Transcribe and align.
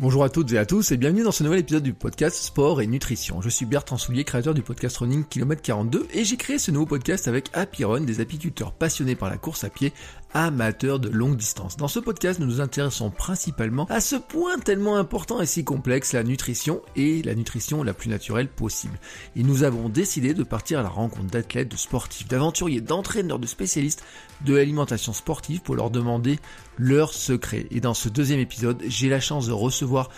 Bonjour 0.00 0.22
à 0.22 0.28
toutes 0.28 0.52
et 0.52 0.58
à 0.58 0.64
tous 0.64 0.92
et 0.92 0.96
bienvenue 0.96 1.24
dans 1.24 1.32
ce 1.32 1.42
nouvel 1.42 1.58
épisode 1.58 1.82
du 1.82 1.92
podcast 1.92 2.36
Sport 2.36 2.80
et 2.80 2.86
Nutrition. 2.86 3.42
Je 3.42 3.48
suis 3.48 3.66
Bertrand 3.66 3.96
Soulier, 3.96 4.22
créateur 4.22 4.54
du 4.54 4.62
podcast 4.62 4.96
Running 4.98 5.24
Kilomètre 5.24 5.60
42 5.60 6.06
et 6.14 6.24
j'ai 6.24 6.36
créé 6.36 6.60
ce 6.60 6.70
nouveau 6.70 6.86
podcast 6.86 7.26
avec 7.26 7.50
Happy 7.52 7.82
des 8.06 8.20
apiculteurs 8.20 8.70
passionnés 8.70 9.16
par 9.16 9.28
la 9.28 9.38
course 9.38 9.64
à 9.64 9.70
pied, 9.70 9.92
amateurs 10.34 10.98
de 10.98 11.08
longue 11.08 11.36
distance. 11.36 11.76
Dans 11.76 11.88
ce 11.88 11.98
podcast, 11.98 12.38
nous 12.38 12.46
nous 12.46 12.60
intéressons 12.60 13.10
principalement 13.10 13.86
à 13.86 14.00
ce 14.00 14.16
point 14.16 14.58
tellement 14.58 14.96
important 14.96 15.40
et 15.40 15.46
si 15.46 15.64
complexe, 15.64 16.12
la 16.12 16.22
nutrition 16.22 16.82
et 16.96 17.22
la 17.22 17.34
nutrition 17.34 17.82
la 17.82 17.94
plus 17.94 18.10
naturelle 18.10 18.48
possible. 18.48 18.98
Et 19.36 19.42
nous 19.42 19.62
avons 19.62 19.88
décidé 19.88 20.34
de 20.34 20.42
partir 20.42 20.80
à 20.80 20.82
la 20.82 20.88
rencontre 20.88 21.26
d'athlètes, 21.30 21.70
de 21.70 21.76
sportifs, 21.76 22.28
d'aventuriers, 22.28 22.80
d'entraîneurs, 22.80 23.38
de 23.38 23.46
spécialistes 23.46 24.04
de 24.44 24.54
l'alimentation 24.54 25.12
sportive 25.12 25.60
pour 25.60 25.74
leur 25.74 25.90
demander 25.90 26.38
leurs 26.76 27.12
secrets. 27.12 27.66
Et 27.70 27.80
dans 27.80 27.94
ce 27.94 28.08
deuxième 28.08 28.40
épisode, 28.40 28.82
j'ai 28.86 29.08
la 29.08 29.20
chance 29.20 29.46
de 29.46 29.52
recevoir 29.52 30.10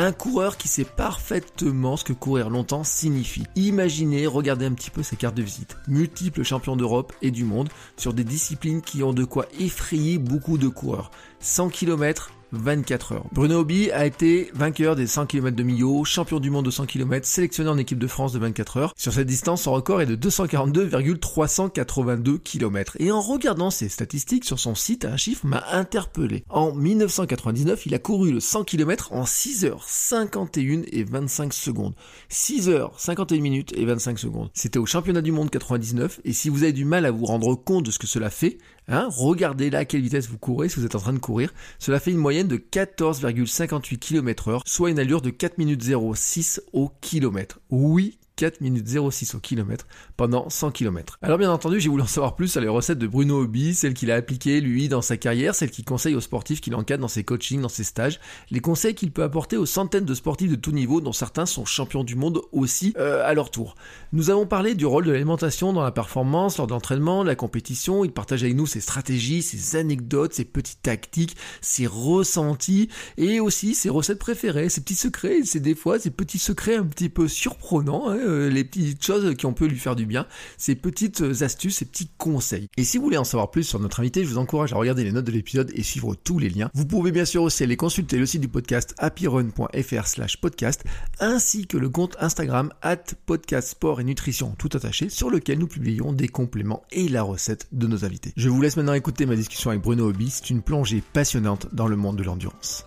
un 0.00 0.12
coureur 0.12 0.56
qui 0.56 0.68
sait 0.68 0.84
parfaitement 0.84 1.96
ce 1.96 2.04
que 2.04 2.12
courir 2.12 2.50
longtemps 2.50 2.84
signifie. 2.84 3.44
Imaginez, 3.56 4.26
regardez 4.26 4.66
un 4.66 4.72
petit 4.72 4.90
peu 4.90 5.02
ses 5.02 5.16
cartes 5.16 5.34
de 5.34 5.42
visite. 5.42 5.76
Multiples 5.88 6.42
champions 6.42 6.76
d'Europe 6.76 7.12
et 7.22 7.30
du 7.30 7.44
monde 7.44 7.68
sur 7.96 8.12
des 8.12 8.24
disciplines 8.24 8.82
qui 8.82 9.02
ont 9.02 9.12
de 9.12 9.24
quoi 9.24 9.46
effrayer 9.58 10.18
beaucoup 10.18 10.58
de 10.58 10.68
coureurs. 10.68 11.10
100 11.40 11.70
km, 11.70 12.32
24 12.52 13.12
heures. 13.12 13.26
Bruno 13.32 13.60
Hobby 13.60 13.90
a 13.90 14.06
été 14.06 14.50
vainqueur 14.54 14.96
des 14.96 15.06
100 15.06 15.26
km 15.26 15.54
de 15.56 15.62
Millau, 15.62 16.04
champion 16.04 16.40
du 16.40 16.50
monde 16.50 16.64
de 16.64 16.70
100 16.70 16.86
km, 16.86 17.26
sélectionné 17.26 17.68
en 17.70 17.78
équipe 17.78 17.98
de 17.98 18.06
France 18.06 18.32
de 18.32 18.38
24 18.38 18.76
heures. 18.76 18.94
Sur 18.96 19.12
cette 19.12 19.26
distance, 19.26 19.62
son 19.62 19.72
record 19.72 20.00
est 20.00 20.06
de 20.06 20.14
242,382 20.14 22.38
km. 22.38 22.96
Et 22.98 23.12
en 23.12 23.20
regardant 23.20 23.70
ses 23.70 23.88
statistiques 23.88 24.44
sur 24.44 24.58
son 24.58 24.74
site, 24.74 25.04
un 25.04 25.16
chiffre 25.16 25.46
m'a 25.46 25.64
interpellé. 25.72 26.44
En 26.48 26.72
1999, 26.72 27.86
il 27.86 27.94
a 27.94 27.98
couru 27.98 28.32
le 28.32 28.40
100 28.40 28.64
km 28.64 29.12
en 29.12 29.26
6 29.26 29.64
h 29.64 29.74
51 29.86 30.82
et 30.90 31.04
25 31.04 31.52
secondes. 31.52 31.94
6 32.28 32.70
h 32.70 32.90
51 32.96 33.40
minutes 33.40 33.72
et 33.76 33.84
25 33.84 34.18
secondes. 34.18 34.50
C'était 34.54 34.78
au 34.78 34.86
championnat 34.86 35.22
du 35.22 35.32
monde 35.32 35.50
99 35.50 36.20
et 36.24 36.32
si 36.32 36.48
vous 36.48 36.62
avez 36.62 36.72
du 36.72 36.84
mal 36.84 37.06
à 37.06 37.10
vous 37.10 37.26
rendre 37.26 37.54
compte 37.54 37.84
de 37.84 37.90
ce 37.90 37.98
que 37.98 38.06
cela 38.06 38.30
fait, 38.30 38.58
hein, 38.88 39.08
regardez 39.10 39.70
là 39.70 39.78
à 39.78 39.84
quelle 39.84 40.02
vitesse 40.02 40.28
vous 40.28 40.38
courez 40.38 40.68
si 40.68 40.80
vous 40.80 40.86
êtes 40.86 40.94
en 40.94 41.00
train 41.00 41.12
de 41.12 41.18
courir. 41.18 41.52
Cela 41.78 42.00
fait 42.00 42.10
une 42.10 42.18
moyenne 42.18 42.48
de 42.48 42.56
14,58 42.56 43.98
km 43.98 44.48
heure, 44.48 44.62
soit 44.66 44.90
une 44.90 44.98
allure 44.98 45.22
de 45.22 45.30
4 45.30 45.58
minutes 45.58 45.84
06 46.14 46.62
au 46.72 46.90
kilomètre. 47.00 47.60
Oui, 47.70 48.18
4 48.38 48.60
minutes 48.60 48.88
06 48.88 49.34
au 49.34 49.40
kilomètre 49.40 49.88
pendant 50.16 50.48
100 50.48 50.70
km. 50.70 51.18
Alors 51.22 51.38
bien 51.38 51.50
entendu, 51.50 51.80
j'ai 51.80 51.88
voulu 51.88 52.04
en 52.04 52.06
savoir 52.06 52.36
plus 52.36 52.46
sur 52.46 52.60
les 52.60 52.68
recettes 52.68 53.00
de 53.00 53.08
Bruno 53.08 53.42
Hobby, 53.42 53.74
celles 53.74 53.94
qu'il 53.94 54.12
a 54.12 54.14
appliquées 54.14 54.60
lui 54.60 54.88
dans 54.88 55.02
sa 55.02 55.16
carrière, 55.16 55.56
celles 55.56 55.72
qu'il 55.72 55.84
conseille 55.84 56.14
aux 56.14 56.20
sportifs 56.20 56.60
qu'il 56.60 56.76
encadre 56.76 57.02
dans 57.02 57.08
ses 57.08 57.24
coachings, 57.24 57.60
dans 57.60 57.68
ses 57.68 57.82
stages, 57.82 58.20
les 58.52 58.60
conseils 58.60 58.94
qu'il 58.94 59.10
peut 59.10 59.24
apporter 59.24 59.56
aux 59.56 59.66
centaines 59.66 60.04
de 60.04 60.14
sportifs 60.14 60.52
de 60.52 60.54
tout 60.54 60.70
niveau 60.70 61.00
dont 61.00 61.12
certains 61.12 61.46
sont 61.46 61.64
champions 61.64 62.04
du 62.04 62.14
monde 62.14 62.40
aussi 62.52 62.94
euh, 62.96 63.26
à 63.26 63.34
leur 63.34 63.50
tour. 63.50 63.74
Nous 64.12 64.30
avons 64.30 64.46
parlé 64.46 64.76
du 64.76 64.86
rôle 64.86 65.04
de 65.04 65.10
l'alimentation 65.10 65.72
dans 65.72 65.82
la 65.82 65.90
performance, 65.90 66.58
lors 66.58 66.68
de 66.68 66.72
l'entraînement, 66.72 67.24
la 67.24 67.34
compétition, 67.34 68.04
il 68.04 68.12
partage 68.12 68.44
avec 68.44 68.54
nous 68.54 68.66
ses 68.66 68.80
stratégies, 68.80 69.42
ses 69.42 69.76
anecdotes, 69.76 70.34
ses 70.34 70.44
petites 70.44 70.82
tactiques, 70.82 71.36
ses 71.60 71.88
ressentis 71.88 72.88
et 73.16 73.40
aussi 73.40 73.74
ses 73.74 73.90
recettes 73.90 74.20
préférées, 74.20 74.68
ses 74.68 74.82
petits 74.82 74.94
secrets, 74.94 75.40
c'est 75.42 75.58
des 75.58 75.74
fois 75.74 75.98
ses 75.98 76.10
petits 76.12 76.38
secrets 76.38 76.76
un 76.76 76.84
petit 76.84 77.08
peu 77.08 77.26
surprenants, 77.26 78.10
hein, 78.10 78.27
euh, 78.28 78.48
les 78.48 78.64
petites 78.64 79.04
choses 79.04 79.34
qui 79.36 79.46
ont 79.46 79.52
pu 79.52 79.68
lui 79.68 79.78
faire 79.78 79.96
du 79.96 80.06
bien, 80.06 80.26
ces 80.56 80.74
petites 80.74 81.22
astuces, 81.40 81.76
ces 81.76 81.84
petits 81.84 82.10
conseils. 82.18 82.68
Et 82.76 82.84
si 82.84 82.98
vous 82.98 83.04
voulez 83.04 83.16
en 83.16 83.24
savoir 83.24 83.50
plus 83.50 83.64
sur 83.64 83.80
notre 83.80 84.00
invité, 84.00 84.24
je 84.24 84.28
vous 84.28 84.38
encourage 84.38 84.72
à 84.72 84.76
regarder 84.76 85.04
les 85.04 85.12
notes 85.12 85.24
de 85.24 85.32
l'épisode 85.32 85.70
et 85.74 85.82
suivre 85.82 86.14
tous 86.14 86.38
les 86.38 86.48
liens. 86.48 86.70
Vous 86.74 86.86
pouvez 86.86 87.12
bien 87.12 87.24
sûr 87.24 87.42
aussi 87.42 87.62
aller 87.62 87.76
consulter 87.76 88.18
le 88.18 88.26
site 88.26 88.40
du 88.40 88.48
podcast 88.48 88.94
happyrun.fr 88.98 90.06
slash 90.06 90.40
podcast, 90.40 90.84
ainsi 91.20 91.66
que 91.66 91.76
le 91.76 91.88
compte 91.88 92.16
Instagram 92.20 92.72
at 92.82 93.04
podcast 93.26 93.68
sport 93.68 94.00
et 94.00 94.04
nutrition 94.04 94.54
tout 94.58 94.70
attaché, 94.74 95.08
sur 95.08 95.30
lequel 95.30 95.58
nous 95.58 95.66
publions 95.66 96.12
des 96.12 96.28
compléments 96.28 96.82
et 96.92 97.08
la 97.08 97.22
recette 97.22 97.68
de 97.72 97.86
nos 97.86 98.04
invités. 98.04 98.32
Je 98.36 98.48
vous 98.48 98.60
laisse 98.60 98.76
maintenant 98.76 98.94
écouter 98.94 99.26
ma 99.26 99.36
discussion 99.36 99.70
avec 99.70 99.82
Bruno 99.82 100.08
Hobby, 100.08 100.30
c'est 100.30 100.50
une 100.50 100.62
plongée 100.62 101.02
passionnante 101.12 101.74
dans 101.74 101.88
le 101.88 101.96
monde 101.96 102.16
de 102.16 102.22
l'endurance. 102.22 102.84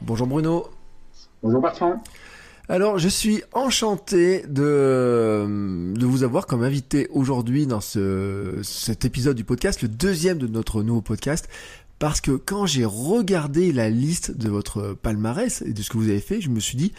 Bonjour 0.00 0.26
Bruno. 0.26 0.68
Bonjour 1.42 1.60
Bertrand. 1.60 2.02
Alors, 2.70 2.98
je 2.98 3.08
suis 3.08 3.42
enchanté 3.54 4.42
de, 4.46 5.96
vous 6.04 6.22
avoir 6.22 6.46
comme 6.46 6.62
invité 6.62 7.08
aujourd'hui 7.10 7.66
dans 7.66 7.80
ce, 7.80 8.60
cet 8.62 9.06
épisode 9.06 9.36
du 9.36 9.44
podcast, 9.44 9.80
le 9.80 9.88
deuxième 9.88 10.36
de 10.36 10.46
notre 10.46 10.82
nouveau 10.82 11.00
podcast, 11.00 11.48
parce 11.98 12.20
que 12.20 12.32
quand 12.32 12.66
j'ai 12.66 12.84
regardé 12.84 13.72
la 13.72 13.88
liste 13.88 14.36
de 14.36 14.50
votre 14.50 14.92
palmarès 14.92 15.62
et 15.62 15.72
de 15.72 15.80
ce 15.80 15.88
que 15.88 15.96
vous 15.96 16.10
avez 16.10 16.20
fait, 16.20 16.42
je 16.42 16.50
me 16.50 16.60
suis 16.60 16.76
dit, 16.76 16.92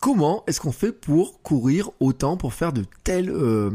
comment 0.00 0.44
est-ce 0.46 0.62
qu'on 0.62 0.72
fait 0.72 0.92
pour 0.92 1.42
courir 1.42 1.90
autant, 2.00 2.38
pour 2.38 2.54
faire 2.54 2.72
de 2.72 2.86
telles 3.04 3.28
euh, 3.28 3.70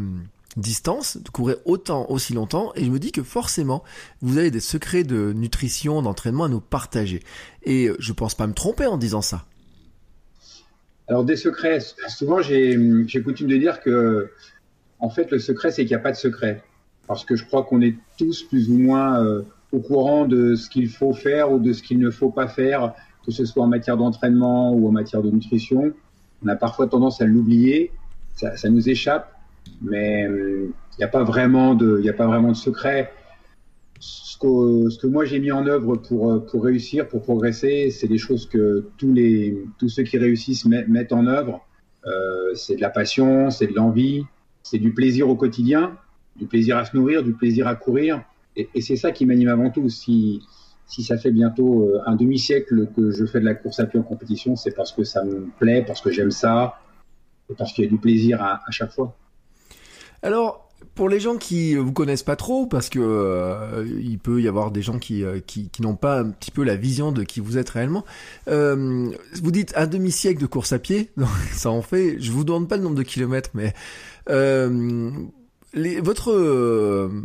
distances, 0.56 1.18
de 1.18 1.30
courir 1.30 1.58
autant, 1.66 2.10
aussi 2.10 2.34
longtemps, 2.34 2.72
et 2.74 2.84
je 2.84 2.90
me 2.90 2.98
dis 2.98 3.12
que 3.12 3.22
forcément, 3.22 3.84
vous 4.24 4.40
avez 4.40 4.50
des 4.50 4.60
secrets 4.60 5.04
de 5.04 5.34
nutrition, 5.34 6.02
d'entraînement 6.02 6.46
à 6.46 6.50
nous 6.50 6.62
partager. 6.62 7.22
Et 7.62 7.92
je 8.00 8.12
pense 8.12 8.34
pas 8.34 8.48
me 8.48 8.54
tromper 8.54 8.88
en 8.88 8.98
disant 8.98 9.22
ça. 9.22 9.46
Alors 11.08 11.24
des 11.24 11.38
secrets, 11.38 11.80
souvent 12.10 12.42
j'ai 12.42 12.76
coutume 13.24 13.48
de 13.48 13.58
dire 13.58 13.80
que 13.80 14.30
en 15.00 15.10
fait 15.10 15.32
le 15.32 15.40
secret 15.40 15.72
c'est 15.72 15.84
qu'il 15.84 15.96
n'y 15.96 16.00
a 16.00 16.04
pas 16.04 16.12
de 16.12 16.18
secret. 16.18 16.64
Parce 17.08 17.24
que 17.24 17.36
je 17.36 17.46
crois 17.46 17.64
qu'on 17.64 17.82
est 17.82 17.96
tous 18.18 18.44
plus 18.44 18.70
ou 18.70 18.78
moins 18.78 19.24
euh, 19.24 19.44
au 19.72 19.80
courant 19.80 20.26
de 20.26 20.56
ce 20.56 20.70
qu'il 20.70 20.90
faut 20.90 21.14
faire 21.14 21.52
ou 21.52 21.60
de 21.60 21.72
ce 21.72 21.82
qu'il 21.82 22.00
ne 22.00 22.10
faut 22.10 22.30
pas 22.30 22.48
faire, 22.48 22.94
que 23.26 23.32
ce 23.32 23.46
soit 23.46 23.64
en 23.64 23.68
matière 23.68 23.96
d'entraînement 23.96 24.74
ou 24.74 24.88
en 24.88 24.92
matière 24.92 25.22
de 25.22 25.32
nutrition. 25.32 25.94
On 26.44 26.48
a 26.50 26.56
parfois 26.58 26.88
tendance 26.88 27.22
à 27.22 27.26
l'oublier, 27.26 27.92
ça, 28.36 28.70
nous 28.70 28.90
échappe, 28.90 29.34
mais 29.82 30.28
euh, 30.28 30.74
il 30.94 30.98
n'y 31.00 31.06
a 31.06 31.08
pas 31.08 31.24
vraiment 31.24 31.76
de, 31.76 32.00
il 32.04 32.10
a 32.10 32.14
pas 32.14 32.28
vraiment 32.28 32.52
de 32.52 32.58
secret 32.58 33.12
ce 34.00 34.38
que, 34.38 35.08
moi 35.08 35.26
j'ai 35.26 35.40
mis 35.40 35.52
en 35.52 35.66
œuvre 35.66 35.96
pour, 35.98 36.32
euh, 36.32 36.40
pour 36.40 36.64
réussir, 36.64 37.08
pour 37.08 37.22
progresser, 37.22 37.90
c'est 37.90 38.08
des 38.08 38.18
choses 38.18 38.48
que 38.48 38.88
tous, 38.98 39.14
les, 39.14 39.64
tous 39.78 39.90
ceux 39.90 40.04
qui 40.04 40.18
réussissent 40.18 40.66
mettent 40.66 41.14
en 41.14 41.26
œuvre. 41.28 41.66
Euh, 42.06 42.54
c'est 42.54 42.76
de 42.76 42.82
la 42.82 42.90
passion, 42.90 43.50
c'est 43.50 43.68
de 43.68 43.74
l'envie, 43.74 44.24
c'est 44.64 44.78
du 44.78 44.94
plaisir 44.94 45.30
au 45.30 45.36
quotidien, 45.36 45.98
du 46.36 46.46
plaisir 46.46 46.78
à 46.78 46.86
se 46.86 46.96
nourrir, 46.96 47.24
du 47.24 47.34
plaisir 47.34 47.68
à 47.68 47.76
courir. 47.76 48.24
Et, 48.56 48.70
et 48.74 48.82
c'est 48.82 48.96
ça 48.96 49.12
qui 49.12 49.26
m'anime 49.26 49.50
avant 49.50 49.70
tout. 49.70 49.90
Si, 49.90 50.42
si 50.86 51.04
ça 51.04 51.18
fait 51.18 51.32
bientôt 51.32 51.84
euh, 51.84 52.02
un 52.06 52.16
demi-siècle 52.16 52.88
que 52.96 53.12
je 53.12 53.26
fais 53.26 53.40
de 53.40 53.46
la 53.46 53.56
course 53.56 53.80
à 53.80 53.86
pied 53.86 54.00
en 54.00 54.04
compétition, 54.04 54.56
c'est 54.56 54.72
parce 54.72 54.92
que 54.92 55.04
ça 55.04 55.24
me 55.24 55.48
plaît, 55.60 55.84
parce 55.86 56.02
que 56.02 56.12
j'aime 56.12 56.32
ça, 56.32 56.80
et 57.50 57.54
parce 57.56 57.74
qu'il 57.74 57.84
y 57.84 57.88
a 57.88 57.90
du 57.90 57.98
plaisir 57.98 58.42
à, 58.42 58.62
à 58.66 58.72
chaque 58.72 58.92
fois. 58.92 59.16
Alors, 60.22 60.67
pour 60.98 61.10
les 61.10 61.20
gens 61.20 61.38
qui 61.38 61.76
vous 61.76 61.94
connaissent 61.94 62.24
pas 62.24 62.36
trop, 62.36 62.66
parce 62.66 62.90
que 62.90 63.00
euh, 63.00 63.88
il 64.02 64.18
peut 64.18 64.42
y 64.42 64.48
avoir 64.48 64.72
des 64.72 64.82
gens 64.82 64.98
qui, 64.98 65.24
euh, 65.24 65.40
qui, 65.40 65.70
qui 65.70 65.84
n'ont 65.84 65.96
pas 65.96 66.20
un 66.20 66.32
petit 66.32 66.50
peu 66.50 66.64
la 66.64 66.76
vision 66.76 67.12
de 67.12 67.24
qui 67.24 67.40
vous 67.40 67.58
êtes 67.58 67.70
réellement, 67.70 68.04
euh, 68.50 69.12
vous 69.42 69.52
dites 69.52 69.74
un 69.76 69.86
demi-siècle 69.86 70.42
de 70.42 70.48
course 70.48 70.74
à 70.74 70.80
pied, 70.80 71.12
ça 71.54 71.70
en 71.70 71.84
fait, 71.84 72.18
je 72.20 72.32
vous 72.32 72.44
demande 72.44 72.68
pas 72.68 72.78
le 72.78 72.84
nombre 72.84 72.96
de 72.96 73.04
kilomètres, 73.04 73.52
mais 73.54 73.74
votre 76.02 76.32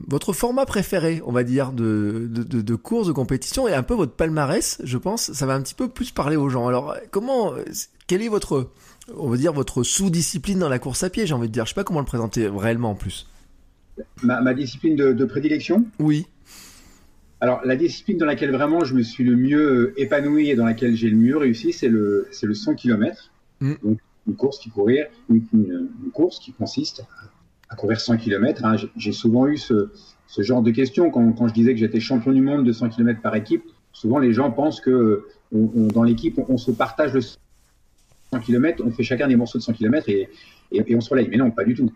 votre 0.07 0.33
format 0.35 0.67
préféré, 0.67 1.23
on 1.25 1.33
va 1.33 1.43
dire, 1.43 1.73
de, 1.73 2.29
de, 2.31 2.43
de, 2.43 2.61
de, 2.61 2.75
course 2.75 3.07
de 3.07 3.13
compétition 3.13 3.67
et 3.67 3.73
un 3.73 3.83
peu 3.83 3.95
votre 3.95 4.13
palmarès, 4.13 4.83
je 4.85 4.99
pense, 4.99 5.33
ça 5.33 5.47
va 5.47 5.55
un 5.55 5.63
petit 5.63 5.75
peu 5.75 5.89
plus 5.89 6.11
parler 6.11 6.37
aux 6.37 6.51
gens. 6.51 6.69
Alors 6.69 6.95
comment, 7.11 7.55
quel 8.07 8.21
est 8.21 8.29
votre, 8.29 8.69
on 9.17 9.31
va 9.31 9.39
dire 9.39 9.55
votre 9.55 9.83
sous-discipline 9.83 10.59
dans 10.59 10.69
la 10.69 10.79
course 10.79 11.03
à 11.05 11.09
pied, 11.09 11.27
j'ai 11.27 11.33
envie 11.33 11.49
de 11.49 11.53
dire, 11.55 11.65
je 11.65 11.71
sais 11.71 11.75
pas 11.75 11.85
comment 11.85 12.01
le 12.01 12.07
présenter 12.07 12.47
réellement 12.49 12.91
en 12.91 12.95
plus 12.95 13.27
ma, 14.23 14.55
discipline 14.55 14.97
de, 14.97 15.25
prédilection 15.25 15.85
Oui. 15.99 16.27
Alors, 17.41 17.61
la 17.65 17.77
discipline 17.77 18.19
dans 18.19 18.27
laquelle 18.27 18.53
vraiment 18.53 18.85
je 18.85 18.95
me 18.95 19.03
suis 19.03 19.25
le 19.25 19.37
mieux 19.37 19.95
épanoui 19.97 20.51
et 20.51 20.55
dans 20.55 20.65
laquelle 20.65 20.95
j'ai 20.95 21.11
le 21.11 21.17
mieux 21.17 21.37
réussi, 21.37 21.73
c'est 21.73 21.89
le, 21.89 22.29
c'est 22.31 22.47
le 22.47 22.55
100 22.55 22.77
km. 22.77 23.31
Mm. 23.61 23.75
Donc, 23.83 23.99
une 24.29 24.37
course 24.37 24.59
qui 24.59 24.71
courir, 24.71 25.07
une, 25.29 25.89
course 26.13 26.39
qui 26.39 26.53
consiste 26.53 27.05
à 27.69 27.75
courir 27.75 28.01
100 28.01 28.19
km. 28.19 28.65
Hein. 28.65 28.77
J'ai 28.97 29.13
souvent 29.13 29.49
eu 29.49 29.57
ce, 29.57 29.91
ce, 30.29 30.43
genre 30.43 30.63
de 30.63 30.71
questions 30.71 31.11
quand, 31.11 31.33
quand 31.33 31.49
je 31.49 31.55
disais 31.55 31.73
que 31.73 31.81
j'étais 31.81 31.99
champion 31.99 32.31
du 32.33 32.43
monde 32.43 32.65
de 32.65 32.73
100 32.73 32.91
km 32.91 33.21
par 33.21 33.35
équipe. 33.35 33.65
Souvent, 33.93 34.19
les 34.19 34.33
gens 34.33 34.53
pensent 34.53 34.81
que 34.81 35.27
on, 35.53 35.89
dans 35.89 36.05
l'équipe, 36.05 36.39
on, 36.39 36.47
on, 36.49 36.59
se 36.59 36.71
partage 36.71 37.13
le 37.13 37.21
100 37.21 37.37
km, 38.41 38.83
on 38.87 38.91
fait 38.91 39.03
chacun 39.03 39.27
des 39.27 39.37
morceaux 39.37 39.59
de 39.59 39.65
100 39.65 39.73
km 39.73 40.09
et, 40.09 40.29
et, 40.73 40.97
on 40.97 41.01
se 41.01 41.11
relaye. 41.11 41.29
Mais 41.29 41.37
non, 41.37 41.51
pas 41.51 41.65
du 41.65 41.75
tout. 41.75 41.91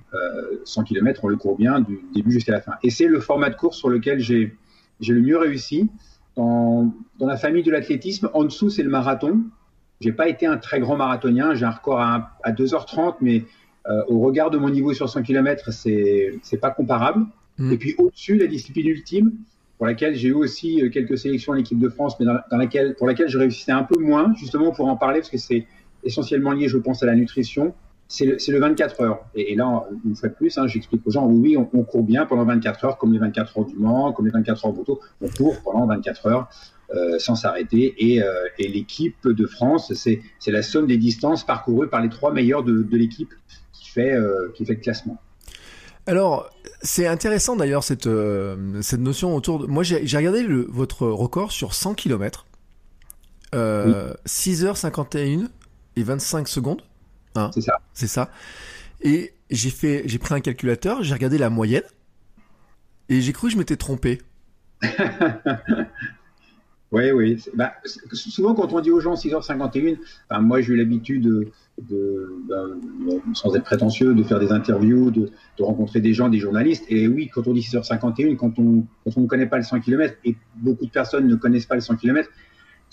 100 0.64 0.81
euh, 0.81 0.84
km, 0.84 1.20
on 1.25 1.28
le 1.28 1.37
court 1.37 1.56
bien 1.56 1.81
du 1.81 2.00
début 2.14 2.32
jusqu'à 2.32 2.52
la 2.52 2.61
fin. 2.61 2.73
Et 2.82 2.90
c'est 2.90 3.06
le 3.06 3.20
format 3.20 3.50
de 3.50 3.56
course 3.56 3.78
sur 3.78 3.88
lequel 3.88 4.20
j'ai 4.20 4.52
le 5.00 5.20
mieux 5.20 5.38
réussi. 5.38 5.88
Dans, 6.37 6.93
dans 7.19 7.26
la 7.26 7.37
famille 7.37 7.62
de 7.62 7.70
l'athlétisme, 7.70 8.28
en 8.34 8.44
dessous, 8.44 8.69
c'est 8.69 8.82
le 8.82 8.90
marathon. 8.90 9.43
J'ai 10.00 10.12
pas 10.12 10.28
été 10.28 10.46
un 10.46 10.58
très 10.58 10.81
grand 10.81 10.96
marathonien. 10.96 11.55
J'ai 11.55 11.64
un 11.64 11.70
record 11.70 12.00
à, 12.00 12.37
à 12.43 12.52
2h30, 12.52 13.17
mais 13.23 13.44
euh, 13.88 14.02
au 14.08 14.20
regard 14.20 14.50
de 14.50 14.58
mon 14.58 14.69
niveau 14.69 14.93
sur 14.93 15.08
100 15.08 15.22
km, 15.22 15.72
c'est 15.72 16.61
pas 16.61 16.70
comparable. 16.70 17.26
Mmh. 17.58 17.72
Et 17.72 17.79
puis 17.79 17.94
au-dessus, 17.99 18.37
la 18.37 18.46
discipline 18.46 18.88
ultime, 18.88 19.32
pour 19.79 19.87
laquelle 19.87 20.14
j'ai 20.14 20.29
eu 20.29 20.34
aussi 20.34 20.82
quelques 20.90 21.19
sélections 21.19 21.52
à 21.52 21.56
l'équipe 21.56 21.79
de 21.79 21.88
France, 21.88 22.19
mais 22.19 22.26
dans, 22.26 22.56
laquelle, 22.56 22.94
pour 22.94 23.06
laquelle 23.06 23.29
je 23.29 23.38
réussissais 23.38 23.72
un 23.72 23.84
peu 23.84 23.99
moins, 23.99 24.34
justement 24.34 24.72
pour 24.72 24.88
en 24.88 24.96
parler, 24.96 25.20
parce 25.20 25.31
que 25.31 25.38
c'est 25.38 25.67
essentiellement 26.05 26.52
lié, 26.52 26.69
je 26.69 26.79
pense, 26.79 27.02
à 27.02 27.06
la 27.06 27.14
nutrition. 27.14 27.75
C'est 28.08 28.25
le, 28.25 28.37
le, 28.49 28.61
24 28.61 29.00
heures. 29.00 29.26
Et, 29.35 29.56
là, 29.56 29.85
une 30.05 30.14
fois 30.14 30.29
de 30.29 30.35
plus, 30.35 30.56
hein, 30.58 30.67
j'explique 30.69 31.03
aux 31.06 31.11
gens, 31.11 31.26
oui, 31.26 31.56
on, 31.56 31.69
on, 31.73 31.82
court 31.82 32.05
bien 32.05 32.25
pendant 32.25 32.44
24 32.44 32.85
heures, 32.85 32.99
comme 32.99 33.12
les 33.12 33.19
24 33.19 33.58
heures 33.58 33.64
du 33.64 33.76
Mans, 33.76 34.12
comme 34.12 34.26
les 34.26 34.32
24 34.32 34.67
heures 34.67 34.73
Bouteau. 34.73 35.00
On 35.20 35.29
court 35.29 35.61
pendant 35.64 35.87
24 35.87 36.26
heures 36.26 36.49
euh, 36.94 37.19
sans 37.19 37.35
s'arrêter. 37.35 37.94
Et, 37.99 38.23
euh, 38.23 38.32
et 38.58 38.69
l'équipe 38.69 39.26
de 39.26 39.47
France, 39.47 39.93
c'est 39.94 40.20
la 40.47 40.62
somme 40.62 40.87
des 40.87 40.99
distances 40.99 41.44
parcourues 41.44 41.88
par 41.88 42.00
les 42.00 42.08
trois 42.08 42.32
meilleurs 42.32 42.62
de, 42.62 42.82
de 42.82 42.97
l'équipe 42.97 43.35
qui, 43.73 43.91
fait 43.91 44.12
euh, 44.12 44.53
qui 44.55 44.64
fait 44.64 44.75
le 44.75 44.81
classement. 44.81 45.20
Alors, 46.06 46.49
c'est 46.82 47.08
intéressant 47.08 47.56
d'ailleurs 47.56 47.82
cette, 47.82 48.08
cette 48.82 49.00
notion 49.00 49.35
autour 49.35 49.58
de... 49.58 49.67
Moi, 49.67 49.82
j'ai 49.82 50.17
regardé 50.17 50.44
le, 50.44 50.64
votre 50.70 51.08
record 51.08 51.50
sur 51.50 51.75
100 51.75 51.94
km. 51.94 52.47
Oui. 53.53 53.58
6h51 54.29 55.49
et 55.97 56.03
25 56.05 56.47
secondes. 56.47 56.82
Hein, 57.36 57.50
c'est 57.52 57.60
ça. 57.60 57.80
C'est 57.92 58.06
ça. 58.06 58.30
Et 59.00 59.32
j'ai 59.50 59.70
fait, 59.70 60.02
j'ai 60.06 60.18
pris 60.18 60.34
un 60.34 60.40
calculateur, 60.40 61.02
j'ai 61.02 61.14
regardé 61.14 61.38
la 61.38 61.50
moyenne 61.50 61.84
et 63.08 63.20
j'ai 63.20 63.32
cru 63.32 63.48
que 63.48 63.52
je 63.52 63.58
m'étais 63.58 63.76
trompé. 63.76 64.20
oui, 66.92 67.10
oui. 67.12 67.42
Bah, 67.54 67.74
souvent, 68.12 68.54
quand 68.54 68.72
on 68.72 68.80
dit 68.80 68.90
aux 68.90 69.00
gens 69.00 69.14
6h51, 69.14 69.98
enfin, 70.28 70.40
moi 70.40 70.60
j'ai 70.60 70.72
eu 70.72 70.76
l'habitude 70.76 71.22
de, 71.22 71.52
de 71.78 72.42
ben, 72.48 72.78
sans 73.34 73.54
être 73.54 73.64
prétentieux, 73.64 74.14
de 74.14 74.22
faire 74.22 74.40
des 74.40 74.52
interviews, 74.52 75.10
de, 75.10 75.30
de, 75.58 75.62
rencontrer 75.62 76.00
des 76.00 76.14
gens, 76.14 76.28
des 76.28 76.38
journalistes. 76.38 76.84
Et 76.88 77.06
oui, 77.06 77.28
quand 77.32 77.46
on 77.46 77.52
dit 77.52 77.60
6h51, 77.60 78.36
quand 78.36 78.58
on, 78.58 78.84
quand 79.04 79.16
on 79.16 79.20
ne 79.22 79.26
connaît 79.26 79.46
pas 79.46 79.58
le 79.58 79.62
100 79.62 79.80
km, 79.80 80.14
et 80.24 80.36
beaucoup 80.56 80.86
de 80.86 80.90
personnes 80.90 81.26
ne 81.28 81.36
connaissent 81.36 81.66
pas 81.66 81.76
le 81.76 81.80
100 81.80 81.96
km, 81.96 82.28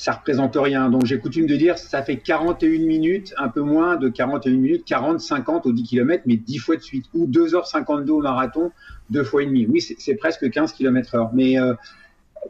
ça 0.03 0.11
représente 0.11 0.57
rien. 0.57 0.89
Donc 0.89 1.05
j'ai 1.05 1.17
coutume 1.17 1.47
de 1.47 1.55
dire, 1.55 1.77
ça 1.77 2.03
fait 2.03 2.17
41 2.17 2.85
minutes, 2.85 3.33
un 3.37 3.47
peu 3.47 3.61
moins 3.61 3.95
de 3.95 4.09
41 4.09 4.51
minutes, 4.51 4.83
40, 4.85 5.21
50 5.21 5.65
au 5.65 5.71
10 5.71 5.83
km, 5.83 6.23
mais 6.25 6.35
10 6.35 6.57
fois 6.57 6.75
de 6.75 6.81
suite, 6.81 7.05
ou 7.13 7.25
2h52 7.25 8.09
au 8.09 8.19
marathon, 8.19 8.71
deux 9.09 9.23
fois 9.23 9.43
et 9.43 9.45
demi. 9.45 9.65
Oui, 9.65 9.79
c'est 9.79 10.15
presque 10.15 10.49
15 10.49 10.73
km 10.73 11.15
heure. 11.15 11.29
Mais 11.33 11.57
euh, 11.57 11.73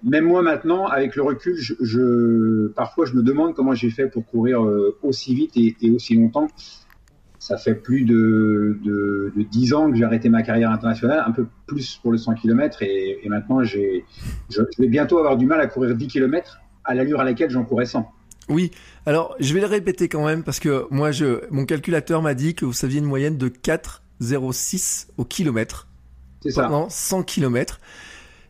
même 0.01 0.25
moi 0.25 0.41
maintenant, 0.41 0.87
avec 0.87 1.15
le 1.15 1.21
recul, 1.21 1.55
parfois 2.75 3.05
je 3.05 3.13
me 3.13 3.21
demande 3.21 3.53
comment 3.53 3.75
j'ai 3.75 3.91
fait 3.91 4.07
pour 4.07 4.25
courir 4.25 4.65
euh, 4.65 4.97
aussi 5.03 5.35
vite 5.35 5.51
et, 5.55 5.91
aussi 5.91 6.15
longtemps. 6.15 6.47
Ça 7.37 7.57
fait 7.57 7.75
plus 7.75 8.03
de, 8.03 8.79
de, 8.83 9.31
de 9.35 9.43
10 9.43 9.73
ans 9.75 9.91
que 9.91 9.97
j'ai 9.97 10.05
arrêté 10.05 10.27
ma 10.27 10.41
carrière 10.41 10.71
internationale, 10.71 11.23
un 11.27 11.31
peu 11.31 11.45
plus 11.67 11.99
pour 12.01 12.11
le 12.11 12.17
100 12.17 12.33
km, 12.33 12.81
et, 12.81 13.21
maintenant 13.27 13.63
je 13.63 13.77
vais 14.79 14.87
bientôt 14.87 15.19
avoir 15.19 15.37
du 15.37 15.45
mal 15.45 15.61
à 15.61 15.67
courir 15.67 15.93
10 15.93 16.07
km 16.07 16.62
à 16.85 16.93
l'allure 16.93 17.19
à 17.19 17.23
laquelle 17.23 17.49
j'en 17.49 17.63
courais 17.63 17.85
100. 17.85 18.11
Oui, 18.49 18.71
alors 19.05 19.35
je 19.39 19.53
vais 19.53 19.61
le 19.61 19.67
répéter 19.67 20.09
quand 20.09 20.25
même 20.25 20.43
parce 20.43 20.59
que 20.59 20.85
moi, 20.91 21.11
je, 21.11 21.41
mon 21.49 21.65
calculateur 21.65 22.21
m'a 22.21 22.33
dit 22.33 22.55
que 22.55 22.65
vous 22.65 22.73
saviez 22.73 22.99
une 22.99 23.05
moyenne 23.05 23.37
de 23.37 23.47
4,06 23.49 25.07
au 25.17 25.25
kilomètre 25.25 25.87
pendant 26.53 26.89
100 26.89 27.23
km. 27.23 27.79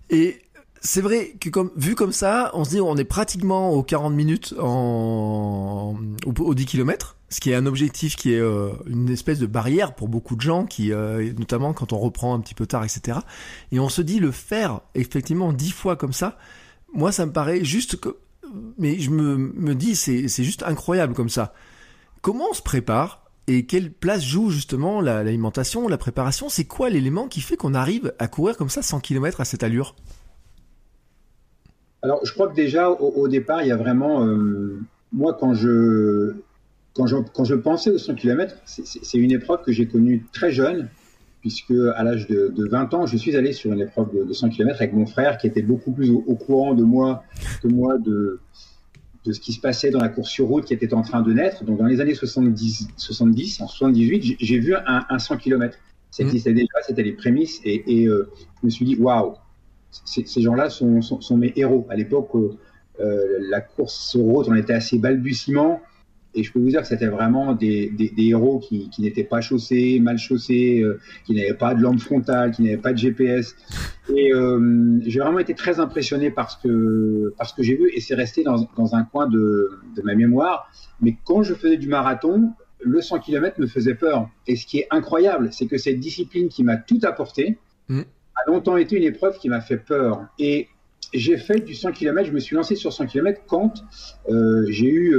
Et 0.09 0.41
c'est 0.81 1.01
vrai 1.01 1.35
que 1.39 1.49
comme, 1.49 1.71
vu 1.75 1.95
comme 1.95 2.11
ça, 2.11 2.51
on 2.53 2.63
se 2.65 2.71
dit 2.71 2.81
on 2.81 2.97
est 2.97 3.05
pratiquement 3.05 3.71
aux 3.71 3.83
40 3.83 4.13
minutes 4.13 4.53
en, 4.59 5.95
au, 6.25 6.41
au 6.41 6.53
10 6.55 6.65
km, 6.65 7.15
ce 7.29 7.39
qui 7.39 7.51
est 7.51 7.55
un 7.55 7.65
objectif 7.65 8.15
qui 8.15 8.33
est 8.33 8.39
euh, 8.39 8.69
une 8.85 9.09
espèce 9.09 9.39
de 9.39 9.45
barrière 9.45 9.95
pour 9.95 10.07
beaucoup 10.07 10.35
de 10.35 10.41
gens, 10.41 10.65
qui, 10.65 10.91
euh, 10.91 11.31
notamment 11.37 11.73
quand 11.73 11.93
on 11.93 11.99
reprend 11.99 12.33
un 12.33 12.39
petit 12.39 12.53
peu 12.53 12.65
tard, 12.65 12.83
etc. 12.83 13.19
Et 13.71 13.79
on 13.79 13.89
se 13.89 14.01
dit 14.01 14.19
le 14.19 14.31
faire 14.31 14.81
effectivement 14.93 15.53
10 15.53 15.71
fois 15.71 15.95
comme 15.95 16.13
ça, 16.13 16.37
moi 16.93 17.11
ça 17.11 17.25
me 17.25 17.31
paraît 17.31 17.63
juste 17.63 17.99
que 17.99 18.17
mais 18.77 18.99
je 18.99 19.09
me, 19.09 19.35
me 19.37 19.75
dis, 19.75 19.95
c'est 19.95 20.43
juste 20.43 20.63
incroyable 20.63 21.13
comme 21.13 21.29
ça. 21.29 21.53
Comment 22.21 22.45
on 22.51 22.53
se 22.53 22.61
prépare 22.61 23.23
et 23.47 23.65
quelle 23.65 23.91
place 23.91 24.23
joue 24.23 24.49
justement 24.49 25.01
l'alimentation, 25.01 25.87
la, 25.87 25.97
préparation? 25.97 26.47
C'est 26.47 26.63
quoi 26.63 26.89
l'élément 26.89 27.27
qui 27.27 27.41
fait 27.41 27.57
qu'on 27.57 27.73
arrive 27.73 28.13
à 28.19 28.27
courir 28.27 28.55
comme 28.55 28.69
ça 28.69 28.81
100 28.81 29.01
km 29.01 29.41
à 29.41 29.45
cette 29.45 29.63
allure? 29.63 29.95
Alors, 32.01 32.25
je 32.25 32.33
crois 32.33 32.47
que 32.47 32.55
déjà, 32.55 32.89
au, 32.89 33.27
départ, 33.27 33.61
il 33.61 33.67
y 33.67 33.71
a 33.71 33.77
vraiment. 33.77 34.25
Euh, 34.25 34.79
moi, 35.11 35.35
quand 35.39 35.53
je, 35.53 36.35
quand, 36.93 37.07
je, 37.07 37.17
quand 37.33 37.43
je 37.43 37.55
pensais 37.55 37.89
aux 37.89 37.97
100 37.97 38.15
km, 38.15 38.55
c'est 38.65 39.17
une 39.17 39.31
épreuve 39.31 39.61
que 39.63 39.71
j'ai 39.71 39.87
connue 39.87 40.25
très 40.31 40.51
jeune 40.51 40.89
puisque 41.43 41.73
à 41.95 42.03
l'âge 42.03 42.25
de, 42.27 42.47
de, 42.47 42.67
20 42.69 42.93
ans, 42.93 43.05
je 43.05 43.17
suis 43.17 43.35
allé 43.35 43.51
sur 43.51 43.73
une 43.73 43.81
épreuve 43.81 44.15
de, 44.15 44.23
de 44.23 44.33
100 44.33 44.47
km 44.47 44.77
avec 44.81 44.93
mon 44.93 45.05
frère 45.05 45.37
qui 45.37 45.45
était 45.45 45.61
beaucoup 45.61 45.91
plus 45.91 46.09
au, 46.09 46.23
au, 46.25 46.35
courant 46.35 46.73
de 46.73 46.83
moi 46.83 47.25
que 47.61 47.67
moi 47.67 47.97
de, 47.97 48.39
de 49.25 49.33
ce 49.33 49.41
qui 49.41 49.51
se 49.51 49.59
passait 49.59 49.89
dans 49.89 49.99
la 49.99 50.07
course 50.07 50.29
sur 50.29 50.47
route 50.47 50.63
qui 50.63 50.73
était 50.73 50.93
en 50.93 51.01
train 51.01 51.21
de 51.21 51.33
naître. 51.33 51.65
Donc 51.65 51.79
dans 51.79 51.85
les 51.85 51.99
années 51.99 52.13
70, 52.15 52.87
70 52.95 53.59
en 53.59 53.67
78, 53.67 54.37
j'ai 54.39 54.59
vu 54.59 54.73
un, 54.73 55.05
un, 55.09 55.19
100 55.19 55.35
km. 55.35 55.77
Ça 56.11 56.23
existait 56.23 56.51
mmh. 56.51 56.55
déjà, 56.55 56.73
c'était 56.87 57.03
les 57.03 57.11
prémices 57.11 57.59
et, 57.65 58.03
et 58.03 58.07
euh, 58.07 58.29
je 58.61 58.67
me 58.67 58.71
suis 58.71 58.85
dit, 58.85 58.95
waouh, 58.95 59.33
ces 59.91 60.41
gens-là 60.41 60.69
sont, 60.69 61.01
sont, 61.01 61.19
sont, 61.19 61.35
mes 61.35 61.51
héros. 61.57 61.85
À 61.89 61.95
l'époque, 61.97 62.29
euh, 62.35 63.37
la 63.41 63.59
course 63.59 64.11
sur 64.11 64.21
route, 64.21 64.47
on 64.49 64.55
était 64.55 64.73
assez 64.73 64.97
balbutiement. 64.97 65.81
Et 66.35 66.43
je 66.43 66.51
peux 66.51 66.59
vous 66.59 66.69
dire 66.69 66.81
que 66.81 66.87
c'était 66.87 67.07
vraiment 67.07 67.53
des, 67.53 67.89
des, 67.89 68.09
des, 68.09 68.27
héros 68.27 68.59
qui, 68.59 68.89
qui 68.89 69.01
n'étaient 69.01 69.23
pas 69.23 69.41
chaussés, 69.41 69.99
mal 69.99 70.17
chaussés, 70.17 70.81
euh, 70.81 70.99
qui 71.25 71.33
n'avaient 71.33 71.53
pas 71.53 71.75
de 71.75 71.81
lampe 71.81 71.99
frontale, 71.99 72.51
qui 72.51 72.63
n'avaient 72.63 72.77
pas 72.77 72.93
de 72.93 72.97
GPS. 72.97 73.55
Et 74.15 74.33
euh, 74.33 74.99
j'ai 75.05 75.19
vraiment 75.19 75.39
été 75.39 75.53
très 75.53 75.79
impressionné 75.79 76.31
par 76.31 76.49
ce 76.49 76.57
que, 76.57 77.33
par 77.37 77.47
ce 77.47 77.53
que 77.53 77.63
j'ai 77.63 77.75
vu 77.75 77.91
et 77.93 78.01
c'est 78.01 78.15
resté 78.15 78.43
dans, 78.43 78.67
dans, 78.75 78.95
un 78.95 79.03
coin 79.03 79.27
de, 79.27 79.79
de 79.95 80.01
ma 80.01 80.15
mémoire. 80.15 80.71
Mais 81.01 81.15
quand 81.23 81.43
je 81.43 81.53
faisais 81.53 81.77
du 81.77 81.87
marathon, 81.87 82.53
le 82.81 83.01
100 83.01 83.19
km 83.19 83.59
me 83.59 83.67
faisait 83.67 83.95
peur. 83.95 84.29
Et 84.47 84.55
ce 84.55 84.65
qui 84.65 84.79
est 84.79 84.87
incroyable, 84.91 85.49
c'est 85.51 85.67
que 85.67 85.77
cette 85.77 85.99
discipline 85.99 86.49
qui 86.49 86.63
m'a 86.63 86.77
tout 86.77 86.99
apporté 87.03 87.57
mmh. 87.89 88.01
a 88.35 88.51
longtemps 88.51 88.77
été 88.77 88.97
une 88.97 89.03
épreuve 89.03 89.37
qui 89.37 89.49
m'a 89.49 89.61
fait 89.61 89.77
peur. 89.77 90.25
Et 90.39 90.67
j'ai 91.13 91.37
fait 91.37 91.59
du 91.59 91.75
100 91.75 91.91
km, 91.91 92.27
je 92.27 92.33
me 92.33 92.39
suis 92.39 92.55
lancé 92.55 92.75
sur 92.75 92.91
100 92.91 93.07
km 93.07 93.41
quand 93.47 93.83
euh, 94.29 94.65
j'ai 94.69 94.89
eu 94.89 95.15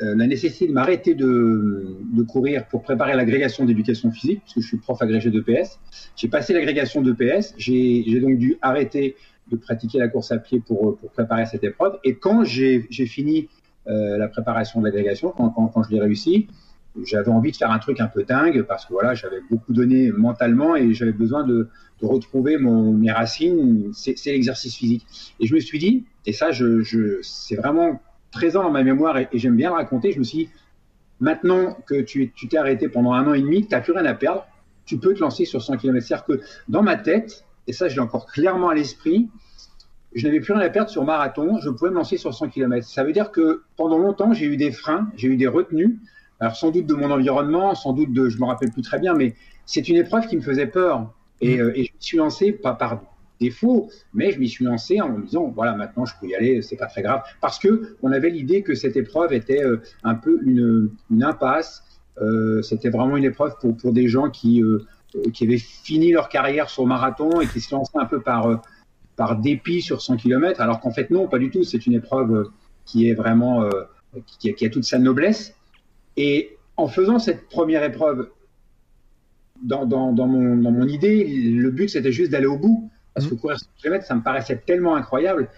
la 0.00 0.26
nécessité 0.26 0.66
de 0.66 0.72
m'arrêter 0.72 1.14
de, 1.14 2.22
courir 2.28 2.66
pour 2.68 2.82
préparer 2.82 3.14
l'agrégation 3.14 3.64
d'éducation 3.64 4.10
physique, 4.10 4.40
parce 4.40 4.54
que 4.54 4.60
je 4.60 4.66
suis 4.66 4.76
prof 4.78 5.00
agrégé 5.02 5.30
de 5.30 5.40
PS. 5.40 5.78
J'ai 6.16 6.28
passé 6.28 6.52
l'agrégation 6.52 7.02
de 7.02 7.12
PS, 7.12 7.54
j'ai 7.58 8.20
donc 8.20 8.38
dû 8.38 8.56
arrêter 8.62 9.16
de 9.50 9.56
pratiquer 9.56 9.98
la 9.98 10.08
course 10.08 10.32
à 10.32 10.38
pied 10.38 10.60
pour, 10.60 10.98
préparer 11.12 11.46
cette 11.46 11.64
épreuve. 11.64 11.98
Et 12.04 12.16
quand 12.16 12.44
j'ai 12.44 12.80
fini 13.06 13.48
euh, 13.86 14.16
la 14.16 14.28
préparation 14.28 14.80
de 14.80 14.86
l'agrégation, 14.86 15.30
quand, 15.30 15.82
je 15.82 15.94
l'ai 15.94 16.00
réussi, 16.00 16.48
j'avais 17.04 17.30
envie 17.30 17.50
de 17.50 17.56
faire 17.56 17.70
un 17.70 17.78
truc 17.78 18.00
un 18.00 18.06
peu 18.06 18.24
dingue 18.24 18.62
parce 18.62 18.86
que 18.86 18.92
voilà, 18.92 19.14
j'avais 19.14 19.40
beaucoup 19.50 19.72
donné 19.72 20.12
mentalement 20.12 20.76
et 20.76 20.94
j'avais 20.94 21.12
besoin 21.12 21.44
de, 21.44 21.68
retrouver 22.02 22.58
mon, 22.58 22.92
mes 22.92 23.10
racines, 23.10 23.90
c'est 23.94 24.14
l'exercice 24.26 24.76
physique. 24.76 25.06
Et 25.40 25.46
je 25.46 25.54
me 25.54 25.60
suis 25.60 25.78
dit, 25.78 26.04
et 26.26 26.34
ça, 26.34 26.50
je, 26.50 26.82
c'est 27.22 27.56
vraiment 27.56 28.02
présent 28.34 28.62
dans 28.62 28.70
ma 28.70 28.82
mémoire 28.82 29.16
et, 29.16 29.28
et 29.32 29.38
j'aime 29.38 29.56
bien 29.56 29.70
le 29.70 29.76
raconter. 29.76 30.12
Je 30.12 30.18
me 30.18 30.24
suis 30.24 30.38
dit, 30.38 30.48
maintenant 31.20 31.76
que 31.86 32.02
tu 32.02 32.30
t'es 32.30 32.56
arrêté 32.56 32.88
pendant 32.88 33.12
un 33.12 33.26
an 33.26 33.34
et 33.34 33.40
demi, 33.40 33.66
tu 33.66 33.72
n'as 33.72 33.80
plus 33.80 33.92
rien 33.92 34.04
à 34.04 34.14
perdre, 34.14 34.46
tu 34.84 34.98
peux 34.98 35.14
te 35.14 35.20
lancer 35.20 35.44
sur 35.44 35.62
100 35.62 35.78
km. 35.78 36.06
C'est-à-dire 36.06 36.26
que 36.26 36.40
dans 36.68 36.82
ma 36.82 36.96
tête, 36.96 37.44
et 37.66 37.72
ça 37.72 37.88
je 37.88 37.94
l'ai 37.94 38.00
encore 38.00 38.26
clairement 38.26 38.68
à 38.68 38.74
l'esprit, 38.74 39.28
je 40.14 40.26
n'avais 40.26 40.40
plus 40.40 40.52
rien 40.52 40.62
à 40.62 40.70
perdre 40.70 40.90
sur 40.90 41.04
marathon, 41.04 41.58
je 41.60 41.70
pouvais 41.70 41.90
me 41.90 41.96
lancer 41.96 42.16
sur 42.16 42.34
100 42.34 42.48
km. 42.48 42.86
Ça 42.86 43.02
veut 43.02 43.12
dire 43.12 43.32
que 43.32 43.62
pendant 43.76 43.98
longtemps, 43.98 44.32
j'ai 44.32 44.46
eu 44.46 44.56
des 44.56 44.70
freins, 44.70 45.10
j'ai 45.16 45.28
eu 45.28 45.36
des 45.36 45.48
retenues, 45.48 45.98
alors 46.40 46.56
sans 46.56 46.70
doute 46.70 46.86
de 46.86 46.94
mon 46.94 47.10
environnement, 47.10 47.74
sans 47.74 47.92
doute 47.92 48.12
de, 48.12 48.28
je 48.28 48.38
me 48.38 48.44
rappelle 48.44 48.70
plus 48.70 48.82
très 48.82 48.98
bien, 48.98 49.14
mais 49.14 49.34
c'est 49.66 49.88
une 49.88 49.96
épreuve 49.96 50.26
qui 50.26 50.36
me 50.36 50.42
faisait 50.42 50.66
peur. 50.66 51.12
Et, 51.40 51.56
mmh. 51.56 51.60
euh, 51.60 51.72
et 51.78 51.84
je 51.84 51.92
me 51.92 52.00
suis 52.00 52.16
lancé, 52.18 52.52
pas 52.52 52.74
par 52.74 53.00
défaut, 53.40 53.90
mais 54.12 54.30
je 54.30 54.38
m'y 54.38 54.48
suis 54.48 54.64
lancé 54.64 55.00
en 55.00 55.10
me 55.10 55.24
disant 55.24 55.52
voilà 55.54 55.74
maintenant 55.74 56.04
je 56.04 56.14
peux 56.20 56.26
y 56.26 56.34
aller, 56.34 56.62
c'est 56.62 56.76
pas 56.76 56.86
très 56.86 57.02
grave, 57.02 57.22
parce 57.40 57.58
que 57.58 57.96
on 58.02 58.12
avait 58.12 58.30
l'idée 58.30 58.62
que 58.62 58.74
cette 58.74 58.96
épreuve 58.96 59.32
était 59.32 59.62
euh, 59.62 59.82
un 60.02 60.14
peu 60.14 60.40
une, 60.44 60.90
impasse, 61.22 61.82
euh, 62.20 62.62
c'était 62.62 62.90
vraiment 62.90 63.16
une 63.16 63.24
épreuve 63.24 63.54
pour, 63.60 63.76
pour 63.76 63.92
des 63.92 64.08
gens 64.08 64.30
qui, 64.30 64.62
euh, 64.62 64.86
qui 65.32 65.44
avaient 65.44 65.58
fini 65.58 66.12
leur 66.12 66.28
carrière 66.28 66.70
sur 66.70 66.86
marathon 66.86 67.40
et 67.40 67.46
qui 67.46 67.60
se 67.60 67.74
lançaient 67.74 67.98
un 67.98 68.06
peu 68.06 68.20
par, 68.20 68.62
par 69.16 69.36
dépit 69.36 69.82
sur 69.82 70.00
100 70.00 70.16
km, 70.16 70.60
alors 70.60 70.80
qu'en 70.80 70.92
fait 70.92 71.10
non, 71.10 71.28
pas 71.28 71.38
du 71.38 71.50
tout, 71.50 71.64
c'est 71.64 71.86
une 71.86 71.94
épreuve 71.94 72.50
qui 72.84 73.08
est 73.08 73.14
vraiment 73.14 73.68
qui 74.38 74.64
a, 74.64 74.68
toute 74.68 74.84
sa 74.84 74.98
noblesse. 74.98 75.54
Et 76.16 76.56
en 76.76 76.86
faisant 76.86 77.18
cette 77.18 77.48
première 77.48 77.82
épreuve, 77.82 78.28
dans, 79.62 79.86
dans, 79.86 80.12
mon, 80.12 80.56
dans 80.56 80.70
mon 80.70 80.86
idée, 80.86 81.24
le 81.24 81.70
but 81.70 81.88
c'était 81.88 82.12
juste 82.12 82.30
d'aller 82.32 82.46
au 82.46 82.58
bout. 82.58 82.90
Parce 83.14 83.26
que 83.26 83.34
courir 83.34 83.58
100 83.58 83.66
km, 83.80 84.04
ça 84.04 84.14
me 84.14 84.22
paraissait 84.22 84.56
tellement 84.56 84.96
incroyable. 84.96 85.48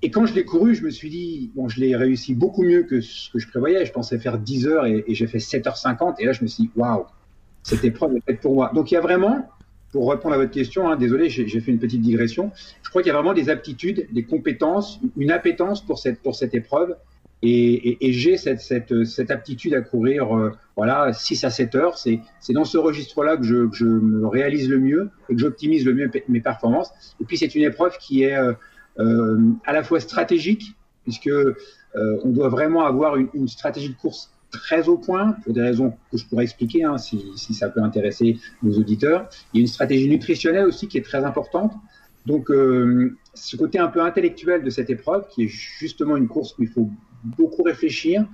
Et 0.00 0.10
quand 0.10 0.26
je 0.26 0.34
l'ai 0.34 0.44
couru, 0.44 0.74
je 0.74 0.84
me 0.84 0.90
suis 0.90 1.10
dit, 1.10 1.50
bon, 1.56 1.68
je 1.68 1.80
l'ai 1.80 1.96
réussi 1.96 2.34
beaucoup 2.34 2.62
mieux 2.62 2.84
que 2.84 3.00
ce 3.00 3.30
que 3.30 3.38
je 3.40 3.48
prévoyais. 3.48 3.84
Je 3.84 3.92
pensais 3.92 4.18
faire 4.18 4.38
10 4.38 4.66
heures 4.68 4.86
et, 4.86 5.04
et 5.06 5.14
j'ai 5.14 5.26
fait 5.26 5.38
7h50. 5.38 6.16
Et 6.20 6.24
là, 6.24 6.32
je 6.32 6.42
me 6.42 6.46
suis 6.46 6.64
dit, 6.64 6.70
waouh, 6.76 7.04
cette 7.64 7.84
épreuve 7.84 8.16
est 8.16 8.24
faite 8.24 8.40
pour 8.40 8.54
moi. 8.54 8.70
Donc, 8.74 8.92
il 8.92 8.94
y 8.94 8.96
a 8.96 9.00
vraiment 9.00 9.48
pour 9.92 10.10
répondre 10.10 10.34
à 10.34 10.38
votre 10.38 10.50
question, 10.50 10.88
hein, 10.88 10.96
désolé, 10.96 11.30
j'ai 11.30 11.60
fait 11.60 11.70
une 11.70 11.78
petite 11.78 12.02
digression. 12.02 12.52
Je 12.82 12.90
crois 12.90 13.02
qu'il 13.02 13.08
y 13.08 13.10
a 13.10 13.14
vraiment 13.14 13.34
des 13.34 13.48
aptitudes, 13.48 14.06
des 14.12 14.24
compétences, 14.24 15.00
une 15.16 15.30
appétence 15.30 15.80
pour 15.80 15.98
cette, 15.98 16.20
pour 16.20 16.34
cette 16.34 16.54
épreuve. 16.54 16.96
Et, 17.42 18.12
j'ai 18.12 18.36
cette, 18.36 18.60
cette, 18.60 19.04
cette, 19.04 19.30
aptitude 19.30 19.72
à 19.74 19.80
courir 19.80 20.36
euh, 20.36 20.50
voilà 20.76 21.12
6 21.12 21.44
à 21.44 21.50
7 21.50 21.74
heures. 21.76 21.98
C'est 21.98 22.20
dans 22.50 22.64
ce 22.64 22.78
registre-là 22.78 23.36
que 23.36 23.44
je, 23.44 23.68
je, 23.72 23.84
me 23.84 24.26
réalise 24.26 24.68
le 24.68 24.78
mieux 24.78 25.10
et 25.28 25.34
que 25.34 25.40
j'optimise 25.40 25.84
le 25.84 25.94
mieux 25.94 26.10
mes 26.28 26.40
performances. 26.40 26.90
Et 27.20 27.24
puis 27.24 27.38
c'est 27.38 27.54
une 27.54 27.62
épreuve 27.62 27.96
qui 27.98 28.24
est 28.24 28.36
euh, 28.36 28.52
euh, 28.98 29.38
à 29.64 29.72
la 29.72 29.84
fois 29.84 30.00
stratégique, 30.00 30.74
puisque 31.04 31.30
on 31.94 32.28
doit 32.30 32.48
vraiment 32.48 32.84
avoir 32.84 33.16
une, 33.16 33.28
une, 33.34 33.48
stratégie 33.48 33.88
de 33.88 33.96
course 33.96 34.32
très 34.50 34.88
au 34.88 34.96
point, 34.96 35.32
pour 35.44 35.52
des 35.52 35.62
raisons 35.62 35.94
que 36.10 36.18
je 36.18 36.26
pourrais 36.26 36.44
expliquer 36.44 36.84
hein, 36.84 36.96
si, 36.98 37.24
si, 37.36 37.54
ça 37.54 37.68
peut 37.68 37.82
intéresser 37.82 38.38
nos 38.62 38.78
auditeurs. 38.78 39.28
Il 39.52 39.58
y 39.58 39.60
a 39.60 39.62
une 39.62 39.68
stratégie 39.68 40.08
nutritionnelle 40.08 40.64
aussi 40.64 40.86
qui 40.88 40.98
est 40.98 41.02
très 41.02 41.24
importante. 41.24 41.72
Donc 42.26 42.50
euh, 42.50 43.16
ce 43.34 43.56
côté 43.56 43.78
un 43.78 43.88
peu 43.88 44.02
intellectuel 44.02 44.62
de 44.62 44.70
cette 44.70 44.90
épreuve, 44.90 45.26
qui 45.28 45.44
est 45.44 45.48
justement 45.48 46.16
une 46.16 46.28
course 46.28 46.56
où 46.58 46.62
il 46.62 46.68
faut 46.68 46.90
beaucoup 47.24 47.62
réfléchir, 47.62 48.24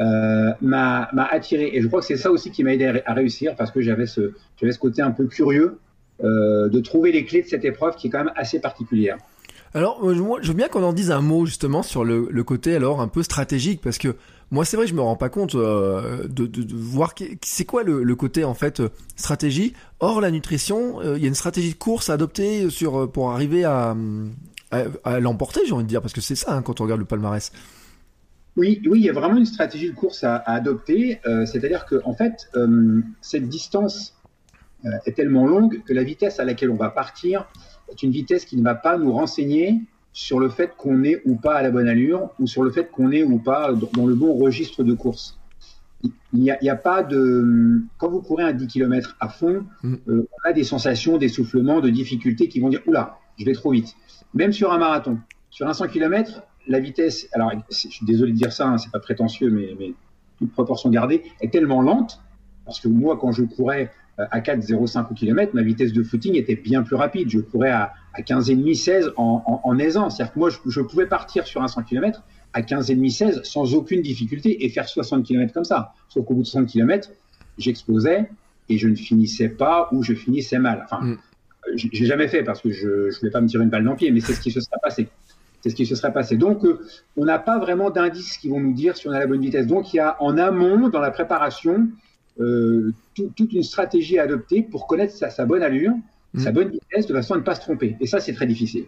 euh, 0.00 0.52
m'a 0.60 1.08
attiré. 1.30 1.70
Et 1.72 1.82
je 1.82 1.86
crois 1.88 2.00
que 2.00 2.06
c'est 2.06 2.16
ça 2.16 2.30
aussi 2.30 2.50
qui 2.50 2.64
m'a 2.64 2.74
aidé 2.74 3.02
à 3.04 3.14
réussir, 3.14 3.54
parce 3.56 3.70
que 3.70 3.80
j'avais 3.80 4.06
ce, 4.06 4.32
ce 4.60 4.78
côté 4.78 5.02
un 5.02 5.10
peu 5.10 5.26
curieux 5.26 5.78
euh, 6.24 6.68
de 6.68 6.80
trouver 6.80 7.12
les 7.12 7.24
clés 7.24 7.42
de 7.42 7.46
cette 7.46 7.64
épreuve 7.64 7.94
qui 7.94 8.08
est 8.08 8.10
quand 8.10 8.24
même 8.24 8.32
assez 8.34 8.58
particulière. 8.58 9.18
Alors, 9.72 10.00
euh, 10.02 10.40
je 10.42 10.48
veux 10.48 10.54
bien 10.54 10.66
qu'on 10.66 10.82
en 10.82 10.92
dise 10.92 11.12
un 11.12 11.20
mot 11.20 11.46
justement 11.46 11.84
sur 11.84 12.04
le, 12.04 12.26
côté 12.42 12.74
alors 12.74 13.00
un 13.00 13.06
peu 13.06 13.22
stratégique, 13.22 13.80
parce 13.80 13.98
que 13.98 14.16
moi 14.50 14.64
c'est 14.64 14.76
vrai 14.76 14.88
je 14.88 14.94
me 14.94 15.00
rends 15.00 15.14
pas 15.14 15.28
compte 15.28 15.54
euh, 15.54 16.26
de, 16.26 16.50
voir 16.74 17.14
c'est 17.44 17.66
quoi 17.66 17.84
le, 17.84 18.16
côté 18.16 18.42
en 18.42 18.54
fait 18.54 18.82
stratégie. 19.14 19.74
Or 20.00 20.20
la 20.20 20.32
nutrition, 20.32 21.00
il 21.14 21.22
y 21.22 21.26
a 21.26 21.28
une 21.28 21.36
stratégie 21.36 21.74
de 21.74 21.78
course 21.78 22.10
à 22.10 22.14
adopter 22.14 22.68
sur 22.68 23.08
pour 23.12 23.30
arriver 23.30 23.62
à 23.62 23.94
l'emporter, 25.20 25.60
j'ai 25.66 25.72
envie 25.72 25.84
de 25.84 25.88
dire, 25.88 26.02
parce 26.02 26.14
que 26.14 26.20
c'est 26.20 26.34
ça 26.34 26.52
hein, 26.52 26.62
quand 26.62 26.80
on 26.80 26.84
regarde 26.84 27.00
le 27.00 27.06
palmarès. 27.06 27.52
Oui, 28.58 28.82
oui, 28.86 28.98
il 28.98 29.06
y 29.06 29.08
a 29.08 29.12
vraiment 29.12 29.36
une 29.36 29.46
stratégie 29.46 29.88
de 29.88 29.94
course 29.94 30.24
à, 30.24 30.34
à 30.34 30.54
adopter. 30.54 31.20
Euh, 31.26 31.46
C'est-à-dire 31.46 31.86
que, 31.86 32.02
en 32.04 32.12
fait, 32.12 32.50
euh, 32.56 33.00
cette 33.20 33.48
distance 33.48 34.16
euh, 34.84 34.90
est 35.06 35.12
tellement 35.12 35.46
longue 35.46 35.80
que 35.84 35.92
la 35.92 36.02
vitesse 36.02 36.40
à 36.40 36.44
laquelle 36.44 36.70
on 36.70 36.76
va 36.76 36.90
partir 36.90 37.46
est 37.88 38.02
une 38.02 38.10
vitesse 38.10 38.44
qui 38.44 38.56
ne 38.56 38.64
va 38.64 38.74
pas 38.74 38.98
nous 38.98 39.12
renseigner 39.12 39.80
sur 40.12 40.40
le 40.40 40.48
fait 40.48 40.72
qu'on 40.76 41.04
est 41.04 41.22
ou 41.24 41.36
pas 41.36 41.54
à 41.54 41.62
la 41.62 41.70
bonne 41.70 41.88
allure 41.88 42.30
ou 42.40 42.48
sur 42.48 42.64
le 42.64 42.72
fait 42.72 42.90
qu'on 42.90 43.12
est 43.12 43.22
ou 43.22 43.38
pas 43.38 43.72
dans 43.72 44.06
le 44.06 44.16
bon 44.16 44.34
registre 44.34 44.82
de 44.82 44.92
course. 44.92 45.38
Il 46.02 46.12
n'y 46.32 46.50
a, 46.50 46.58
a, 46.60 46.76
pas 46.76 47.04
de. 47.04 47.82
Quand 47.96 48.08
vous 48.08 48.20
courez 48.20 48.42
un 48.42 48.52
10 48.52 48.66
km 48.66 49.16
à 49.20 49.28
fond, 49.28 49.66
mm. 49.84 49.94
on 50.08 50.48
a 50.48 50.52
des 50.52 50.64
sensations 50.64 51.16
d'essoufflement, 51.16 51.80
de 51.80 51.90
difficultés 51.90 52.48
qui 52.48 52.58
vont 52.58 52.70
dire 52.70 52.82
Oula, 52.86 53.18
je 53.38 53.44
vais 53.44 53.52
trop 53.52 53.70
vite. 53.70 53.94
Même 54.34 54.52
sur 54.52 54.72
un 54.72 54.78
marathon. 54.78 55.18
Sur 55.50 55.66
un 55.68 55.72
100 55.72 55.88
km, 55.88 56.42
la 56.68 56.80
vitesse, 56.80 57.28
alors 57.32 57.52
je 57.70 57.74
suis 57.74 58.06
désolé 58.06 58.32
de 58.32 58.36
dire 58.36 58.52
ça, 58.52 58.68
hein, 58.68 58.78
c'est 58.78 58.92
pas 58.92 59.00
prétentieux, 59.00 59.50
mais, 59.50 59.74
mais 59.78 59.94
toute 60.38 60.52
proportion 60.52 60.90
gardée, 60.90 61.22
est 61.40 61.52
tellement 61.52 61.82
lente, 61.82 62.20
parce 62.64 62.80
que 62.80 62.88
moi, 62.88 63.18
quand 63.20 63.32
je 63.32 63.42
courais 63.42 63.90
à 64.18 64.40
4,05 64.40 65.10
au 65.10 65.14
kilomètre, 65.14 65.54
ma 65.54 65.62
vitesse 65.62 65.92
de 65.92 66.02
footing 66.02 66.34
était 66.34 66.56
bien 66.56 66.82
plus 66.82 66.96
rapide. 66.96 67.30
Je 67.30 67.38
courais 67.38 67.70
à, 67.70 67.92
à 68.14 68.22
15,5, 68.22 68.74
16 68.74 69.12
en, 69.16 69.60
en. 69.64 69.78
C'est-à-dire 69.78 70.32
que 70.32 70.38
moi, 70.38 70.50
je, 70.50 70.58
je, 70.66 70.80
pouvais 70.80 71.06
partir 71.06 71.46
sur 71.46 71.62
un 71.62 71.68
100 71.68 71.84
km 71.84 72.22
à 72.52 72.62
15,5, 72.62 73.10
16 73.10 73.40
sans 73.44 73.74
aucune 73.74 74.02
difficulté 74.02 74.64
et 74.64 74.68
faire 74.70 74.88
60 74.88 75.24
km 75.24 75.52
comme 75.52 75.64
ça. 75.64 75.92
Sauf 76.08 76.24
qu'au 76.24 76.34
bout 76.34 76.42
de 76.42 76.46
60 76.48 76.68
km, 76.68 77.10
j'explosais 77.58 78.28
et 78.68 78.78
je 78.78 78.88
ne 78.88 78.96
finissais 78.96 79.48
pas 79.48 79.88
ou 79.92 80.02
je 80.02 80.14
finissais 80.14 80.58
mal. 80.58 80.84
Enfin, 80.84 81.00
mm. 81.04 81.18
j'ai 81.74 82.06
jamais 82.06 82.26
fait 82.26 82.42
parce 82.42 82.60
que 82.60 82.70
je 82.70 83.06
ne 83.06 83.18
voulais 83.18 83.30
pas 83.30 83.40
me 83.40 83.46
tirer 83.46 83.64
une 83.64 83.70
balle 83.70 83.84
dans 83.84 83.92
le 83.92 83.96
pied, 83.96 84.10
mais 84.10 84.20
c'est 84.20 84.32
ce 84.32 84.40
qui 84.40 84.50
se 84.50 84.60
serait 84.60 84.78
passé. 84.82 85.08
C'est 85.60 85.70
ce 85.70 85.74
qui 85.74 85.86
se 85.86 85.94
serait 85.94 86.12
passé. 86.12 86.36
Donc, 86.36 86.64
euh, 86.64 86.80
on 87.16 87.24
n'a 87.24 87.38
pas 87.38 87.58
vraiment 87.58 87.90
d'indices 87.90 88.38
qui 88.38 88.48
vont 88.48 88.60
nous 88.60 88.72
dire 88.72 88.96
si 88.96 89.08
on 89.08 89.12
a 89.12 89.18
la 89.18 89.26
bonne 89.26 89.40
vitesse. 89.40 89.66
Donc, 89.66 89.92
il 89.92 89.96
y 89.96 90.00
a 90.00 90.16
en 90.20 90.38
amont, 90.38 90.88
dans 90.88 91.00
la 91.00 91.10
préparation, 91.10 91.88
euh, 92.40 92.92
tout, 93.14 93.32
toute 93.34 93.52
une 93.52 93.64
stratégie 93.64 94.18
à 94.18 94.22
adopter 94.22 94.62
pour 94.62 94.86
connaître 94.86 95.14
sa, 95.14 95.30
sa 95.30 95.46
bonne 95.46 95.62
allure, 95.62 95.92
mmh. 96.34 96.40
sa 96.40 96.52
bonne 96.52 96.70
vitesse, 96.70 97.06
de 97.06 97.14
façon 97.14 97.34
à 97.34 97.38
ne 97.38 97.42
pas 97.42 97.56
se 97.56 97.60
tromper. 97.60 97.96
Et 98.00 98.06
ça, 98.06 98.20
c'est 98.20 98.34
très 98.34 98.46
difficile. 98.46 98.84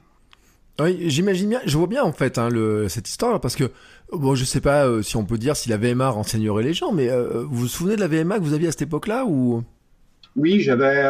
Oui, 0.78 1.10
j'imagine 1.10 1.50
bien, 1.50 1.60
je 1.66 1.76
vois 1.76 1.88
bien 1.88 2.02
en 2.02 2.12
fait 2.12 2.38
hein, 2.38 2.48
le, 2.48 2.88
cette 2.88 3.06
histoire 3.06 3.38
parce 3.38 3.54
que 3.54 3.70
bon, 4.12 4.34
je 4.34 4.46
sais 4.46 4.62
pas 4.62 4.86
euh, 4.86 5.02
si 5.02 5.16
on 5.16 5.26
peut 5.26 5.36
dire 5.36 5.54
si 5.54 5.68
la 5.68 5.76
VMA 5.76 6.08
renseignerait 6.08 6.62
les 6.62 6.72
gens, 6.72 6.90
mais 6.90 7.10
vous 7.10 7.48
vous 7.50 7.68
souvenez 7.68 7.96
de 7.96 8.00
la 8.00 8.08
VMA 8.08 8.38
que 8.38 8.44
vous 8.44 8.54
aviez 8.54 8.68
à 8.68 8.70
cette 8.70 8.82
époque-là 8.82 9.26
ou? 9.26 9.62
Oui, 10.36 10.60
j'avais 10.60 11.04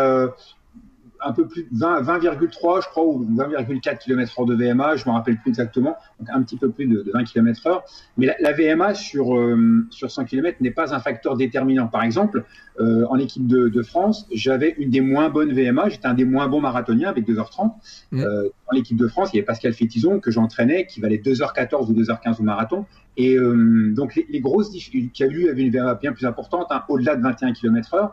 un 1.25 1.33
peu 1.33 1.47
plus 1.47 1.65
de 1.65 1.69
20,3 1.77 2.03
20, 2.03 2.81
je 2.81 2.89
crois, 2.89 3.05
ou 3.05 3.25
20,4 3.25 3.99
km/h 3.99 4.47
de 4.47 4.55
VMA, 4.55 4.97
je 4.97 5.05
ne 5.05 5.11
me 5.11 5.15
rappelle 5.17 5.37
plus 5.39 5.51
exactement, 5.51 5.97
donc 6.19 6.29
un 6.33 6.43
petit 6.43 6.57
peu 6.57 6.71
plus 6.71 6.87
de, 6.87 7.03
de 7.03 7.11
20 7.13 7.25
km/h. 7.25 7.81
Mais 8.17 8.27
la, 8.27 8.37
la 8.41 8.53
VMA 8.53 8.95
sur, 8.95 9.37
euh, 9.37 9.87
sur 9.91 10.11
100 10.11 10.25
km 10.25 10.59
n'est 10.61 10.71
pas 10.71 10.95
un 10.95 11.01
facteur 11.01 11.37
déterminant. 11.37 11.89
Par 11.89 12.03
exemple, 12.03 12.45
euh, 12.81 13.05
en 13.11 13.19
équipe 13.19 13.47
de, 13.47 13.69
de 13.69 13.83
France, 13.83 14.27
j'avais 14.33 14.75
une 14.79 14.91
des 14.91 15.01
moins 15.01 15.29
bonnes 15.29 15.53
VMA, 15.53 15.89
j'étais 15.89 16.07
un 16.07 16.15
des 16.15 16.25
moins 16.25 16.49
bons 16.49 16.61
marathoniens 16.61 17.11
avec 17.11 17.29
2h30. 17.29 17.73
Mmh. 18.13 18.21
Euh, 18.21 18.49
en 18.73 18.77
équipe 18.77 18.97
de 18.97 19.09
France, 19.09 19.31
il 19.33 19.37
y 19.37 19.39
avait 19.41 19.47
Pascal 19.47 19.75
Fétizon 19.75 20.21
que 20.21 20.31
j'entraînais, 20.31 20.87
qui 20.87 21.01
valait 21.01 21.19
2h14 21.19 21.91
ou 21.91 21.95
2h15 21.95 22.41
au 22.41 22.43
marathon. 22.43 22.87
Et 23.17 23.37
euh, 23.37 23.93
donc 23.95 24.15
les, 24.15 24.27
les 24.31 24.41
grosses 24.41 24.71
difficultés, 24.71 25.11
qui 25.13 25.25
a 25.25 25.27
lui 25.27 25.49
avait 25.49 25.63
une 25.63 25.73
VMA 25.73 25.95
bien 25.97 26.13
plus 26.13 26.27
importante, 26.27 26.69
hein, 26.71 26.83
au-delà 26.89 27.17
de 27.17 27.23
21 27.23 27.53
km/h. 27.53 28.13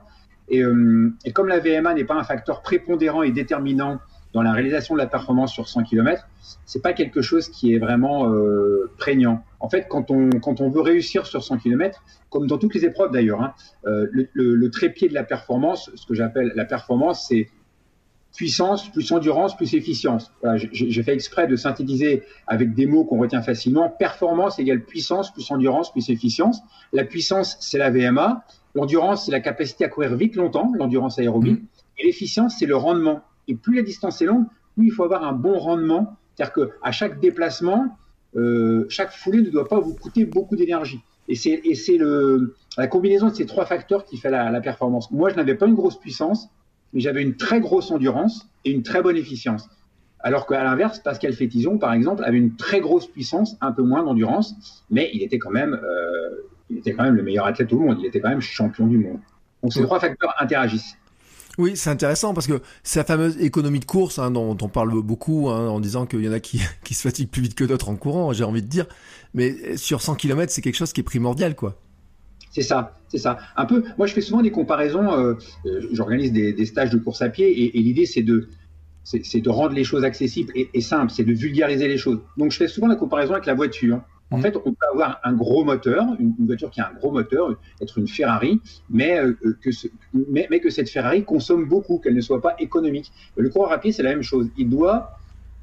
Et, 0.50 0.64
euh, 0.64 1.14
et, 1.26 1.32
comme 1.32 1.48
la 1.48 1.60
VMA 1.60 1.94
n'est 1.94 2.04
pas 2.04 2.16
un 2.16 2.24
facteur 2.24 2.62
prépondérant 2.62 3.24
et 3.24 3.32
déterminant 3.32 4.00
dans 4.34 4.42
la 4.42 4.52
réalisation 4.52 4.94
de 4.94 5.00
la 5.00 5.08
performance 5.08 5.54
sur 5.54 5.68
100 5.68 5.84
km, 5.84 6.28
c'est 6.66 6.82
pas 6.82 6.94
quelque 6.94 7.22
chose 7.22 7.50
qui 7.50 7.74
est 7.74 7.80
vraiment 7.80 8.32
euh, 8.32 8.92
prégnant. 8.98 9.44
En 9.60 9.70
fait, 9.70 9.88
quand 9.90 10.12
on, 10.12 10.30
quand 10.42 10.62
on 10.62 10.70
veut 10.70 10.82
réussir 10.82 11.26
sur 11.26 11.44
100 11.44 11.58
km, 11.58 12.04
comme 12.30 12.48
dans 12.48 12.58
toutes 12.58 12.76
les 12.76 12.86
épreuves 12.86 13.12
d'ailleurs, 13.12 13.42
hein, 13.42 13.54
euh, 13.86 14.08
le, 14.12 14.28
le, 14.34 14.56
le, 14.56 14.70
trépied 14.70 15.10
de 15.10 15.14
la 15.14 15.24
performance, 15.24 15.90
ce 15.96 16.06
que 16.06 16.14
j'appelle 16.14 16.52
la 16.56 16.66
performance, 16.66 17.26
c'est 17.28 17.50
puissance, 18.38 18.92
plus 18.92 19.12
endurance, 19.12 19.58
plus 19.58 19.74
efficience. 19.74 20.32
Voilà, 20.42 20.58
J'ai 20.72 21.04
fait 21.04 21.14
exprès 21.14 21.48
de 21.48 21.56
synthétiser 21.56 22.24
avec 22.46 22.76
des 22.76 22.86
mots 22.86 23.04
qu'on 23.04 23.18
retient 23.18 23.42
facilement. 23.42 23.90
Performance 23.90 24.60
égale 24.60 24.82
puissance, 24.82 25.34
plus 25.34 25.50
endurance, 25.50 25.92
plus 25.92 26.10
efficience. 26.10 26.62
La 26.94 27.04
puissance, 27.04 27.58
c'est 27.60 27.80
la 27.80 27.90
VMA. 27.90 28.46
L'endurance, 28.76 29.26
c'est 29.26 29.32
la 29.32 29.40
capacité 29.40 29.86
à 29.86 29.90
courir 29.90 30.16
vite 30.16 30.36
longtemps, 30.36 30.72
l'endurance 30.78 31.20
aérobie. 31.20 31.54
Mmh. 31.54 31.66
Et 32.00 32.06
l'efficience, 32.06 32.56
c'est 32.60 32.66
le 32.66 32.76
rendement. 32.76 33.22
Et 33.48 33.56
plus 33.56 33.76
la 33.76 33.82
distance 33.82 34.22
est 34.22 34.26
longue, 34.26 34.46
plus 34.76 34.88
il 34.88 34.92
faut 34.92 35.04
avoir 35.04 35.24
un 35.24 35.34
bon 35.34 35.58
rendement. 35.58 36.18
C'est-à-dire 36.36 36.54
qu'à 36.54 36.92
chaque 36.92 37.20
déplacement, 37.20 37.98
euh, 38.36 38.86
chaque 38.90 39.12
foulée 39.12 39.42
ne 39.42 39.50
doit 39.50 39.68
pas 39.68 39.80
vous 39.80 39.96
coûter 39.96 40.26
beaucoup 40.26 40.56
d'énergie. 40.56 41.00
Et 41.28 41.36
c'est 41.36 41.62
la 42.78 42.88
combinaison 42.88 43.28
de 43.28 43.34
ces 43.34 43.46
trois 43.46 43.66
facteurs 43.66 44.06
qui 44.06 44.18
fait 44.18 44.30
la, 44.30 44.50
la 44.50 44.62
performance. 44.62 45.12
Moi, 45.12 45.30
je 45.30 45.36
n'avais 45.36 45.56
pas 45.56 45.66
une 45.66 45.76
grosse 45.76 46.00
puissance, 46.00 46.50
mais 46.94 47.02
j'avais 47.02 47.22
une 47.22 47.36
très 47.36 47.60
grosse 47.60 47.92
endurance 47.92 48.48
et 48.64 48.72
une 48.72 48.84
très 48.84 49.02
bonne 49.02 49.18
efficience. 49.18 49.70
Alors 50.20 50.48
qu'à 50.48 50.64
l'inverse, 50.64 51.00
Pascal 51.00 51.34
Fétizon, 51.34 51.78
par 51.78 51.94
exemple, 51.94 52.24
avait 52.24 52.38
une 52.38 52.56
très 52.56 52.80
grosse 52.80 53.08
puissance, 53.08 53.56
un 53.62 53.72
peu 53.72 53.84
moins 53.84 54.04
d'endurance, 54.04 54.84
mais 54.90 55.10
il 55.14 55.22
était 55.22 55.38
quand 55.38 55.52
même, 55.52 55.74
euh, 55.74 56.47
il 56.70 56.78
était 56.78 56.94
quand 56.94 57.04
même 57.04 57.16
le 57.16 57.24
meilleur 57.24 57.46
athlète 57.46 57.72
au 57.74 57.80
monde. 57.80 57.98
Il 58.00 58.06
était 58.06 58.20
quand 58.20 58.30
même 58.30 58.42
champion 58.42 58.88
du 58.88 58.98
monde. 58.98 59.20
Donc 59.64 59.74
ces 59.74 59.80
oui. 59.80 59.86
trois 59.86 60.00
facteurs 60.00 60.34
interagissent. 60.40 60.98
Oui, 61.58 61.76
c'est 61.76 61.90
intéressant 61.90 62.36
parce 62.36 62.46
que 62.46 62.62
c'est 62.84 63.00
la 63.00 63.04
fameuse 63.04 63.42
économie 63.42 63.80
de 63.80 63.86
course 63.86 64.20
hein, 64.20 64.30
dont, 64.30 64.56
on 64.62 64.70
parle 64.70 65.02
beaucoup 65.02 65.50
hein, 65.50 65.68
en 65.70 65.80
disant 65.80 66.06
qu'il 66.06 66.24
y 66.24 66.30
en 66.30 66.32
a 66.32 66.40
qui, 66.40 66.62
qui 66.84 66.94
se 66.94 67.02
fatiguent 67.02 67.30
plus 67.30 67.42
vite 67.42 67.56
que 67.56 67.64
d'autres 67.64 67.90
en 67.90 67.96
courant, 67.96 68.32
j'ai 68.34 68.44
envie 68.44 68.62
de 68.62 68.68
dire. 68.68 68.86
Mais 69.34 69.76
sur 69.76 70.02
100 70.02 70.16
km, 70.16 70.52
c'est 70.52 70.62
quelque 70.62 70.76
chose 70.76 70.94
qui 70.94 71.02
est 71.02 71.04
primordial, 71.06 71.56
quoi. 71.56 71.80
C'est 72.52 72.62
ça, 72.62 72.94
c'est 73.10 73.18
ça. 73.18 73.38
Un 73.56 73.66
peu. 73.66 73.84
Moi, 73.98 74.08
je 74.08 74.14
fais 74.14 74.22
souvent 74.22 74.42
des 74.42 74.52
comparaisons. 74.52 75.14
Euh, 75.14 75.36
J'organise 75.92 76.32
des, 76.32 76.54
des, 76.54 76.66
stages 76.66 76.90
de 76.90 76.98
course 76.98 77.22
à 77.22 77.30
pied 77.30 77.48
et, 77.48 77.78
et 77.78 77.82
l'idée, 77.82 78.06
c'est 78.06 78.24
de 78.24 78.50
c'est 79.04 79.40
de 79.40 79.50
rendre 79.50 79.74
les 79.74 79.86
choses 79.86 80.04
accessibles 80.04 80.52
et, 80.54 80.70
et 80.74 80.82
simples, 80.82 81.14
c'est 81.16 81.24
de 81.24 81.32
vulgariser 81.32 81.88
les 81.88 81.98
choses. 81.98 82.20
Donc, 82.36 82.52
je 82.52 82.58
fais 82.58 82.68
souvent 82.68 82.88
la 82.88 82.98
comparaison 82.98 83.34
avec 83.34 83.46
la 83.46 83.54
voiture. 83.54 84.02
En 84.30 84.40
fait, 84.40 84.58
on 84.58 84.74
peut 84.74 84.86
avoir 84.92 85.22
un 85.24 85.34
gros 85.34 85.64
moteur, 85.64 86.06
une, 86.20 86.34
voiture 86.40 86.70
qui 86.70 86.82
a 86.82 86.90
un 86.90 86.94
gros 86.94 87.12
moteur, 87.12 87.58
être 87.82 87.98
une 87.98 88.10
Ferrari, 88.10 88.60
mais, 88.90 89.18
euh, 89.20 89.34
que, 89.62 89.72
ce, 89.72 89.88
mais, 90.14 90.60
que 90.60 90.70
cette 90.70 90.90
Ferrari 90.90 91.24
consomme 91.24 91.66
beaucoup, 91.66 92.00
qu'elle 92.00 92.16
ne 92.16 92.22
soit 92.22 92.42
pas 92.42 92.56
économique. 92.60 93.12
Le 93.38 93.50
coureur 93.50 93.72
à 93.72 93.78
pied, 93.80 93.94
c'est 93.94 94.04
la 94.04 94.10
même 94.10 94.24
chose. 94.24 94.50
Il 94.58 94.70
doit 94.70 95.18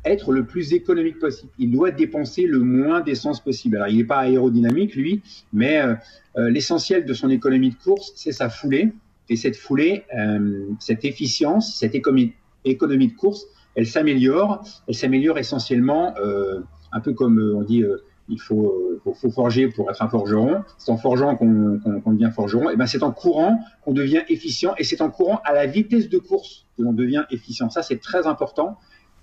être 0.05 0.33
le 0.33 0.45
plus 0.45 0.73
économique 0.73 1.19
possible. 1.19 1.51
Il 1.59 1.71
doit 1.71 1.91
dépenser 1.91 2.47
le 2.47 2.61
moins 2.61 3.01
d'essence 3.01 3.41
possible. 3.41 3.77
Alors, 3.77 3.89
il 3.89 3.97
n'est 3.97 4.05
pas 4.05 4.19
aérodynamique, 4.19 4.95
lui, 4.95 5.23
mais 5.53 5.81
euh, 5.81 5.95
euh, 6.37 6.51
l'essentiel 6.51 7.05
de 7.05 7.15
son 7.15 7.31
économie 7.31 7.71
de 7.71 7.77
course, 7.77 8.13
c'est 8.17 8.33
sa 8.33 8.49
foulée. 8.49 8.93
Et 9.31 9.37
cette 9.37 9.57
foulée, 9.57 10.05
euh, 10.17 10.67
cette 10.79 11.05
efficience, 11.05 11.77
cette 11.79 11.95
économie 11.95 13.09
de 13.09 13.17
course, 13.17 13.47
elle 13.75 13.87
s'améliore. 13.87 14.63
Elle 14.87 14.95
s'améliore 14.95 15.39
essentiellement, 15.39 16.15
un 16.93 17.01
peu 17.01 17.13
comme 17.13 17.41
on 17.57 17.63
dit 17.63 17.83
il 18.29 18.41
faut, 18.41 19.01
faut, 19.15 19.31
forger 19.31 19.69
pour 19.69 19.91
être 19.91 20.03
un 20.03 20.09
forgeron. 20.09 20.63
C'est 20.79 20.91
en 20.91 20.97
forgeant 20.97 21.37
qu'on 21.37 21.81
devient 22.13 22.31
forgeron. 22.35 22.71
Et 22.71 22.77
ben 22.77 22.87
c'est 22.87 23.03
en 23.03 23.13
courant 23.13 23.61
qu'on 23.83 23.93
devient 23.93 24.23
efficient. 24.29 24.75
Et 24.79 24.85
c'est 24.85 25.03
en 25.03 25.11
courant 25.11 25.41
à 25.45 25.53
la 25.53 25.67
vitesse 25.67 26.09
de 26.09 26.19
course 26.19 26.67
que 26.77 26.83
l'on 26.83 26.93
devient 26.93 27.25
efficient. 27.31 27.69
Ça, 27.71 27.83
c'est 27.83 28.01
très 28.01 28.27
important. 28.27 28.79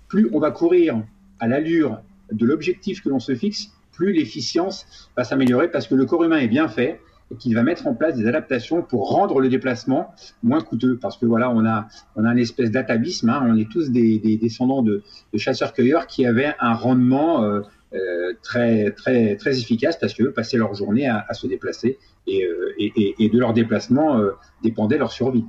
Plus 0.08 0.28
on 0.32 0.38
va 0.38 0.50
courir 0.50 1.02
à 1.40 1.48
l'allure 1.48 2.00
de 2.30 2.46
l'objectif 2.46 3.02
que 3.02 3.08
l'on 3.08 3.18
se 3.18 3.34
fixe, 3.34 3.72
plus 3.92 4.12
l'efficience 4.12 4.86
va 5.16 5.24
s'améliorer 5.24 5.70
parce 5.70 5.86
que 5.86 5.94
le 5.94 6.06
corps 6.06 6.24
humain 6.24 6.38
est 6.38 6.48
bien 6.48 6.68
fait 6.68 7.00
et 7.30 7.36
qu'il 7.36 7.54
va 7.54 7.62
mettre 7.62 7.86
en 7.86 7.94
place 7.94 8.16
des 8.16 8.26
adaptations 8.26 8.82
pour 8.82 9.10
rendre 9.10 9.40
le 9.40 9.48
déplacement 9.48 10.14
moins 10.42 10.60
coûteux. 10.60 10.98
Parce 11.00 11.16
que 11.16 11.26
voilà, 11.26 11.50
on 11.50 11.64
a, 11.64 11.88
on 12.16 12.24
a 12.24 12.32
une 12.32 12.38
espèce 12.38 12.70
d'atabisme. 12.70 13.30
Hein. 13.30 13.42
on 13.46 13.56
est 13.56 13.70
tous 13.70 13.90
des, 13.90 14.18
descendants 14.40 14.82
de, 14.82 15.02
chasseurs-cueilleurs 15.34 16.06
qui 16.06 16.26
avaient 16.26 16.54
un 16.60 16.74
rendement 16.74 17.42
euh, 17.42 17.60
euh, 17.60 17.62
très, 18.42 18.90
très, 18.92 19.36
très 19.36 19.58
efficace 19.58 19.98
parce 19.98 20.14
qu'eux 20.14 20.32
passaient 20.32 20.56
leur 20.56 20.74
journée 20.74 21.06
à, 21.08 21.32
se 21.34 21.46
déplacer 21.46 21.98
et, 22.26 22.44
euh, 22.44 22.74
et, 22.78 23.28
de 23.28 23.38
leur 23.38 23.52
déplacement 23.52 24.20
dépendait 24.62 24.98
leur 24.98 25.12
survie. 25.12 25.44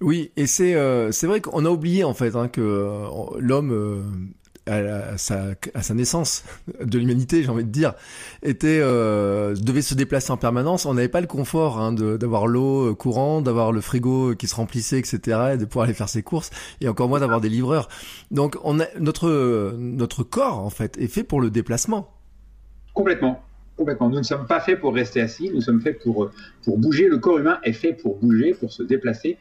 Oui, 0.00 0.32
et 0.36 0.46
c'est 0.46 0.76
c'est 1.12 1.26
vrai 1.26 1.40
qu'on 1.40 1.64
a 1.64 1.70
oublié 1.70 2.04
en 2.04 2.14
fait 2.14 2.34
hein, 2.36 2.48
que 2.48 3.06
l'homme 3.38 4.32
à, 4.66 5.18
sa, 5.18 5.94
naissance 5.94 6.44
de 6.82 6.98
l'humanité, 6.98 7.42
j'ai 7.42 7.48
envie 7.48 7.64
de 7.64 7.70
dire, 7.70 7.94
était 8.42 8.78
euh, 8.80 9.54
devait 9.54 9.82
se 9.82 9.94
déplacer 9.94 10.32
en 10.32 10.36
permanence. 10.36 10.86
On 10.86 10.94
n'avait 10.94 11.08
pas 11.08 11.20
le 11.20 11.26
confort 11.26 11.78
hein, 11.78 11.92
d'avoir 11.92 12.46
l'eau 12.46 12.90
euh, 12.90 12.94
courante, 12.94 13.44
d'avoir 13.44 13.72
le 13.72 13.80
frigo 13.80 14.34
qui 14.34 14.46
se 14.46 14.54
remplissait, 14.54 14.98
etc., 14.98 15.18
et 15.54 15.56
de 15.56 15.64
pouvoir 15.64 15.84
aller 15.84 15.94
faire 15.94 16.08
ses 16.08 16.22
courses, 16.22 16.50
et 16.80 16.88
encore 16.88 17.08
moins 17.08 17.20
d'avoir 17.20 17.40
des 17.40 17.48
livreurs. 17.48 17.88
Donc, 18.30 18.56
notre 18.98 19.74
notre 19.78 20.22
corps 20.22 20.58
en 20.58 20.70
fait 20.70 20.96
est 20.98 21.08
fait 21.08 21.24
pour 21.24 21.40
le 21.40 21.50
déplacement. 21.50 22.10
Complètement. 22.94 23.42
Complètement. 23.76 24.08
Nous 24.08 24.18
ne 24.18 24.22
sommes 24.22 24.46
pas 24.46 24.60
faits 24.60 24.80
pour 24.80 24.94
rester 24.94 25.20
assis, 25.20 25.50
nous 25.52 25.60
sommes 25.60 25.80
faits 25.80 26.00
pour, 26.02 26.30
pour 26.62 26.78
bouger. 26.78 27.08
Le 27.08 27.18
corps 27.18 27.38
humain 27.38 27.58
est 27.64 27.72
fait 27.72 27.92
pour 27.92 28.16
bouger, 28.18 28.54
pour 28.54 28.72
se 28.72 28.82
déplacer. 28.82 29.36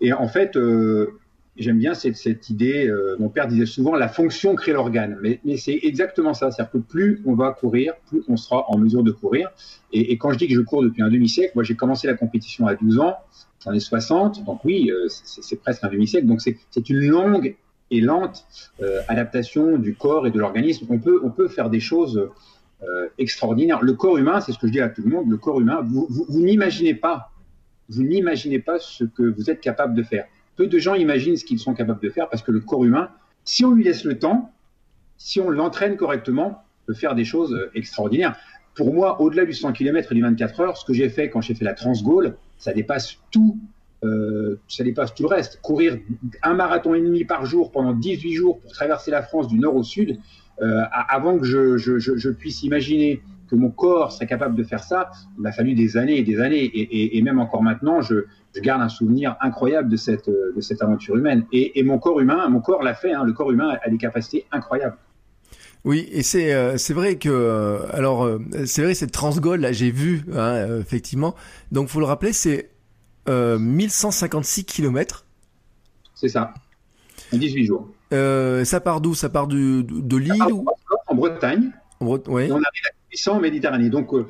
Et 0.00 0.12
en 0.12 0.28
fait, 0.28 0.56
euh, 0.56 1.18
j'aime 1.58 1.78
bien 1.78 1.94
cette, 1.94 2.50
idée, 2.50 2.86
euh, 2.86 3.16
mon 3.18 3.28
père 3.28 3.48
disait 3.48 3.66
souvent, 3.66 3.94
la 3.94 4.08
fonction 4.08 4.54
crée 4.54 4.72
l'organe. 4.72 5.18
Mais, 5.22 5.40
c'est 5.56 5.78
exactement 5.82 6.34
ça, 6.34 6.50
c'est-à-dire 6.50 6.72
que 6.72 6.78
plus 6.78 7.22
on 7.26 7.34
va 7.34 7.50
courir, 7.52 7.94
plus 8.06 8.22
on 8.28 8.36
sera 8.36 8.64
en 8.68 8.78
mesure 8.78 9.02
de 9.02 9.10
courir. 9.10 9.48
Et, 9.92 10.16
quand 10.18 10.32
je 10.32 10.38
dis 10.38 10.48
que 10.48 10.54
je 10.54 10.60
cours 10.60 10.82
depuis 10.82 11.02
un 11.02 11.08
demi-siècle, 11.08 11.52
moi 11.54 11.64
j'ai 11.64 11.74
commencé 11.74 12.06
la 12.06 12.14
compétition 12.14 12.66
à 12.66 12.74
12 12.74 13.00
ans, 13.00 13.16
j'en 13.64 13.72
ai 13.72 13.80
60, 13.80 14.44
donc 14.44 14.64
oui, 14.64 14.90
euh, 14.90 15.06
c'est 15.08 15.60
presque 15.60 15.84
un 15.84 15.88
demi-siècle. 15.88 16.26
Donc 16.26 16.40
c'est 16.40 16.88
une 16.88 17.00
longue 17.00 17.56
et 17.90 18.00
lente 18.00 18.46
euh, 18.82 19.00
adaptation 19.08 19.78
du 19.78 19.94
corps 19.94 20.26
et 20.26 20.30
de 20.30 20.38
l'organisme. 20.38 20.86
On 20.90 20.98
peut, 20.98 21.48
faire 21.48 21.70
des 21.70 21.80
choses 21.80 22.28
extraordinaires. 23.18 23.82
Le 23.82 23.94
corps 23.94 24.18
humain, 24.18 24.40
c'est 24.40 24.52
ce 24.52 24.58
que 24.58 24.68
je 24.68 24.72
dis 24.72 24.80
à 24.80 24.88
tout 24.88 25.02
le 25.02 25.10
monde, 25.10 25.28
le 25.28 25.36
corps 25.36 25.60
humain, 25.60 25.80
vous 25.82 26.26
n'imaginez 26.30 26.94
pas, 26.94 27.32
vous 27.88 28.04
n'imaginez 28.04 28.60
pas 28.60 28.78
ce 28.78 29.02
que 29.02 29.22
vous 29.22 29.50
êtes 29.50 29.60
capable 29.60 29.94
de 29.94 30.04
faire 30.04 30.26
peu 30.58 30.66
de 30.66 30.78
gens 30.78 30.94
imaginent 30.94 31.36
ce 31.36 31.44
qu'ils 31.44 31.60
sont 31.60 31.72
capables 31.72 32.02
de 32.02 32.10
faire 32.10 32.28
parce 32.28 32.42
que 32.42 32.50
le 32.50 32.60
corps 32.60 32.84
humain, 32.84 33.08
si 33.44 33.64
on 33.64 33.70
lui 33.70 33.84
laisse 33.84 34.04
le 34.04 34.18
temps, 34.18 34.52
si 35.16 35.40
on 35.40 35.48
l'entraîne 35.48 35.96
correctement, 35.96 36.64
peut 36.84 36.94
faire 36.94 37.14
des 37.14 37.24
choses 37.24 37.54
euh, 37.54 37.70
extraordinaires. 37.74 38.36
Pour 38.74 38.92
moi, 38.92 39.20
au-delà 39.20 39.44
du 39.44 39.52
100 39.52 39.72
km 39.72 40.12
et 40.12 40.14
du 40.14 40.22
24 40.22 40.60
heures, 40.60 40.76
ce 40.76 40.84
que 40.84 40.92
j'ai 40.92 41.08
fait 41.08 41.30
quand 41.30 41.40
j'ai 41.40 41.54
fait 41.54 41.64
la 41.64 41.74
Transgaule, 41.74 42.36
ça 42.58 42.72
dépasse 42.72 43.18
tout, 43.30 43.56
euh, 44.04 44.60
ça 44.68 44.82
dépasse 44.84 45.14
tout 45.14 45.22
le 45.22 45.28
reste. 45.28 45.60
Courir 45.62 45.96
un 46.42 46.54
marathon 46.54 46.94
et 46.94 47.00
demi 47.00 47.24
par 47.24 47.46
jour 47.46 47.70
pendant 47.70 47.92
18 47.92 48.32
jours 48.34 48.60
pour 48.60 48.72
traverser 48.72 49.10
la 49.10 49.22
France 49.22 49.48
du 49.48 49.58
nord 49.58 49.76
au 49.76 49.82
sud, 49.84 50.18
euh, 50.60 50.82
avant 50.90 51.38
que 51.38 51.44
je, 51.44 51.76
je, 51.78 52.30
puisse 52.30 52.64
imaginer 52.64 53.22
que 53.48 53.56
mon 53.56 53.70
corps 53.70 54.12
serait 54.12 54.26
capable 54.26 54.54
de 54.54 54.62
faire 54.62 54.84
ça, 54.84 55.10
il 55.36 55.42
m'a 55.42 55.52
fallu 55.52 55.74
des 55.74 55.96
années 55.96 56.18
et 56.18 56.22
des 56.22 56.40
années. 56.40 56.70
Et, 56.72 57.22
même 57.22 57.38
encore 57.38 57.62
maintenant, 57.62 58.00
je, 58.00 58.26
garde 58.60 58.82
un 58.82 58.88
souvenir 58.88 59.36
incroyable 59.40 59.88
de 59.88 59.96
cette, 59.96 60.28
de 60.28 60.60
cette 60.60 60.82
aventure 60.82 61.16
humaine. 61.16 61.44
Et, 61.52 61.82
mon 61.82 61.98
corps 61.98 62.20
humain, 62.20 62.48
mon 62.48 62.60
corps 62.60 62.82
l'a 62.82 62.94
fait, 62.94 63.12
hein, 63.12 63.24
le 63.24 63.32
corps 63.32 63.50
humain 63.52 63.76
a 63.82 63.88
des 63.88 63.98
capacités 63.98 64.46
incroyables. 64.52 64.96
Oui, 65.84 66.08
et 66.12 66.22
c'est 66.22 66.52
euh, 66.52 66.76
c'est 66.76 66.92
vrai 66.92 67.16
que 67.16 67.28
euh, 67.28 67.78
alors 67.92 68.24
euh, 68.24 68.40
c'est 68.66 68.82
vrai 68.82 68.94
cette 68.94 69.12
transgol 69.12 69.60
là 69.60 69.72
j'ai 69.72 69.90
vu 69.90 70.24
hein, 70.34 70.80
effectivement. 70.80 71.34
Donc 71.72 71.88
faut 71.88 72.00
le 72.00 72.06
rappeler 72.06 72.32
c'est 72.32 72.70
1156 73.28 74.64
km. 74.64 75.24
C'est 76.14 76.28
ça. 76.28 76.52
En 77.32 77.36
18 77.36 77.64
jours. 77.64 77.88
ça 78.10 78.80
part 78.80 79.00
d'où? 79.00 79.14
Ça 79.14 79.28
part 79.28 79.46
du, 79.46 79.84
de 79.84 80.16
l'île 80.16 80.52
ou... 80.52 80.66
En 81.06 81.14
Bretagne. 81.14 81.70
En 82.00 82.06
Bretagne. 82.06 82.32
On 82.32 82.36
arrive 82.36 82.86
à 82.86 82.97
en 83.26 83.40
Méditerranée. 83.40 83.90
Donc, 83.90 84.12
euh, 84.14 84.26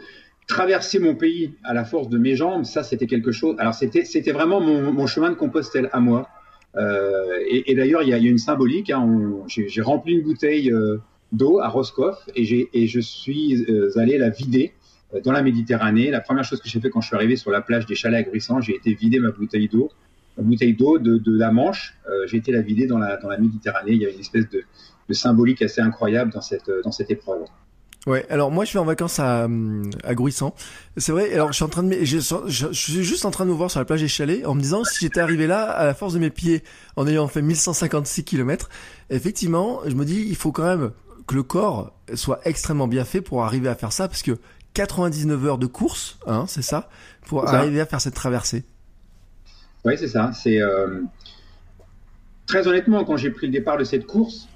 traverser 0.46 0.98
mon 0.98 1.14
pays 1.14 1.52
à 1.64 1.74
la 1.74 1.84
force 1.84 2.08
de 2.08 2.18
mes 2.18 2.36
jambes, 2.36 2.64
ça, 2.64 2.82
c'était 2.82 3.06
quelque 3.06 3.32
chose. 3.32 3.56
Alors, 3.58 3.74
c'était, 3.74 4.04
c'était 4.04 4.32
vraiment 4.32 4.60
mon, 4.60 5.06
chemin 5.06 5.30
de 5.30 5.34
Compostelle 5.34 5.88
à 5.92 6.00
moi. 6.00 6.28
Euh, 6.76 7.26
et, 7.48 7.74
d'ailleurs, 7.74 8.02
il 8.02 8.08
y, 8.08 8.14
a 8.14 8.18
une 8.18 8.38
symbolique. 8.38 8.90
Hein, 8.90 9.44
j'ai, 9.46 9.82
rempli 9.82 10.14
une 10.14 10.22
bouteille 10.22 10.72
euh, 10.72 10.98
d'eau 11.32 11.60
à 11.60 11.68
Roscoff 11.68 12.28
et, 12.34 12.44
j'ai, 12.44 12.68
et 12.72 12.86
je 12.86 13.00
suis 13.00 13.66
allé 13.96 14.16
la 14.18 14.30
vider 14.30 14.72
dans 15.24 15.32
la 15.32 15.42
Méditerranée. 15.42 16.10
La 16.10 16.20
première 16.20 16.44
chose 16.44 16.60
que 16.60 16.68
j'ai 16.68 16.80
fait 16.80 16.90
quand 16.90 17.00
je 17.00 17.08
suis 17.08 17.16
arrivé 17.16 17.36
sur 17.36 17.50
la 17.50 17.60
plage 17.60 17.86
des 17.86 17.94
Chalets 17.94 18.28
à 18.28 18.60
j'ai 18.60 18.76
été 18.76 18.94
vider 18.94 19.18
ma 19.18 19.30
bouteille 19.30 19.68
d'eau. 19.68 19.90
Bouteille 20.38 20.74
d'eau 20.74 20.98
de, 20.98 21.36
la 21.36 21.50
Manche, 21.50 21.98
j'ai 22.26 22.36
été 22.36 22.52
la 22.52 22.60
vider 22.60 22.86
dans 22.86 22.98
la, 22.98 23.16
dans 23.16 23.28
la 23.28 23.38
Méditerranée. 23.38 23.92
Il 23.92 24.02
y 24.02 24.06
a 24.06 24.10
une 24.10 24.20
espèce 24.20 24.48
de, 24.48 24.62
de 25.08 25.14
symbolique 25.14 25.62
assez 25.62 25.80
incroyable 25.80 26.32
dans 26.32 26.40
cette, 26.40 26.70
dans 26.84 26.92
cette 26.92 27.10
épreuve. 27.10 27.44
Ouais, 28.08 28.24
alors 28.30 28.50
moi 28.50 28.64
je 28.64 28.72
vais 28.72 28.78
en 28.78 28.86
vacances 28.86 29.18
à, 29.18 29.46
à 30.02 30.14
Grouissant. 30.14 30.54
C'est 30.96 31.12
vrai, 31.12 31.30
alors 31.34 31.48
je 31.48 31.56
suis 31.56 31.64
en 31.64 31.68
train 31.68 31.82
de 31.82 31.94
je, 32.04 32.18
je, 32.46 32.72
suis 32.72 33.04
juste 33.04 33.26
en 33.26 33.30
train 33.30 33.44
de 33.44 33.50
me 33.50 33.54
voir 33.54 33.70
sur 33.70 33.80
la 33.80 33.84
plage 33.84 34.00
des 34.00 34.08
chalets 34.08 34.46
en 34.46 34.54
me 34.54 34.62
disant 34.62 34.82
si 34.82 35.00
j'étais 35.00 35.20
arrivé 35.20 35.46
là 35.46 35.64
à 35.64 35.84
la 35.84 35.92
force 35.92 36.14
de 36.14 36.18
mes 36.18 36.30
pieds 36.30 36.64
en 36.96 37.06
ayant 37.06 37.28
fait 37.28 37.42
1156 37.42 38.24
km, 38.24 38.70
effectivement, 39.10 39.80
je 39.86 39.94
me 39.94 40.06
dis 40.06 40.24
il 40.26 40.36
faut 40.36 40.52
quand 40.52 40.64
même 40.64 40.92
que 41.26 41.34
le 41.34 41.42
corps 41.42 41.92
soit 42.14 42.40
extrêmement 42.46 42.88
bien 42.88 43.04
fait 43.04 43.20
pour 43.20 43.44
arriver 43.44 43.68
à 43.68 43.74
faire 43.74 43.92
ça 43.92 44.08
parce 44.08 44.22
que 44.22 44.38
99 44.72 45.44
heures 45.44 45.58
de 45.58 45.66
course, 45.66 46.18
hein, 46.26 46.46
c'est 46.48 46.62
ça, 46.62 46.88
pour 47.26 47.46
arriver 47.46 47.82
à 47.82 47.84
faire 47.84 48.00
cette 48.00 48.14
traversée. 48.14 48.64
Oui, 49.84 49.98
c'est 49.98 50.08
ça, 50.08 50.32
c'est 50.32 50.62
euh... 50.62 51.02
très 52.46 52.66
honnêtement 52.66 53.04
quand 53.04 53.18
j'ai 53.18 53.30
pris 53.30 53.48
le 53.48 53.52
départ 53.52 53.76
de 53.76 53.84
cette 53.84 54.06
course 54.06 54.48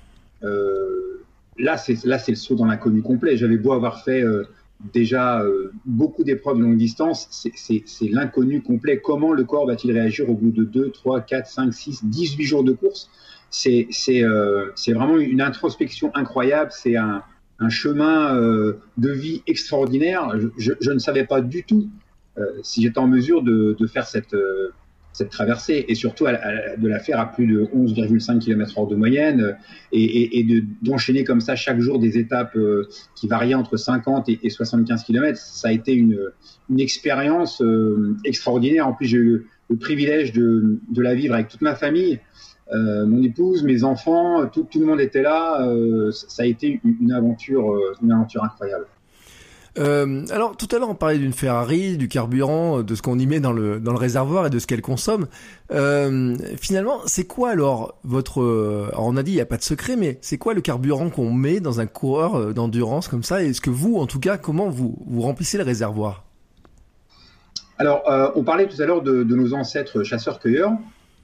euh 0.43 1.22
là, 1.59 1.77
c'est 1.77 2.05
là, 2.05 2.19
c'est 2.19 2.33
le 2.33 2.37
saut 2.37 2.55
dans 2.55 2.67
l'inconnu 2.67 3.03
complet. 3.03 3.37
J'avais 3.37 3.57
beau 3.57 3.73
avoir 3.73 4.03
fait 4.05 4.23
euh, 4.23 4.45
déjà 4.93 5.43
euh, 5.43 5.73
beaucoup 5.85 6.25
d'épreuves 6.25 6.59
de 6.59 6.63
longue 6.63 6.77
distance, 6.77 7.29
c'est 7.55 8.09
l'inconnu 8.09 8.63
complet. 8.63 9.01
Comment 9.01 9.33
le 9.33 9.45
corps 9.45 9.67
va-t-il 9.67 9.93
réagir 9.93 10.29
au 10.29 10.35
bout 10.35 10.51
de 10.51 10.65
2, 10.65 10.91
3, 10.91 11.21
4, 11.23 11.47
5, 11.47 11.73
6, 11.73 12.05
18 12.05 12.45
jours 12.45 12.65
de 12.65 12.73
course? 12.73 13.11
C'est 13.51 13.89
euh, 14.09 14.71
vraiment 14.89 15.19
une 15.19 15.43
introspection 15.43 16.11
incroyable. 16.15 16.71
C'est 16.73 16.97
un, 16.97 17.23
un, 17.59 17.69
chemin 17.69 18.35
de 18.97 19.11
vie 19.11 19.43
extraordinaire. 19.47 20.33
Je, 20.57 20.73
je, 20.81 20.91
ne 20.91 20.99
savais 20.99 21.27
pas 21.27 21.43
du 21.43 21.63
tout 21.65 21.89
si 22.63 22.83
j'étais 22.83 22.99
en 22.99 23.09
mesure 23.09 23.43
de, 23.43 23.77
de 23.79 23.87
faire 23.87 24.07
cette 24.07 24.35
cette 25.13 25.31
traversée 25.31 25.85
et 25.89 25.95
surtout 25.95 26.25
de 26.25 26.89
la 26.89 26.99
faire 26.99 27.21
à 27.21 27.31
plus 27.31 27.47
de 27.47 27.65
11,5 27.75 28.39
km 28.39 28.75
h 28.75 28.89
de 28.89 28.97
moyenne 28.97 29.41
euh, 29.41 29.53
et, 29.93 30.39
et, 30.39 30.65
d'enchaîner 30.81 31.25
comme 31.25 31.41
ça 31.41 31.55
chaque 31.55 31.81
jour 31.81 31.99
des 31.99 32.19
étapes 32.19 32.57
euh, 32.57 32.89
qui 33.15 33.29
variaient 33.29 33.55
entre 33.55 33.77
50 33.77 34.29
et, 34.29 34.51
75 34.51 35.05
km, 35.05 35.39
ça 35.39 35.69
a 35.69 35.73
été 35.73 35.93
une, 35.93 36.19
une 36.71 36.81
expérience 36.81 37.61
euh, 37.61 38.17
extraordinaire. 38.25 38.89
En 38.89 38.95
plus, 38.95 39.07
j'ai 39.07 39.19
eu 39.19 39.47
le, 39.69 39.77
privilège 39.77 40.33
de, 40.33 40.81
de, 40.91 41.03
la 41.03 41.15
vivre 41.15 41.35
avec 41.35 41.49
toute 41.49 41.63
ma 41.63 41.75
famille, 41.75 42.21
mon 42.71 43.23
épouse, 43.23 43.65
mes 43.65 43.85
enfants, 43.85 44.47
tout, 44.47 44.67
tout, 44.71 44.81
le 44.81 44.87
monde 44.87 45.01
était 45.01 45.23
là. 45.23 45.67
ça 46.13 46.43
a 46.43 46.47
été 46.47 46.79
une 46.85 47.13
aventure, 47.13 47.79
une 48.03 48.13
aventure 48.13 48.45
incroyable. 48.45 48.87
Euh, 49.79 50.27
alors 50.31 50.55
tout 50.55 50.69
à 50.71 50.79
l'heure 50.79 50.91
on 50.91 50.95
parlait 50.95 51.17
d'une 51.17 51.33
Ferrari, 51.33 51.97
du 51.97 52.07
carburant, 52.07 52.83
de 52.83 52.95
ce 52.95 53.01
qu'on 53.01 53.19
y 53.19 53.27
met 53.27 53.41
dans 53.41 53.53
le 53.53 53.81
dans 53.81 53.93
le 53.93 53.99
réservoir 53.99 54.47
et 54.47 54.51
de 54.51 54.59
ce 54.59 54.67
qu'elle 54.67 54.83
consomme. 54.83 55.29
Euh, 55.71 56.37
finalement, 56.61 57.01
c'est 57.07 57.25
quoi 57.25 57.51
alors 57.51 57.95
votre 58.05 58.43
euh, 58.43 58.89
alors 58.93 59.07
on 59.07 59.17
a 59.17 59.23
dit 59.23 59.33
il 59.33 59.37
n'y 59.37 59.41
a 59.41 59.47
pas 59.47 59.57
de 59.57 59.63
secret, 59.63 59.97
mais 59.97 60.19
c'est 60.21 60.37
quoi 60.37 60.53
le 60.53 60.61
carburant 60.61 61.09
qu'on 61.09 61.33
met 61.33 61.61
dans 61.61 61.81
un 61.81 61.87
coureur 61.87 62.35
euh, 62.35 62.53
d'endurance 62.53 63.09
comme 63.09 63.23
ça? 63.23 63.43
Est-ce 63.43 63.63
que 63.63 63.71
vous, 63.71 63.97
en 63.97 64.07
tout 64.07 64.21
cas, 64.21 64.37
comment 64.37 64.69
vous 64.69 64.99
vous 65.07 65.23
remplissez 65.23 65.57
le 65.57 65.65
réservoir? 65.65 66.25
Alors 67.79 68.03
euh, 68.11 68.31
on 68.35 68.45
parlait 68.45 68.69
tout 68.69 68.81
à 68.81 68.85
l'heure 68.85 69.03
de, 69.03 69.23
de 69.23 69.35
nos 69.35 69.55
ancêtres 69.55 70.03
chasseurs-cueilleurs. 70.03 70.73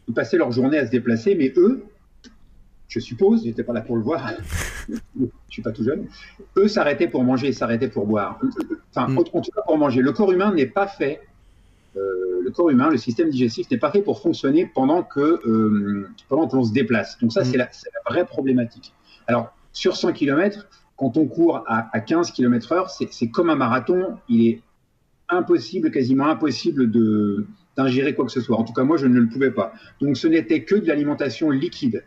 Ils 0.08 0.14
passaient 0.14 0.38
leur 0.38 0.52
journée 0.52 0.78
à 0.78 0.86
se 0.86 0.90
déplacer, 0.90 1.34
mais 1.34 1.52
eux, 1.56 1.84
je 2.88 3.00
suppose, 3.00 3.44
j'étais 3.44 3.62
pas 3.62 3.74
là 3.74 3.82
pour 3.82 3.96
le 3.96 4.02
voir, 4.02 4.32
je 4.88 5.26
suis 5.48 5.62
pas 5.62 5.72
tout 5.72 5.84
jeune, 5.84 6.06
eux 6.56 6.68
s'arrêtaient 6.68 7.08
pour 7.08 7.22
manger, 7.22 7.52
s'arrêtaient 7.52 7.88
pour 7.88 8.06
boire. 8.06 8.40
Enfin, 8.90 9.08
mm. 9.08 9.18
en 9.18 9.40
tout 9.40 9.50
cas 9.50 9.62
pour 9.66 9.76
manger. 9.76 10.00
Le 10.00 10.12
corps 10.12 10.32
humain 10.32 10.52
n'est 10.54 10.66
pas 10.66 10.86
fait, 10.86 11.20
euh, 11.96 12.40
le 12.42 12.50
corps 12.50 12.70
humain, 12.70 12.88
le 12.88 12.96
système 12.96 13.28
digestif 13.28 13.70
n'est 13.70 13.78
pas 13.78 13.90
fait 13.90 14.02
pour 14.02 14.20
fonctionner 14.20 14.66
pendant 14.66 15.02
que 15.02 15.20
euh, 15.46 16.08
pendant 16.28 16.48
qu'on 16.48 16.64
se 16.64 16.72
déplace. 16.72 17.18
Donc 17.18 17.32
ça, 17.32 17.42
mm. 17.42 17.44
c'est 17.44 17.56
la, 17.58 17.64
la, 17.64 18.10
vraie 18.10 18.24
problématique. 18.24 18.94
Alors, 19.26 19.54
sur 19.72 19.96
100 19.96 20.12
km, 20.14 20.66
quand 20.96 21.16
on 21.18 21.26
court 21.26 21.64
à, 21.66 21.90
à 21.92 22.00
15 22.00 22.32
km 22.32 22.72
heure, 22.72 22.90
c'est 22.90 23.28
comme 23.28 23.50
un 23.50 23.54
marathon. 23.54 24.16
Il 24.30 24.48
est 24.48 24.62
impossible, 25.28 25.90
quasiment 25.90 26.26
impossible 26.26 26.90
de 26.90 27.46
d'ingérer 27.76 28.12
quoi 28.14 28.24
que 28.26 28.32
ce 28.32 28.40
soit. 28.40 28.58
En 28.58 28.64
tout 28.64 28.72
cas, 28.72 28.82
moi, 28.82 28.96
je 28.96 29.06
ne 29.06 29.20
le 29.20 29.28
pouvais 29.28 29.52
pas. 29.52 29.72
Donc, 30.00 30.16
ce 30.16 30.26
n'était 30.26 30.64
que 30.64 30.74
de 30.74 30.88
l'alimentation 30.88 31.50
liquide. 31.50 32.02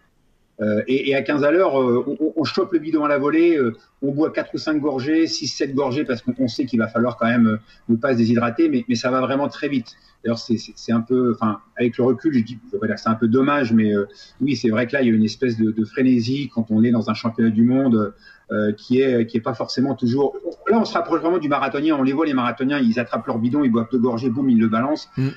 Euh, 0.61 0.83
et, 0.87 1.15
à 1.15 1.21
15 1.23 1.43
à 1.43 1.51
l'heure, 1.51 1.81
euh, 1.81 2.05
on, 2.35 2.43
chope 2.43 2.73
le 2.73 2.79
bidon 2.79 3.03
à 3.03 3.07
la 3.07 3.17
volée, 3.17 3.57
euh, 3.57 3.75
on 4.03 4.11
boit 4.11 4.31
4 4.31 4.53
ou 4.53 4.57
5 4.59 4.79
gorgées, 4.79 5.25
6, 5.25 5.47
7 5.47 5.73
gorgées, 5.73 6.05
parce 6.05 6.21
qu'on 6.21 6.47
sait 6.47 6.65
qu'il 6.65 6.79
va 6.79 6.87
falloir 6.87 7.17
quand 7.17 7.25
même 7.25 7.57
ne 7.89 7.95
pas 7.95 8.13
se 8.13 8.17
déshydrater, 8.17 8.69
mais, 8.69 8.85
mais 8.87 8.95
ça 8.95 9.09
va 9.09 9.21
vraiment 9.21 9.47
très 9.47 9.69
vite. 9.69 9.95
D'ailleurs, 10.23 10.37
c'est 10.37 10.91
un 10.91 11.01
peu, 11.01 11.31
enfin, 11.33 11.61
avec 11.77 11.97
le 11.97 12.03
recul, 12.03 12.31
je 12.33 12.43
dis, 12.43 12.59
je 12.71 12.85
dire 12.85 12.99
c'est 12.99 13.09
un 13.09 13.15
peu 13.15 13.27
dommage, 13.27 13.73
mais 13.73 13.91
oui, 14.39 14.55
c'est 14.55 14.69
vrai 14.69 14.85
que 14.85 14.93
là, 14.93 15.01
il 15.01 15.07
y 15.07 15.11
a 15.11 15.15
une 15.15 15.23
espèce 15.23 15.57
de, 15.57 15.71
de, 15.71 15.83
frénésie 15.83 16.51
quand 16.53 16.67
on 16.69 16.83
est 16.83 16.91
dans 16.91 17.09
un 17.09 17.15
championnat 17.15 17.49
du 17.49 17.63
monde 17.63 18.13
qui 18.77 19.01
est 19.01 19.25
qui 19.25 19.37
est 19.37 19.41
pas 19.41 19.55
forcément 19.55 19.95
toujours. 19.95 20.37
Là, 20.69 20.77
on 20.79 20.85
se 20.85 20.93
rapproche 20.93 21.21
vraiment 21.21 21.39
du 21.39 21.49
marathonien. 21.49 21.95
On 21.97 22.03
les 22.03 22.13
voit 22.13 22.27
les 22.27 22.35
marathoniens, 22.35 22.77
ils 22.77 22.99
attrapent 22.99 23.25
leur 23.25 23.39
bidon, 23.39 23.63
ils 23.63 23.71
boivent 23.71 23.87
deux 23.91 23.97
gorgées, 23.97 24.29
boum, 24.29 24.47
ils 24.47 24.59
le 24.59 24.67
balancent. 24.67 25.09
Mm. 25.17 25.29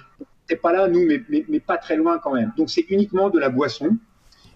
C'est 0.51 0.61
pas 0.61 0.75
là, 0.75 0.87
nous, 0.87 1.07
mais, 1.07 1.23
mais, 1.31 1.47
mais, 1.49 1.61
pas 1.61 1.79
très 1.79 1.97
loin 1.97 2.19
quand 2.19 2.35
même. 2.35 2.53
Donc, 2.59 2.69
c'est 2.69 2.85
uniquement 2.91 3.31
de 3.31 3.39
la 3.39 3.49
boisson 3.49 3.97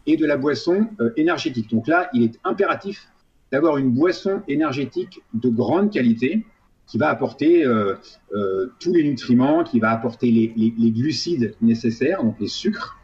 et 0.09 0.17
de 0.17 0.27
la 0.27 0.37
boisson 0.37 0.89
euh, 1.01 1.11
énergétique. 1.17 1.71
Donc 1.71 1.87
là, 1.87 2.09
il 2.15 2.25
est 2.25 2.41
impératif 2.43 3.09
d'avoir 3.53 3.77
une 3.77 3.91
boisson 3.91 4.43
énergétique 4.49 5.21
de 5.35 5.49
grande 5.49 5.93
qualité 5.93 6.45
qui 6.87 6.97
va 6.97 7.11
apporter 7.11 7.65
euh, 7.65 7.95
euh, 8.35 8.73
tous 8.81 8.93
les 8.95 9.05
nutriments, 9.05 9.63
qui 9.63 9.79
va 9.79 9.91
apporter 9.91 10.31
les, 10.31 10.91
glucides 10.91 11.55
nécessaires, 11.61 12.25
donc 12.25 12.37
les 12.41 12.49
sucres. 12.49 12.97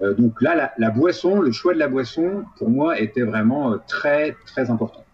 donc 0.00 0.40
là, 0.40 0.72
la, 0.78 0.90
boisson, 0.90 1.40
le 1.40 1.52
choix 1.52 1.74
de 1.74 1.78
la 1.78 1.88
boisson, 1.88 2.44
pour 2.56 2.70
moi, 2.70 2.98
était 2.98 3.22
vraiment 3.22 3.76
très, 3.86 4.34
très 4.46 4.70
important. 4.70 5.04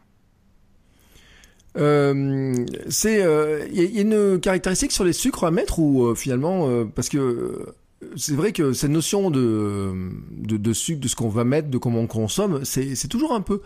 c'est 2.88 3.18
il 3.73 3.94
y, 3.97 3.99
a 3.99 4.03
une 4.03 4.38
caractéristique 4.38 4.92
sur 4.92 5.05
les 5.05 5.12
sucres 5.12 5.44
à 5.44 5.51
mettre 5.51 5.81
ou 5.81 6.14
finalement 6.14 6.85
parce 6.94 7.09
que 7.09 7.75
c'est 8.16 8.34
vrai 8.34 8.52
que 8.52 8.72
cette 8.72 8.90
notion 8.90 9.30
de, 9.30 9.92
de, 10.30 10.72
sucre, 10.72 11.00
de 11.00 11.08
ce 11.08 11.16
qu'on 11.16 11.28
va 11.28 11.44
mettre, 11.44 11.68
de 11.68 11.78
comment 11.78 12.00
on 12.00 12.06
consomme, 12.06 12.64
c'est 12.64 13.08
toujours 13.08 13.32
un 13.32 13.40
peu. 13.40 13.60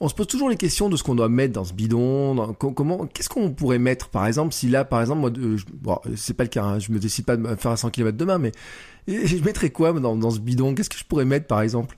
On 0.00 0.08
se 0.08 0.14
pose 0.14 0.26
toujours 0.26 0.50
les 0.50 0.56
questions 0.56 0.88
de 0.88 0.96
ce 0.96 1.04
qu'on 1.04 1.14
doit 1.14 1.28
mettre 1.28 1.52
dans 1.52 1.64
ce 1.64 1.72
bidon. 1.72 2.54
comment, 2.54 3.06
qu'est-ce 3.06 3.28
qu'on 3.28 3.50
pourrait 3.50 3.78
mettre, 3.78 4.08
par 4.08 4.26
exemple, 4.26 4.52
si 4.52 4.68
là, 4.68 4.84
par 4.84 5.00
exemple, 5.00 5.20
moi, 5.20 5.30
bon, 5.72 5.98
c'est 6.16 6.34
pas 6.34 6.42
le 6.42 6.48
cas. 6.48 6.64
Hein, 6.64 6.78
je 6.78 6.90
me 6.90 6.98
décide 6.98 7.24
pas 7.24 7.36
de 7.36 7.54
faire 7.56 7.70
à 7.70 7.76
100 7.76 7.90
km 7.90 8.16
demain, 8.16 8.38
mais 8.38 8.52
je 9.06 9.42
mettrais 9.44 9.70
quoi 9.70 9.92
dans, 9.92 10.16
dans 10.16 10.30
ce 10.30 10.40
bidon? 10.40 10.74
Qu'est-ce 10.74 10.90
que 10.90 10.98
je 10.98 11.04
pourrais 11.04 11.24
mettre, 11.24 11.46
par 11.46 11.60
exemple? 11.60 11.96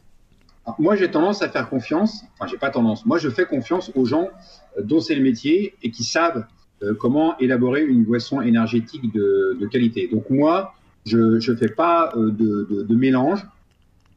Moi, 0.79 0.97
j'ai 0.97 1.11
tendance 1.11 1.43
à 1.43 1.49
faire 1.49 1.69
confiance. 1.69 2.25
Enfin, 2.35 2.51
j'ai 2.51 2.59
pas 2.59 2.71
tendance. 2.71 3.07
Moi, 3.07 3.19
je 3.19 3.31
fais 3.31 3.47
confiance 3.47 3.91
aux 3.95 4.05
gens 4.05 4.29
euh, 4.77 4.83
dont 4.83 5.01
c'est 5.01 5.15
le 5.15 5.23
métier 5.23 5.75
et 5.83 5.91
qui 5.91 6.05
savent 6.05 6.45
euh, 6.83 6.95
comment 6.95 7.39
élaborer 7.39 7.85
une 7.85 8.05
boisson 8.05 8.43
énergétique 8.43 9.13
de, 9.15 9.57
de 9.59 9.67
qualité. 9.67 10.09
Donc 10.13 10.29
moi, 10.29 10.75
je 11.07 11.51
ne 11.51 11.57
fais 11.57 11.69
pas 11.69 12.13
euh, 12.17 12.31
de, 12.31 12.67
de, 12.69 12.83
de, 12.83 12.95
mélange. 12.95 13.47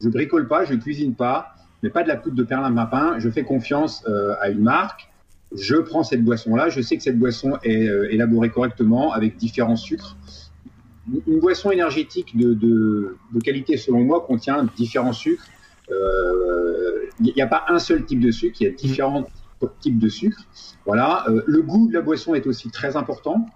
Je 0.02 0.08
bricole 0.08 0.48
pas, 0.48 0.64
je 0.64 0.74
cuisine 0.74 1.14
pas, 1.14 1.54
mais 1.82 1.90
pas 1.90 2.02
de 2.02 2.08
la 2.08 2.16
poudre 2.16 2.36
de 2.36 2.42
perlimpinpin. 2.42 3.18
Je 3.18 3.30
fais 3.30 3.44
confiance 3.44 4.04
euh, 4.08 4.34
à 4.40 4.50
une 4.50 4.62
marque. 4.62 5.08
Je 5.56 5.76
prends 5.76 6.02
cette 6.02 6.24
boisson-là. 6.24 6.68
Je 6.68 6.80
sais 6.80 6.96
que 6.96 7.02
cette 7.02 7.18
boisson 7.18 7.58
est 7.62 7.88
euh, 7.88 8.12
élaborée 8.12 8.50
correctement 8.50 9.12
avec 9.12 9.36
différents 9.36 9.76
sucres. 9.76 10.16
Une 11.26 11.40
boisson 11.40 11.70
énergétique 11.70 12.36
de, 12.36 13.16
qualité, 13.42 13.76
selon 13.76 14.00
moi, 14.00 14.24
contient 14.26 14.68
différents 14.76 15.12
sucres. 15.12 15.48
Il 15.88 17.32
n'y 17.34 17.42
a 17.42 17.46
pas 17.46 17.64
un 17.68 17.78
seul 17.78 18.04
type 18.04 18.20
de 18.20 18.30
sucre, 18.30 18.58
il 18.60 18.64
y 18.64 18.70
a 18.70 18.72
différents 18.72 19.26
types 19.80 19.98
de 19.98 20.08
sucres. 20.08 20.44
Voilà. 20.86 21.24
le 21.46 21.62
goût 21.62 21.88
de 21.88 21.94
la 21.94 22.00
boisson 22.00 22.34
est 22.34 22.46
aussi 22.46 22.70
très 22.70 22.96
important 22.96 23.46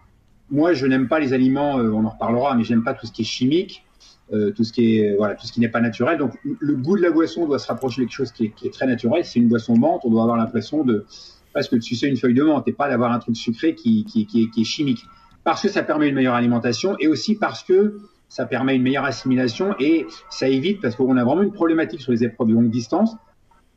moi, 0.50 0.72
je 0.72 0.86
n'aime 0.86 1.08
pas 1.08 1.18
les 1.18 1.32
aliments, 1.32 1.78
euh, 1.78 1.90
on 1.90 2.04
en 2.04 2.10
reparlera, 2.10 2.54
mais 2.54 2.64
j'aime 2.64 2.84
pas 2.84 2.94
tout 2.94 3.06
ce 3.06 3.12
qui 3.12 3.22
est 3.22 3.26
chimique, 3.26 3.84
euh, 4.32 4.52
tout 4.52 4.64
ce 4.64 4.72
qui 4.72 4.98
est 4.98 5.16
voilà, 5.16 5.34
tout 5.34 5.46
ce 5.46 5.52
qui 5.52 5.60
n'est 5.60 5.68
pas 5.68 5.80
naturel. 5.80 6.18
Donc, 6.18 6.32
le 6.44 6.76
goût 6.76 6.96
de 6.96 7.02
la 7.02 7.10
boisson 7.10 7.46
doit 7.46 7.58
se 7.58 7.66
rapprocher 7.66 8.02
de 8.02 8.06
quelque 8.06 8.16
chose 8.16 8.32
qui 8.32 8.52
est, 8.62 8.72
très 8.72 8.86
naturel. 8.86 9.24
C'est 9.24 9.38
une 9.38 9.48
boisson 9.48 9.76
menthe, 9.76 10.02
on 10.04 10.10
doit 10.10 10.22
avoir 10.22 10.36
l'impression 10.36 10.84
de 10.84 11.04
parce 11.52 11.68
que 11.68 11.76
tu 11.76 11.94
sais 11.94 12.08
une 12.08 12.16
feuille 12.16 12.34
de 12.34 12.42
menthe 12.42 12.66
et 12.66 12.72
pas 12.72 12.88
d'avoir 12.88 13.12
un 13.12 13.18
truc 13.20 13.36
sucré 13.36 13.74
qui, 13.74 14.04
qui, 14.04 14.26
qui, 14.26 14.50
est, 14.56 14.64
chimique. 14.64 15.04
Parce 15.44 15.62
que 15.62 15.68
ça 15.68 15.82
permet 15.82 16.08
une 16.08 16.14
meilleure 16.14 16.34
alimentation 16.34 16.96
et 16.98 17.06
aussi 17.06 17.36
parce 17.36 17.62
que 17.62 18.00
ça 18.28 18.44
permet 18.44 18.74
une 18.74 18.82
meilleure 18.82 19.04
assimilation 19.04 19.76
et 19.78 20.06
ça 20.30 20.48
évite 20.48 20.80
parce 20.80 20.96
qu'on 20.96 21.16
a 21.16 21.24
vraiment 21.24 21.42
une 21.42 21.52
problématique 21.52 22.00
sur 22.00 22.10
les 22.10 22.24
épreuves 22.24 22.48
de 22.48 22.54
longue 22.54 22.70
distance. 22.70 23.16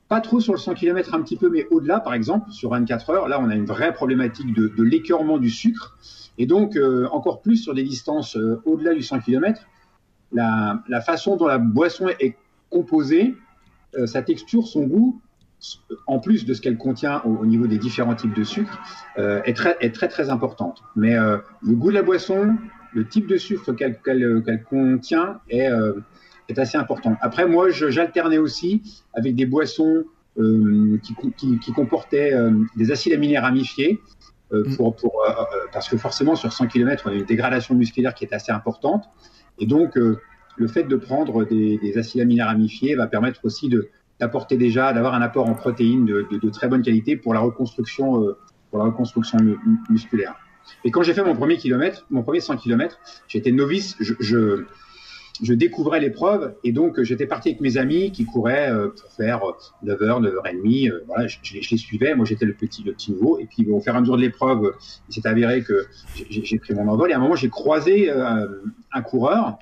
Pas 0.07 0.21
trop 0.21 0.39
sur 0.39 0.53
le 0.53 0.59
100 0.59 0.73
km, 0.75 1.13
un 1.13 1.21
petit 1.21 1.35
peu, 1.35 1.49
mais 1.49 1.67
au-delà, 1.69 1.99
par 1.99 2.13
exemple, 2.13 2.49
sur 2.51 2.69
24 2.69 3.09
heures, 3.09 3.27
là, 3.27 3.39
on 3.41 3.49
a 3.49 3.55
une 3.55 3.65
vraie 3.65 3.93
problématique 3.93 4.53
de, 4.55 4.69
de 4.69 4.83
l'écœurement 4.83 5.37
du 5.37 5.49
sucre. 5.49 5.97
Et 6.37 6.45
donc, 6.45 6.75
euh, 6.75 7.07
encore 7.11 7.41
plus 7.41 7.57
sur 7.57 7.73
des 7.73 7.83
distances 7.83 8.37
euh, 8.37 8.61
au-delà 8.65 8.93
du 8.93 9.01
100 9.01 9.19
km, 9.19 9.61
la, 10.31 11.01
façon 11.05 11.35
dont 11.37 11.47
la 11.47 11.57
boisson 11.57 12.07
est 12.19 12.35
composée, 12.69 13.35
euh, 13.97 14.05
sa 14.05 14.21
texture, 14.21 14.67
son 14.67 14.83
goût, 14.83 15.21
en 16.05 16.19
plus 16.19 16.45
de 16.45 16.53
ce 16.53 16.61
qu'elle 16.61 16.77
contient 16.77 17.21
au, 17.23 17.45
niveau 17.45 17.65
des 17.65 17.79
différents 17.79 18.13
types 18.13 18.35
de 18.35 18.43
sucre, 18.43 18.79
est, 19.17 19.55
très, 19.55 20.07
très 20.07 20.29
importante. 20.29 20.83
Mais 20.95 21.15
le 21.15 21.73
goût 21.73 21.89
de 21.89 21.95
la 21.95 22.03
boisson, 22.03 22.55
le 22.93 23.07
type 23.07 23.25
de 23.25 23.37
sucre 23.37 23.73
qu'elle 23.73 23.99
contient 24.69 25.39
est, 25.49 25.67
assez 26.55 26.77
important. 26.77 27.17
Après, 27.21 27.47
moi, 27.47 27.71
j'alternais 27.71 28.37
aussi 28.37 29.01
avec 29.15 29.33
des 29.33 29.47
boissons 29.47 30.03
qui, 30.35 31.73
comportaient 31.73 32.33
des 32.75 32.91
acides 32.91 33.13
aminés 33.13 33.39
ramifiés. 33.39 33.99
Pour, 34.75 34.95
pour, 34.95 35.23
euh, 35.23 35.31
euh, 35.31 35.43
parce 35.71 35.89
que 35.89 35.97
forcément 35.97 36.35
sur 36.35 36.53
100 36.53 36.67
km 36.67 37.03
on 37.05 37.09
a 37.09 37.13
une 37.13 37.25
dégradation 37.25 37.75
musculaire 37.75 38.13
qui 38.13 38.25
est 38.25 38.33
assez 38.33 38.51
importante 38.51 39.05
et 39.59 39.65
donc 39.65 39.95
le 39.95 40.67
fait 40.67 40.83
de 40.83 40.95
prendre 40.95 41.43
des, 41.45 41.77
des 41.77 41.97
acides 41.97 42.21
aminés 42.21 42.43
ramifiés 42.43 42.95
va 42.95 43.07
permettre 43.07 43.41
aussi 43.43 43.69
de 43.69 43.89
d'apporter 44.19 44.57
déjà 44.57 44.93
d'avoir 44.93 45.13
un 45.13 45.21
apport 45.21 45.47
en 45.47 45.53
protéines 45.53 46.05
de, 46.05 46.27
de, 46.31 46.39
de, 46.39 46.49
très 46.49 46.67
bonne 46.67 46.81
qualité 46.81 47.17
pour 47.17 47.35
la 47.35 47.39
reconstruction 47.39 48.35
pour 48.69 48.79
la 48.79 48.85
reconstruction 48.85 49.37
musculaire. 49.89 50.35
Et 50.83 50.91
quand 50.91 51.03
j'ai 51.03 51.13
fait 51.13 51.23
mon 51.23 51.35
premier 51.35 51.57
kilomètre, 51.57 52.05
mon 52.09 52.23
premier 52.23 52.39
100 52.39 52.57
km, 52.57 52.99
j'étais 53.27 53.51
novice, 53.51 53.95
je, 53.99 54.13
je 54.19 54.65
je 55.41 55.53
découvrais 55.53 55.99
l'épreuve 55.99 56.55
et 56.63 56.71
donc 56.71 57.01
j'étais 57.01 57.27
parti 57.27 57.49
avec 57.49 57.61
mes 57.61 57.77
amis 57.77 58.11
qui 58.11 58.25
couraient 58.25 58.71
euh, 58.71 58.89
pour 58.89 59.11
faire 59.13 59.41
9h, 59.83 60.25
euh, 60.25 60.41
9h30. 60.41 60.91
Euh, 60.91 61.03
voilà, 61.07 61.27
je, 61.27 61.37
les 61.53 61.77
suivais. 61.77 62.15
Moi, 62.15 62.25
j'étais 62.25 62.45
le 62.45 62.53
petit, 62.53 62.83
le 62.83 62.93
petit 62.93 63.11
nouveau. 63.11 63.39
Et 63.39 63.45
puis, 63.45 63.67
au 63.69 63.79
fur 63.79 63.93
et 63.93 63.97
à 63.97 64.01
mesure 64.01 64.17
de 64.17 64.21
l'épreuve, 64.21 64.73
il 65.09 65.13
s'est 65.13 65.27
avéré 65.27 65.63
que 65.63 65.87
j'ai 66.29 66.59
pris 66.59 66.73
mon 66.73 66.87
envol. 66.87 67.11
Et 67.11 67.13
à 67.13 67.17
un 67.17 67.19
moment, 67.19 67.35
j'ai 67.35 67.49
croisé 67.49 68.09
un 68.09 69.01
coureur. 69.01 69.57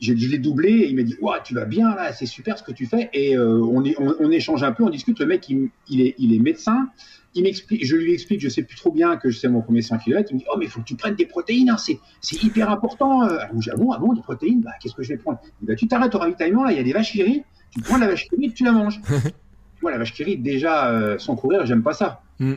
Je, 0.00 0.12
l'ai 0.12 0.38
doublé 0.38 0.70
et 0.70 0.88
il 0.88 0.96
m'a 0.96 1.04
dit 1.04 1.16
ouais, 1.20 1.36
tu 1.44 1.54
vas 1.54 1.64
bien 1.64 1.94
là, 1.94 2.12
c'est 2.12 2.26
super 2.26 2.58
ce 2.58 2.64
que 2.64 2.72
tu 2.72 2.86
fais. 2.86 3.08
Et 3.12 3.38
on, 3.38 3.84
on, 3.84 4.14
on, 4.18 4.30
échange 4.32 4.64
un 4.64 4.72
peu, 4.72 4.82
on 4.82 4.90
discute. 4.90 5.20
Le 5.20 5.26
mec, 5.26 5.48
il, 5.48 5.70
est, 6.00 6.16
il 6.18 6.34
est 6.34 6.40
médecin 6.40 6.88
il 7.34 7.42
m'explique, 7.42 7.84
je 7.84 7.96
lui 7.96 8.12
explique, 8.12 8.40
je 8.40 8.48
sais 8.48 8.62
plus 8.62 8.76
trop 8.76 8.90
bien 8.90 9.16
que 9.16 9.30
je 9.30 9.38
sais 9.38 9.48
mon 9.48 9.62
premier 9.62 9.82
100 9.82 9.98
km. 9.98 10.28
Il 10.30 10.34
me 10.34 10.38
dit, 10.40 10.46
oh, 10.52 10.56
mais 10.58 10.66
il 10.66 10.70
faut 10.70 10.80
que 10.80 10.86
tu 10.86 10.96
prennes 10.96 11.14
des 11.14 11.26
protéines, 11.26 11.70
hein, 11.70 11.78
c'est, 11.78 11.98
c'est 12.20 12.42
hyper 12.42 12.70
important. 12.70 13.24
Euh, 13.24 13.38
ah 13.40 13.76
bon, 13.76 13.92
ah 13.92 13.98
bon, 13.98 14.12
des 14.12 14.20
protéines, 14.20 14.60
bah, 14.60 14.72
qu'est-ce 14.80 14.94
que 14.94 15.02
je 15.02 15.08
vais 15.08 15.16
prendre? 15.16 15.38
bah, 15.62 15.74
tu 15.74 15.88
t'arrêtes 15.88 16.14
au 16.14 16.18
ravitaillement, 16.18 16.64
là, 16.64 16.72
il 16.72 16.76
y 16.76 16.80
a 16.80 16.84
des 16.84 16.92
vaches 16.92 17.12
qui 17.12 17.22
rient, 17.22 17.44
tu 17.70 17.80
prends 17.80 17.96
la 17.96 18.08
vache 18.08 18.28
qui 18.28 18.36
rit, 18.36 18.52
tu 18.52 18.64
la 18.64 18.72
manges. 18.72 19.00
Moi, 19.82 19.90
la 19.90 19.98
vache 19.98 20.12
qui 20.12 20.24
rit, 20.24 20.36
déjà, 20.36 20.90
euh, 20.90 21.18
sans 21.18 21.34
courir, 21.34 21.64
j'aime 21.64 21.82
pas 21.82 21.94
ça. 21.94 22.22
Mm. 22.38 22.54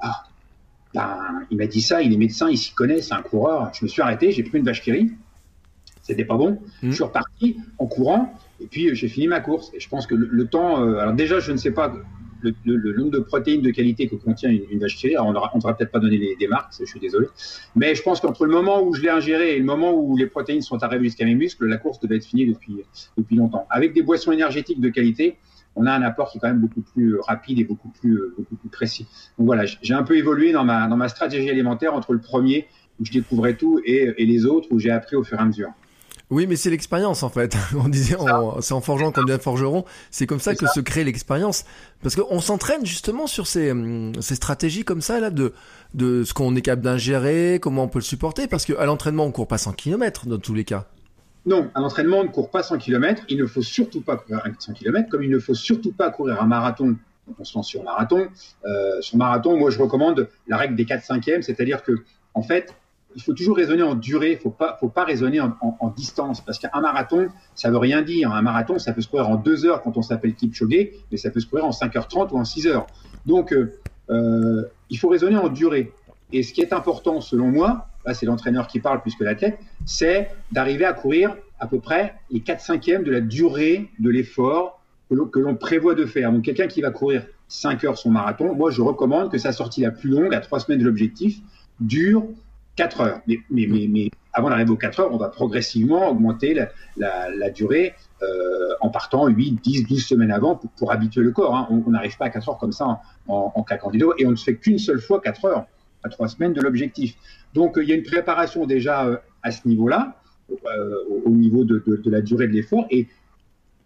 Ah, 0.00 0.24
ben, 0.94 1.18
il 1.50 1.58
m'a 1.58 1.66
dit 1.66 1.82
ça, 1.82 2.00
il 2.00 2.12
est 2.12 2.16
médecin, 2.16 2.48
il 2.48 2.56
s'y 2.56 2.72
connaît, 2.72 3.02
c'est 3.02 3.14
un 3.14 3.22
coureur. 3.22 3.70
Je 3.74 3.84
me 3.84 3.88
suis 3.88 4.00
arrêté, 4.00 4.32
j'ai 4.32 4.42
pris 4.42 4.58
une 4.58 4.64
vache 4.64 4.82
qui 4.82 4.90
rit. 4.90 5.12
C'était 6.02 6.24
pas 6.24 6.36
bon. 6.36 6.52
Mm. 6.82 6.90
Je 6.90 6.94
suis 6.94 7.04
reparti 7.04 7.58
en 7.78 7.86
courant, 7.86 8.34
et 8.60 8.66
puis 8.66 8.88
euh, 8.88 8.94
j'ai 8.94 9.08
fini 9.08 9.28
ma 9.28 9.40
course. 9.40 9.70
Et 9.74 9.80
je 9.80 9.88
pense 9.88 10.06
que 10.06 10.14
le, 10.14 10.46
temps, 10.46 10.82
alors 10.82 11.12
déjà, 11.12 11.40
je 11.40 11.52
ne 11.52 11.58
sais 11.58 11.72
pas 11.72 11.92
le, 12.42 12.96
nombre 12.96 13.10
de 13.10 13.18
protéines 13.18 13.62
de 13.62 13.70
qualité 13.70 14.08
que 14.08 14.16
contient 14.16 14.50
une, 14.50 14.78
vache 14.78 14.96
qui 14.96 15.08
rit. 15.08 15.18
on 15.18 15.28
ne 15.28 15.34
devra 15.34 15.76
peut-être 15.76 15.90
pas 15.90 15.98
donner 15.98 16.36
des 16.38 16.48
marques, 16.48 16.72
je 16.78 16.84
suis 16.84 17.00
désolé. 17.00 17.26
Mais 17.76 17.94
je 17.94 18.02
pense 18.02 18.20
qu'entre 18.20 18.44
le 18.46 18.52
moment 18.52 18.82
où 18.82 18.94
je 18.94 19.02
l'ai 19.02 19.10
ingéré 19.10 19.56
et 19.56 19.58
le 19.58 19.64
moment 19.64 19.92
où 19.92 20.16
les 20.16 20.26
protéines 20.26 20.62
sont 20.62 20.82
arrivées 20.82 21.04
jusqu'à 21.04 21.24
mes 21.24 21.34
muscles, 21.34 21.66
la 21.66 21.76
course 21.76 22.00
devait 22.00 22.16
être 22.16 22.26
finie 22.26 22.46
depuis, 22.46 22.76
depuis 23.16 23.36
longtemps. 23.36 23.66
Avec 23.70 23.92
des 23.94 24.02
boissons 24.02 24.32
énergétiques 24.32 24.80
de 24.80 24.88
qualité, 24.88 25.36
on 25.76 25.86
a 25.86 25.92
un 25.92 26.02
apport 26.02 26.30
qui 26.30 26.38
est 26.38 26.40
quand 26.40 26.48
même 26.48 26.60
beaucoup 26.60 26.80
plus 26.80 27.18
rapide 27.20 27.58
et 27.60 27.64
beaucoup 27.64 27.90
plus, 28.00 28.32
précis. 28.72 29.06
Donc 29.38 29.46
voilà, 29.46 29.64
j'ai 29.66 29.94
un 29.94 30.02
peu 30.02 30.16
évolué 30.16 30.52
dans 30.52 30.64
ma, 30.64 30.88
dans 30.88 30.96
ma 30.96 31.08
stratégie 31.08 31.48
alimentaire 31.48 31.94
entre 31.94 32.12
le 32.12 32.20
premier 32.20 32.66
où 33.00 33.04
je 33.04 33.12
découvrais 33.12 33.54
tout 33.54 33.80
et 33.84 34.24
les 34.24 34.44
autres 34.44 34.68
où 34.72 34.78
j'ai 34.78 34.90
appris 34.90 35.16
au 35.16 35.22
fur 35.22 35.38
et 35.38 35.42
à 35.42 35.44
mesure. 35.44 35.70
Oui, 36.30 36.46
mais 36.46 36.56
c'est 36.56 36.70
l'expérience 36.70 37.22
en 37.22 37.30
fait. 37.30 37.56
On 37.74 37.88
disait, 37.88 38.16
c'est 38.60 38.74
en 38.74 38.80
forgeant 38.80 39.12
qu'on 39.12 39.24
devient 39.24 39.40
forgeron. 39.40 39.84
C'est 40.10 40.26
comme 40.26 40.40
ça 40.40 40.54
que 40.54 40.66
se 40.66 40.80
crée 40.80 41.04
l'expérience, 41.04 41.64
parce 42.02 42.16
qu'on 42.16 42.40
s'entraîne 42.40 42.84
justement 42.84 43.26
sur 43.26 43.46
ces, 43.46 43.70
hum, 43.70 44.12
ces 44.20 44.34
stratégies 44.34 44.84
comme 44.84 45.00
ça 45.00 45.20
là 45.20 45.30
de 45.30 45.52
de 45.94 46.24
ce 46.24 46.34
qu'on 46.34 46.54
est 46.54 46.60
capable 46.60 46.82
d'ingérer, 46.82 47.58
comment 47.62 47.84
on 47.84 47.88
peut 47.88 48.00
le 48.00 48.04
supporter, 48.04 48.46
parce 48.46 48.66
qu'à 48.66 48.84
l'entraînement 48.84 49.24
on 49.24 49.32
court 49.32 49.48
pas 49.48 49.58
100 49.58 49.72
km 49.72 50.26
dans 50.26 50.38
tous 50.38 50.54
les 50.54 50.64
cas. 50.64 50.84
Non, 51.46 51.70
à 51.74 51.80
l'entraînement 51.80 52.18
on 52.18 52.24
ne 52.24 52.28
court 52.28 52.50
pas 52.50 52.62
100 52.62 52.78
km. 52.78 53.22
Il 53.28 53.38
ne 53.38 53.46
faut 53.46 53.62
surtout 53.62 54.02
pas 54.02 54.16
courir 54.16 54.42
100 54.58 54.74
km, 54.74 55.08
comme 55.08 55.22
il 55.22 55.30
ne 55.30 55.38
faut 55.38 55.54
surtout 55.54 55.92
pas 55.92 56.10
courir 56.10 56.42
un 56.42 56.46
marathon 56.46 56.96
on 57.38 57.44
se 57.44 57.56
lance 57.56 57.68
sur 57.68 57.82
marathon. 57.82 58.28
Euh, 58.64 59.00
sur 59.00 59.16
marathon, 59.16 59.56
moi, 59.56 59.70
je 59.70 59.78
recommande 59.78 60.28
la 60.46 60.56
règle 60.56 60.76
des 60.76 60.84
4 60.84 61.04
5 61.04 61.24
c'est-à-dire 61.42 61.82
que, 61.82 61.92
en 62.34 62.42
fait, 62.42 62.74
il 63.16 63.22
faut 63.22 63.32
toujours 63.32 63.56
raisonner 63.56 63.82
en 63.82 63.94
durée, 63.94 64.38
il 64.44 64.50
pas, 64.50 64.76
faut 64.78 64.88
pas 64.88 65.04
raisonner 65.04 65.40
en, 65.40 65.94
distance, 65.96 66.40
parce 66.44 66.58
qu'un 66.58 66.80
marathon, 66.80 67.28
ça 67.54 67.70
veut 67.70 67.78
rien 67.78 68.02
dire. 68.02 68.32
Un 68.32 68.42
marathon, 68.42 68.78
ça 68.78 68.92
peut 68.92 69.00
se 69.00 69.08
courir 69.08 69.28
en 69.28 69.36
2 69.36 69.66
heures 69.66 69.82
quand 69.82 69.96
on 69.96 70.02
s'appelle 70.02 70.34
Kipchoge, 70.34 70.88
mais 71.10 71.16
ça 71.16 71.30
peut 71.30 71.40
se 71.40 71.46
courir 71.46 71.64
en 71.64 71.70
5h30 71.70 72.32
ou 72.32 72.38
en 72.38 72.44
6 72.44 72.66
heures. 72.66 72.86
Donc, 73.26 73.52
euh, 73.52 73.78
euh, 74.10 74.64
il 74.90 74.98
faut 74.98 75.08
raisonner 75.08 75.36
en 75.36 75.48
durée. 75.48 75.92
Et 76.32 76.42
ce 76.42 76.52
qui 76.52 76.60
est 76.60 76.72
important, 76.72 77.20
selon 77.20 77.48
moi, 77.48 77.88
là 78.04 78.14
c'est 78.14 78.26
l'entraîneur 78.26 78.66
qui 78.66 78.80
parle 78.80 79.00
plus 79.00 79.14
que 79.14 79.24
l'athlète, 79.24 79.58
c'est 79.86 80.30
d'arriver 80.52 80.84
à 80.84 80.92
courir 80.92 81.36
à 81.58 81.66
peu 81.66 81.80
près 81.80 82.14
les 82.30 82.40
4 82.40 82.60
5 82.60 82.84
de 83.02 83.10
la 83.10 83.20
durée 83.20 83.88
de 83.98 84.10
l'effort 84.10 84.80
que 85.10 85.38
l'on 85.38 85.54
prévoit 85.54 85.94
de 85.94 86.04
faire. 86.04 86.30
Donc 86.30 86.44
quelqu'un 86.44 86.66
qui 86.66 86.82
va 86.82 86.90
courir 86.90 87.26
5 87.48 87.82
heures 87.84 87.96
son 87.96 88.10
marathon, 88.10 88.54
moi 88.54 88.70
je 88.70 88.82
recommande 88.82 89.30
que 89.30 89.38
sa 89.38 89.52
sortie 89.52 89.80
la 89.80 89.90
plus 89.90 90.10
longue, 90.10 90.34
à 90.34 90.40
3 90.40 90.60
semaines 90.60 90.80
de 90.80 90.84
l'objectif, 90.84 91.38
dure 91.80 92.24
4 92.78 93.00
heures. 93.00 93.20
Mais, 93.26 93.40
mais, 93.50 93.66
mais, 93.88 94.10
avant 94.32 94.50
d'arriver 94.50 94.70
aux 94.70 94.76
4 94.76 95.00
heures, 95.00 95.12
on 95.12 95.16
va 95.16 95.28
progressivement 95.28 96.08
augmenter 96.10 96.54
la, 96.96 97.50
durée 97.50 97.94
euh, 98.22 98.26
en 98.80 98.88
partant 98.88 99.26
8, 99.26 99.58
10, 99.60 99.88
12 99.88 100.06
semaines 100.06 100.30
avant 100.30 100.54
pour, 100.54 100.70
pour 100.70 100.92
habituer 100.92 101.22
le 101.22 101.32
corps. 101.32 101.56
Hein. 101.56 101.66
On 101.70 101.90
n'arrive 101.90 102.16
pas 102.16 102.26
à 102.26 102.30
4 102.30 102.48
heures 102.48 102.58
comme 102.58 102.70
ça 102.70 102.86
en, 102.86 103.02
en, 103.26 103.52
en 103.56 103.92
et 104.16 104.26
on 104.26 104.30
ne 104.30 104.36
fait 104.36 104.54
qu'une 104.54 104.78
seule 104.78 105.00
fois 105.00 105.20
4 105.20 105.44
heures 105.44 105.66
à 106.04 106.08
3 106.08 106.28
semaines 106.28 106.52
de 106.52 106.60
l'objectif. 106.60 107.16
Donc 107.52 107.76
euh, 107.76 107.82
il 107.82 107.88
y 107.88 107.92
a 107.92 107.96
une 107.96 108.04
préparation 108.04 108.64
déjà 108.64 109.06
euh, 109.06 109.16
à 109.42 109.50
ce 109.50 109.66
niveau-là, 109.66 110.14
au 111.26 111.30
niveau 111.30 111.64
de, 111.64 111.82
de, 111.84 111.96
de, 111.96 112.10
la 112.10 112.20
durée 112.20 112.46
de 112.46 112.52
l'effort. 112.52 112.86
Et 112.90 113.08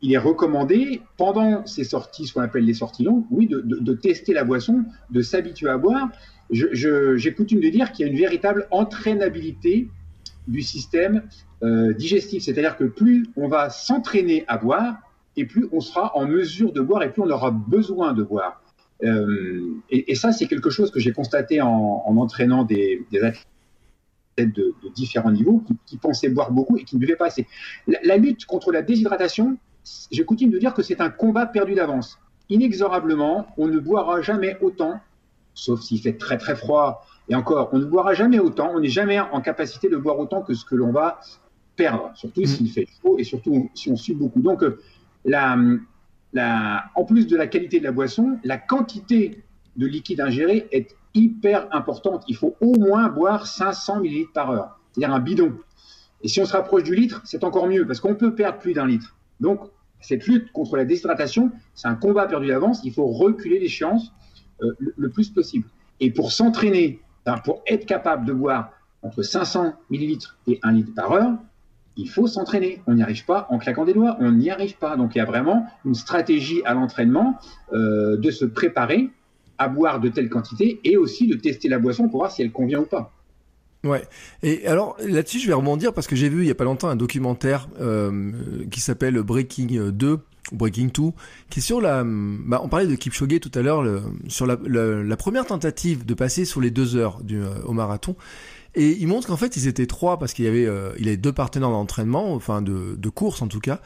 il 0.03 0.13
est 0.13 0.19
recommandé, 0.19 1.01
pendant 1.17 1.65
ces 1.67 1.85
sorties, 1.85 2.27
ce 2.27 2.35
qu'on 2.35 2.43
appelle 2.43 2.65
les 2.65 2.75
sorties 2.75 3.05
longues, 3.05 3.25
oui, 3.31 3.47
de, 3.47 3.61
de 3.61 3.93
tester 3.95 4.35
la 4.35 4.45
boisson, 4.45 4.85
de 5.11 5.23
s'habituer 5.23 5.71
à 5.71 5.79
boire 5.79 6.09
j'ai 6.53 7.35
coutume 7.35 7.61
de 7.61 7.69
dire 7.69 7.93
qu'il 7.93 8.07
y 8.07 8.09
a 8.09 8.13
une 8.13 8.19
véritable 8.19 8.69
entraînabilité 8.71 9.89
du 10.47 10.63
système 10.63 11.23
euh, 11.63 11.93
digestif. 11.95 12.43
C'est-à-dire 12.43 12.77
que 12.77 12.85
plus 12.85 13.27
on 13.37 13.49
va 13.49 13.71
s'entraîner 13.71 14.45
à 14.49 14.59
boire, 14.59 14.97
et 15.37 15.47
plus 15.47 15.67
on 15.73 15.81
sera 15.81 16.17
en 16.17 16.27
mesure 16.27 16.73
de 16.73 16.81
boire, 16.81 17.03
et 17.03 17.13
plus 17.13 17.23
on 17.23 17.31
aura 17.31 17.51
besoin 17.51 18.13
de 18.13 18.23
boire. 18.23 18.63
Euh, 19.03 19.81
et, 19.91 20.15
ça, 20.15 20.31
c'est 20.31 20.47
quelque 20.47 20.71
chose 20.71 20.91
que 20.91 21.01
j'ai 21.01 21.13
constaté 21.13 21.61
en, 21.61 22.05
entraînant 22.07 22.65
des, 22.65 23.05
athlètes 23.15 23.47
de, 24.39 24.75
différents 24.95 25.33
niveaux 25.33 25.65
qui, 25.87 25.97
pensaient 25.97 26.29
boire 26.29 26.53
beaucoup 26.53 26.77
et 26.77 26.85
qui 26.85 26.97
ne 26.97 27.01
buvaient 27.01 27.17
pas 27.17 27.27
assez. 27.27 27.47
La, 27.87 27.99
la 28.05 28.17
lutte 28.17 28.45
contre 28.45 28.71
la 28.71 28.83
déshydratation, 28.83 29.57
j'ai 30.11 30.25
coutume 30.25 30.51
de 30.51 30.59
dire 30.59 30.75
que 30.75 30.83
c'est 30.83 31.01
un 31.01 31.11
combat 31.11 31.47
perdu 31.47 31.75
d'avance. 31.75 32.19
Inexorablement, 32.49 33.47
on 33.57 33.67
ne 33.67 33.79
boira 33.79 34.21
jamais 34.21 34.57
autant 34.61 35.01
sauf 35.55 35.81
s'il 35.81 36.01
fait 36.01 36.15
très 36.15 36.39
très 36.39 36.57
froid. 36.57 37.07
Et 37.29 37.35
encore, 37.35 37.71
on 37.73 37.79
ne 37.79 37.85
boira 37.85 38.15
jamais 38.15 38.39
autant, 38.39 38.73
on 38.75 38.81
n'est 38.81 38.89
jamais 38.89 39.21
en 39.21 39.41
capacité 39.41 39.89
de 39.89 39.97
boire 39.97 40.19
autant 40.19 40.43
que 40.43 40.55
ce 40.55 40.65
que 40.65 40.75
l'on 40.75 40.93
va 40.93 41.21
perdre, 41.77 42.11
surtout 42.15 42.43
mm. 42.43 42.47
s'il 42.47 42.71
fait 42.71 42.87
chaud 43.01 43.17
et 43.19 43.25
surtout 43.25 43.71
si 43.75 43.91
on 43.91 43.97
suit 43.97 44.15
beaucoup. 44.15 44.41
Donc, 44.41 44.63
euh, 44.63 44.81
la, 45.25 45.57
la, 46.33 46.85
en 46.95 47.05
plus 47.05 47.27
de 47.27 47.37
la 47.37 47.47
qualité 47.47 47.79
de 47.79 47.85
la 47.85 47.93
boisson, 47.93 48.39
la 48.45 48.59
quantité 48.59 49.43
de 49.77 49.87
liquide 49.87 50.21
ingéré 50.21 50.69
est 50.73 50.95
hyper 51.15 51.69
importante. 51.75 52.25
Il 52.29 52.37
faut 52.37 52.57
au 52.61 52.79
moins 52.79 53.09
boire 53.09 53.47
500 53.47 54.01
ml 54.01 54.27
par 54.33 54.51
heure, 54.51 54.81
c'est-à-dire 54.93 55.15
un 55.15 55.21
bidon. 55.21 55.53
Et 56.23 56.29
si 56.29 56.41
on 56.41 56.45
se 56.45 56.53
rapproche 56.53 56.85
du 56.85 56.95
litre, 56.95 57.21
c'est 57.25 57.45
encore 57.45 57.67
mieux 57.67 57.87
parce 57.87 58.01
qu'on 58.01 58.15
peut 58.15 58.35
perdre 58.35 58.59
plus 58.59 58.75
d'un 58.75 58.87
litre. 58.87 59.17
Donc, 59.41 59.61
cette 60.01 60.27
lutte 60.27 60.53
contre 60.53 60.77
la 60.77 60.85
déshydratation, 60.85 61.51
c'est 61.75 61.89
un 61.89 61.95
combat 61.95 62.27
perdu 62.27 62.49
d'avance. 62.49 62.81
Il 62.85 62.93
faut 62.93 63.07
reculer 63.07 63.59
l'échéance 63.59 64.13
euh, 64.63 64.77
le, 64.97 65.09
plus 65.11 65.29
possible. 65.31 65.67
Et 66.01 66.11
pour 66.11 66.33
s'entraîner, 66.33 67.01
pour 67.45 67.63
être 67.67 67.87
capable 67.87 68.25
de 68.25 68.33
boire 68.33 68.71
entre 69.03 69.23
500 69.23 69.75
millilitres 69.91 70.37
et 70.47 70.59
1 70.63 70.73
litre 70.73 70.95
par 70.95 71.13
heure, 71.13 71.33
il 71.97 72.09
faut 72.09 72.27
s'entraîner. 72.27 72.81
On 72.87 72.95
n'y 72.95 73.03
arrive 73.03 73.25
pas 73.25 73.47
en 73.51 73.59
claquant 73.59 73.85
des 73.85 73.93
doigts, 73.93 74.17
on 74.21 74.33
n'y 74.33 74.51
arrive 74.51 74.77
pas. 74.79 74.97
Donc 74.97 75.15
il 75.15 75.19
y 75.19 75.21
a 75.21 75.25
vraiment 75.25 75.67
une 75.85 75.95
stratégie 75.95 76.63
à 76.65 76.75
l'entraînement 76.75 77.39
euh, 77.73 78.17
de 78.17 78.31
se 78.31 78.45
préparer 78.45 79.11
à 79.59 79.69
boire 79.69 80.01
de 80.01 80.09
telles 80.09 80.29
quantités 80.29 80.81
et 80.85 80.97
aussi 80.97 81.27
de 81.27 81.37
tester 81.37 81.69
la 81.69 81.79
boisson 81.79 82.09
pour 82.09 82.21
voir 82.21 82.33
si 82.33 82.43
elle 82.43 82.53
convient 82.53 82.81
ou 82.81 82.87
pas. 82.87 83.13
Ouais. 83.85 84.03
Et 84.43 84.67
alors 84.67 84.97
là-dessus, 85.05 85.41
je 85.41 85.49
vais 85.49 85.55
rebondir 85.55 85.93
parce 85.93 86.07
que 86.07 86.15
j'ai 86.15 86.29
vu 86.29 86.43
il 86.43 86.47
y 86.47 86.51
a 86.51 86.55
pas 86.55 86.65
longtemps 86.65 86.89
un 86.89 86.97
documentaire 86.97 87.69
euh, 87.81 88.33
qui 88.71 88.81
s'appelle 88.81 89.21
Breaking 89.23 89.91
2 89.91 90.21
Breaking 90.53 90.91
2, 90.95 91.03
qui 91.51 91.59
est 91.59 91.63
sur 91.63 91.81
la, 91.81 92.05
bah, 92.05 92.61
on 92.63 92.69
parlait 92.69 92.87
de 92.87 92.95
Kipchoge 92.95 93.41
tout 93.41 93.51
à 93.55 93.63
l'heure, 93.63 93.85
sur 94.29 94.47
la, 94.47 94.57
la, 94.67 95.17
première 95.17 95.47
tentative 95.47 96.05
de 96.05 96.15
passer 96.15 96.45
sur 96.45 96.61
les 96.61 96.71
deux 96.71 96.97
heures 96.97 97.23
du, 97.23 97.43
euh, 97.43 97.55
au 97.65 97.73
marathon. 97.73 98.17
Et 98.75 98.97
il 98.99 99.07
montre 99.07 99.29
qu'en 99.29 99.37
fait 99.37 99.57
ils 99.59 99.69
étaient 99.69 99.87
trois 99.87 100.19
parce 100.19 100.33
qu'il 100.33 100.47
y 100.47 100.49
avait, 100.49 100.65
euh, 100.65 100.93
il 100.99 101.07
avait 101.09 101.19
deux 101.19 101.33
partenaires 101.33 101.69
d'entraînement, 101.69 102.33
enfin 102.33 102.63
de, 102.63 102.97
de 102.97 103.09
course 103.11 103.43
en 103.43 103.49
tout 103.49 103.61
cas. 103.61 103.81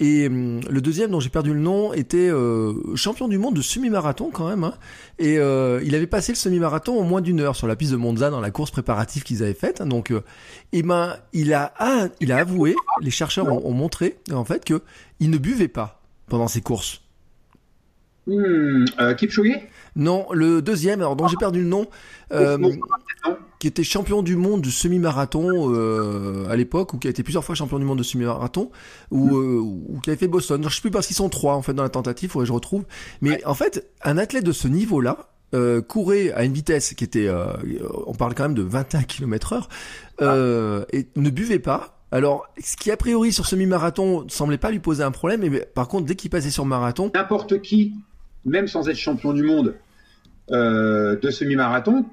Et 0.00 0.26
hum, 0.26 0.60
le 0.68 0.80
deuxième, 0.80 1.10
dont 1.10 1.20
j'ai 1.20 1.28
perdu 1.28 1.52
le 1.52 1.60
nom, 1.60 1.92
était 1.92 2.30
euh, 2.30 2.96
champion 2.96 3.28
du 3.28 3.36
monde 3.36 3.54
de 3.54 3.62
semi-marathon 3.62 4.30
quand 4.32 4.48
même. 4.48 4.64
Hein. 4.64 4.74
Et 5.18 5.38
euh, 5.38 5.80
il 5.84 5.94
avait 5.94 6.06
passé 6.06 6.32
le 6.32 6.36
semi-marathon 6.36 6.98
en 6.98 7.04
moins 7.04 7.20
d'une 7.20 7.40
heure 7.40 7.54
sur 7.54 7.66
la 7.66 7.76
piste 7.76 7.92
de 7.92 7.98
Monza 7.98 8.30
dans 8.30 8.40
la 8.40 8.50
course 8.50 8.70
préparative 8.70 9.22
qu'ils 9.22 9.42
avaient 9.42 9.52
faite. 9.52 9.82
Donc, 9.82 10.10
euh, 10.10 10.22
et 10.72 10.82
ben, 10.82 11.16
il 11.34 11.52
a, 11.52 11.74
ah, 11.78 12.08
il 12.20 12.32
a 12.32 12.38
avoué, 12.38 12.74
les 13.02 13.10
chercheurs 13.10 13.46
ont, 13.46 13.60
ont 13.62 13.74
montré 13.74 14.16
en 14.32 14.44
fait 14.44 14.64
que 14.64 14.82
il 15.20 15.28
ne 15.28 15.36
buvait 15.36 15.68
pas 15.68 15.99
pendant 16.30 16.48
ses 16.48 16.62
courses. 16.62 17.02
Hmm, 18.26 18.84
euh, 19.00 19.14
Kipchoge 19.14 19.58
Non, 19.96 20.26
le 20.32 20.62
deuxième, 20.62 21.00
alors 21.00 21.16
dont 21.16 21.26
j'ai 21.26 21.36
perdu 21.36 21.60
le 21.60 21.66
nom, 21.66 21.86
euh, 22.32 22.58
qui 23.58 23.66
était 23.66 23.82
champion 23.82 24.22
du 24.22 24.36
monde 24.36 24.60
du 24.60 24.70
semi-marathon 24.70 25.74
euh, 25.74 26.48
à 26.48 26.56
l'époque, 26.56 26.94
ou 26.94 26.98
qui 26.98 27.08
a 27.08 27.10
été 27.10 27.22
plusieurs 27.22 27.44
fois 27.44 27.54
champion 27.54 27.78
du 27.78 27.84
monde 27.84 27.98
de 27.98 28.02
semi-marathon, 28.02 28.70
ou, 29.10 29.36
ou, 29.36 30.00
qui 30.02 30.10
avait 30.10 30.18
fait 30.18 30.28
Boston. 30.28 30.62
Je 30.68 30.74
sais 30.74 30.80
plus 30.80 30.90
parce 30.90 31.06
qu'ils 31.06 31.16
sont 31.16 31.28
trois 31.28 31.54
en 31.54 31.62
fait 31.62 31.74
dans 31.74 31.82
la 31.82 31.88
tentative, 31.88 32.30
faudrait 32.30 32.44
que 32.44 32.48
je 32.48 32.52
retrouve. 32.52 32.84
Mais 33.20 33.44
en 33.44 33.54
fait, 33.54 33.90
un 34.02 34.18
athlète 34.18 34.44
de 34.44 34.52
ce 34.52 34.68
niveau-là, 34.68 35.26
courait 35.88 36.30
à 36.32 36.44
une 36.44 36.52
vitesse 36.52 36.94
qui 36.94 37.02
était, 37.02 37.28
on 38.06 38.14
parle 38.14 38.34
quand 38.34 38.44
même 38.44 38.54
de 38.54 38.62
21 38.62 39.02
km 39.02 39.68
heure, 40.20 40.86
et 40.92 41.08
ne 41.16 41.30
buvait 41.30 41.58
pas, 41.58 41.99
alors, 42.12 42.48
ce 42.58 42.76
qui 42.76 42.90
a 42.90 42.96
priori 42.96 43.32
sur 43.32 43.46
semi-marathon 43.46 44.28
semblait 44.28 44.58
pas 44.58 44.70
lui 44.70 44.80
poser 44.80 45.02
un 45.04 45.12
problème, 45.12 45.40
mais 45.40 45.60
par 45.60 45.86
contre, 45.86 46.06
dès 46.06 46.16
qu'il 46.16 46.30
passait 46.30 46.50
sur 46.50 46.64
marathon, 46.64 47.10
n'importe 47.14 47.62
qui, 47.62 47.94
même 48.44 48.66
sans 48.66 48.88
être 48.88 48.96
champion 48.96 49.32
du 49.32 49.44
monde 49.44 49.76
euh, 50.50 51.16
de 51.16 51.30
semi-marathon, 51.30 52.04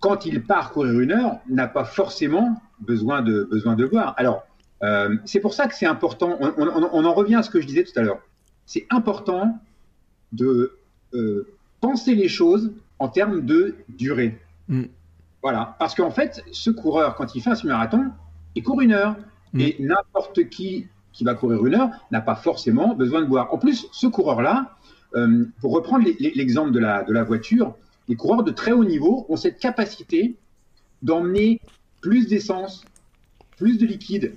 quand 0.00 0.26
il 0.26 0.42
part 0.42 0.72
courir 0.72 0.98
une 0.98 1.12
heure, 1.12 1.38
n'a 1.48 1.68
pas 1.68 1.84
forcément 1.84 2.60
besoin 2.80 3.22
de 3.22 3.44
besoin 3.50 3.76
de 3.76 3.86
boire. 3.86 4.14
Alors, 4.16 4.44
euh, 4.82 5.16
c'est 5.24 5.40
pour 5.40 5.54
ça 5.54 5.68
que 5.68 5.74
c'est 5.74 5.86
important. 5.86 6.36
On, 6.40 7.04
en 7.04 7.14
revient 7.14 7.36
à 7.36 7.42
ce 7.42 7.50
que 7.50 7.60
je 7.60 7.66
disais 7.66 7.84
tout 7.84 7.98
à 7.98 8.02
l'heure. 8.02 8.20
C'est 8.66 8.86
important 8.90 9.58
de 10.32 10.76
euh, 11.14 11.46
penser 11.80 12.16
les 12.16 12.28
choses 12.28 12.72
en 12.98 13.08
termes 13.08 13.46
de 13.46 13.76
durée. 13.88 14.40
Mm. 14.68 14.84
Voilà, 15.42 15.76
parce 15.78 15.94
qu'en 15.94 16.10
fait, 16.10 16.42
ce 16.50 16.70
coureur, 16.70 17.14
quand 17.14 17.34
il 17.34 17.40
fait 17.40 17.50
un 17.50 17.54
semi-marathon, 17.54 18.10
il 18.56 18.62
court 18.62 18.80
une 18.80 18.92
heure. 18.92 19.16
Mm. 19.54 19.60
Et 19.60 19.76
n'importe 19.80 20.48
qui 20.50 20.86
qui 21.14 21.24
va 21.24 21.34
courir 21.34 21.64
une 21.64 21.76
heure 21.76 21.90
n'a 22.10 22.20
pas 22.20 22.34
forcément 22.34 22.94
besoin 22.94 23.22
de 23.22 23.26
boire. 23.26 23.54
En 23.54 23.58
plus, 23.58 23.86
ce 23.92 24.06
coureur-là, 24.06 24.76
euh, 25.14 25.46
pour 25.60 25.72
reprendre 25.72 26.04
l'exemple 26.18 26.72
de 26.72 26.80
la, 26.80 27.24
voiture, 27.24 27.74
les 28.08 28.16
coureurs 28.16 28.42
de 28.42 28.50
très 28.50 28.72
haut 28.72 28.84
niveau 28.84 29.24
ont 29.28 29.36
cette 29.36 29.58
capacité 29.58 30.34
d'emmener 31.02 31.60
plus 32.02 32.26
d'essence, 32.26 32.84
plus 33.56 33.78
de 33.78 33.86
liquide, 33.86 34.34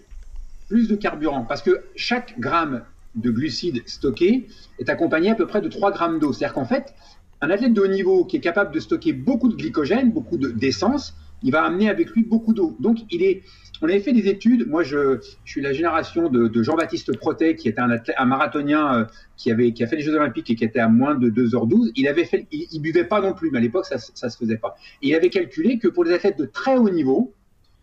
plus 0.70 0.88
de 0.88 0.96
carburant. 0.96 1.44
Parce 1.44 1.64
que 1.64 1.84
chaque 1.96 2.40
gramme 2.40 2.84
de 3.16 3.32
glucides 3.32 3.82
stocké 3.88 4.48
est 4.78 4.90
accompagné 4.90 5.32
à 5.32 5.36
peu 5.36 5.48
près 5.48 5.62
de 5.62 5.70
3 5.70 5.92
grammes 5.92 6.20
d'eau. 6.20 6.32
C'est-à-dire 6.32 6.54
qu'en 6.54 6.66
fait, 6.66 6.94
un 7.42 7.50
athlète 7.50 7.74
de 7.74 7.82
haut 7.82 7.88
niveau 7.88 8.24
qui 8.24 8.38
est 8.38 8.42
capable 8.42 8.72
de 8.72 8.80
stocker 8.80 9.14
beaucoup 9.14 9.50
de 9.50 9.56
glycogène, 9.56 10.12
beaucoup 10.12 10.38
d'essence, 10.38 11.16
il 11.44 11.52
va 11.52 11.64
amener 11.64 11.90
avec 11.90 12.10
lui 12.12 12.24
beaucoup 12.24 12.54
d'eau. 12.54 12.76
Donc, 12.80 12.98
il 13.12 13.24
est, 13.24 13.44
on 13.82 13.86
avait 13.88 14.00
fait 14.00 14.14
des 14.14 14.28
études. 14.28 14.68
Moi, 14.68 14.84
je, 14.84 15.20
suis 15.46 15.62
la 15.62 15.74
génération 15.74 16.30
de, 16.30 16.64
Jean-Baptiste 16.64 17.16
Protet, 17.18 17.56
qui 17.56 17.68
était 17.70 17.82
un, 17.82 17.92
athlète, 17.92 18.16
un 18.20 18.26
marathonien 18.26 18.96
euh, 18.96 19.06
qui 19.36 19.52
avait, 19.52 19.72
qui 19.72 19.84
a 19.84 19.88
fait 19.88 19.98
les 19.98 20.02
Jeux 20.02 20.16
Olympiques 20.16 20.50
et 20.50 20.56
qui 20.56 20.64
était 20.64 20.80
à 20.80 20.90
moins 20.90 21.16
de 21.16 21.30
2h12. 21.30 21.92
Il 21.96 22.08
avait 22.08 22.26
fait, 22.26 22.48
il, 22.52 22.80
buvait 22.80 23.06
pas 23.06 23.22
non 23.22 23.34
plus, 23.34 23.52
mais 23.52 23.60
à 23.60 23.62
l'époque, 23.62 23.86
ça, 23.86 23.98
ça 23.98 24.30
se 24.30 24.38
faisait 24.38 24.58
pas. 24.58 24.76
Il 25.02 25.14
avait 25.16 25.30
calculé 25.30 25.78
que 25.78 25.88
pour 25.88 26.04
les 26.04 26.14
athlètes 26.14 26.40
de 26.40 26.46
très 26.46 26.78
haut 26.78 26.90
niveau, 26.90 27.34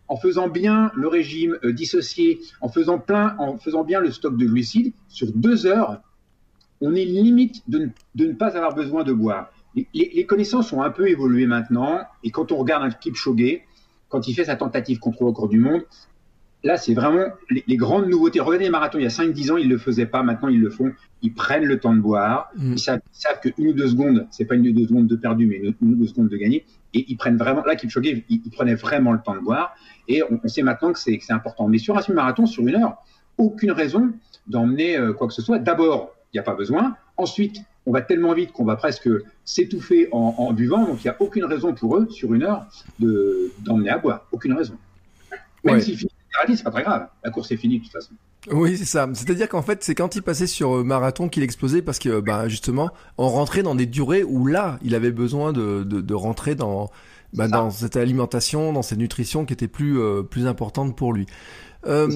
en 0.07 0.17
faisant 0.17 0.49
bien 0.49 0.91
le 0.95 1.07
régime 1.07 1.57
euh, 1.63 1.73
dissocié, 1.73 2.39
en 2.61 2.69
faisant 2.69 2.99
plein, 2.99 3.35
en 3.39 3.57
faisant 3.57 3.83
bien 3.83 4.01
le 4.01 4.11
stock 4.11 4.37
de 4.37 4.45
glucides, 4.45 4.93
sur 5.07 5.31
deux 5.33 5.65
heures, 5.65 6.01
on 6.81 6.93
est 6.93 7.05
limite 7.05 7.63
de 7.67 7.89
ne 8.15 8.33
pas 8.33 8.57
avoir 8.57 8.75
besoin 8.75 9.03
de 9.03 9.13
boire. 9.13 9.51
Les, 9.75 9.87
les, 9.93 10.25
connaissances 10.25 10.71
ont 10.71 10.81
un 10.81 10.89
peu 10.89 11.09
évolué 11.09 11.45
maintenant, 11.47 11.99
et 12.23 12.31
quand 12.31 12.51
on 12.51 12.57
regarde 12.57 12.83
un 12.83 12.89
Kipchoge, 12.89 13.61
quand 14.09 14.27
il 14.27 14.33
fait 14.33 14.45
sa 14.45 14.55
tentative 14.55 14.99
contre 14.99 15.17
le 15.21 15.27
record 15.27 15.49
du 15.49 15.59
monde, 15.59 15.83
là, 16.65 16.77
c'est 16.77 16.95
vraiment 16.95 17.25
les, 17.49 17.77
grandes 17.77 18.09
nouveautés. 18.09 18.39
Regardez 18.39 18.65
les 18.65 18.71
marathons, 18.71 18.97
il 18.97 19.03
y 19.03 19.05
a 19.05 19.09
5-10 19.09 19.51
ans, 19.51 19.57
ils 19.57 19.67
ne 19.67 19.73
le 19.73 19.77
faisaient 19.77 20.07
pas. 20.07 20.23
Maintenant, 20.23 20.49
ils 20.49 20.59
le 20.59 20.71
font. 20.71 20.91
Ils 21.21 21.33
prennent 21.33 21.63
le 21.63 21.79
temps 21.79 21.93
de 21.93 21.99
boire. 21.99 22.49
Mm. 22.55 22.73
Ils, 22.73 22.79
savent, 22.79 23.01
qu'une 23.41 23.67
ou 23.67 23.73
deux 23.73 23.87
secondes, 23.87 24.27
c'est 24.31 24.45
pas 24.45 24.55
une 24.55 24.67
ou 24.67 24.71
deux 24.71 24.87
secondes 24.87 25.07
de 25.07 25.15
perdu, 25.15 25.45
mais 25.45 25.57
une, 25.57 25.93
ou 25.93 25.95
deux 25.95 26.07
secondes 26.07 26.27
de 26.27 26.37
gagner. 26.37 26.65
Et 26.93 27.05
ils 27.07 27.17
prennent 27.17 27.37
vraiment, 27.37 27.63
là, 27.63 27.75
Kipchoge, 27.75 28.07
ils, 28.07 28.23
ils 28.29 28.49
prenaient 28.49 28.75
vraiment 28.75 29.13
le 29.13 29.19
temps 29.19 29.35
de 29.35 29.41
boire. 29.41 29.75
Et 30.07 30.23
on, 30.23 30.47
sait 30.47 30.63
maintenant 30.63 30.91
que 30.91 30.99
c'est 30.99 31.19
important. 31.29 31.67
Mais 31.67 31.77
sur 31.77 31.97
un 31.97 32.01
semi-marathon, 32.01 32.47
sur 32.47 32.67
une 32.67 32.75
heure, 32.75 32.97
aucune 33.37 33.71
raison 33.71 34.11
d'emmener 34.47 34.97
euh, 34.97 35.13
quoi 35.13 35.27
que 35.27 35.33
ce 35.33 35.43
soit. 35.43 35.59
D'abord, 35.59 36.15
il 36.33 36.37
n'y 36.37 36.39
a 36.39 36.43
pas 36.43 36.55
besoin. 36.55 36.95
Ensuite, 37.17 37.61
on 37.85 37.91
va 37.91 38.01
tellement 38.01 38.33
vite 38.33 38.51
qu'on 38.51 38.65
va 38.65 38.75
presque 38.75 39.09
s'étouffer 39.43 40.09
en, 40.11 40.51
buvant. 40.53 40.85
Donc, 40.85 41.03
il 41.03 41.07
n'y 41.07 41.11
a 41.11 41.17
aucune 41.19 41.45
raison 41.45 41.73
pour 41.73 41.97
eux, 41.97 42.07
sur 42.09 42.33
une 42.33 42.43
heure, 42.43 42.65
d'emmener 42.99 43.89
à 43.89 43.97
boire. 43.97 44.25
Aucune 44.31 44.53
raison. 44.53 44.75
Même 45.63 45.81
s'il 45.81 45.97
finit 45.97 46.11
c'est 46.49 46.63
pas 46.63 46.71
très 46.71 46.83
grave. 46.83 47.07
La 47.23 47.31
course 47.31 47.51
est 47.51 47.57
finie 47.57 47.79
de 47.79 47.83
toute 47.83 47.93
façon. 47.93 48.13
Oui, 48.51 48.77
c'est 48.77 48.85
ça. 48.85 49.07
C'est-à-dire 49.13 49.49
qu'en 49.49 49.61
fait, 49.61 49.83
c'est 49.83 49.95
quand 49.95 50.15
il 50.15 50.21
passait 50.21 50.47
sur 50.47 50.77
euh, 50.77 50.83
marathon 50.83 51.29
qu'il 51.29 51.43
explosait 51.43 51.81
parce 51.81 51.97
que, 51.97 52.19
bah, 52.19 52.47
justement, 52.47 52.91
on 53.17 53.27
rentrait 53.29 53.63
dans 53.63 53.73
des 53.73 53.87
durées 53.87 54.23
où 54.23 54.45
là, 54.45 54.77
il 54.83 54.93
avait 54.93 55.11
besoin 55.11 55.51
de, 55.51 55.83
de, 55.83 56.13
rentrer 56.13 56.53
dans, 56.53 56.91
bah, 57.33 57.47
dans 57.47 57.71
cette 57.71 57.95
alimentation, 57.95 58.71
dans 58.71 58.83
cette 58.83 58.99
nutrition 58.99 59.45
qui 59.45 59.53
était 59.53 59.67
plus, 59.67 59.99
euh, 59.99 60.21
plus 60.21 60.45
importante 60.45 60.95
pour 60.95 61.11
lui. 61.13 61.25
Euh, 61.85 62.07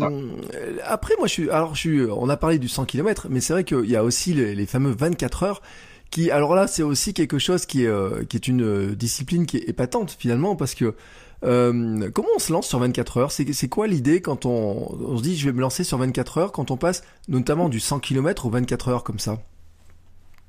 après, 0.84 1.14
moi, 1.18 1.28
je 1.28 1.34
suis, 1.34 1.50
alors, 1.50 1.76
je 1.76 1.80
suis, 1.80 2.02
on 2.06 2.30
a 2.30 2.38
parlé 2.38 2.58
du 2.58 2.68
100 2.68 2.86
km, 2.86 3.28
mais 3.30 3.40
c'est 3.40 3.54
vrai 3.54 3.64
qu'il 3.64 3.90
y 3.90 3.96
a 3.96 4.04
aussi 4.04 4.34
les, 4.34 4.56
les, 4.56 4.66
fameux 4.66 4.92
24 4.92 5.44
heures 5.44 5.62
qui, 6.10 6.32
alors 6.32 6.56
là, 6.56 6.68
c'est 6.68 6.84
aussi 6.84 7.14
quelque 7.14 7.38
chose 7.38 7.66
qui 7.66 7.84
est, 7.84 7.88
euh, 7.88 8.24
qui 8.28 8.38
est 8.38 8.48
une 8.48 8.64
euh, 8.64 8.96
discipline 8.96 9.46
qui 9.46 9.58
est 9.58 9.70
épatante 9.70 10.16
finalement 10.18 10.56
parce 10.56 10.74
que 10.74 10.96
euh, 11.44 12.10
comment 12.12 12.30
on 12.36 12.40
se 12.40 12.52
lance 12.52 12.68
sur 12.68 12.80
24 12.80 13.18
heures? 13.18 13.32
C'est 13.32 13.70
quoi 13.70 13.88
l'idée 13.88 14.22
quand 14.22 14.46
on, 14.46 14.98
on, 15.00 15.18
se 15.18 15.24
dit 15.24 15.38
je 15.38 15.46
vais 15.46 15.54
me 15.54 15.62
lancer 15.62 15.84
sur 15.84 15.98
24 15.98 16.38
heures 16.38 16.52
quand 16.52 16.72
on 16.72 16.78
passe 16.78 17.04
notamment 17.28 17.70
du 17.70 17.80
100 17.80 18.00
km 18.00 18.48
aux 18.48 18.50
24 18.50 18.90
heures 18.90 19.04
comme 19.04 19.20
ça? 19.20 19.40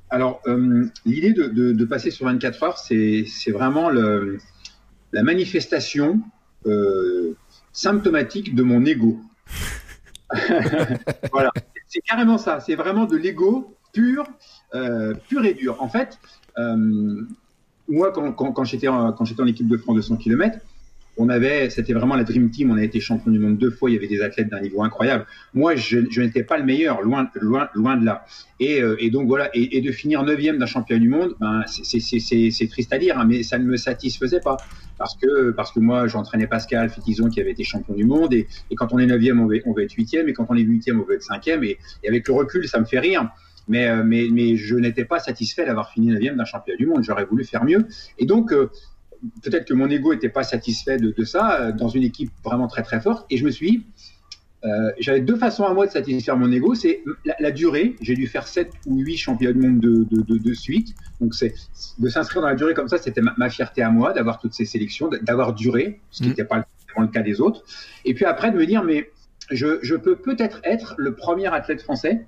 Alors 0.08 0.42
l'idée 1.06 1.32
de, 1.32 1.46
de, 1.46 1.70
de, 1.70 1.84
passer 1.84 2.10
sur 2.10 2.26
24 2.26 2.62
heures, 2.64 2.78
c'est 2.78 3.24
vraiment 3.52 3.90
le, 3.90 4.38
la 5.12 5.22
manifestation 5.22 6.20
euh, 6.66 7.36
symptomatique 7.72 8.54
de 8.54 8.62
mon 8.62 8.84
ego. 8.84 9.20
voilà, 11.32 11.50
c'est 11.86 12.00
carrément 12.00 12.38
ça. 12.38 12.60
C'est 12.60 12.74
vraiment 12.74 13.04
de 13.04 13.16
l'ego 13.16 13.74
pur, 13.92 14.24
euh, 14.74 15.14
pur 15.28 15.44
et 15.44 15.54
dur. 15.54 15.82
En 15.82 15.88
fait, 15.88 16.18
euh, 16.58 17.26
moi, 17.88 18.12
quand, 18.12 18.32
quand, 18.32 18.52
quand 18.52 18.64
j'étais 18.64 18.88
en, 18.88 19.08
en, 19.08 19.46
équipe 19.46 19.68
de 19.68 19.76
France 19.76 19.96
de 19.96 20.02
100 20.02 20.16
km, 20.16 20.58
on 21.16 21.28
avait, 21.28 21.70
c'était 21.70 21.92
vraiment 21.92 22.16
la 22.16 22.24
Dream 22.24 22.50
Team. 22.50 22.70
On 22.70 22.76
a 22.76 22.84
été 22.84 23.00
champion 23.00 23.30
du 23.30 23.38
monde 23.38 23.58
deux 23.58 23.70
fois. 23.70 23.90
Il 23.90 23.94
y 23.94 23.96
avait 23.96 24.08
des 24.08 24.22
athlètes 24.22 24.48
d'un 24.48 24.60
niveau 24.60 24.82
incroyable. 24.82 25.26
Moi, 25.54 25.74
je, 25.76 26.20
n'étais 26.20 26.42
pas 26.42 26.56
le 26.56 26.64
meilleur, 26.64 27.02
loin, 27.02 27.28
loin, 27.34 27.68
loin 27.74 27.96
de 27.96 28.04
là. 28.04 28.24
Et, 28.58 28.82
euh, 28.82 28.96
donc 29.10 29.26
voilà, 29.26 29.50
et, 29.54 29.80
de 29.80 29.92
finir 29.92 30.22
neuvième 30.22 30.58
d'un 30.58 30.66
championnat 30.66 31.00
du 31.00 31.08
monde, 31.08 31.34
ben, 31.40 31.64
c'est 31.66 32.68
triste 32.68 32.92
à 32.92 32.98
dire, 32.98 33.18
hein, 33.18 33.24
mais 33.26 33.42
ça 33.42 33.58
ne 33.58 33.64
me 33.64 33.76
satisfaisait 33.76 34.40
pas 34.40 34.56
parce 34.98 35.16
que 35.16 35.50
parce 35.52 35.72
que 35.72 35.80
moi, 35.80 36.06
j'entraînais 36.08 36.46
Pascal 36.46 36.90
Fitizon 36.90 37.30
qui 37.30 37.40
avait 37.40 37.52
été 37.52 37.64
champion 37.64 37.94
du 37.94 38.04
monde, 38.04 38.34
et, 38.34 38.46
quand 38.76 38.92
on 38.92 38.98
est 38.98 39.06
neuvième, 39.06 39.40
on 39.40 39.46
va, 39.46 39.54
on 39.64 39.76
être 39.78 39.94
huitième, 39.94 40.28
et 40.28 40.34
quand 40.34 40.46
on 40.50 40.56
est 40.56 40.60
huitième, 40.60 41.00
on 41.00 41.04
va 41.04 41.14
être 41.14 41.22
cinquième. 41.22 41.64
Et, 41.64 41.78
et 42.02 42.08
avec 42.08 42.28
le 42.28 42.34
recul, 42.34 42.68
ça 42.68 42.78
me 42.78 42.84
fait 42.84 42.98
rire. 42.98 43.30
Mais, 43.68 43.88
euh, 43.88 44.02
mais, 44.04 44.26
mais 44.32 44.56
je 44.56 44.74
n'étais 44.74 45.04
pas 45.04 45.20
satisfait 45.20 45.64
d'avoir 45.64 45.90
fini 45.90 46.08
neuvième 46.08 46.36
d'un 46.36 46.44
championnat 46.44 46.76
du 46.76 46.86
monde. 46.86 47.02
J'aurais 47.04 47.24
voulu 47.24 47.44
faire 47.44 47.64
mieux. 47.64 47.86
Et 48.18 48.26
donc, 48.26 48.52
euh, 48.52 48.70
peut-être 49.42 49.66
que 49.66 49.74
mon 49.74 49.88
ego 49.88 50.12
n'était 50.12 50.28
pas 50.28 50.42
satisfait 50.42 50.96
de, 50.96 51.10
de, 51.10 51.24
ça 51.24 51.60
euh, 51.60 51.72
dans 51.72 51.88
une 51.88 52.02
équipe 52.02 52.30
vraiment 52.44 52.68
très 52.68 52.82
très 52.82 53.00
forte. 53.00 53.26
Et 53.30 53.36
je 53.36 53.44
me 53.44 53.50
suis 53.50 53.70
dit, 53.70 53.86
euh, 54.64 54.92
j'avais 54.98 55.20
deux 55.20 55.36
façons 55.36 55.64
à 55.64 55.72
moi 55.72 55.86
de 55.86 55.90
satisfaire 55.90 56.36
mon 56.36 56.50
ego. 56.52 56.74
C'est 56.74 57.02
la, 57.38 57.50
durée. 57.50 57.96
J'ai 58.00 58.14
dû 58.14 58.26
faire 58.26 58.46
7 58.46 58.70
ou 58.86 58.98
8 58.98 59.16
championnats 59.16 59.52
du 59.52 59.66
monde 59.66 59.80
de, 59.80 60.06
de, 60.10 60.38
de 60.38 60.54
suite. 60.54 60.94
Donc, 61.20 61.34
c'est 61.34 61.54
de 61.98 62.08
s'inscrire 62.08 62.42
dans 62.42 62.48
la 62.48 62.54
durée 62.54 62.74
comme 62.74 62.88
ça, 62.88 62.98
c'était 62.98 63.22
ma, 63.22 63.50
fierté 63.50 63.82
à 63.82 63.90
moi 63.90 64.12
d'avoir 64.12 64.38
toutes 64.38 64.54
ces 64.54 64.64
sélections, 64.64 65.08
d'avoir 65.22 65.54
duré, 65.54 66.00
ce 66.10 66.22
qui 66.22 66.28
n'était 66.28 66.44
mmh. 66.44 66.48
pas 66.48 66.66
le 66.98 67.06
cas 67.08 67.22
des 67.22 67.40
autres. 67.40 67.64
Et 68.04 68.14
puis 68.14 68.24
après, 68.24 68.50
de 68.50 68.56
me 68.56 68.66
dire, 68.66 68.82
mais 68.82 69.10
je, 69.50 69.78
je 69.82 69.94
peux 69.94 70.16
peut-être 70.16 70.60
être 70.64 70.94
le 70.98 71.14
premier 71.14 71.46
athlète 71.46 71.82
français 71.82 72.26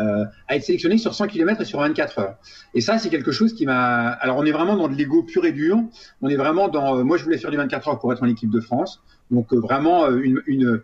euh, 0.00 0.24
à 0.48 0.56
être 0.56 0.64
sélectionné 0.64 0.98
sur 0.98 1.14
100 1.14 1.28
km 1.28 1.60
et 1.60 1.64
sur 1.64 1.80
24 1.80 2.18
heures. 2.18 2.36
Et 2.74 2.80
ça, 2.80 2.98
c'est 2.98 3.10
quelque 3.10 3.32
chose 3.32 3.54
qui 3.54 3.66
m'a. 3.66 4.08
Alors, 4.08 4.38
on 4.38 4.44
est 4.44 4.52
vraiment 4.52 4.76
dans 4.76 4.88
de 4.88 4.94
l'ego 4.94 5.22
pur 5.22 5.44
et 5.44 5.52
dur. 5.52 5.78
On 6.22 6.28
est 6.28 6.36
vraiment 6.36 6.68
dans. 6.68 6.98
Euh, 6.98 7.04
moi, 7.04 7.16
je 7.16 7.24
voulais 7.24 7.38
faire 7.38 7.50
du 7.50 7.56
24 7.56 7.88
heures 7.88 7.98
pour 7.98 8.12
être 8.12 8.22
en 8.22 8.26
équipe 8.26 8.50
de 8.50 8.60
France. 8.60 9.02
Donc, 9.30 9.52
euh, 9.52 9.58
vraiment 9.58 10.08
une, 10.10 10.42
une, 10.46 10.82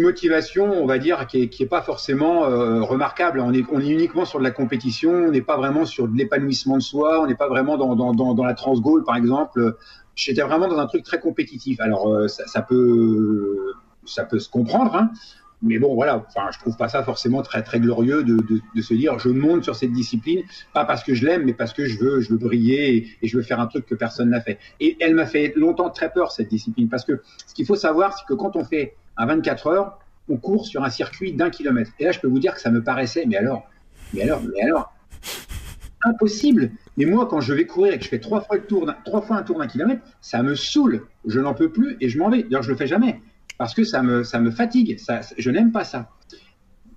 motivation, 0.00 0.70
on 0.72 0.86
va 0.86 0.98
dire, 0.98 1.26
qui 1.26 1.42
est, 1.42 1.48
qui 1.48 1.62
est 1.62 1.66
pas 1.66 1.82
forcément 1.82 2.40
remarquable. 2.84 3.40
On 3.40 3.52
est, 3.52 3.64
uniquement 3.70 4.24
sur 4.24 4.38
de 4.38 4.44
la 4.44 4.50
compétition. 4.50 5.12
On 5.12 5.30
n'est 5.30 5.42
pas 5.42 5.56
vraiment 5.56 5.84
sur 5.84 6.08
de 6.08 6.16
l'épanouissement 6.16 6.76
de 6.76 6.82
soi. 6.82 7.22
On 7.22 7.26
n'est 7.26 7.34
pas 7.34 7.48
vraiment 7.48 7.76
dans, 7.76 7.94
dans, 7.94 8.34
dans, 8.34 8.44
la 8.44 8.54
Transgoal, 8.54 9.04
par 9.04 9.16
exemple. 9.16 9.76
J'étais 10.14 10.42
vraiment 10.42 10.68
dans 10.68 10.78
un 10.78 10.86
truc 10.86 11.04
très 11.04 11.20
compétitif. 11.20 11.80
Alors, 11.80 12.28
ça, 12.28 12.46
ça 12.46 12.62
peut 12.62 13.74
ça 14.04 14.24
peut 14.24 14.38
se 14.38 14.48
comprendre, 14.48 14.94
hein, 14.94 15.10
mais 15.62 15.78
bon, 15.78 15.94
voilà, 15.94 16.24
enfin, 16.28 16.50
je 16.52 16.58
trouve 16.58 16.76
pas 16.76 16.88
ça 16.88 17.04
forcément 17.04 17.42
très 17.42 17.62
très 17.62 17.78
glorieux 17.78 18.24
de, 18.24 18.36
de, 18.36 18.82
se 18.82 18.94
dire 18.94 19.18
je 19.18 19.28
monte 19.28 19.62
sur 19.62 19.76
cette 19.76 19.92
discipline, 19.92 20.42
pas 20.74 20.84
parce 20.84 21.04
que 21.04 21.14
je 21.14 21.24
l'aime, 21.24 21.44
mais 21.44 21.54
parce 21.54 21.72
que 21.72 21.84
je 21.84 21.98
veux, 21.98 22.20
je 22.20 22.30
veux 22.30 22.36
briller 22.36 23.16
et, 23.22 23.28
je 23.28 23.36
veux 23.36 23.42
faire 23.42 23.60
un 23.60 23.68
truc 23.68 23.86
que 23.86 23.94
personne 23.94 24.30
n'a 24.30 24.40
fait. 24.40 24.58
Et 24.80 24.96
elle 25.00 25.14
m'a 25.14 25.26
fait 25.26 25.52
longtemps 25.56 25.90
très 25.90 26.12
peur 26.12 26.32
cette 26.32 26.48
discipline 26.48 26.88
parce 26.88 27.04
que 27.04 27.22
ce 27.46 27.54
qu'il 27.54 27.64
faut 27.64 27.76
savoir, 27.76 28.18
c'est 28.18 28.26
que 28.26 28.34
quand 28.34 28.56
on 28.56 28.64
fait 28.64 28.96
un 29.16 29.26
24 29.26 29.66
heures, 29.68 29.98
on 30.28 30.36
court 30.36 30.66
sur 30.66 30.82
un 30.82 30.90
circuit 30.90 31.32
d'un 31.32 31.50
kilomètre. 31.50 31.92
Et 32.00 32.04
là, 32.04 32.12
je 32.12 32.18
peux 32.18 32.28
vous 32.28 32.40
dire 32.40 32.54
que 32.54 32.60
ça 32.60 32.70
me 32.70 32.82
paraissait, 32.82 33.24
mais 33.26 33.36
alors, 33.36 33.68
mais 34.14 34.22
alors, 34.22 34.42
mais 34.42 34.62
alors, 34.62 34.92
impossible. 36.02 36.72
Mais 36.96 37.04
moi, 37.04 37.26
quand 37.26 37.40
je 37.40 37.52
vais 37.54 37.66
courir 37.66 37.92
et 37.92 37.98
que 37.98 38.04
je 38.04 38.08
fais 38.08 38.20
trois 38.20 38.40
fois 38.40 38.56
trois 39.04 39.22
fois 39.22 39.36
un 39.36 39.42
tour 39.42 39.58
d'un 39.58 39.68
kilomètre, 39.68 40.02
ça 40.20 40.42
me 40.42 40.56
saoule. 40.56 41.06
Je 41.26 41.38
n'en 41.38 41.54
peux 41.54 41.70
plus 41.70 41.96
et 42.00 42.08
je 42.08 42.18
m'en 42.18 42.30
vais. 42.30 42.42
D'ailleurs, 42.42 42.62
je 42.62 42.70
le 42.70 42.76
fais 42.76 42.88
jamais 42.88 43.20
parce 43.62 43.74
que 43.74 43.84
ça 43.84 44.02
me, 44.02 44.24
ça 44.24 44.40
me 44.40 44.50
fatigue. 44.50 44.98
Ça, 44.98 45.20
je 45.38 45.48
n'aime 45.48 45.70
pas 45.70 45.84
ça. 45.84 46.10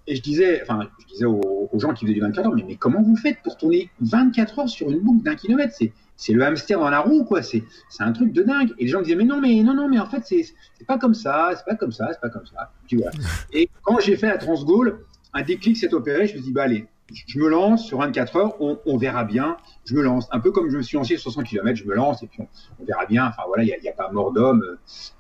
Et 0.08 0.16
je 0.16 0.22
disais, 0.24 0.64
enfin, 0.64 0.80
je 1.00 1.06
disais 1.06 1.26
aux, 1.26 1.70
gens 1.76 1.94
qui 1.94 2.06
faisaient 2.06 2.16
du 2.16 2.22
24 2.22 2.48
heures, 2.48 2.56
mais, 2.56 2.64
mais, 2.68 2.76
comment 2.76 3.04
vous 3.04 3.16
faites 3.16 3.38
pour 3.44 3.56
tourner 3.56 3.92
24 4.02 4.58
heures 4.60 4.70
sur 4.70 4.90
une 4.90 5.02
boucle 5.02 5.24
d'un 5.24 5.36
kilomètre? 5.36 5.76
C'est 5.78 5.94
c'est 6.16 6.34
le 6.34 6.44
hamster 6.44 6.80
dans 6.80 6.90
la 6.90 7.02
roue, 7.02 7.24
quoi. 7.24 7.44
C'est 7.44 7.62
un 8.00 8.12
truc 8.14 8.32
de 8.32 8.42
dingue. 8.42 8.72
Et 8.80 8.86
les 8.86 8.88
gens 8.88 9.04
disaient, 9.04 9.16
mais 9.16 9.26
non, 9.26 9.40
mais 9.40 9.62
non, 9.62 9.76
non, 9.76 9.88
mais 9.88 10.00
en 10.00 10.08
fait, 10.08 10.24
c'est 10.26 10.88
pas 10.88 10.98
comme 10.98 11.14
ça, 11.14 11.52
c'est 11.56 11.66
pas 11.66 11.76
comme 11.76 11.92
ça, 11.92 12.08
c'est 12.14 12.20
pas 12.20 12.30
comme 12.30 12.48
ça. 12.48 12.72
Tu 12.88 12.98
vois. 12.98 13.12
Et 13.54 13.70
quand 13.84 14.00
j'ai 14.00 14.18
fait 14.18 14.30
la 14.30 14.40
Transgoal, 14.40 14.98
un 15.36 15.44
déclic 15.44 15.78
s'est 15.78 15.94
opéré. 15.94 16.26
Je 16.26 16.34
me 16.34 16.38
suis 16.38 16.48
dit, 16.48 16.52
bah 16.52 16.64
allez, 16.64 16.88
je 17.14 17.38
me 17.38 17.48
lance 17.48 17.86
sur 17.86 18.00
24 18.00 18.36
heures, 18.36 18.56
on, 18.60 18.98
verra 18.98 19.26
bien. 19.26 19.58
Je 19.86 19.94
me 19.94 20.02
lance, 20.02 20.28
un 20.32 20.40
peu 20.40 20.52
comme 20.52 20.72
je 20.72 20.78
me 20.78 20.82
suis 20.82 20.98
lancé 20.98 21.18
sur 21.18 21.32
100 21.32 21.44
km, 21.44 21.76
je 21.78 21.86
me 21.86 21.94
lance 21.94 22.24
et 22.24 22.28
puis 22.28 22.42
on, 22.80 22.86
verra 22.86 23.06
bien. 23.06 23.28
Enfin 23.28 23.44
voilà, 23.48 23.64
il 23.64 23.76
n'y 23.82 23.90
a, 23.90 23.94
pas 23.94 24.10
mort 24.12 24.32
d'homme. 24.32 24.64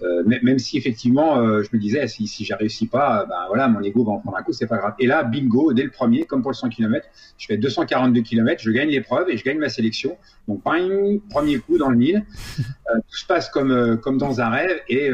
Euh, 0.02 0.24
même 0.26 0.58
si 0.58 0.78
effectivement, 0.78 1.38
euh, 1.38 1.62
je 1.62 1.70
me 1.74 1.80
disais, 1.80 2.08
si, 2.08 2.26
si 2.26 2.44
j'y 2.44 2.54
réussis 2.56 2.88
pas, 2.88 3.26
ben 3.26 3.36
voilà, 3.48 3.68
mon 3.68 3.82
ego 3.82 4.04
va 4.04 4.14
en 4.14 4.20
prendre 4.20 4.38
un 4.38 4.42
coup, 4.42 4.52
c'est 4.52 4.66
pas 4.66 4.78
grave. 4.78 4.96
Et 4.98 5.06
là, 5.06 5.24
bingo, 5.24 5.74
dès 5.74 5.84
le 5.84 5.92
premier, 5.92 6.26
comme 6.26 6.42
pour 6.42 6.50
le 6.50 6.56
100 6.56 6.70
km, 6.70 7.06
je 7.38 7.46
fais 7.46 7.58
242 7.58 8.22
km, 8.22 8.62
je 8.64 8.72
gagne 8.72 8.90
l'épreuve 8.90 9.30
et 9.30 9.38
je 9.38 9.44
gagne 9.44 9.60
ma 9.60 9.70
sélection. 9.70 10.18
Donc, 10.48 10.64
bang, 10.64 11.22
premier 11.30 11.60
coup 11.60 11.78
dans 11.78 11.90
le 11.90 11.98
mille. 11.98 12.26
Euh, 12.60 12.98
tout 13.10 13.18
se 13.18 13.26
passe 13.26 13.50
comme, 13.50 13.72
euh, 13.72 13.96
comme 13.96 14.18
dans 14.18 14.42
un 14.42 14.50
rêve 14.50 14.80
et, 14.90 15.12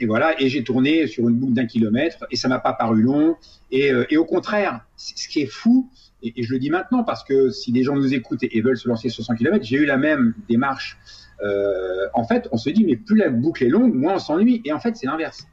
et 0.00 0.06
voilà. 0.06 0.40
Et 0.40 0.48
j'ai 0.48 0.62
tourné 0.62 1.06
sur 1.06 1.28
une 1.28 1.34
boucle 1.34 1.52
d'un 1.52 1.66
kilomètre 1.66 2.26
et 2.30 2.36
ça 2.36 2.48
m'a 2.48 2.60
pas 2.60 2.72
paru 2.72 3.02
long. 3.02 3.36
Et, 3.70 3.90
et 4.10 4.16
au 4.16 4.24
contraire, 4.24 4.84
ce 4.96 5.28
qui 5.28 5.40
est 5.40 5.46
fou, 5.46 5.90
et, 6.22 6.42
je 6.42 6.52
le 6.52 6.58
dis 6.58 6.70
maintenant 6.70 7.04
parce 7.04 7.24
que 7.24 7.50
si 7.50 7.72
des 7.72 7.82
gens 7.82 7.94
nous 7.94 8.14
écoutent 8.14 8.42
et, 8.42 8.60
veulent 8.60 8.76
se 8.76 8.88
lancer 8.88 9.08
sur 9.08 9.24
100 9.24 9.36
km, 9.36 9.64
j'ai 9.64 9.76
eu 9.76 9.86
la 9.86 9.96
même 9.96 10.34
démarche. 10.48 10.98
Euh, 11.42 12.06
en 12.14 12.24
fait, 12.24 12.48
on 12.52 12.56
se 12.56 12.70
dit, 12.70 12.84
mais 12.84 12.96
plus 12.96 13.16
la 13.16 13.28
boucle 13.28 13.64
est 13.64 13.68
longue, 13.68 13.94
moins 13.94 14.14
on 14.14 14.18
s'ennuie. 14.18 14.62
Et 14.64 14.72
en 14.72 14.80
fait, 14.80 14.96
c'est 14.96 15.06
l'inverse. 15.06 15.46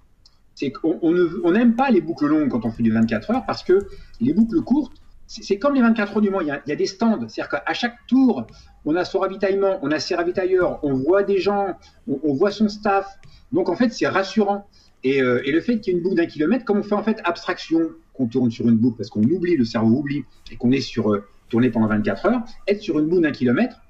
C'est 0.56 0.71
qu'on 0.71 0.99
on 1.02 1.52
n'aime 1.52 1.76
pas 1.76 1.89
les 1.89 2.02
boucles 2.02 2.28
longues 2.28 2.49
quand 2.49 2.65
on 2.65 2.71
fait 2.71 2.84
du 2.84 2.91
24 2.91 3.32
heures 3.32 3.45
parce 3.45 3.63
que 3.63 3.88
les 4.21 4.34
boucles 4.34 4.62
courtes, 4.62 4.93
c'est 5.26 5.58
comme 5.58 5.73
les 5.73 5.82
24 5.82 6.17
heures 6.17 6.21
du 6.21 6.30
mois. 6.30 6.43
Il 6.43 6.47
y 6.47 6.71
a, 6.71 6.76
des 6.76 6.86
stands. 6.86 7.28
C'est-à-dire 7.28 7.49
qu'à 7.49 7.73
chaque 7.73 7.95
tour, 8.08 8.45
on 8.86 8.95
a 8.95 9.04
son 9.04 9.19
ravitaillement, 9.19 9.80
on 9.82 9.91
a 9.91 9.99
ses 9.99 10.15
ravitailleurs, 10.15 10.80
on 10.84 10.93
voit 10.93 11.23
des 11.23 11.39
gens, 11.39 11.76
on, 12.08 12.19
on 12.23 12.34
voit 12.34 12.52
son 12.52 12.69
staff. 12.69 13.08
Donc 13.52 13.67
en 13.67 13.76
fait, 13.76 13.89
c'est 13.89 14.08
rassurant. 14.08 14.67
Et, 15.04 15.21
euh, 15.21 15.41
et, 15.43 15.52
le 15.52 15.60
fait 15.60 15.80
qu'il 15.80 15.91
y 15.91 15.95
ait 15.95 15.97
une 15.97 16.04
boucle 16.04 16.15
d'un 16.15 16.28
kilomètre, 16.28 16.63
comme 16.63 16.80
on 16.80 16.84
fait 16.84 16.95
en 16.95 17.04
fait 17.04 17.19
abstraction 17.26 17.89
qu'on 18.13 18.28
tourne 18.28 18.52
sur 18.52 18.67
une 18.69 18.78
boucle 18.78 18.97
parce 18.97 19.10
qu'on 19.10 19.23
oublie, 19.23 19.56
le 19.58 19.65
cerveau 19.65 19.99
oublie, 19.99 20.23
et 20.52 20.56
qu'on 20.56 20.71
est 20.71 20.82
sur 20.82 21.13
euh, 21.13 21.23
tourné 21.50 21.69
pendant 21.69 21.88
24 21.88 22.25
heures, 22.27 22.44
être 22.67 22.81
sur 22.81 23.00
une 23.00 23.08
boucle 23.08 23.23
d'un 23.23 23.31
kilomètre, 23.31 23.81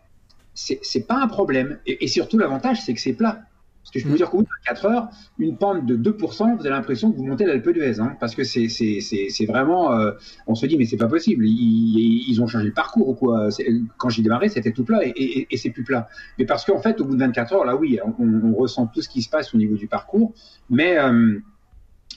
c'est 0.53 1.07
pas 1.07 1.21
un 1.21 1.27
problème. 1.27 1.79
Et, 1.85 2.03
et 2.03 2.07
surtout, 2.07 2.37
l'avantage, 2.37 2.81
c'est 2.81 2.93
que 2.93 2.99
c'est 2.99 3.13
plat. 3.13 3.43
Parce 3.83 3.91
que 3.91 3.99
je 3.99 4.05
peux 4.05 4.11
vous 4.11 4.17
dire 4.17 4.29
qu'au 4.29 4.37
bout 4.37 4.43
de 4.43 4.65
4 4.65 4.85
heures, 4.85 5.09
une 5.39 5.57
pente 5.57 5.85
de 5.85 5.97
2%, 5.97 6.55
vous 6.55 6.61
avez 6.61 6.69
l'impression 6.69 7.11
que 7.11 7.17
vous 7.17 7.25
montez 7.25 7.45
l'Alpe 7.45 7.69
d'Huez, 7.69 7.99
hein, 7.99 8.15
parce 8.17 8.33
que 8.33 8.45
c'est 8.45 8.69
c'est 8.69 9.45
vraiment, 9.45 9.91
euh, 9.91 10.11
on 10.47 10.55
se 10.55 10.65
dit 10.65 10.77
mais 10.77 10.85
c'est 10.85 10.95
pas 10.95 11.09
possible, 11.09 11.45
ils, 11.45 12.23
ils, 12.29 12.41
ont 12.41 12.47
changé 12.47 12.65
le 12.65 12.73
parcours 12.73 13.09
ou 13.09 13.13
quoi. 13.13 13.49
Quand 13.97 14.07
j'ai 14.07 14.21
démarré, 14.21 14.47
c'était 14.47 14.71
tout 14.71 14.85
plat 14.85 15.05
et, 15.05 15.09
et, 15.09 15.47
et 15.51 15.57
c'est 15.57 15.69
plus 15.69 15.83
plat. 15.83 16.07
Mais 16.39 16.45
parce 16.45 16.63
qu'en 16.63 16.79
fait, 16.79 17.01
au 17.01 17.05
bout 17.05 17.15
de 17.15 17.19
24 17.19 17.53
heures, 17.53 17.65
là 17.65 17.75
oui, 17.75 17.99
on, 18.05 18.23
on, 18.23 18.53
ressent 18.55 18.87
tout 18.87 19.01
ce 19.01 19.09
qui 19.09 19.21
se 19.21 19.29
passe 19.29 19.53
au 19.53 19.57
niveau 19.57 19.75
du 19.75 19.87
parcours, 19.87 20.33
mais 20.69 20.97
euh, 20.97 21.39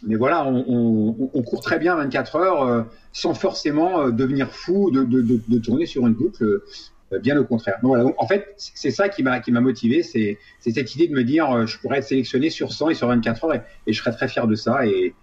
mais 0.03 0.17
voilà, 0.17 0.47
on, 0.47 1.43
court 1.43 1.61
très 1.61 1.79
bien 1.79 1.97
24 1.97 2.37
heures 2.37 2.63
euh, 2.63 2.83
sans 3.13 3.35
forcément 3.35 4.01
euh, 4.01 4.11
devenir 4.11 4.51
fou 4.51 4.91
de, 4.91 5.05
de, 5.05 5.41
de, 5.47 5.59
tourner 5.59 5.87
sur 5.87 6.07
une 6.07 6.15
boucle. 6.15 6.45
Euh, 6.45 7.21
bien 7.21 7.39
au 7.39 7.45
contraire. 7.45 7.79
Donc, 7.85 8.15
en 8.19 8.27
fait, 8.27 8.53
c'est 8.57 8.91
ça 8.91 9.09
qui 9.09 9.23
m'a 9.23 9.39
qui 9.39 9.53
m'a 9.53 9.61
motivé, 9.61 10.03
c'est 10.03 10.39
cette 10.59 10.97
idée 10.97 11.07
de 11.07 11.15
me 11.15 11.23
dire, 11.23 11.65
je 11.65 11.79
pourrais 11.79 11.99
être 11.99 12.05
sélectionné 12.05 12.51
sur 12.51 12.73
100 12.73 12.91
et 12.91 12.95
sur 12.95 13.07
24 13.07 13.45
heures, 13.45 13.55
et, 13.55 13.61
et 13.87 13.93
je 13.93 14.01
serais 14.01 14.11
très 14.11 14.27
fier 14.27 14.49
de 14.49 14.57
ça. 14.57 14.85
Et, 14.85 15.15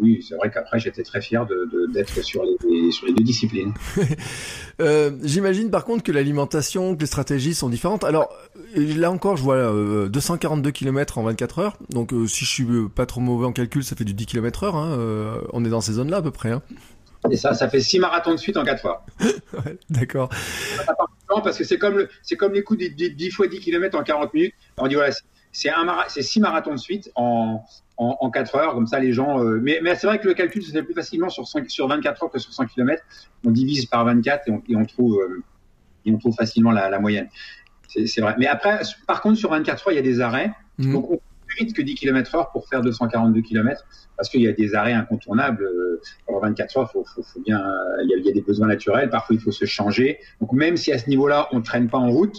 oui, 0.00 0.24
c'est 0.26 0.36
vrai 0.36 0.50
qu'après, 0.50 0.78
j'étais 0.78 1.02
très 1.02 1.20
fier 1.20 1.46
d'être 1.92 2.16
de, 2.16 2.22
sur, 2.22 2.44
les, 2.44 2.92
sur 2.92 3.06
les 3.06 3.12
deux 3.12 3.24
disciplines. 3.24 3.72
euh, 4.80 5.10
J'imagine 5.22 5.70
par 5.70 5.84
contre 5.84 6.02
que 6.02 6.12
l'alimentation, 6.12 6.94
que 6.94 7.00
les 7.00 7.06
stratégies 7.06 7.54
sont 7.54 7.68
différentes. 7.68 8.04
Alors 8.04 8.32
là 8.76 9.10
encore, 9.10 9.36
je 9.36 9.42
vois 9.42 9.56
euh, 9.56 10.08
242 10.08 10.70
km 10.70 11.18
en 11.18 11.24
24 11.24 11.58
heures. 11.58 11.76
Donc 11.90 12.12
euh, 12.12 12.26
si 12.26 12.44
je 12.44 12.50
suis 12.50 12.66
pas 12.94 13.06
trop 13.06 13.20
mauvais 13.20 13.46
en 13.46 13.52
calcul, 13.52 13.84
ça 13.84 13.96
fait 13.96 14.04
du 14.04 14.14
10 14.14 14.26
km 14.26 14.64
heure. 14.64 14.76
Hein. 14.76 14.96
Euh, 14.98 15.40
on 15.52 15.64
est 15.64 15.70
dans 15.70 15.80
ces 15.80 15.92
zones-là 15.92 16.18
à 16.18 16.22
peu 16.22 16.30
près. 16.30 16.50
Hein. 16.50 16.62
Et 17.30 17.36
ça, 17.36 17.52
ça 17.54 17.68
fait 17.68 17.80
6 17.80 17.98
marathons 17.98 18.32
de 18.32 18.38
suite 18.38 18.56
en 18.56 18.64
4 18.64 18.86
heures. 18.86 19.02
ouais, 19.20 19.78
D'accord 19.90 20.30
parce 21.38 21.58
que 21.58 21.64
c'est 21.64 21.78
comme 21.78 21.96
le, 21.96 22.08
c'est 22.22 22.36
comme 22.36 22.52
les 22.52 22.62
coups 22.62 22.80
de 22.80 23.08
10 23.08 23.30
fois 23.30 23.46
10 23.46 23.60
km 23.60 23.96
en 23.96 24.02
40 24.02 24.34
minutes. 24.34 24.54
On 24.78 24.88
dit 24.88 24.94
voilà, 24.94 25.14
c'est 25.52 26.22
six 26.22 26.40
marathons 26.40 26.72
de 26.72 26.78
suite 26.78 27.10
en, 27.14 27.64
en, 27.96 28.16
en 28.20 28.30
4 28.30 28.54
heures, 28.54 28.74
comme 28.74 28.86
ça 28.86 28.98
les 28.98 29.12
gens. 29.12 29.42
Euh, 29.42 29.60
mais, 29.62 29.80
mais 29.82 29.94
c'est 29.94 30.06
vrai 30.06 30.18
que 30.18 30.26
le 30.26 30.34
calcul 30.34 30.62
se 30.62 30.70
fait 30.70 30.82
plus 30.82 30.94
facilement 30.94 31.28
sur, 31.28 31.46
5, 31.46 31.68
sur 31.70 31.88
24 31.88 32.24
heures 32.24 32.30
que 32.30 32.38
sur 32.38 32.52
100 32.52 32.66
km. 32.66 33.02
On 33.44 33.50
divise 33.50 33.86
par 33.86 34.04
24 34.04 34.48
et 34.48 34.50
on, 34.50 34.62
et 34.68 34.76
on 34.76 34.84
trouve, 34.84 35.20
euh, 35.20 35.42
et 36.06 36.12
on 36.12 36.18
trouve 36.18 36.34
facilement 36.34 36.70
la, 36.70 36.88
la 36.88 36.98
moyenne. 36.98 37.28
C'est 37.88 38.20
vrai. 38.20 38.36
Mais 38.38 38.46
après, 38.46 38.80
par 39.06 39.20
contre, 39.20 39.36
sur 39.36 39.50
24 39.50 39.88
heures, 39.88 39.92
il 39.92 39.96
y 39.96 39.98
a 39.98 40.02
des 40.02 40.20
arrêts. 40.20 40.52
Mmh. 40.78 40.92
Donc, 40.92 41.10
on 41.10 41.20
plus 41.46 41.64
vite 41.64 41.76
que 41.76 41.82
10 41.82 41.96
km 41.96 42.36
heure 42.36 42.50
pour 42.52 42.68
faire 42.68 42.80
242 42.80 43.40
km 43.42 43.84
parce 44.16 44.28
qu'il 44.28 44.42
y 44.42 44.46
a 44.46 44.52
des 44.52 44.76
arrêts 44.76 44.92
incontournables. 44.92 45.68
Pendant 46.24 46.40
24 46.40 46.76
heures, 46.78 46.92
faut, 46.92 47.04
faut, 47.04 47.24
faut 47.24 47.40
bien, 47.40 47.60
il 48.04 48.10
y, 48.10 48.14
a, 48.14 48.18
il 48.18 48.24
y, 48.24 48.30
a, 48.30 48.32
des 48.32 48.40
besoins 48.40 48.68
naturels. 48.68 49.10
Parfois, 49.10 49.34
il 49.34 49.42
faut 49.42 49.50
se 49.50 49.64
changer. 49.64 50.20
Donc, 50.40 50.52
même 50.52 50.76
si 50.76 50.92
à 50.92 50.98
ce 50.98 51.08
niveau-là, 51.08 51.48
on 51.50 51.58
ne 51.58 51.64
traîne 51.64 51.88
pas 51.88 51.98
en 51.98 52.10
route, 52.10 52.36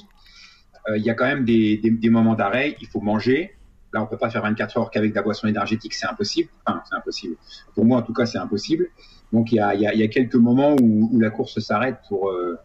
euh, 0.90 0.98
il 0.98 1.04
y 1.04 1.10
a 1.10 1.14
quand 1.14 1.26
même 1.26 1.46
des, 1.46 1.78
des, 1.78 1.92
des 1.92 2.10
moments 2.10 2.36
d'arrêt. 2.36 2.76
Il 2.82 2.88
faut 2.88 3.02
manger. 3.02 3.56
Là, 3.94 4.02
on 4.02 4.08
peut 4.08 4.18
pas 4.18 4.30
faire 4.30 4.42
24 4.42 4.78
heures 4.78 4.92
qu'avec 4.92 5.12
de 5.12 5.16
la 5.16 5.22
boisson 5.22 5.48
énergétique, 5.48 5.94
c'est 5.94 6.08
impossible. 6.08 6.50
Enfin, 6.66 6.82
c'est 6.90 6.96
impossible. 6.96 7.36
Pour 7.76 7.86
moi, 7.86 8.00
en 8.00 8.02
tout 8.02 8.14
cas, 8.14 8.26
c'est 8.26 8.38
impossible. 8.38 8.88
Donc, 9.34 9.52
il 9.52 9.56
y 9.56 9.60
a, 9.60 9.76
y 9.76 9.86
a, 9.86 9.94
y 9.94 10.04
a 10.04 10.08
quelques 10.08 10.36
moments 10.36 10.76
où, 10.80 11.10
où 11.12 11.20
la 11.20 11.30
course 11.30 11.60
s'arrête 11.60 11.98
pour, 12.08 12.30
euh, 12.30 12.58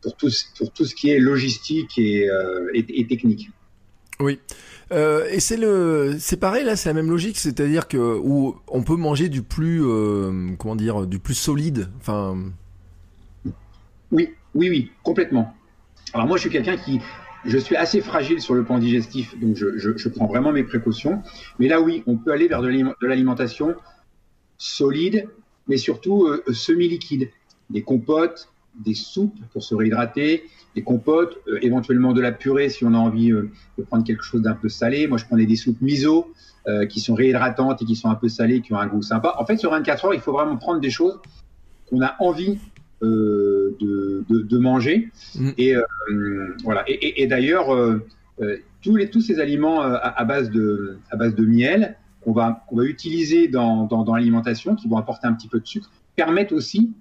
pour, 0.00 0.16
tout, 0.16 0.30
pour 0.58 0.72
tout 0.72 0.84
ce 0.84 0.94
qui 0.94 1.10
est 1.10 1.18
logistique 1.18 1.98
et, 1.98 2.30
euh, 2.30 2.70
et, 2.72 3.00
et 3.00 3.06
technique. 3.06 3.50
Oui. 4.20 4.38
Euh, 4.92 5.26
et 5.30 5.40
c'est 5.40 5.56
le, 5.56 6.16
c'est 6.20 6.36
pareil 6.36 6.64
là, 6.64 6.76
c'est 6.76 6.88
la 6.88 6.94
même 6.94 7.10
logique, 7.10 7.38
c'est-à-dire 7.38 7.88
que 7.88 7.96
où 7.96 8.56
on 8.68 8.82
peut 8.82 8.96
manger 8.96 9.28
du 9.28 9.42
plus, 9.42 9.82
comment 10.58 10.76
dire, 10.76 11.06
du 11.06 11.18
plus 11.18 11.34
solide. 11.34 11.88
Enfin. 11.98 12.36
Oui, 14.12 14.30
oui, 14.54 14.68
oui, 14.68 14.92
complètement. 15.02 15.52
Alors 16.12 16.28
moi, 16.28 16.36
je 16.36 16.42
suis 16.42 16.50
quelqu'un 16.50 16.76
qui, 16.76 17.00
je 17.46 17.58
suis 17.58 17.76
assez 17.76 18.00
fragile 18.00 18.40
sur 18.40 18.54
le 18.54 18.64
plan 18.64 18.78
digestif, 18.78 19.38
donc 19.38 19.56
je, 19.56 20.08
prends 20.08 20.26
vraiment 20.26 20.52
mes 20.52 20.64
précautions. 20.64 21.22
Mais 21.58 21.68
là, 21.68 21.80
oui, 21.80 22.02
on 22.06 22.16
peut 22.16 22.32
aller 22.32 22.48
vers 22.48 22.62
de 22.62 23.06
l'alimentation 23.06 23.74
solide, 24.58 25.28
mais 25.68 25.76
surtout 25.76 26.26
euh, 26.26 26.42
semi-liquide, 26.52 27.30
des 27.70 27.82
compotes, 27.82 28.48
des 28.84 28.94
soupes 28.94 29.38
pour 29.52 29.62
se 29.62 29.74
réhydrater, 29.74 30.44
des 30.74 30.82
compotes, 30.82 31.38
euh, 31.48 31.58
éventuellement 31.62 32.12
de 32.12 32.20
la 32.20 32.32
purée 32.32 32.68
si 32.68 32.84
on 32.84 32.94
a 32.94 32.98
envie 32.98 33.30
euh, 33.30 33.50
de 33.78 33.84
prendre 33.84 34.04
quelque 34.04 34.24
chose 34.24 34.42
d'un 34.42 34.54
peu 34.54 34.68
salé. 34.68 35.06
Moi, 35.06 35.18
je 35.18 35.26
prenais 35.26 35.46
des 35.46 35.56
soupes 35.56 35.80
miso 35.80 36.32
qui 36.88 37.00
sont 37.00 37.12
réhydratantes 37.12 37.82
et 37.82 37.84
qui 37.84 37.94
sont 37.94 38.08
un 38.08 38.14
peu 38.14 38.30
salées, 38.30 38.62
qui 38.62 38.72
ont 38.72 38.78
un 38.78 38.86
goût 38.86 39.02
sympa. 39.02 39.34
En 39.38 39.44
fait, 39.44 39.58
sur 39.58 39.70
24 39.70 40.06
heures, 40.06 40.14
il 40.14 40.20
faut 40.20 40.32
vraiment 40.32 40.56
prendre 40.56 40.80
des 40.80 40.88
choses 40.88 41.20
qu'on 41.90 42.00
a 42.00 42.16
envie 42.20 42.58
de, 43.04 44.24
de, 44.28 44.42
de, 44.42 44.58
manger. 44.58 45.10
Mmh. 45.34 45.50
Et 45.58 45.74
voilà. 46.62 46.84
Et, 46.88 46.92
et, 46.92 47.22
et 47.22 47.26
d'ailleurs, 47.26 47.66
tous, 48.82 48.96
les, 48.96 49.10
tous 49.10 49.20
ces 49.20 49.40
aliments 49.40 49.80
à, 49.82 49.94
à, 49.94 50.24
base 50.24 50.50
de, 50.50 50.98
à 51.10 51.16
base 51.16 51.34
de 51.34 51.44
miel 51.44 51.96
qu'on 52.22 52.32
va, 52.32 52.64
va 52.72 52.84
utiliser 52.84 53.48
dans, 53.48 53.84
dans, 53.84 54.04
dans 54.04 54.14
l'alimentation, 54.14 54.74
qui 54.74 54.88
vont 54.88 54.96
apporter 54.96 55.26
un 55.26 55.34
petit 55.34 55.48
peu 55.48 55.60
de 55.60 55.66
sucre, 55.66 55.90
permettent 56.16 56.52
aussi 56.52 56.92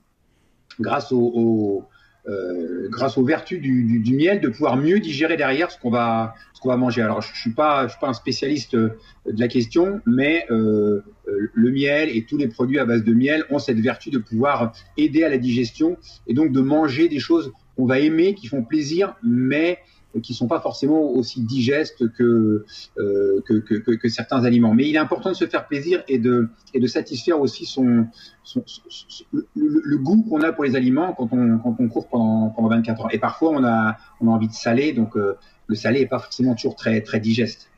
grâce 0.79 1.11
au, 1.11 1.19
au 1.19 1.85
euh, 2.27 2.87
grâce 2.89 3.17
aux 3.17 3.25
vertus 3.25 3.59
du, 3.59 3.83
du, 3.83 3.99
du, 3.99 4.15
miel, 4.15 4.39
de 4.39 4.47
pouvoir 4.47 4.77
mieux 4.77 4.99
digérer 4.99 5.35
derrière 5.35 5.71
ce 5.71 5.77
qu'on 5.77 5.89
va, 5.89 6.35
ce 6.53 6.61
qu'on 6.61 6.69
va 6.69 6.77
manger. 6.77 7.01
Alors, 7.01 7.21
je, 7.21 7.33
je 7.33 7.39
suis 7.39 7.53
pas, 7.53 7.87
je 7.87 7.91
suis 7.91 7.99
pas 7.99 8.07
un 8.07 8.13
spécialiste 8.13 8.75
de 8.75 8.97
la 9.25 9.47
question, 9.47 9.99
mais 10.05 10.45
euh, 10.49 11.01
le 11.25 11.71
miel 11.71 12.09
et 12.15 12.23
tous 12.23 12.37
les 12.37 12.47
produits 12.47 12.79
à 12.79 12.85
base 12.85 13.03
de 13.03 13.13
miel 13.13 13.43
ont 13.49 13.59
cette 13.59 13.79
vertu 13.79 14.09
de 14.09 14.19
pouvoir 14.19 14.73
aider 14.97 15.23
à 15.23 15.29
la 15.29 15.37
digestion 15.37 15.97
et 16.27 16.33
donc 16.33 16.51
de 16.51 16.61
manger 16.61 17.09
des 17.09 17.19
choses 17.19 17.51
qu'on 17.75 17.85
va 17.85 17.99
aimer, 17.99 18.35
qui 18.35 18.47
font 18.47 18.63
plaisir, 18.63 19.15
mais 19.23 19.79
qui 20.21 20.33
sont 20.33 20.47
pas 20.47 20.59
forcément 20.59 21.01
aussi 21.11 21.41
digestes 21.41 22.07
que, 22.13 22.65
euh, 22.97 23.41
que, 23.45 23.53
que, 23.53 23.95
que, 23.95 24.09
certains 24.09 24.45
aliments. 24.45 24.73
Mais 24.73 24.87
il 24.87 24.95
est 24.95 24.99
important 24.99 25.29
de 25.29 25.35
se 25.35 25.47
faire 25.47 25.67
plaisir 25.67 26.03
et 26.07 26.19
de, 26.19 26.49
et 26.73 26.79
de 26.79 26.87
satisfaire 26.87 27.39
aussi 27.39 27.65
son, 27.65 28.05
le, 29.55 29.97
goût 29.97 30.23
qu'on 30.23 30.41
a 30.41 30.51
pour 30.51 30.63
les 30.63 30.75
aliments 30.75 31.13
quand 31.13 31.29
on, 31.31 31.57
quand 31.57 31.75
on 31.79 31.87
court 31.87 32.07
pendant, 32.07 32.49
pendant 32.49 32.69
24 32.69 33.01
heures. 33.01 33.13
Et 33.13 33.19
parfois, 33.19 33.51
on 33.51 33.63
a, 33.63 33.97
on 34.21 34.27
a 34.27 34.31
envie 34.31 34.47
de 34.47 34.53
saler, 34.53 34.93
donc 34.93 35.17
euh, 35.17 35.37
le 35.67 35.75
salé 35.75 36.01
est 36.01 36.07
pas 36.07 36.19
forcément 36.19 36.55
toujours 36.55 36.75
très, 36.75 37.01
très 37.01 37.19
digeste. 37.19 37.69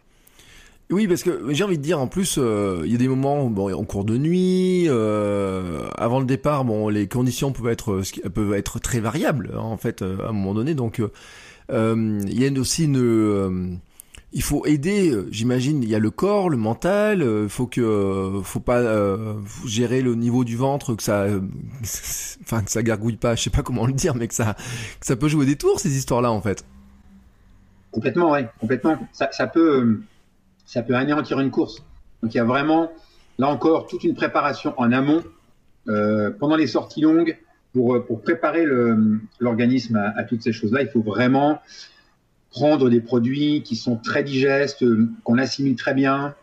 Oui, 0.92 1.08
parce 1.08 1.24
que 1.24 1.52
j'ai 1.52 1.64
envie 1.64 1.80
de 1.80 1.84
dire, 1.84 2.00
en 2.00 2.06
plus, 2.06 2.36
euh, 2.38 2.84
il 2.86 2.92
y 2.92 2.96
a 2.96 3.00
des 3.00 3.08
moments, 3.08 3.50
bon, 3.50 3.74
en 3.74 3.84
cours 3.86 4.06
de 4.06 4.18
nuit, 4.20 4.86
euh, 4.88 5.88
avant 5.98 6.20
le 6.20 6.28
départ, 6.28 6.64
bon, 6.64 6.90
les 6.90 7.08
conditions 7.08 7.52
peuvent 7.52 7.72
être, 7.72 8.04
peuvent 8.30 8.54
être 8.54 8.80
très 8.80 9.00
variables, 9.00 9.52
hein, 9.56 9.62
en 9.62 9.78
fait, 9.78 10.04
à 10.04 10.30
un 10.30 10.32
moment 10.32 10.54
donné. 10.54 10.76
Donc, 10.76 11.00
euh, 11.00 11.12
il 11.70 12.40
y 12.40 12.48
a 12.48 12.60
aussi 12.60 12.86
une 12.86 12.98
euh, 12.98 13.76
il 14.34 14.42
faut 14.42 14.66
aider, 14.66 15.14
j'imagine, 15.32 15.82
il 15.82 15.88
y 15.88 15.96
a 15.96 16.00
le 16.00 16.12
corps, 16.12 16.50
le 16.50 16.58
mental, 16.58 17.22
il 17.22 17.50
faut 17.50 17.68
que 17.68 18.42
faut 18.44 18.60
pas 18.60 18.80
euh, 18.80 19.36
gérer 19.66 20.02
le 20.02 20.14
niveau 20.16 20.44
du 20.44 20.58
ventre 20.58 20.94
que 20.94 21.04
ça 21.04 21.26
enfin 22.42 22.62
que 22.62 22.72
ça 22.72 22.84
gargouille 22.84 23.16
pas, 23.16 23.36
je 23.36 23.44
sais 23.44 23.50
pas 23.50 23.62
comment 23.64 23.86
le 23.86 23.94
dire 23.94 24.16
mais 24.16 24.28
que 24.28 24.36
ça 24.36 24.56
ça 25.00 25.16
peut 25.16 25.30
jouer 25.30 25.46
des 25.46 25.56
tours 25.56 25.80
ces 25.80 25.98
histoires 25.98 26.22
là 26.22 26.32
en 26.32 26.42
fait. 26.42 26.66
Complètement 27.92 28.32
ouais, 28.32 28.50
complètement. 28.60 28.98
Ça, 29.14 29.30
ça 29.32 29.48
peut 29.48 30.02
ça 30.66 30.82
peut 30.82 30.96
anéantir 30.96 31.40
une 31.40 31.52
course. 31.52 31.84
Donc 32.22 32.34
il 32.34 32.38
y 32.38 32.42
a 32.42 32.46
vraiment 32.46 32.92
là 33.38 33.48
encore 33.48 33.88
toute 33.88 34.04
une 34.04 34.16
préparation 34.16 34.74
en 34.78 34.92
amont 34.92 35.24
euh, 35.88 36.32
pendant 36.32 36.56
les 36.56 36.68
sorties 36.68 37.02
longues, 37.02 37.38
pour, 37.76 38.06
pour 38.06 38.22
préparer 38.22 38.66
l'organisme 39.38 39.98
à, 39.98 40.24
toutes 40.24 40.42
ces 40.42 40.54
choses-là, 40.54 40.82
il 40.82 40.88
faut 40.88 41.02
vraiment 41.02 41.60
prendre 42.50 42.90
des 42.90 43.02
produits 43.02 43.64
qui 43.64 43.76
sont 43.76 43.98
très 43.98 44.24
digestes, 44.24 44.86
qu'on 45.26 45.38
assimile 45.38 45.76
très 45.76 45.94
bien, 45.94 46.36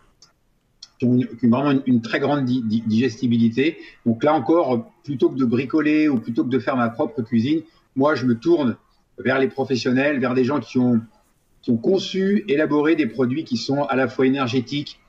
qui 0.98 1.06
ont, 1.06 1.20
vraiment 1.44 1.80
une, 1.86 2.02
très 2.02 2.20
grande 2.20 2.44
di, 2.44 2.60
di, 2.62 2.82
digestibilité. 2.82 3.78
Donc 4.04 4.22
là 4.22 4.34
encore, 4.34 4.92
plutôt 5.04 5.30
que 5.30 5.38
de 5.38 5.46
bricoler 5.46 6.06
ou 6.06 6.18
plutôt 6.18 6.44
que 6.44 6.50
de 6.50 6.58
faire 6.58 6.76
ma 6.76 6.90
propre 6.90 7.22
cuisine, 7.22 7.62
moi 7.96 8.14
je 8.14 8.26
me 8.26 8.34
tourne 8.34 8.76
vers 9.16 9.38
les 9.38 9.48
professionnels, 9.48 10.20
vers 10.20 10.34
des 10.34 10.44
gens 10.44 10.60
qui 10.60 10.76
ont 10.76 11.00
conçu, 11.80 12.44
élaboré 12.46 12.94
des 12.94 13.06
produits 13.06 13.44
qui 13.44 13.56
sont 13.56 13.84
à 13.84 13.96
la 13.96 14.06
fois 14.06 14.26
énergétiques, 14.26 15.00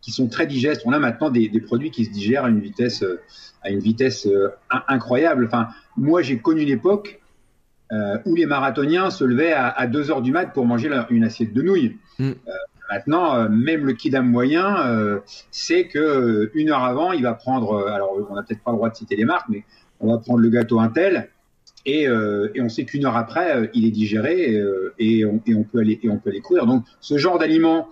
qui 0.00 0.12
sont 0.12 0.28
très 0.28 0.46
digestes. 0.46 0.82
On 0.84 0.92
a 0.92 0.98
maintenant 0.98 1.30
des, 1.30 1.48
des 1.48 1.60
produits 1.60 1.90
qui 1.90 2.04
se 2.04 2.10
digèrent 2.10 2.44
à 2.44 2.48
une 2.48 2.60
vitesse, 2.60 3.04
à 3.62 3.70
une 3.70 3.80
vitesse 3.80 4.26
euh, 4.26 4.48
incroyable. 4.88 5.46
Enfin, 5.46 5.68
moi, 5.96 6.22
j'ai 6.22 6.38
connu 6.38 6.62
une 6.62 6.68
époque 6.68 7.20
euh, 7.92 8.18
où 8.24 8.34
les 8.34 8.46
marathoniens 8.46 9.10
se 9.10 9.24
levaient 9.24 9.52
à, 9.52 9.68
à 9.68 9.86
2 9.86 10.10
heures 10.10 10.22
du 10.22 10.32
mat 10.32 10.46
pour 10.46 10.66
manger 10.66 10.88
leur, 10.88 11.06
une 11.10 11.24
assiette 11.24 11.52
de 11.52 11.62
nouilles. 11.62 11.96
Mm. 12.18 12.30
Euh, 12.30 12.52
maintenant, 12.90 13.36
euh, 13.36 13.48
même 13.48 13.84
le 13.84 13.92
kidam 13.92 14.28
moyen 14.28 14.86
euh, 14.86 15.20
sait 15.50 15.86
que 15.86 16.50
une 16.54 16.70
heure 16.70 16.84
avant, 16.84 17.12
il 17.12 17.22
va 17.22 17.34
prendre. 17.34 17.86
alors, 17.86 18.16
on 18.28 18.34
n'a 18.34 18.42
peut-être 18.42 18.62
pas 18.62 18.72
le 18.72 18.76
droit 18.76 18.90
de 18.90 18.96
citer 18.96 19.16
les 19.16 19.24
marques, 19.24 19.48
mais 19.48 19.64
on 20.00 20.12
va 20.12 20.18
prendre 20.18 20.40
le 20.40 20.48
gâteau 20.48 20.80
Intel. 20.80 21.30
Et, 21.88 22.02
et 22.02 22.60
on 22.60 22.68
sait 22.68 22.84
qu'une 22.84 23.06
heure 23.06 23.16
après, 23.16 23.70
il 23.72 23.86
est 23.86 23.92
digéré 23.92 24.56
et, 24.56 24.60
et, 24.98 25.24
on, 25.24 25.40
et, 25.46 25.54
on, 25.54 25.62
peut 25.62 25.78
aller 25.78 26.00
et 26.02 26.10
on 26.10 26.18
peut 26.18 26.30
aller 26.30 26.40
courir. 26.40 26.66
Donc, 26.66 26.82
ce 27.00 27.16
genre 27.16 27.38
d'aliment 27.38 27.88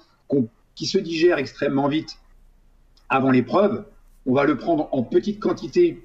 qui 0.75 0.87
se 0.87 0.99
digère 0.99 1.39
extrêmement 1.39 1.89
vite 1.89 2.19
avant 3.09 3.31
l'épreuve, 3.31 3.85
on 4.27 4.35
va 4.35 4.45
le 4.45 4.57
prendre 4.57 4.89
en 4.93 5.03
petite 5.03 5.41
quantité 5.41 6.03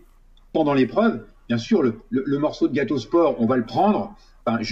pendant 0.53 0.73
l'épreuve 0.73 1.23
bien 1.49 1.57
sûr, 1.57 1.81
le, 1.81 2.37
morceau 2.37 2.67
de 2.67 2.73
gâteau 2.73 2.99
sport, 2.99 3.35
on 3.41 3.47
va 3.47 3.57
le 3.57 3.65
prendre. 3.65 4.15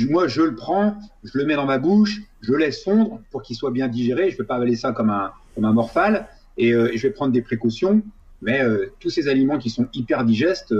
Moi, 0.09 0.27
je 0.27 0.41
le 0.41 0.55
prends, 0.55 0.95
je 1.23 1.37
le 1.37 1.45
mets 1.45 1.55
dans 1.55 1.65
ma 1.65 1.79
bouche, 1.79 2.21
je 2.41 2.53
laisse 2.53 2.83
fondre 2.83 3.19
pour 3.31 3.41
qu'il 3.41 3.55
soit 3.55 3.71
bien 3.71 3.87
digéré. 3.87 4.29
Je 4.29 4.35
ne 4.35 4.37
vais 4.39 4.45
pas 4.45 4.55
avaler 4.55 4.75
ça 4.75 4.91
comme 4.91 5.09
un, 5.09 5.33
comme 5.55 5.65
un 5.65 5.73
morphale 5.73 6.27
et, 6.57 6.71
je 6.71 7.01
vais 7.01 7.09
prendre 7.09 7.33
des 7.33 7.41
précautions. 7.41 8.01
Mais 8.41 8.61
tous 8.99 9.09
ces 9.09 9.27
aliments 9.27 9.57
qui 9.57 9.71
sont 9.71 9.87
hyper 9.93 10.23
digestes 10.23 10.73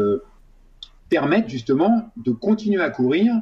permettent 1.09 1.49
justement 1.49 2.11
de 2.15 2.32
continuer 2.32 2.82
à 2.82 2.91
courir 2.91 3.34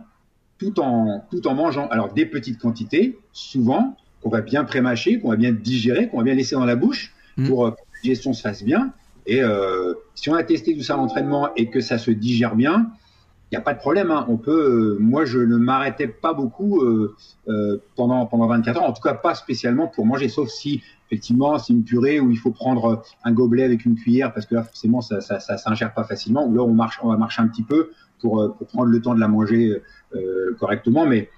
tout 0.57 0.79
en, 0.79 1.25
tout 1.29 1.45
en 1.47 1.55
mangeant. 1.55 1.87
Alors, 1.89 2.13
des 2.13 2.25
petites 2.25 2.57
quantités, 2.57 3.19
souvent, 3.33 3.97
qu'on 4.25 4.31
va 4.31 4.41
bien 4.41 4.63
prémâcher, 4.63 5.19
qu'on 5.19 5.29
va 5.29 5.35
bien 5.35 5.51
digérer, 5.51 6.09
qu'on 6.09 6.17
va 6.17 6.23
bien 6.23 6.33
laisser 6.33 6.55
dans 6.55 6.65
la 6.65 6.75
bouche 6.75 7.13
mmh. 7.37 7.47
pour, 7.47 7.67
euh, 7.67 7.71
que 7.71 7.77
la 7.77 8.01
digestion 8.01 8.33
se 8.33 8.41
fasse 8.41 8.63
bien. 8.63 8.91
Et 9.27 9.43
euh, 9.43 9.93
si 10.15 10.31
on 10.31 10.33
a 10.33 10.43
testé 10.43 10.75
tout 10.75 10.81
ça 10.81 10.95
à 10.95 10.97
l'entraînement 10.97 11.53
et 11.55 11.69
que 11.69 11.79
ça 11.79 11.99
se 11.99 12.09
digère 12.09 12.55
bien, 12.55 12.89
il 13.51 13.53
n'y 13.53 13.57
a 13.59 13.61
pas 13.61 13.75
de 13.75 13.79
problème. 13.79 14.09
Hein. 14.09 14.25
On 14.27 14.37
peut, 14.37 14.95
euh, 14.97 14.97
moi, 14.99 15.25
je 15.25 15.37
ne 15.37 15.57
m'arrêtais 15.57 16.07
pas 16.07 16.33
beaucoup 16.33 16.83
pendant, 17.95 18.25
pendant 18.25 18.47
24 18.47 18.77
heures, 18.77 18.89
en 18.89 18.93
tout 18.93 19.01
cas 19.03 19.13
pas 19.13 19.35
spécialement 19.35 19.87
pour 19.87 20.07
manger, 20.07 20.27
sauf 20.27 20.49
si 20.49 20.81
effectivement 21.05 21.59
c'est 21.59 21.73
une 21.73 21.83
purée 21.83 22.19
où 22.19 22.31
il 22.31 22.37
faut 22.37 22.49
prendre 22.49 23.03
un 23.23 23.31
gobelet 23.31 23.63
avec 23.63 23.85
une 23.85 23.93
cuillère 23.93 24.33
parce 24.33 24.47
que 24.47 24.55
là 24.55 24.63
forcément 24.63 25.01
ça 25.01 25.21
ça, 25.21 25.39
ça 25.39 25.57
s'ingère 25.57 25.93
pas 25.93 26.03
facilement. 26.03 26.47
Ou 26.47 26.55
là 26.55 26.63
on 26.63 26.73
marche, 26.73 26.99
on 27.03 27.09
va 27.09 27.17
marcher 27.17 27.43
un 27.43 27.47
petit 27.47 27.61
peu 27.61 27.91
pour, 28.19 28.55
pour 28.57 28.67
prendre 28.67 28.89
le 28.89 28.99
temps 28.99 29.13
de 29.13 29.19
la 29.19 29.27
manger 29.27 29.83
correctement, 30.57 31.05
mais 31.05 31.29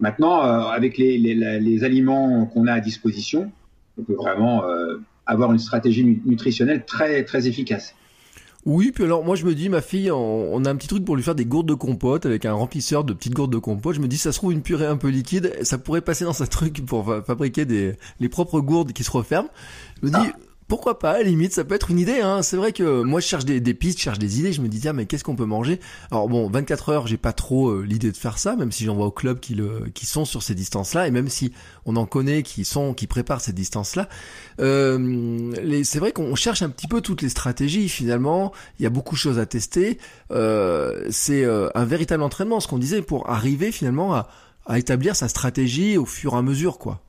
Maintenant, 0.00 0.44
euh, 0.44 0.60
avec 0.68 0.98
les, 0.98 1.18
les, 1.18 1.34
les 1.60 1.84
aliments 1.84 2.46
qu'on 2.46 2.66
a 2.66 2.74
à 2.74 2.80
disposition, 2.80 3.50
on 3.98 4.02
peut 4.02 4.14
vraiment 4.14 4.64
euh, 4.64 4.96
avoir 5.24 5.52
une 5.52 5.58
stratégie 5.58 6.20
nutritionnelle 6.24 6.84
très, 6.84 7.24
très 7.24 7.48
efficace. 7.48 7.94
Oui, 8.66 8.90
puis 8.90 9.04
alors 9.04 9.24
moi 9.24 9.36
je 9.36 9.44
me 9.46 9.54
dis, 9.54 9.68
ma 9.68 9.80
fille, 9.80 10.10
on, 10.10 10.64
a 10.64 10.70
un 10.70 10.74
petit 10.74 10.88
truc 10.88 11.04
pour 11.04 11.14
lui 11.14 11.22
faire 11.22 11.36
des 11.36 11.44
gourdes 11.44 11.68
de 11.68 11.74
compote 11.74 12.26
avec 12.26 12.44
un 12.44 12.52
remplisseur 12.52 13.04
de 13.04 13.12
petites 13.12 13.32
gourdes 13.32 13.52
de 13.52 13.58
compote. 13.58 13.94
Je 13.94 14.00
me 14.00 14.08
dis, 14.08 14.18
ça 14.18 14.32
se 14.32 14.38
trouve 14.38 14.52
une 14.52 14.62
purée 14.62 14.86
un 14.86 14.96
peu 14.96 15.08
liquide, 15.08 15.52
ça 15.62 15.78
pourrait 15.78 16.00
passer 16.00 16.24
dans 16.24 16.32
ce 16.32 16.42
truc 16.42 16.84
pour 16.84 17.14
fabriquer 17.24 17.64
des, 17.64 17.94
les 18.18 18.28
propres 18.28 18.60
gourdes 18.60 18.92
qui 18.92 19.04
se 19.04 19.10
referment. 19.12 19.48
Je 20.02 20.08
me 20.08 20.12
dis, 20.12 20.18
ah 20.18 20.45
pourquoi 20.68 20.98
pas, 20.98 21.12
à 21.12 21.18
la 21.18 21.22
limite, 21.22 21.52
ça 21.52 21.64
peut 21.64 21.74
être 21.74 21.90
une 21.90 21.98
idée. 22.00 22.20
Hein. 22.20 22.42
C'est 22.42 22.56
vrai 22.56 22.72
que 22.72 23.02
moi, 23.02 23.20
je 23.20 23.26
cherche 23.26 23.44
des, 23.44 23.60
pistes, 23.74 23.98
je 23.98 24.02
cherche 24.02 24.18
des 24.18 24.40
idées. 24.40 24.52
Je 24.52 24.60
me 24.60 24.68
dis, 24.68 24.80
tiens, 24.80 24.92
mais 24.92 25.06
qu'est-ce 25.06 25.22
qu'on 25.22 25.36
peut 25.36 25.44
manger? 25.44 25.78
Alors 26.10 26.28
bon, 26.28 26.48
24 26.50 26.88
heures, 26.88 27.06
j'ai 27.06 27.16
pas 27.16 27.32
trop 27.32 27.70
euh, 27.70 27.82
l'idée 27.82 28.10
de 28.10 28.16
faire 28.16 28.38
ça, 28.38 28.56
même 28.56 28.72
si 28.72 28.84
j'en 28.84 28.96
vois 28.96 29.06
au 29.06 29.10
club 29.12 29.38
qui, 29.38 29.54
le, 29.54 29.84
qui 29.94 30.06
sont 30.06 30.24
sur 30.24 30.42
ces 30.42 30.56
distances-là, 30.56 31.06
et 31.06 31.12
même 31.12 31.28
si 31.28 31.52
on 31.84 31.94
en 31.94 32.06
connaît 32.06 32.42
qui 32.42 32.64
sont, 32.64 32.94
qui 32.94 33.06
préparent 33.06 33.40
ces 33.40 33.52
distances-là. 33.52 34.08
Euh, 34.60 35.52
c'est 35.84 36.00
vrai 36.00 36.10
qu'on 36.10 36.34
cherche 36.34 36.62
un 36.62 36.68
petit 36.68 36.88
peu 36.88 37.00
toutes 37.00 37.22
les 37.22 37.28
stratégies. 37.28 37.88
Finalement, 37.88 38.52
il 38.80 38.82
y 38.82 38.86
a 38.86 38.90
beaucoup 38.90 39.14
de 39.14 39.20
choses 39.20 39.38
à 39.38 39.46
tester. 39.46 39.98
Euh, 40.32 41.06
c'est 41.10 41.44
euh, 41.44 41.68
un 41.76 41.84
véritable 41.84 42.24
entraînement, 42.24 42.58
ce 42.58 42.66
qu'on 42.66 42.78
disait, 42.78 43.02
pour 43.02 43.30
arriver 43.30 43.70
finalement 43.70 44.14
à, 44.14 44.28
à 44.66 44.78
établir 44.80 45.14
sa 45.14 45.28
stratégie 45.28 45.96
au 45.96 46.06
fur 46.06 46.34
et 46.34 46.38
à 46.38 46.42
mesure, 46.42 46.78
quoi. 46.78 47.00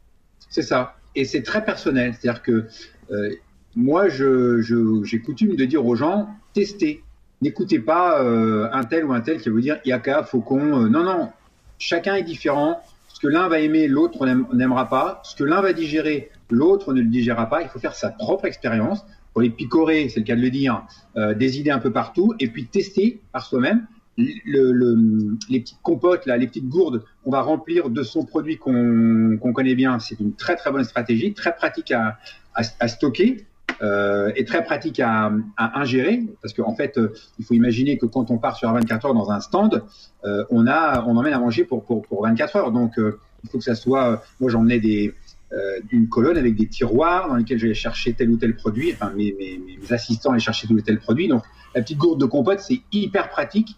C'est 0.50 0.62
ça. 0.62 0.96
Et 1.16 1.26
c'est 1.26 1.42
très 1.42 1.66
personnel. 1.66 2.16
C'est-à-dire 2.20 2.44
que 2.44 2.68
euh, 3.12 3.36
moi, 3.78 4.10
j'ai 4.10 5.22
coutume 5.22 5.56
de 5.56 5.64
dire 5.64 5.86
aux 5.86 5.96
gens, 5.96 6.30
testez. 6.54 7.04
N'écoutez 7.44 7.78
pas 7.78 8.24
euh, 8.24 8.68
un 8.74 8.84
tel 8.84 9.06
ou 9.06 9.14
un 9.14 9.22
tel 9.22 9.40
qui 9.40 9.50
vous 9.50 9.62
dire 9.62 9.78
Yaka, 9.86 10.24
Faucon. 10.24 10.86
Euh, 10.86 10.90
non, 10.90 11.04
non. 11.04 11.30
Chacun 11.78 12.16
est 12.16 12.24
différent. 12.24 12.82
Ce 13.08 13.20
que 13.20 13.28
l'un 13.28 13.48
va 13.48 13.60
aimer, 13.60 13.88
l'autre 13.88 14.26
n'aimera 14.52 14.90
pas. 14.90 15.22
Ce 15.24 15.36
que 15.36 15.44
l'un 15.44 15.62
va 15.62 15.74
digérer, 15.74 16.32
l'autre 16.50 16.92
ne 16.92 17.02
le 17.02 17.08
digérera 17.08 17.48
pas. 17.50 17.62
Il 17.62 17.70
faut 17.70 17.78
faire 17.78 17.94
sa 17.94 18.10
propre 18.10 18.46
expérience. 18.46 19.06
Pour 19.34 19.44
les 19.44 19.52
picorer, 19.52 20.10
c'est 20.10 20.22
le 20.22 20.26
cas 20.26 20.36
de 20.36 20.42
le 20.42 20.50
dire, 20.50 20.84
euh, 21.16 21.36
des 21.36 21.60
idées 21.60 21.70
un 21.70 21.78
peu 21.78 21.92
partout. 21.92 22.34
Et 22.40 22.48
puis 22.48 22.66
tester 22.66 23.22
par 23.32 23.46
soi-même. 23.46 23.86
Le, 24.18 25.38
les 25.52 25.60
petites 25.60 25.82
compotes, 25.84 26.26
là, 26.26 26.38
les 26.38 26.48
petites 26.48 26.68
gourdes 26.68 27.04
qu'on 27.24 27.30
va 27.30 27.42
remplir 27.42 27.92
de 27.92 28.02
son 28.02 28.26
produit 28.26 28.58
qu'on 28.58 29.54
connaît 29.54 29.76
bien, 29.76 30.00
c'est 30.00 30.20
une 30.20 30.34
très 30.34 30.56
très 30.56 30.72
bonne 30.72 30.84
stratégie, 30.84 31.36
très 31.36 31.56
pratique 31.56 31.92
à 31.92 32.88
stocker 32.88 33.46
euh, 33.82 34.32
est 34.36 34.48
très 34.48 34.64
pratique 34.64 35.00
à, 35.00 35.32
à 35.56 35.80
ingérer 35.80 36.24
parce 36.42 36.54
qu'en 36.54 36.70
en 36.70 36.76
fait, 36.76 36.98
euh, 36.98 37.14
il 37.40 37.46
faut 37.46 37.54
imaginer 37.54 37.98
que 37.98 38.06
quand 38.06 38.32
on 38.32 38.38
part 38.38 38.56
sur 38.58 38.72
24 38.72 39.06
heures 39.06 39.14
dans 39.14 39.32
un 39.32 39.40
stand, 39.40 39.84
euh, 40.26 40.44
on 40.50 40.68
a, 40.68 41.04
on 41.06 41.16
emmène 41.16 41.34
à 41.34 41.40
manger 41.40 41.64
pour 41.64 41.84
pour, 41.84 42.02
pour 42.08 42.24
24 42.24 42.56
heures. 42.56 42.72
Donc, 42.72 42.98
euh, 42.98 43.20
il 43.44 43.50
faut 43.50 43.58
que 43.58 43.64
ça 43.64 43.76
soit. 43.76 44.24
Moi, 44.40 44.50
j'emmenais 44.50 44.80
des 44.80 45.14
euh, 45.54 45.80
une 45.92 46.10
colonne 46.10 46.38
avec 46.38 46.56
des 46.56 46.68
tiroirs 46.68 47.30
dans 47.30 47.36
lesquels 47.36 47.60
j'allais 47.60 47.74
chercher 47.74 48.14
tel 48.14 48.30
ou 48.30 48.38
tel 48.38 48.56
produit. 48.56 48.92
Enfin, 48.94 49.12
mes, 49.16 49.34
mes, 49.38 49.60
mes 49.60 49.94
assistants 49.94 50.32
allaient 50.32 50.40
chercher 50.40 50.68
tel 50.68 50.78
ou 50.78 50.82
tel 50.82 51.00
produit. 51.00 51.28
Donc, 51.28 51.44
la 51.76 51.82
petite 51.82 51.98
gourde 51.98 52.20
de 52.20 52.26
compote, 52.26 52.60
c'est 52.60 52.82
hyper 52.92 53.30
pratique. 53.30 53.78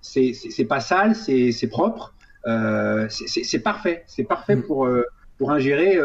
C'est 0.00 0.32
c'est 0.34 0.64
pas 0.64 0.80
sale, 0.80 1.14
c'est 1.16 1.50
c'est 1.50 1.68
propre. 1.68 2.14
Euh, 2.46 3.08
c'est 3.08 3.58
parfait. 3.58 4.04
C'est 4.06 4.24
parfait 4.24 4.56
mmh. 4.56 4.62
pour 4.62 4.88
pour 5.38 5.50
ingérer 5.50 5.98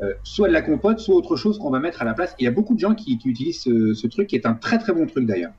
euh, 0.00 0.12
soit 0.22 0.48
de 0.48 0.52
la 0.52 0.62
compote, 0.62 1.00
soit 1.00 1.14
autre 1.14 1.36
chose 1.36 1.58
qu'on 1.58 1.70
va 1.70 1.80
mettre 1.80 2.02
à 2.02 2.04
la 2.04 2.14
place. 2.14 2.34
il 2.38 2.44
y 2.44 2.48
a 2.48 2.50
beaucoup 2.50 2.74
de 2.74 2.80
gens 2.80 2.94
qui, 2.94 3.18
utilisent 3.24 3.62
ce, 3.62 4.06
truc, 4.06 4.28
qui 4.28 4.36
est 4.36 4.46
un 4.46 4.54
très 4.54 4.78
très 4.78 4.92
bon 4.92 5.06
truc 5.06 5.26
d'ailleurs. 5.26 5.52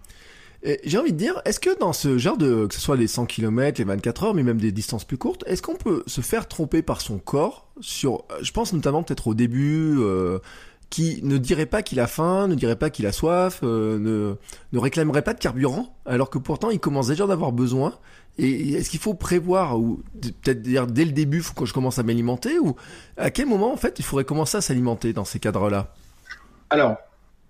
J'ai 0.83 0.97
envie 0.97 1.13
de 1.13 1.17
dire, 1.17 1.41
est-ce 1.45 1.59
que 1.59 1.77
dans 1.79 1.93
ce 1.93 2.17
genre 2.17 2.37
de, 2.37 2.65
que 2.65 2.75
ce 2.75 2.81
soit 2.81 2.97
les 2.97 3.07
100 3.07 3.27
km, 3.27 3.79
les 3.79 3.85
24 3.85 4.23
heures, 4.23 4.33
mais 4.33 4.43
même 4.43 4.59
des 4.59 4.73
distances 4.73 5.05
plus 5.05 5.17
courtes, 5.17 5.45
est-ce 5.47 5.61
qu'on 5.61 5.75
peut 5.75 6.03
se 6.05 6.19
faire 6.19 6.49
tromper 6.49 6.81
par 6.81 6.99
son 6.99 7.17
corps 7.17 7.69
sur, 7.79 8.25
je 8.41 8.51
pense 8.51 8.73
notamment 8.73 9.01
peut-être 9.01 9.27
au 9.27 9.33
début, 9.33 9.95
euh, 9.99 10.39
qui 10.89 11.19
ne 11.23 11.37
dirait 11.37 11.65
pas 11.65 11.81
qu'il 11.83 11.99
a 11.99 12.07
faim, 12.07 12.47
ne 12.47 12.55
dirait 12.55 12.75
pas 12.75 12.89
qu'il 12.89 13.05
a 13.05 13.11
soif, 13.11 13.61
euh, 13.63 14.37
ne, 14.71 14.79
réclamerait 14.79 15.21
pas 15.21 15.33
de 15.33 15.39
carburant, 15.39 15.95
alors 16.05 16.29
que 16.29 16.37
pourtant 16.37 16.69
il 16.71 16.79
commence 16.79 17.07
déjà 17.07 17.27
d'avoir 17.27 17.51
besoin. 17.51 17.93
Et 18.37 18.73
est-ce 18.73 18.89
qu'il 18.89 18.99
faut 18.99 19.13
prévoir, 19.13 19.77
ou 19.79 20.01
peut-être 20.21 20.61
dire 20.61 20.87
dès 20.87 21.05
le 21.05 21.11
début, 21.11 21.41
faut 21.41 21.53
que 21.53 21.65
je 21.65 21.73
commence 21.73 21.99
à 21.99 22.03
m'alimenter, 22.03 22.57
ou 22.57 22.75
à 23.17 23.29
quel 23.29 23.47
moment 23.47 23.71
en 23.71 23.77
fait 23.77 23.99
il 23.99 24.05
faudrait 24.05 24.23
commencer 24.23 24.57
à 24.57 24.61
s'alimenter 24.61 25.13
dans 25.13 25.25
ces 25.25 25.39
cadres-là? 25.39 25.93
Alors, 26.69 26.97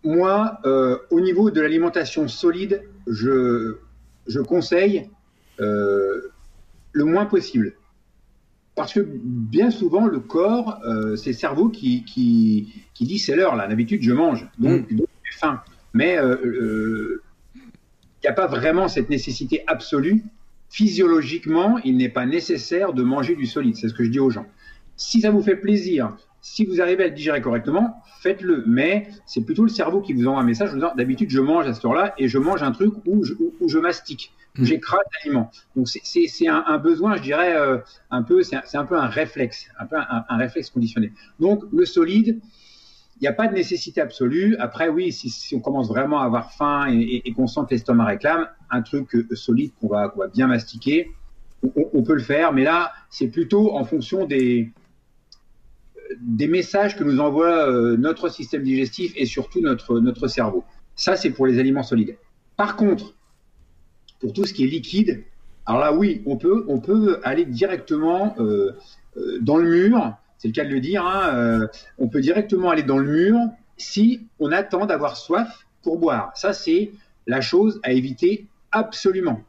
moi, 0.04 0.60
euh, 0.66 0.98
au 1.12 1.20
niveau 1.20 1.52
de 1.52 1.62
l'alimentation 1.62 2.28
solide, 2.28 2.84
je, 3.08 3.78
je 4.28 4.40
conseille 4.40 5.10
euh, 5.60 6.32
le 6.92 7.06
moins 7.06 7.26
possible. 7.26 7.74
Parce 8.80 8.94
que 8.94 9.06
bien 9.06 9.72
souvent, 9.72 10.08
le 10.08 10.20
corps, 10.20 10.80
euh, 10.86 11.16
c'est 11.16 11.32
le 11.32 11.36
cerveau 11.36 11.70
qui, 11.70 12.04
qui, 12.06 12.74
qui 12.94 13.06
dit 13.06 13.20
c'est 13.20 13.36
l'heure, 13.36 13.56
là, 13.56 13.68
d'habitude 13.68 14.02
je 14.02 14.14
mange, 14.14 14.48
donc, 14.58 14.90
mm. 14.92 14.98
j'ai 14.98 15.38
faim. 15.40 15.62
Mais 15.94 16.18
il 16.18 17.18
n'y 18.24 18.30
a 18.30 18.34
pas 18.34 18.48
vraiment 18.48 18.88
cette 18.88 19.10
nécessité 19.10 19.64
absolue 19.68 20.24
physiologiquement, 20.70 21.80
il 21.84 21.98
n'est 21.98 22.10
pas 22.10 22.26
nécessaire 22.26 22.94
de 22.94 23.04
manger 23.04 23.36
du 23.36 23.46
solide. 23.46 23.76
C'est 23.76 23.90
ce 23.90 23.94
que 23.94 24.04
je 24.04 24.10
dis 24.10 24.20
aux 24.20 24.30
gens. 24.30 24.46
Si 24.96 25.22
ça 25.22 25.32
vous 25.32 25.42
fait 25.42 25.56
plaisir, 25.56 26.16
si 26.42 26.66
vous 26.66 26.82
arrivez 26.82 27.04
à 27.04 27.08
le 27.08 27.14
digérer 27.14 27.42
correctement, 27.42 27.96
faites-le. 28.22 28.64
Mais 28.68 29.08
c'est 29.26 29.44
plutôt 29.44 29.64
le 29.64 29.70
cerveau 29.70 30.02
qui 30.02 30.14
vous 30.14 30.28
envoie 30.28 30.42
un 30.42 30.46
message. 30.46 30.72
D'habitude, 30.96 31.30
je 31.30 31.42
mange 31.42 31.68
à 31.68 31.74
ce 31.74 31.86
heure-là 31.86 32.14
et 32.18 32.28
je 32.28 32.38
mange 32.38 32.64
un 32.64 32.72
truc 32.72 32.94
où 33.06 33.24
je, 33.24 33.34
où, 33.60 33.68
je 33.68 33.80
mastique, 33.80 34.32
mmh. 34.32 34.39
J'écrase 34.62 35.00
l'aliment. 35.24 35.50
Donc 35.76 35.88
c'est 35.88 36.48
un, 36.48 36.64
un, 36.68 36.78
besoin, 36.78 37.16
je 37.16 37.22
dirais, 37.22 37.56
euh, 37.56 37.78
un 38.12 38.24
peu, 38.24 38.44
c'est 38.44 38.56
un, 38.56 38.86
peu 38.86 38.98
un 38.98 39.08
réflexe, 39.08 39.68
un 39.80 39.86
peu 39.86 39.96
un, 39.98 40.38
réflexe 40.38 40.70
conditionné. 40.70 41.12
Donc 41.40 41.64
le 41.72 41.86
solide, 41.86 42.40
il 43.18 43.24
n'y 43.24 43.28
a 43.28 43.34
pas 43.34 43.48
de 43.48 43.54
nécessité 43.54 44.02
absolue. 44.02 44.56
Après, 44.60 44.88
oui, 44.90 45.12
si, 45.12 45.56
on 45.56 45.60
commence 45.60 45.90
vraiment 45.90 46.22
à 46.22 46.26
avoir 46.26 46.54
faim 46.54 46.88
et, 46.92 47.32
qu'on 47.34 47.48
sent 47.48 47.62
que 47.68 47.74
l'estomac 47.74 48.06
réclame, 48.06 48.48
un 48.70 48.82
truc 48.82 49.14
euh, 49.16 49.28
solide 49.34 49.72
qu'on 49.80 49.88
va, 49.88 50.14
bien 50.34 50.48
mastiquer, 50.48 51.12
on, 51.76 52.04
peut 52.04 52.14
le 52.14 52.22
faire. 52.22 52.54
Mais 52.54 52.64
là, 52.64 52.94
c'est 53.10 53.28
plutôt 53.28 53.76
en 53.76 53.84
fonction 53.84 54.26
des, 54.26 54.72
messages 56.22 56.96
que 56.96 57.04
nous 57.04 57.20
envoie 57.20 57.70
euh, 57.70 57.98
notre 57.98 58.30
système 58.30 58.64
digestif 58.64 59.12
et 59.18 59.26
surtout 59.26 59.60
notre 59.60 60.28
cerveau. 60.28 60.64
Ça, 60.96 61.16
c'est 61.16 61.30
pour 61.30 61.48
les 61.48 61.60
aliments 61.60 61.84
solides. 61.84 62.18
Par 62.56 62.76
contre, 62.76 63.14
pour 64.20 64.34
tout 64.34 64.46
ce 64.46 64.54
qui 64.54 64.64
est 64.64 64.68
liquide, 64.68 65.24
alors 65.66 65.82
là, 65.82 65.94
oui, 65.94 66.24
on 66.26 66.38
peut, 66.38 66.66
on 66.68 66.80
peut 66.80 67.20
aller 67.24 67.46
directement 67.46 68.36
euh, 68.40 68.72
euh 69.18 69.40
dans 69.42 69.58
le 69.58 69.70
mur 69.70 70.18
c'est 70.40 70.48
le 70.48 70.54
cas 70.54 70.64
de 70.64 70.70
le 70.70 70.80
dire, 70.80 71.06
hein, 71.06 71.36
euh, 71.36 71.68
on 72.00 72.08
peut 72.08 72.22
directement 72.22 72.70
aller 72.70 72.84
dans 72.84 72.98
le 72.98 73.12
mur 73.12 73.38
si 73.78 74.26
on 74.40 74.54
attend 74.54 74.86
d'avoir 74.86 75.18
soif 75.18 75.68
pour 75.84 76.00
boire. 76.00 76.32
Ça, 76.34 76.54
c'est 76.54 76.92
la 77.28 77.42
chose 77.42 77.80
à 77.84 77.92
éviter 77.92 78.48
absolument. 78.72 79.42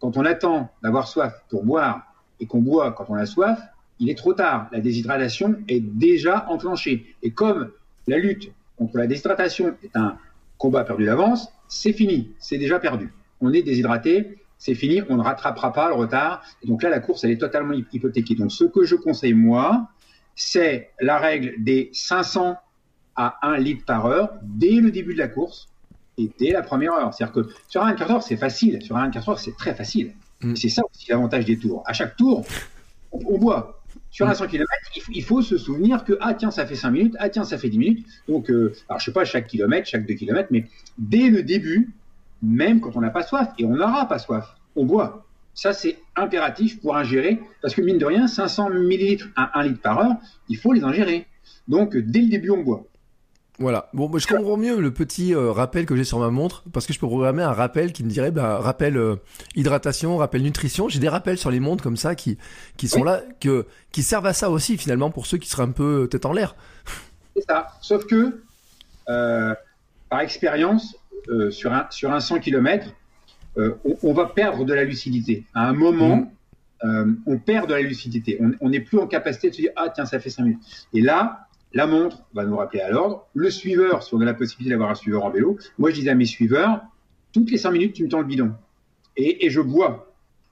Quand 0.00 0.16
on 0.16 0.24
attend 0.24 0.70
d'avoir 0.82 1.06
soif 1.06 1.34
pour 1.50 1.64
boire 1.64 2.14
et 2.40 2.46
qu'on 2.46 2.60
boit 2.60 2.92
quand 2.92 3.04
on 3.10 3.14
a 3.14 3.26
soif, 3.26 3.60
il 3.98 4.08
est 4.08 4.16
trop 4.16 4.32
tard. 4.32 4.68
La 4.72 4.80
déshydratation 4.80 5.56
est 5.68 5.80
déjà 5.80 6.46
enclenchée. 6.48 7.14
Et 7.22 7.30
comme 7.30 7.70
la 8.06 8.16
lutte 8.16 8.50
contre 8.78 8.96
la 8.96 9.06
déshydratation 9.06 9.74
est 9.82 9.96
un 9.96 10.16
combat 10.56 10.84
perdu 10.84 11.04
d'avance, 11.04 11.52
c'est 11.68 11.92
fini, 11.92 12.32
c'est 12.38 12.56
déjà 12.56 12.78
perdu. 12.78 13.12
On 13.40 13.52
est 13.52 13.62
déshydraté, 13.62 14.38
c'est 14.58 14.74
fini, 14.74 15.02
on 15.08 15.16
ne 15.16 15.22
rattrapera 15.22 15.72
pas 15.72 15.88
le 15.88 15.94
retard. 15.94 16.42
Et 16.62 16.66
donc 16.66 16.82
là, 16.82 16.90
la 16.90 17.00
course, 17.00 17.24
elle 17.24 17.30
est 17.30 17.38
totalement 17.38 17.74
hypothéquée. 17.92 18.34
Donc 18.34 18.52
ce 18.52 18.64
que 18.64 18.84
je 18.84 18.96
conseille, 18.96 19.34
moi, 19.34 19.88
c'est 20.34 20.90
la 21.00 21.18
règle 21.18 21.54
des 21.58 21.90
500 21.92 22.56
à 23.16 23.38
1 23.42 23.58
litre 23.58 23.84
par 23.84 24.06
heure 24.06 24.30
dès 24.42 24.76
le 24.80 24.90
début 24.90 25.14
de 25.14 25.18
la 25.18 25.28
course. 25.28 25.68
et 26.16 26.30
dès 26.38 26.50
la 26.50 26.62
première 26.62 26.92
heure. 26.92 27.14
C'est-à-dire 27.14 27.32
que 27.32 27.48
sur 27.68 27.82
un 27.82 27.90
24 27.90 28.10
heures, 28.10 28.22
c'est 28.22 28.36
facile. 28.36 28.82
Sur 28.82 28.96
un 28.96 29.04
24 29.06 29.28
heures, 29.28 29.38
c'est 29.38 29.56
très 29.56 29.74
facile. 29.74 30.14
Mm. 30.42 30.56
C'est 30.56 30.68
ça 30.68 30.82
aussi 30.92 31.10
l'avantage 31.10 31.44
des 31.44 31.58
tours. 31.58 31.82
À 31.86 31.92
chaque 31.92 32.16
tour, 32.16 32.44
on, 33.12 33.38
voit. 33.38 33.80
Sur 34.10 34.26
un 34.28 34.34
100 34.34 34.44
mm. 34.44 34.48
km, 34.48 34.68
il, 35.12 35.22
faut 35.22 35.42
se 35.42 35.56
souvenir 35.56 36.04
que, 36.04 36.16
ah 36.20 36.34
tiens, 36.34 36.50
ça 36.50 36.66
fait 36.66 36.74
5 36.74 36.90
minutes, 36.90 37.16
ah 37.18 37.28
tiens, 37.28 37.44
ça 37.44 37.58
fait 37.58 37.68
10 37.68 37.78
minutes. 37.78 38.06
Donc, 38.28 38.50
euh, 38.50 38.74
alors 38.88 38.98
je 39.00 39.06
sais 39.06 39.12
pas, 39.12 39.24
chaque 39.24 39.46
kilomètre, 39.46 39.88
chaque 39.88 40.06
2 40.06 40.14
km, 40.14 40.48
mais 40.50 40.66
dès 40.98 41.28
le 41.30 41.42
début, 41.42 41.92
même 42.42 42.80
quand 42.80 42.96
on 42.96 43.00
n'a 43.00 43.10
pas 43.10 43.22
soif, 43.22 43.48
et 43.58 43.64
on 43.64 43.76
n'aura 43.76 44.06
pas 44.08 44.18
soif, 44.18 44.56
on 44.76 44.84
boit. 44.84 45.24
Ça, 45.54 45.72
c'est 45.72 45.98
impératif 46.14 46.80
pour 46.80 46.96
ingérer, 46.96 47.40
parce 47.62 47.74
que 47.74 47.82
mine 47.82 47.98
de 47.98 48.04
rien, 48.04 48.28
500 48.28 48.70
millilitres 48.70 49.28
à 49.34 49.58
1 49.58 49.64
litre 49.64 49.82
par 49.82 49.98
heure, 49.98 50.16
il 50.48 50.56
faut 50.56 50.72
les 50.72 50.84
ingérer. 50.84 51.26
Donc, 51.66 51.96
dès 51.96 52.20
le 52.20 52.28
début, 52.28 52.50
on 52.50 52.62
boit. 52.62 52.84
Voilà. 53.58 53.88
Bon, 53.92 54.10
je 54.16 54.26
comprends 54.26 54.56
mieux 54.56 54.78
le 54.78 54.92
petit 54.92 55.34
euh, 55.34 55.50
rappel 55.50 55.84
que 55.84 55.96
j'ai 55.96 56.04
sur 56.04 56.20
ma 56.20 56.30
montre 56.30 56.62
parce 56.72 56.86
que 56.86 56.92
je 56.92 57.00
peux 57.00 57.08
programmer 57.08 57.42
un 57.42 57.52
rappel 57.52 57.92
qui 57.92 58.04
me 58.04 58.08
dirait 58.08 58.30
bah, 58.30 58.58
rappel 58.58 58.96
euh, 58.96 59.16
hydratation, 59.56 60.16
rappel 60.16 60.42
nutrition. 60.42 60.88
J'ai 60.88 61.00
des 61.00 61.08
rappels 61.08 61.38
sur 61.38 61.50
les 61.50 61.58
montres 61.58 61.82
comme 61.82 61.96
ça 61.96 62.14
qui 62.14 62.38
qui 62.76 62.86
sont 62.86 63.02
là 63.02 63.20
que 63.40 63.66
qui 63.90 64.04
servent 64.04 64.26
à 64.26 64.32
ça 64.32 64.48
aussi 64.48 64.76
finalement 64.78 65.10
pour 65.10 65.26
ceux 65.26 65.38
qui 65.38 65.48
seraient 65.48 65.64
un 65.64 65.72
peu 65.72 66.02
euh, 66.04 66.06
tête 66.06 66.24
en 66.24 66.32
l'air. 66.32 66.54
C'est 67.34 67.42
ça. 67.42 67.66
Sauf 67.80 68.06
que 68.06 68.42
par 69.06 70.20
expérience 70.20 70.96
sur 71.50 71.72
un 71.72 71.86
sur 71.90 72.12
un 72.12 72.20
100 72.20 72.40
km, 72.40 72.94
on, 73.56 74.12
va 74.12 74.26
perdre 74.26 74.64
de 74.64 74.72
la 74.72 74.84
lucidité. 74.84 75.44
À 75.52 75.68
un 75.68 75.72
moment, 75.72 76.30
mmh. 76.82 77.16
on 77.26 77.38
perd 77.38 77.68
de 77.68 77.74
la 77.74 77.82
lucidité. 77.82 78.40
On 78.60 78.70
n'est 78.70 78.80
plus 78.80 78.98
en 78.98 79.06
capacité 79.06 79.50
de 79.50 79.54
se 79.54 79.60
dire 79.62 79.70
ah 79.76 79.88
tiens 79.94 80.06
ça 80.06 80.20
fait 80.20 80.30
5 80.30 80.42
minutes. 80.44 80.86
Et 80.94 81.00
là 81.00 81.48
la 81.72 81.86
montre 81.86 82.24
va 82.34 82.44
nous 82.44 82.56
rappeler 82.56 82.80
à 82.80 82.90
l'ordre. 82.90 83.26
Le 83.34 83.50
suiveur, 83.50 84.02
si 84.02 84.14
on 84.14 84.20
a 84.20 84.24
la 84.24 84.34
possibilité 84.34 84.70
d'avoir 84.70 84.90
un 84.90 84.94
suiveur 84.94 85.24
en 85.24 85.30
vélo, 85.30 85.58
moi 85.78 85.90
je 85.90 85.96
disais 85.96 86.10
à 86.10 86.14
mes 86.14 86.24
suiveurs, 86.24 86.82
toutes 87.32 87.50
les 87.50 87.58
cinq 87.58 87.72
minutes, 87.72 87.94
tu 87.94 88.04
me 88.04 88.08
tends 88.08 88.20
le 88.20 88.26
bidon. 88.26 88.52
Et, 89.16 89.50
je 89.50 89.60
bois. 89.60 90.07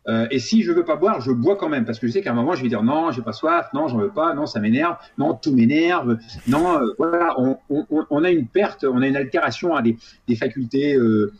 Euh, 0.08 0.26
et 0.30 0.38
si 0.38 0.62
je 0.62 0.70
veux 0.70 0.84
pas 0.84 0.96
boire, 0.96 1.20
je 1.20 1.32
bois 1.32 1.56
quand 1.56 1.68
même 1.68 1.84
parce 1.84 1.98
que 1.98 2.06
je 2.06 2.12
sais 2.12 2.22
qu'à 2.22 2.30
un 2.30 2.34
moment 2.34 2.54
je 2.54 2.62
vais 2.62 2.68
dire 2.68 2.82
non, 2.82 3.10
j'ai 3.10 3.22
pas 3.22 3.32
soif, 3.32 3.68
non, 3.74 3.88
j'en 3.88 3.98
veux 3.98 4.10
pas, 4.10 4.34
non, 4.34 4.46
ça 4.46 4.60
m'énerve, 4.60 4.96
non, 5.18 5.34
tout 5.34 5.52
m'énerve, 5.52 6.18
non, 6.46 6.80
euh, 6.80 6.92
voilà, 6.96 7.34
on, 7.38 8.24
a 8.24 8.30
une 8.30 8.46
perte, 8.46 8.84
on 8.84 9.02
a 9.02 9.08
une 9.08 9.16
altération 9.16 9.74
à 9.74 9.82
des, 9.82 9.96
facultés, 10.36 10.94
euh, 10.94 11.32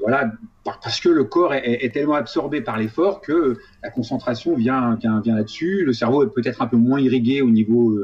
voilà, 0.00 0.30
parce 0.64 1.00
que 1.00 1.08
le 1.08 1.24
corps 1.24 1.54
est, 1.54 1.90
tellement 1.94 2.14
absorbé 2.14 2.60
par 2.60 2.76
l'effort 2.76 3.22
que 3.22 3.56
la 3.82 3.90
concentration 3.90 4.54
vient, 4.54 4.96
vient, 4.96 5.20
vient 5.20 5.34
là-dessus, 5.34 5.84
le 5.84 5.94
cerveau 5.94 6.24
est 6.24 6.34
peut-être 6.34 6.60
un 6.60 6.66
peu 6.66 6.76
moins 6.76 7.00
irrigué 7.00 7.40
au 7.40 7.50
niveau 7.50 7.98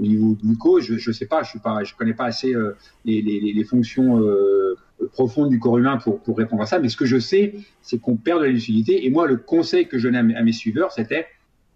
au 0.00 0.02
niveau 0.04 0.36
glucose, 0.40 0.84
je 0.84 1.10
ne 1.10 1.12
sais 1.12 1.26
pas, 1.26 1.42
je 1.42 1.50
suis 1.50 1.58
pas, 1.58 1.82
je 1.82 1.92
connais 1.94 2.14
pas 2.14 2.26
assez 2.26 2.54
les, 3.04 3.22
les, 3.22 3.64
fonctions 3.64 4.22
profondes 5.08 5.50
du 5.50 5.58
corps 5.58 5.78
humain 5.78 5.96
pour, 5.96 6.20
pour 6.20 6.36
répondre 6.36 6.62
à 6.62 6.66
ça. 6.66 6.78
Mais 6.78 6.88
ce 6.88 6.96
que 6.96 7.06
je 7.06 7.18
sais, 7.18 7.54
c'est 7.82 7.98
qu'on 7.98 8.16
perd 8.16 8.40
de 8.40 8.46
la 8.46 8.50
lucidité. 8.50 9.06
Et 9.06 9.10
moi, 9.10 9.26
le 9.26 9.36
conseil 9.36 9.88
que 9.88 9.98
je 9.98 10.08
donnais 10.08 10.34
à 10.36 10.42
mes, 10.42 10.52
suiveurs, 10.52 10.92
c'était 10.92 11.26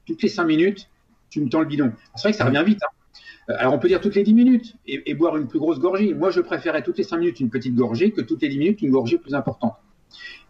toutes 0.07 0.23
les 0.23 0.29
cinq 0.29 0.45
minutes, 0.45 0.89
tu 1.31 1.41
me 1.41 1.49
tends 1.49 1.61
le 1.61 1.67
bidon. 1.67 1.93
C'est 2.15 2.23
vrai 2.23 2.33
que 2.33 2.39
ça 2.39 2.45
revient 2.45 2.63
vite. 2.65 2.81
Hein. 2.83 3.51
Euh, 3.51 3.57
alors 3.59 3.75
on 3.75 3.79
peut 3.79 3.89
dire 3.89 4.01
toutes 4.01 4.15
les 4.15 4.23
10 4.23 4.35
minutes 4.35 4.77
et, 4.87 5.03
et, 5.11 5.15
boire 5.15 5.37
une 5.37 5.49
plus 5.49 5.59
grosse 5.59 5.81
gorgée. 5.81 6.15
Moi, 6.15 6.31
je 6.31 6.41
préférais 6.41 6.83
toutes 6.83 6.99
les 6.99 7.05
5 7.05 7.19
minutes 7.19 7.41
une 7.41 7.51
petite 7.51 7.75
gorgée 7.75 8.13
que 8.13 8.21
toutes 8.21 8.43
les 8.43 8.49
10 8.49 8.59
minutes 8.59 8.83
une 8.83 8.91
gorgée 8.91 9.19
plus 9.19 9.35
importante. 9.35 9.75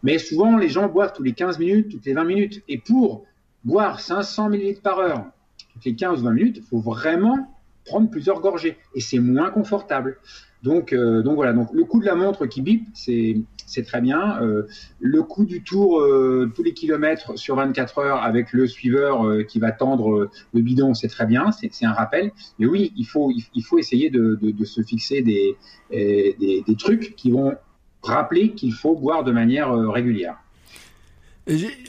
Mais 0.03 0.19
souvent, 0.19 0.57
les 0.57 0.69
gens 0.69 0.87
boivent 0.87 1.13
tous 1.13 1.23
les 1.23 1.33
15 1.33 1.59
minutes, 1.59 1.89
toutes 1.89 2.05
les 2.05 2.13
20 2.13 2.23
minutes. 2.25 2.63
Et 2.67 2.77
pour 2.77 3.25
boire 3.63 3.99
500 3.99 4.51
ml 4.51 4.81
par 4.81 4.99
heure 4.99 5.25
toutes 5.73 5.85
les 5.85 5.95
15 5.95 6.21
ou 6.21 6.25
20 6.25 6.31
minutes, 6.31 6.57
il 6.57 6.63
faut 6.63 6.79
vraiment 6.79 7.49
prendre 7.85 8.09
plusieurs 8.09 8.39
gorgées 8.41 8.77
et 8.95 9.01
c'est 9.01 9.19
moins 9.19 9.49
confortable. 9.49 10.17
Donc, 10.63 10.93
euh, 10.93 11.21
donc 11.21 11.35
voilà. 11.35 11.53
Donc 11.53 11.69
le 11.73 11.83
coup 11.83 11.99
de 11.99 12.05
la 12.05 12.15
montre 12.15 12.45
qui 12.45 12.61
bip, 12.61 12.87
c'est 12.93 13.83
très 13.85 14.01
bien. 14.01 14.41
Euh, 14.41 14.63
le 14.99 15.21
coup 15.21 15.45
du 15.45 15.61
tour 15.61 15.99
euh, 15.99 16.51
tous 16.55 16.63
les 16.63 16.73
kilomètres 16.73 17.37
sur 17.37 17.57
24 17.57 17.99
heures 17.99 18.23
avec 18.23 18.53
le 18.53 18.65
suiveur 18.65 19.45
qui 19.47 19.59
va 19.59 19.71
tendre 19.71 20.29
le 20.53 20.61
bidon, 20.61 20.93
c'est 20.93 21.09
très 21.09 21.25
bien. 21.25 21.51
C'est 21.51 21.85
un 21.85 21.91
rappel. 21.91 22.31
Mais 22.59 22.65
oui, 22.65 22.93
il 22.95 23.05
faut 23.05 23.29
il, 23.31 23.61
faut 23.61 23.77
essayer 23.77 24.09
de, 24.09 24.39
de, 24.41 24.65
se 24.65 24.81
fixer 24.81 25.21
des, 25.21 25.57
des, 25.91 26.75
trucs 26.77 27.15
qui 27.15 27.29
vont 27.31 27.53
rappeler 28.01 28.51
qu'il 28.51 28.73
faut 28.73 28.95
boire 28.95 29.23
de 29.23 29.31
manière 29.31 29.71
régulière 29.73 30.37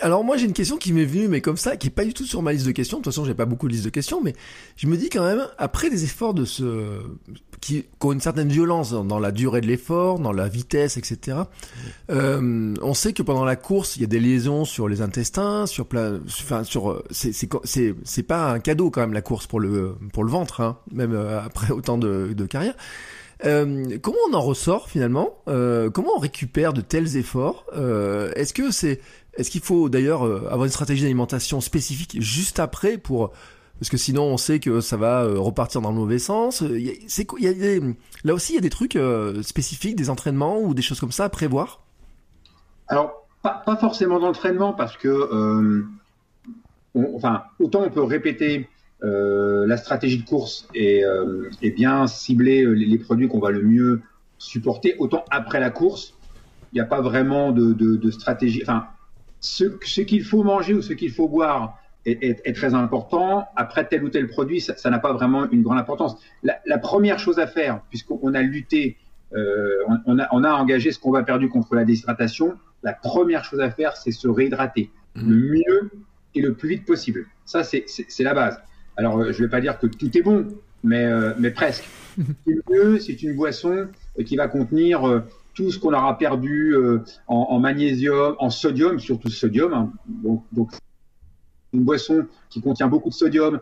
alors 0.00 0.24
moi 0.24 0.36
j'ai 0.36 0.46
une 0.46 0.52
question 0.52 0.76
qui 0.76 0.92
m'est 0.92 1.04
venue 1.04 1.28
mais 1.28 1.40
comme 1.40 1.56
ça 1.56 1.76
qui 1.76 1.86
est 1.86 1.90
pas 1.90 2.04
du 2.04 2.12
tout 2.12 2.24
sur 2.24 2.42
ma 2.42 2.52
liste 2.52 2.66
de 2.66 2.72
questions. 2.72 2.98
De 2.98 3.04
toute 3.04 3.12
façon 3.12 3.24
j'ai 3.24 3.34
pas 3.34 3.44
beaucoup 3.44 3.68
de 3.68 3.72
liste 3.72 3.84
de 3.84 3.90
questions 3.90 4.20
mais 4.20 4.34
je 4.76 4.86
me 4.86 4.96
dis 4.96 5.08
quand 5.08 5.24
même 5.24 5.46
après 5.58 5.90
des 5.90 6.04
efforts 6.04 6.34
de 6.34 6.44
ce 6.44 7.00
qui, 7.64 7.86
ont 8.02 8.12
une 8.12 8.20
certaine 8.20 8.50
violence 8.50 8.90
dans, 8.92 9.18
la 9.18 9.32
durée 9.32 9.62
de 9.62 9.66
l'effort, 9.66 10.18
dans 10.18 10.32
la 10.32 10.48
vitesse, 10.48 10.98
etc. 10.98 11.38
Euh, 12.10 12.74
on 12.82 12.92
sait 12.92 13.14
que 13.14 13.22
pendant 13.22 13.46
la 13.46 13.56
course 13.56 13.96
il 13.96 14.02
y 14.02 14.04
a 14.04 14.06
des 14.06 14.20
liaisons 14.20 14.66
sur 14.66 14.86
les 14.86 15.00
intestins, 15.00 15.64
sur 15.64 15.86
plein, 15.86 16.20
enfin 16.28 16.62
sur 16.64 17.02
c'est 17.10 17.32
c'est 17.32 18.22
pas 18.22 18.50
un 18.50 18.58
cadeau 18.58 18.90
quand 18.90 19.00
même 19.00 19.14
la 19.14 19.22
course 19.22 19.46
pour 19.46 19.60
le 19.60 19.96
pour 20.12 20.24
le 20.24 20.30
ventre 20.30 20.60
hein, 20.60 20.76
même 20.92 21.14
euh, 21.14 21.40
après 21.40 21.70
autant 21.72 21.96
de, 21.96 22.34
de 22.36 22.46
carrière. 22.46 22.74
Euh, 23.46 23.98
comment 24.02 24.18
on 24.30 24.34
en 24.34 24.42
ressort 24.42 24.90
finalement? 24.90 25.38
Comment 25.46 26.16
on 26.16 26.20
récupère 26.20 26.74
de 26.74 26.82
tels 26.82 27.16
efforts? 27.16 27.64
Est-ce 28.36 28.52
que 28.52 28.70
c'est, 28.70 29.00
est-ce 29.38 29.50
qu'il 29.50 29.62
faut 29.62 29.88
d'ailleurs 29.88 30.22
avoir 30.22 30.64
une 30.64 30.70
stratégie 30.70 31.02
d'alimentation 31.02 31.62
spécifique 31.62 32.16
juste 32.20 32.60
après 32.60 32.98
pour 32.98 33.32
parce 33.78 33.90
que 33.90 33.96
sinon 33.96 34.24
on 34.24 34.36
sait 34.36 34.60
que 34.60 34.80
ça 34.80 34.96
va 34.96 35.24
euh, 35.24 35.38
repartir 35.38 35.80
dans 35.80 35.90
le 35.90 35.96
mauvais 35.96 36.18
sens. 36.18 36.62
Des, 36.62 37.00
là 38.24 38.34
aussi 38.34 38.52
il 38.52 38.56
y 38.56 38.58
a 38.58 38.62
des 38.62 38.70
trucs 38.70 38.98
spécifiques, 39.42 39.96
des 39.96 40.10
entraînements 40.10 40.60
ou 40.60 40.74
des 40.74 40.82
choses 40.82 41.00
comme 41.00 41.12
ça 41.12 41.24
à 41.24 41.28
prévoir? 41.28 41.82
Alors 42.88 43.26
pas, 43.42 43.62
pas 43.66 43.76
forcément 43.76 44.20
d'entraînement 44.20 44.72
parce 44.72 44.96
que 44.96 45.84
enfin 46.94 47.42
autant 47.58 47.82
on 47.82 47.90
peut 47.90 48.02
répéter 48.02 48.68
euh, 49.04 49.66
la 49.66 49.76
stratégie 49.76 50.18
de 50.18 50.26
course 50.26 50.66
euh, 50.76 51.50
bien 51.76 52.06
cibler 52.06 52.64
euh, 52.64 52.72
les, 52.72 52.96
produits 52.96 53.28
qu'on 53.28 53.38
va 53.38 53.50
le 53.50 53.60
mieux 53.60 54.00
supporter. 54.38 54.94
Autant 54.98 55.24
après 55.30 55.60
la 55.60 55.68
course, 55.68 56.14
il 56.72 56.76
n'y 56.76 56.80
a 56.80 56.86
pas 56.86 57.02
vraiment 57.02 57.52
de, 57.52 58.10
stratégie. 58.10 58.62
Enfin, 58.62 58.86
ce, 59.40 59.64
qu'il 60.00 60.24
faut 60.24 60.42
manger 60.42 60.72
ou 60.74 60.80
ce 60.80 60.94
qu'il 60.94 61.12
faut 61.12 61.28
boire 61.28 61.78
est, 62.06 62.56
très 62.56 62.74
important. 62.74 63.46
Après 63.56 63.86
tel 63.86 64.04
ou 64.04 64.08
tel 64.08 64.28
produit, 64.28 64.60
ça 64.60 64.90
n'a 64.90 64.98
pas 64.98 65.12
vraiment 65.12 65.50
une 65.50 65.62
grande 65.62 65.78
importance. 65.78 66.16
La, 66.42 66.78
première 66.78 67.18
chose 67.18 67.38
à 67.38 67.46
faire, 67.46 67.80
puisqu'on 67.88 68.34
a 68.34 68.42
lutté, 68.42 68.96
on, 69.32 70.18
a, 70.18 70.28
on, 70.32 70.44
a, 70.44 70.52
engagé 70.52 70.92
ce 70.92 70.98
qu'on 70.98 71.10
va 71.10 71.22
perdu 71.22 71.48
contre 71.48 71.74
la 71.74 71.84
déshydratation, 71.84 72.54
la 72.82 72.92
première 72.92 73.44
chose 73.44 73.60
à 73.60 73.70
faire, 73.70 73.96
c'est 73.96 74.12
se 74.12 74.28
réhydrater 74.28 74.90
mmh. 75.14 75.30
le 75.30 75.36
mieux 75.36 75.90
et 76.34 76.42
le 76.42 76.54
plus 76.54 76.68
vite 76.68 76.84
possible. 76.84 77.26
Ça, 77.44 77.64
c'est 77.64 77.84
la 78.20 78.34
base. 78.34 78.60
Alors, 78.96 79.18
euh, 79.18 79.32
je 79.32 79.42
ne 79.42 79.46
vais 79.46 79.50
pas 79.50 79.60
dire 79.60 79.78
que 79.78 79.86
tout 79.86 80.16
est 80.16 80.22
bon, 80.22 80.46
mais, 80.82 81.04
euh, 81.04 81.32
mais 81.38 81.50
presque. 81.50 81.88
mieux, 82.70 83.00
c'est 83.00 83.22
une 83.22 83.34
boisson 83.34 83.88
euh, 84.18 84.22
qui 84.22 84.36
va 84.36 84.48
contenir 84.48 85.22
tout 85.54 85.70
ce 85.70 85.78
qu'on 85.78 85.92
aura 85.92 86.18
perdu 86.18 86.74
en, 87.28 87.58
magnésium, 87.60 88.34
en 88.38 88.50
sodium, 88.50 88.98
surtout 88.98 89.30
sodium. 89.30 89.72
Hein. 89.72 89.92
Donc, 90.52 90.70
une 91.74 91.84
boisson 91.84 92.26
qui 92.48 92.60
contient 92.60 92.88
beaucoup 92.88 93.10
de 93.10 93.14
sodium 93.14 93.60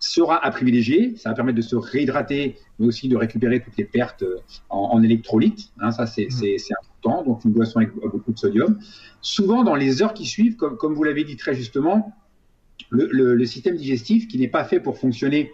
sera 0.00 0.42
à 0.44 0.50
privilégier. 0.50 1.14
Ça 1.16 1.28
va 1.28 1.34
permettre 1.34 1.56
de 1.56 1.62
se 1.62 1.76
réhydrater, 1.76 2.56
mais 2.78 2.86
aussi 2.86 3.08
de 3.08 3.16
récupérer 3.16 3.62
toutes 3.62 3.76
les 3.76 3.84
pertes 3.84 4.24
en, 4.70 5.02
électrolytes. 5.02 5.70
Hein. 5.78 5.92
ça, 5.92 6.04
mmh. 6.04 6.30
c'est 6.30 6.56
important. 6.80 7.22
Donc, 7.24 7.44
une 7.44 7.52
boisson 7.52 7.78
avec 7.78 7.92
beaucoup 7.94 8.32
de 8.32 8.38
sodium. 8.38 8.78
Souvent, 9.20 9.62
dans 9.62 9.74
les 9.74 10.02
heures 10.02 10.14
qui 10.14 10.26
suivent, 10.26 10.56
comme, 10.56 10.76
comme 10.76 10.94
vous 10.94 11.04
l'avez 11.04 11.24
dit 11.24 11.36
très 11.36 11.54
justement, 11.54 12.12
le, 12.90 13.44
système 13.44 13.76
digestif 13.76 14.26
qui 14.26 14.38
n'est 14.38 14.48
pas 14.48 14.64
fait 14.64 14.80
pour 14.80 14.98
fonctionner 14.98 15.52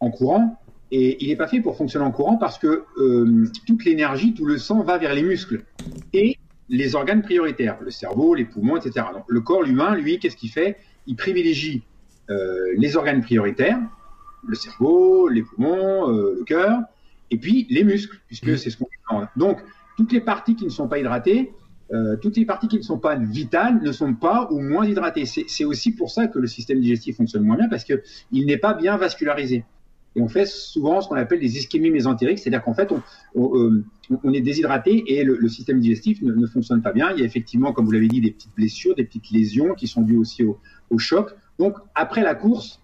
en 0.00 0.10
courant. 0.10 0.60
Et 0.90 1.22
il 1.22 1.28
n'est 1.28 1.36
pas 1.36 1.48
fait 1.48 1.60
pour 1.60 1.76
fonctionner 1.76 2.06
en 2.06 2.10
courant 2.10 2.36
parce 2.36 2.58
que 2.58 2.84
euh, 2.98 3.46
toute 3.66 3.84
l'énergie, 3.84 4.32
tout 4.32 4.46
le 4.46 4.56
sang 4.56 4.82
va 4.82 4.96
vers 4.96 5.14
les 5.14 5.22
muscles 5.22 5.64
et 6.14 6.38
les 6.68 6.94
organes 6.94 7.22
prioritaires, 7.22 7.78
le 7.80 7.90
cerveau, 7.90 8.34
les 8.34 8.44
poumons, 8.44 8.76
etc. 8.76 9.06
Donc, 9.12 9.24
le 9.26 9.40
corps 9.40 9.64
humain, 9.64 9.94
lui, 9.94 10.18
qu'est-ce 10.18 10.36
qu'il 10.36 10.50
fait? 10.50 10.76
Il 11.06 11.16
privilégie 11.16 11.82
euh, 12.30 12.74
les 12.76 12.96
organes 12.96 13.22
prioritaires, 13.22 13.80
le 14.46 14.54
cerveau, 14.54 15.28
les 15.28 15.42
poumons, 15.42 16.10
euh, 16.10 16.36
le 16.38 16.44
cœur, 16.44 16.80
et 17.30 17.38
puis 17.38 17.66
les 17.70 17.84
muscles, 17.84 18.18
puisque 18.26 18.48
mmh. 18.48 18.56
c'est 18.56 18.70
ce 18.70 18.76
qu'on 18.76 18.86
Donc, 19.36 19.60
toutes 19.96 20.12
les 20.12 20.20
parties 20.20 20.54
qui 20.54 20.64
ne 20.64 20.70
sont 20.70 20.88
pas 20.88 20.98
hydratées, 20.98 21.52
euh, 21.90 22.16
toutes 22.16 22.36
les 22.36 22.44
parties 22.44 22.68
qui 22.68 22.76
ne 22.76 22.82
sont 22.82 22.98
pas 22.98 23.14
vitales 23.16 23.80
ne 23.82 23.92
sont 23.92 24.14
pas 24.14 24.48
ou 24.50 24.60
moins 24.60 24.86
hydratées. 24.86 25.24
C'est 25.24 25.64
aussi 25.64 25.92
pour 25.92 26.10
ça 26.10 26.26
que 26.26 26.38
le 26.38 26.46
système 26.46 26.80
digestif 26.80 27.16
fonctionne 27.16 27.44
moins 27.44 27.56
bien 27.56 27.68
parce 27.68 27.84
qu'il 27.84 28.46
n'est 28.46 28.58
pas 28.58 28.74
bien 28.74 28.96
vascularisé. 28.98 29.64
Et 30.18 30.20
on 30.20 30.28
fait 30.28 30.46
souvent 30.46 31.00
ce 31.00 31.08
qu'on 31.08 31.14
appelle 31.14 31.38
des 31.38 31.58
ischémies 31.58 31.92
mésentériques, 31.92 32.40
c'est-à-dire 32.40 32.64
qu'en 32.64 32.74
fait, 32.74 32.90
on, 33.36 33.54
euh, 33.54 33.84
est 34.32 34.40
déshydraté 34.40 35.04
et 35.06 35.22
le, 35.22 35.48
système 35.48 35.78
digestif 35.78 36.20
ne, 36.22 36.46
fonctionne 36.46 36.82
pas 36.82 36.92
bien. 36.92 37.12
Il 37.12 37.20
y 37.20 37.22
a 37.22 37.24
effectivement, 37.24 37.72
comme 37.72 37.84
vous 37.84 37.92
l'avez 37.92 38.08
dit, 38.08 38.20
des 38.20 38.32
petites 38.32 38.54
blessures, 38.56 38.96
des 38.96 39.04
petites 39.04 39.30
lésions 39.30 39.74
qui 39.74 39.86
sont 39.86 40.02
dues 40.02 40.16
aussi 40.16 40.42
au, 40.42 40.98
choc. 40.98 41.30
Donc, 41.60 41.76
après 41.94 42.22
la 42.22 42.34
course, 42.34 42.82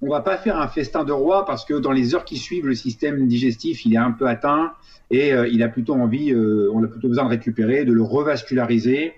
on 0.00 0.08
va 0.08 0.20
pas 0.20 0.36
faire 0.36 0.60
un 0.60 0.68
festin 0.68 1.02
de 1.02 1.10
roi 1.10 1.44
parce 1.44 1.64
que 1.64 1.74
dans 1.74 1.90
les 1.90 2.14
heures 2.14 2.24
qui 2.24 2.36
suivent, 2.36 2.68
le 2.68 2.74
système 2.74 3.26
digestif 3.26 3.84
il 3.84 3.94
est 3.94 3.98
un 3.98 4.12
peu 4.12 4.28
atteint 4.28 4.72
et 5.10 5.32
euh, 5.32 5.48
il 5.48 5.64
a 5.64 5.68
plutôt 5.68 5.94
envie, 5.94 6.32
euh, 6.32 6.70
on 6.72 6.84
a 6.84 6.86
plutôt 6.86 7.08
besoin 7.08 7.24
de 7.24 7.30
récupérer, 7.30 7.84
de 7.84 7.92
le 7.92 8.02
revasculariser, 8.02 9.14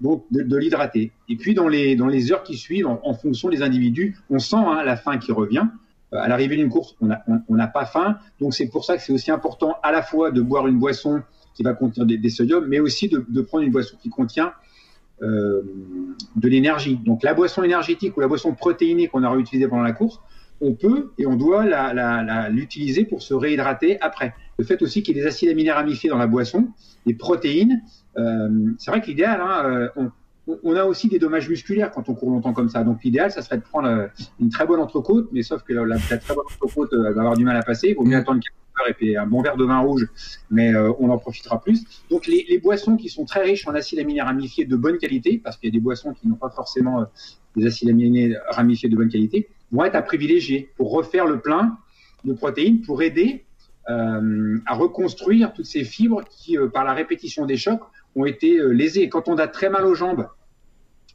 donc 0.00 0.24
de, 0.30 0.56
l'hydrater. 0.56 1.12
Et 1.28 1.36
puis 1.36 1.52
dans 1.52 1.68
les 1.68 1.96
dans 1.96 2.06
les 2.06 2.32
heures 2.32 2.44
qui 2.44 2.56
suivent, 2.56 2.86
en, 2.86 3.14
fonction 3.14 3.50
des 3.50 3.60
individus, 3.60 4.16
on 4.30 4.38
sent 4.38 4.56
hein, 4.56 4.82
la 4.84 4.96
faim 4.96 5.18
qui 5.18 5.32
revient. 5.32 5.66
Euh, 6.12 6.18
à 6.18 6.28
l'arrivée 6.28 6.56
d'une 6.56 6.68
course, 6.68 6.96
on 7.00 7.54
n'a 7.54 7.66
pas 7.66 7.84
faim, 7.86 8.18
donc 8.40 8.54
c'est 8.54 8.68
pour 8.68 8.84
ça 8.84 8.96
que 8.96 9.02
c'est 9.02 9.12
aussi 9.12 9.30
important 9.30 9.76
à 9.82 9.92
la 9.92 10.02
fois 10.02 10.30
de 10.30 10.42
boire 10.42 10.66
une 10.66 10.78
boisson 10.78 11.22
qui 11.54 11.62
va 11.62 11.74
contenir 11.74 12.06
des, 12.06 12.18
des 12.18 12.30
sodiums, 12.30 12.66
mais 12.66 12.80
aussi 12.80 13.08
de, 13.08 13.40
prendre 13.40 13.64
une 13.64 13.72
boisson 13.72 13.96
qui 14.00 14.10
contient 14.10 14.52
euh, 15.22 15.62
de 16.36 16.48
l'énergie. 16.48 16.96
Donc 16.96 17.22
la 17.22 17.34
boisson 17.34 17.62
énergétique 17.62 18.16
ou 18.16 18.20
la 18.20 18.28
boisson 18.28 18.54
protéinée 18.54 19.08
qu'on 19.08 19.22
a 19.22 19.30
réutilisée 19.30 19.68
pendant 19.68 19.82
la 19.82 19.92
course, 19.92 20.20
on 20.60 20.74
peut 20.74 21.12
et 21.18 21.26
on 21.26 21.34
doit 21.34 21.64
l'utiliser 22.50 23.04
pour 23.04 23.22
se 23.22 23.34
réhydrater 23.34 24.00
après. 24.00 24.34
Le 24.58 24.64
fait 24.64 24.80
aussi 24.82 25.02
qu'il 25.02 25.16
y 25.16 25.18
ait 25.18 25.22
des 25.22 25.28
acides 25.28 25.48
aminés 25.48 25.72
ramifiés 25.72 26.08
dans 26.08 26.18
la 26.18 26.28
boisson, 26.28 26.68
des 27.04 27.14
protéines, 27.14 27.82
euh, 28.16 28.48
c'est 28.78 28.90
vrai 28.90 29.00
que 29.00 29.06
l'idéal, 29.06 29.40
hein, 29.40 29.90
on, 30.46 30.74
a 30.74 30.84
aussi 30.84 31.08
des 31.08 31.18
dommages 31.18 31.48
musculaires 31.48 31.90
quand 31.90 32.08
on 32.08 32.14
court 32.14 32.30
longtemps 32.30 32.52
comme 32.52 32.68
ça. 32.68 32.82
Donc 32.82 33.02
l'idéal, 33.04 33.30
ça 33.30 33.42
serait 33.42 33.58
de 33.58 33.62
prendre 33.62 34.08
une 34.40 34.48
très 34.48 34.66
bonne 34.66 34.80
entrecôte, 34.80 35.28
mais 35.32 35.42
sauf 35.42 35.62
que 35.62 35.72
la, 35.72 35.98
très 35.98 36.34
bonne 36.34 36.46
entrecôte 36.46 36.92
va 36.94 37.08
avoir 37.08 37.36
du 37.36 37.44
mal 37.44 37.56
à 37.56 37.62
passer. 37.62 37.88
Il 37.90 37.96
vaut 37.96 38.04
mieux 38.04 38.16
attendre 38.16 38.40
et 38.88 38.94
puis 38.94 39.16
un 39.16 39.26
bon 39.26 39.42
verre 39.42 39.56
de 39.56 39.64
vin 39.64 39.78
rouge, 39.78 40.08
mais 40.50 40.74
euh, 40.74 40.92
on 40.98 41.10
en 41.10 41.18
profitera 41.18 41.60
plus. 41.60 41.84
Donc 42.10 42.26
les, 42.26 42.44
les, 42.48 42.58
boissons 42.58 42.96
qui 42.96 43.08
sont 43.08 43.24
très 43.24 43.42
riches 43.42 43.66
en 43.68 43.74
acides 43.74 43.98
aminés 43.98 44.22
ramifiés 44.22 44.64
de 44.64 44.76
bonne 44.76 44.98
qualité, 44.98 45.38
parce 45.42 45.56
qu'il 45.56 45.68
y 45.68 45.72
a 45.72 45.76
des 45.76 45.82
boissons 45.82 46.14
qui 46.14 46.28
n'ont 46.28 46.36
pas 46.36 46.50
forcément 46.50 47.00
euh, 47.00 47.04
des 47.56 47.66
acides 47.66 47.90
aminés 47.90 48.34
ramifiés 48.48 48.88
de 48.88 48.96
bonne 48.96 49.08
qualité, 49.08 49.48
vont 49.70 49.84
être 49.84 49.94
à 49.94 50.02
privilégier 50.02 50.70
pour 50.76 50.92
refaire 50.92 51.26
le 51.26 51.38
plein 51.40 51.78
de 52.24 52.32
protéines, 52.32 52.80
pour 52.80 53.02
aider 53.02 53.44
euh, 53.90 54.58
à 54.66 54.74
reconstruire 54.74 55.52
toutes 55.52 55.66
ces 55.66 55.82
fibres 55.82 56.22
qui, 56.30 56.56
euh, 56.56 56.68
par 56.68 56.84
la 56.84 56.94
répétition 56.94 57.46
des 57.46 57.56
chocs, 57.56 57.82
ont 58.16 58.26
été 58.26 58.60
lésées. 58.68 59.08
Quand 59.08 59.28
on 59.28 59.36
a 59.36 59.48
très 59.48 59.70
mal 59.70 59.84
aux 59.84 59.94
jambes, 59.94 60.28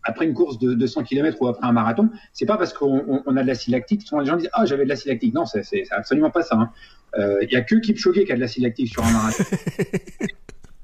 après 0.04 0.26
une 0.26 0.34
course 0.34 0.58
de 0.58 0.74
200 0.74 1.04
km 1.04 1.42
ou 1.42 1.48
après 1.48 1.68
un 1.68 1.74
marathon, 1.74 2.10
c'est 2.34 2.46
pas 2.46 2.58
parce 2.58 2.74
qu'on 2.74 3.24
on 3.26 3.38
a 3.38 3.42
de 3.42 3.48
l'acide 3.48 3.74
lactique. 3.74 4.04
Souvent 4.04 4.22
les 4.22 4.28
gens 4.28 4.38
disent 4.38 4.50
ah 4.54 4.66
j'avais 4.66 4.84
de 4.84 4.90
l'acide 4.90 5.10
lactique. 5.10 5.34
Non, 5.34 5.46
c'est 5.46 5.84
absolument 5.92 6.32
pas 6.32 6.44
ça. 6.44 6.56
Hein. 6.56 6.72
Il 7.18 7.24
hein. 7.24 7.48
y 7.52 7.56
a 7.56 7.62
que 7.62 7.76
Kipchoge 7.76 8.24
qui 8.24 8.32
a 8.32 8.36
de 8.36 8.40
l'acide 8.40 8.64
lactique 8.64 8.90
sur 8.90 9.04
un 9.04 9.12
marathon. 9.12 9.44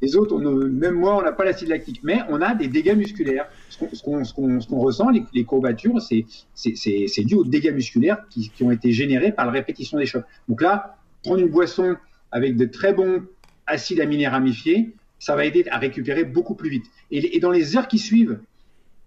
les 0.04 0.18
autres, 0.18 0.38
même 0.38 0.96
moi, 0.96 1.18
on 1.18 1.22
n'a 1.22 1.32
pas 1.32 1.46
l'acide 1.46 1.70
lactique, 1.70 2.02
mais 2.04 2.20
on 2.30 2.42
a 2.42 2.54
des 2.56 2.68
dégâts 2.68 2.96
musculaires. 2.96 3.48
Ce 3.70 4.04
qu'on 4.04 4.80
ressent, 4.80 5.10
les, 5.10 5.44
courbatures, 5.46 6.02
c'est 6.02 7.24
dû 7.24 7.36
aux 7.36 7.46
dégâts 7.46 7.74
musculaires 7.74 8.18
qui, 8.30 8.50
qui, 8.50 8.64
ont 8.64 8.72
été 8.72 8.92
générés 8.92 9.32
par 9.32 9.46
la 9.46 9.52
répétition 9.52 9.98
des 9.98 10.06
chocs. 10.06 10.26
Donc 10.50 10.62
là, 10.62 10.98
prendre 11.24 11.40
une 11.40 11.50
boisson 11.50 11.96
avec 12.32 12.58
de 12.58 12.66
très 12.66 12.94
bons 12.94 13.24
acides 13.66 14.02
aminés 14.02 14.28
ramifiés, 14.28 14.94
ça 15.24 15.38
va 15.38 15.46
aider 15.46 15.64
à 15.72 15.78
récupérer 15.78 16.26
beaucoup 16.26 16.54
plus 16.54 16.70
vite. 16.70 16.86
Et, 17.10 17.40
dans 17.40 17.50
les 17.50 17.78
heures 17.78 17.88
qui 17.88 17.98
suivent, 17.98 18.40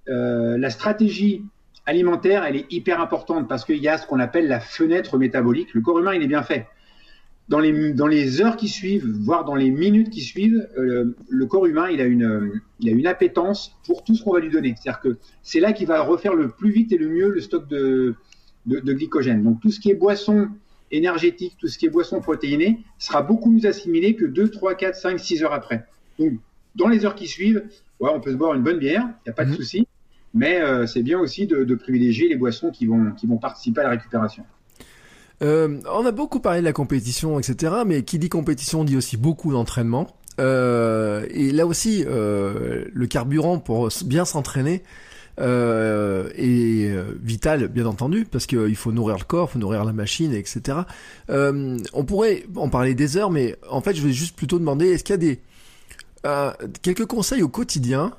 euh, 0.09 0.57
la 0.57 0.71
stratégie 0.71 1.43
alimentaire, 1.85 2.43
elle 2.43 2.57
est 2.57 2.73
hyper 2.73 3.03
importante 3.03 3.47
parce 3.47 3.67
qu'il 3.67 3.77
y 3.77 3.89
a 3.89 3.99
ce 3.99 4.07
qu'on 4.07 4.19
appelle 4.19 4.49
la 4.49 4.59
fenêtre 4.59 5.19
métabolique. 5.19 5.75
Le 5.75 5.83
corps 5.83 5.99
humain, 5.99 6.15
il 6.15 6.23
est 6.23 6.27
bien 6.27 6.43
fait. 6.43 6.69
Dans 7.51 7.59
les, 7.59 8.41
heures 8.41 8.57
qui 8.57 8.69
suivent, 8.69 9.07
voire 9.07 9.45
dans 9.45 9.55
les 9.55 9.71
minutes 9.71 10.09
qui 10.09 10.23
suivent, 10.23 10.67
euh, 10.79 11.15
le 11.29 11.47
corps 11.47 11.67
humain, 11.67 11.91
il 11.91 12.01
a 12.01 12.07
une, 12.07 12.63
il 12.81 12.89
a 12.89 12.93
une 12.93 13.07
appétence 13.07 13.77
pour 13.85 14.03
tout 14.03 14.15
ce 14.15 14.25
qu'on 14.25 14.33
va 14.33 14.41
lui 14.41 14.51
donner. 14.51 14.75
C'est-à-dire 14.81 15.03
que 15.03 15.19
c'est 15.43 15.61
là 15.61 15.75
qu'il 15.75 15.87
va 15.87 16.01
refaire 16.01 16.33
le 16.33 16.49
plus 16.49 16.71
vite 16.71 16.93
et 16.93 16.97
le 16.97 17.11
mieux 17.11 17.29
le 17.29 17.43
stock 17.43 17.69
de, 17.69 18.15
de, 18.65 18.93
glycogène. 18.95 19.43
Donc 19.43 19.61
tout 19.61 19.71
ce 19.71 19.81
qui 19.81 19.91
est 19.91 19.95
boisson 19.95 20.49
énergétique, 20.91 21.57
tout 21.59 21.69
ce 21.69 21.77
qui 21.77 21.85
est 21.85 21.91
boisson 21.91 22.23
protéinée, 22.23 22.79
sera 22.99 23.21
beaucoup 23.21 23.51
mieux 23.51 23.67
assimilé 23.67 24.17
que 24.17 24.25
2, 24.25 24.51
3, 24.51 24.77
4, 24.77 24.97
5, 24.97 25.21
6 25.21 25.43
heures 25.43 25.53
après. 25.53 25.85
Donc 26.19 26.33
dans 26.75 26.89
les 26.89 27.05
heures 27.05 27.15
qui 27.15 27.27
suivent, 27.27 27.65
ouais, 28.01 28.11
on 28.15 28.21
peut 28.21 28.33
se 28.33 28.37
boire 28.37 28.55
une 28.55 28.63
bonne 28.63 28.79
bière, 28.79 29.03
il 29.03 29.29
n'y 29.29 29.31
a 29.31 29.35
pas 29.35 29.45
de 29.45 29.51
mhm. 29.51 29.57
souci 29.57 29.87
mais 30.37 30.61
euh, 30.61 30.87
c'est 30.87 31.03
bien 31.03 31.19
aussi 31.19 31.47
de, 31.47 31.75
privilégier 31.75 32.29
les 32.29 32.37
boissons 32.37 32.71
qui 32.71 32.87
vont, 32.87 33.13
qui 33.13 33.27
vont 33.27 33.39
participer 33.39 33.81
à 33.81 33.85
la 33.85 33.91
récupération. 33.91 34.45
Euh, 35.43 35.81
on 35.91 36.05
a 36.05 36.13
beaucoup 36.13 36.41
parlé 36.41 36.61
de 36.61 36.65
la 36.65 36.75
compétition, 36.75 37.39
etc. 37.41 37.77
Mais 37.87 38.03
qui 38.03 38.19
dit 38.19 38.29
compétition 38.29 38.85
dit 38.85 38.97
aussi 38.97 39.17
beaucoup 39.17 39.53
d'entraînement. 39.53 40.15
Euh, 40.39 41.27
et 41.31 41.53
là 41.53 41.67
aussi, 41.67 42.05
le 42.07 43.07
carburant 43.09 43.59
pour 43.59 43.89
bien 44.05 44.27
s'entraîner 44.27 44.83
est 45.39 46.95
vital, 47.23 47.69
bien 47.69 47.87
entendu, 47.87 48.27
parce 48.31 48.45
qu'il 48.45 48.77
faut 48.77 48.93
nourrir 48.93 49.17
le 49.17 49.25
corps, 49.25 49.49
il 49.51 49.53
faut 49.55 49.59
nourrir 49.59 49.85
la 49.85 49.95
machine, 49.95 50.35
etc. 50.35 50.81
on 51.31 52.05
pourrait 52.07 52.45
en 52.57 52.69
parler 52.69 52.95
des 52.95 53.17
heures, 53.17 53.31
mais 53.31 53.57
en 53.71 53.81
fait, 53.81 53.95
je 53.95 54.03
vais 54.03 54.13
juste 54.13 54.37
plutôt 54.37 54.59
demander, 54.59 54.89
est-ce 54.89 55.05
qu'il 55.05 55.15
y 55.15 55.15
a 55.15 55.19
des 55.19 55.41
quelques 56.83 57.07
conseils 57.07 57.43
au 57.43 57.49
quotidien 57.49 58.13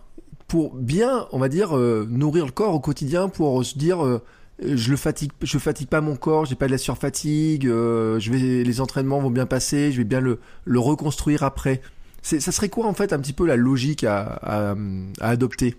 pour 0.47 0.75
bien, 0.75 1.27
on 1.31 1.39
va 1.39 1.49
dire, 1.49 1.77
euh, 1.77 2.07
nourrir 2.09 2.45
le 2.45 2.51
corps 2.51 2.73
au 2.73 2.79
quotidien, 2.79 3.29
pour 3.29 3.63
se 3.65 3.77
dire, 3.77 4.03
euh, 4.03 4.21
je 4.61 4.89
le 4.89 4.97
fatigue, 4.97 5.31
je 5.43 5.57
fatigue 5.57 5.87
pas 5.87 6.01
mon 6.01 6.15
corps, 6.15 6.45
j'ai 6.45 6.55
pas 6.55 6.67
de 6.67 6.71
la 6.71 6.77
surfatigue, 6.77 7.67
euh, 7.67 8.19
je 8.19 8.31
vais, 8.31 8.63
les 8.63 8.81
entraînements 8.81 9.19
vont 9.19 9.29
bien 9.29 9.45
passer, 9.45 9.91
je 9.91 9.97
vais 9.97 10.03
bien 10.05 10.21
le, 10.21 10.39
reconstruire 10.79 11.43
après. 11.43 11.81
Ça 12.21 12.51
serait 12.51 12.67
quoi 12.67 12.87
en 12.87 12.93
fait 12.93 13.13
un 13.13 13.19
petit 13.19 13.31
peu 13.31 13.45
la 13.45 13.55
logique 13.55 14.03
à, 14.03 14.75
adopter? 15.21 15.75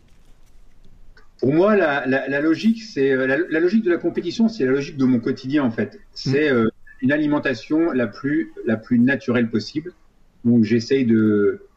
Pour 1.41 1.53
moi, 1.53 1.76
la, 1.76 2.41
logique, 2.41 2.83
c'est 2.83 3.14
la, 3.14 3.61
logique 3.61 3.85
de 3.85 3.91
la 3.91 3.99
compétition, 3.99 4.49
c'est 4.49 4.64
la 4.64 4.70
logique 4.70 4.97
de 4.97 5.05
mon 5.05 5.20
quotidien 5.20 5.62
en 5.62 5.70
fait. 5.70 6.01
C'est 6.14 6.51
une 7.03 7.12
alimentation 7.12 7.93
la 7.93 8.07
plus 8.07 8.53
la 8.64 8.79
plus 8.79 8.99
naturelle 8.99 9.51
possible. 9.51 9.93
Donc 10.45 10.64
j'essaye 10.64 11.05
de 11.05 11.67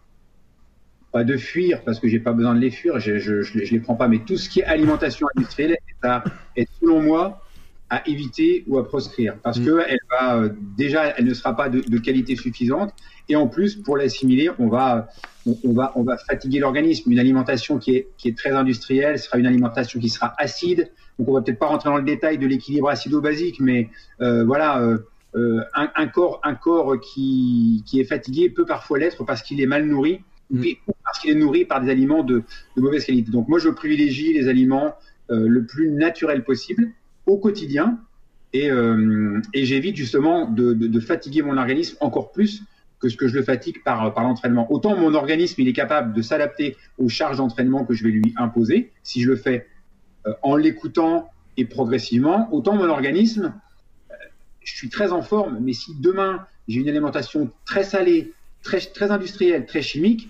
pas 1.12 1.24
de 1.24 1.38
fuir 1.38 1.84
parce 1.84 2.00
que 2.00 2.08
j'ai 2.08 2.20
pas 2.20 2.34
besoin 2.34 2.56
de 2.56 2.60
les 2.60 2.72
fuir, 2.72 3.00
je, 3.00 3.18
je, 3.18 3.42
je, 3.42 3.58
les 3.58 3.80
prends 3.80 3.96
pas, 3.96 4.08
mais 4.08 4.20
tout 4.20 4.38
ce 4.38 4.50
qui 4.50 4.62
est 4.62 4.66
alimentation 4.66 5.28
industrielle 5.36 5.72
est, 5.72 6.08
à, 6.08 6.24
est 6.56 6.68
selon 6.80 7.02
moi 7.02 7.42
à 7.90 8.08
éviter 8.08 8.64
ou 8.68 8.78
à 8.78 8.88
proscrire 8.88 9.36
parce 9.44 9.60
mm. 9.60 9.66
que 9.66 9.84
elle 9.88 10.00
va 10.10 10.38
euh, 10.38 10.50
déjà, 10.78 11.08
elle 11.18 11.26
ne 11.26 11.34
sera 11.34 11.56
pas 11.56 11.68
de, 11.68 11.82
de 11.82 11.98
qualité 11.98 12.38
suffisante 12.38 12.94
et 13.28 13.36
en 13.36 13.48
plus 13.48 13.76
pour 13.76 13.98
l'assimiler, 13.98 14.50
on 14.60 14.68
va 14.68 15.10
on, 15.46 15.74
va 15.74 15.92
on 15.96 16.04
va 16.04 16.18
fatiguer 16.18 16.60
l'organisme. 16.60 17.12
Une 17.12 17.20
alimentation 17.20 17.80
qui 17.80 17.96
est 17.96 18.08
qui 18.18 18.30
est 18.30 18.38
très 18.38 18.52
industrielle 18.52 19.20
sera 19.20 19.38
une 19.40 19.48
alimentation 19.48 20.00
qui 20.00 20.10
sera 20.10 20.34
acide. 20.38 20.90
Donc 21.20 21.28
on 21.28 21.34
va 21.34 21.42
peut-être 21.42 21.60
pas 21.60 21.68
rentrer 21.68 21.90
dans 21.90 21.98
le 21.98 22.04
détail 22.04 22.38
de 22.38 22.48
l'équilibre 22.48 22.90
acido-basique, 22.90 23.60
mais 23.60 23.90
euh, 24.22 24.44
voilà. 24.46 24.82
Euh 24.82 24.98
un, 25.34 25.90
un, 25.96 26.08
corps, 26.08 26.42
un 26.44 26.56
corps 26.56 27.00
qui, 27.00 27.86
qui 27.86 28.02
est 28.02 28.04
fatigué 28.04 28.50
peut 28.50 28.66
parfois 28.66 29.00
l'être 29.00 29.24
parce 29.24 29.42
qu'il 29.42 29.62
est 29.62 29.66
mal 29.66 29.86
nourri 29.86 30.20
Mm. 30.52 30.64
parce 31.04 31.20
qu'il 31.20 31.32
est 31.32 31.36
nourri 31.36 31.66
par 31.66 31.82
des 31.82 31.90
aliments 31.90 32.24
de, 32.24 32.44
mauvaise 32.76 33.06
qualité. 33.06 33.32
Donc 33.32 33.48
moi, 33.48 33.60
je 33.60 33.70
privilégie 33.70 34.34
les 34.34 34.48
aliments 34.48 34.96
euh, 35.30 35.48
le 35.48 35.66
plus 35.66 35.90
naturel 35.92 36.44
possible 36.44 36.90
au 37.26 37.38
quotidien 37.38 38.00
et, 38.54 38.70
euh, 38.70 39.40
j'évite 39.54 39.96
justement 39.96 40.50
de, 40.50 41.00
fatiguer 41.00 41.42
mon 41.42 41.58
organisme 41.58 41.96
encore 42.02 42.32
plus 42.32 42.64
que 43.00 43.10
ce 43.10 43.16
que 43.16 43.28
je 43.28 43.36
le 43.36 43.44
fatigue 43.44 43.82
par, 43.84 44.14
l'entraînement. 44.22 44.72
Autant 44.72 44.96
mon 44.96 45.16
organisme, 45.16 45.62
il 45.62 45.68
est 45.68 45.74
capable 45.74 46.14
de 46.14 46.22
s'adapter 46.22 46.76
aux 46.98 47.10
charges 47.10 47.38
d'entraînement 47.38 47.86
que 47.86 47.94
je 47.94 48.04
vais 48.04 48.12
lui 48.12 48.34
imposer, 48.36 48.92
si 49.04 49.22
je 49.22 49.30
le 49.30 49.38
fais 49.38 49.68
euh, 50.28 50.34
en 50.44 50.56
l'écoutant 50.56 51.30
et 51.58 51.66
progressivement, 51.66 52.54
autant 52.54 52.76
mon 52.76 52.90
organisme, 52.90 53.54
je 54.64 54.76
suis 54.76 54.90
très 54.90 55.12
en 55.12 55.22
forme, 55.22 55.60
mais 55.62 55.74
si 55.74 55.92
demain 56.00 56.46
j'ai 56.68 56.80
une 56.80 56.90
alimentation 56.90 57.50
très 57.66 57.84
salée, 57.84 58.34
très 58.62 59.12
industrielle, 59.12 59.66
très 59.66 59.82
chimique, 59.82 60.30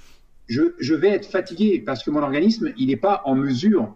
je, 0.51 0.93
vais 0.93 1.09
être 1.09 1.25
fatigué 1.25 1.81
parce 1.85 2.03
que 2.03 2.11
mon 2.11 2.21
organisme, 2.21 2.73
il 2.77 2.87
n'est 2.87 2.97
pas 2.97 3.21
en 3.25 3.35
mesure. 3.35 3.95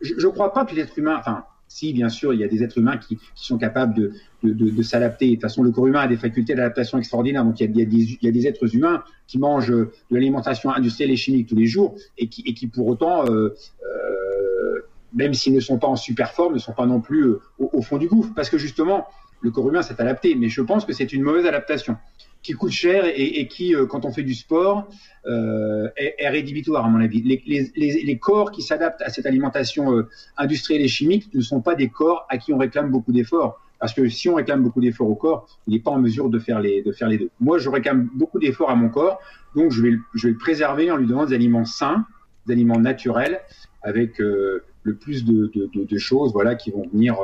Je 0.00 0.14
ne 0.14 0.32
crois 0.32 0.52
pas 0.52 0.64
que 0.64 0.74
l'être 0.74 0.98
humain, 0.98 1.16
enfin, 1.18 1.44
si, 1.68 1.92
bien 1.92 2.08
sûr, 2.08 2.32
il 2.32 2.40
y 2.40 2.44
a 2.44 2.48
des 2.48 2.62
êtres 2.62 2.78
humains 2.78 2.98
qui, 2.98 3.18
sont 3.34 3.58
capables 3.58 4.12
de, 4.42 4.82
s'adapter. 4.82 5.26
De 5.26 5.32
toute 5.32 5.42
façon, 5.42 5.62
le 5.62 5.70
corps 5.70 5.86
humain 5.86 6.00
a 6.00 6.08
des 6.08 6.16
facultés 6.16 6.54
d'adaptation 6.54 6.98
extraordinaires. 6.98 7.44
Donc, 7.44 7.60
il 7.60 7.76
y, 7.76 7.82
a, 8.28 8.30
des, 8.30 8.46
êtres 8.46 8.74
humains 8.74 9.02
qui 9.26 9.38
mangent 9.38 9.68
de 9.68 9.90
l'alimentation 10.10 10.70
industrielle 10.70 11.10
et 11.10 11.16
chimique 11.16 11.48
tous 11.48 11.56
les 11.56 11.66
jours 11.66 11.96
et 12.16 12.28
qui, 12.28 12.66
pour 12.66 12.86
autant, 12.86 13.26
euh, 13.26 13.54
euh, 13.82 14.80
même 15.14 15.34
s'ils 15.34 15.54
ne 15.54 15.60
sont 15.60 15.78
pas 15.78 15.88
en 15.88 15.96
super 15.96 16.32
forme, 16.32 16.54
ne 16.54 16.58
sont 16.58 16.72
pas 16.72 16.86
non 16.86 17.00
plus 17.00 17.24
euh, 17.24 17.40
au, 17.58 17.82
fond 17.82 17.98
du 17.98 18.08
gouffre. 18.08 18.32
Parce 18.34 18.48
que 18.48 18.58
justement, 18.58 19.06
le 19.40 19.50
corps 19.50 19.68
humain 19.68 19.82
s'est 19.82 20.00
adapté. 20.00 20.34
Mais 20.34 20.48
je 20.48 20.62
pense 20.62 20.84
que 20.84 20.92
c'est 20.92 21.12
une 21.12 21.22
mauvaise 21.22 21.46
adaptation 21.46 21.96
qui 22.44 22.52
coûte 22.52 22.72
cher 22.72 23.04
et, 23.06 23.48
qui, 23.48 23.74
euh, 23.74 23.86
quand 23.86 24.04
on 24.04 24.12
fait 24.12 24.22
du 24.22 24.34
sport, 24.34 24.86
euh, 25.26 25.88
est, 25.96 26.28
rédhibitoire 26.28 26.84
à 26.84 26.88
mon 26.88 27.00
avis. 27.00 27.22
Les, 27.22 28.18
corps 28.18 28.52
qui 28.52 28.60
s'adaptent 28.60 29.00
à 29.00 29.08
cette 29.08 29.24
alimentation 29.24 29.96
euh, 29.96 30.08
industrielle 30.36 30.82
et 30.82 30.88
chimique 30.88 31.34
ne 31.34 31.40
sont 31.40 31.62
pas 31.62 31.74
des 31.74 31.88
corps 31.88 32.26
à 32.28 32.36
qui 32.36 32.52
on 32.52 32.58
réclame 32.58 32.90
beaucoup 32.90 33.12
d'efforts. 33.12 33.60
Parce 33.80 33.94
que 33.94 34.08
si 34.08 34.28
on 34.28 34.34
réclame 34.34 34.62
beaucoup 34.62 34.82
d'efforts 34.82 35.08
au 35.08 35.14
corps, 35.14 35.48
il 35.66 35.72
n'est 35.72 35.80
pas 35.80 35.90
en 35.90 35.98
mesure 35.98 36.28
de 36.28 36.38
faire 36.38 36.60
les, 36.60 36.82
de 36.82 36.92
faire 36.92 37.08
les 37.08 37.16
deux. 37.16 37.30
Moi, 37.40 37.58
je 37.58 37.70
réclame 37.70 38.10
beaucoup 38.14 38.38
d'efforts 38.38 38.70
à 38.70 38.76
mon 38.76 38.90
corps, 38.90 39.20
donc 39.56 39.72
je 39.72 39.82
vais, 39.82 39.96
je 40.14 40.26
vais 40.26 40.32
le 40.32 40.38
préserver 40.38 40.90
en 40.90 40.96
lui 40.96 41.06
donnant 41.06 41.24
des 41.24 41.34
aliments 41.34 41.64
sains, 41.64 42.06
des 42.46 42.52
aliments 42.52 42.78
naturels, 42.78 43.40
avec 43.82 44.18
le 44.18 44.62
plus 45.00 45.24
de, 45.24 45.50
de, 45.74 45.98
choses 45.98 46.32
voilà, 46.32 46.54
qui 46.54 46.70
vont 46.70 46.86
venir 46.92 47.16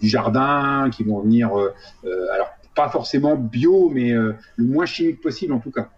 du 0.00 0.08
jardin, 0.08 0.90
qui 0.90 1.04
vont 1.04 1.20
venir, 1.20 1.52
alors 2.32 2.48
pas 2.74 2.88
forcément 2.88 3.36
bio, 3.36 3.90
mais 3.92 4.12
le 4.12 4.36
moins 4.58 4.86
chimique 4.86 5.20
possible 5.20 5.52
en 5.52 5.60
tout 5.60 5.70
cas. 5.70 5.88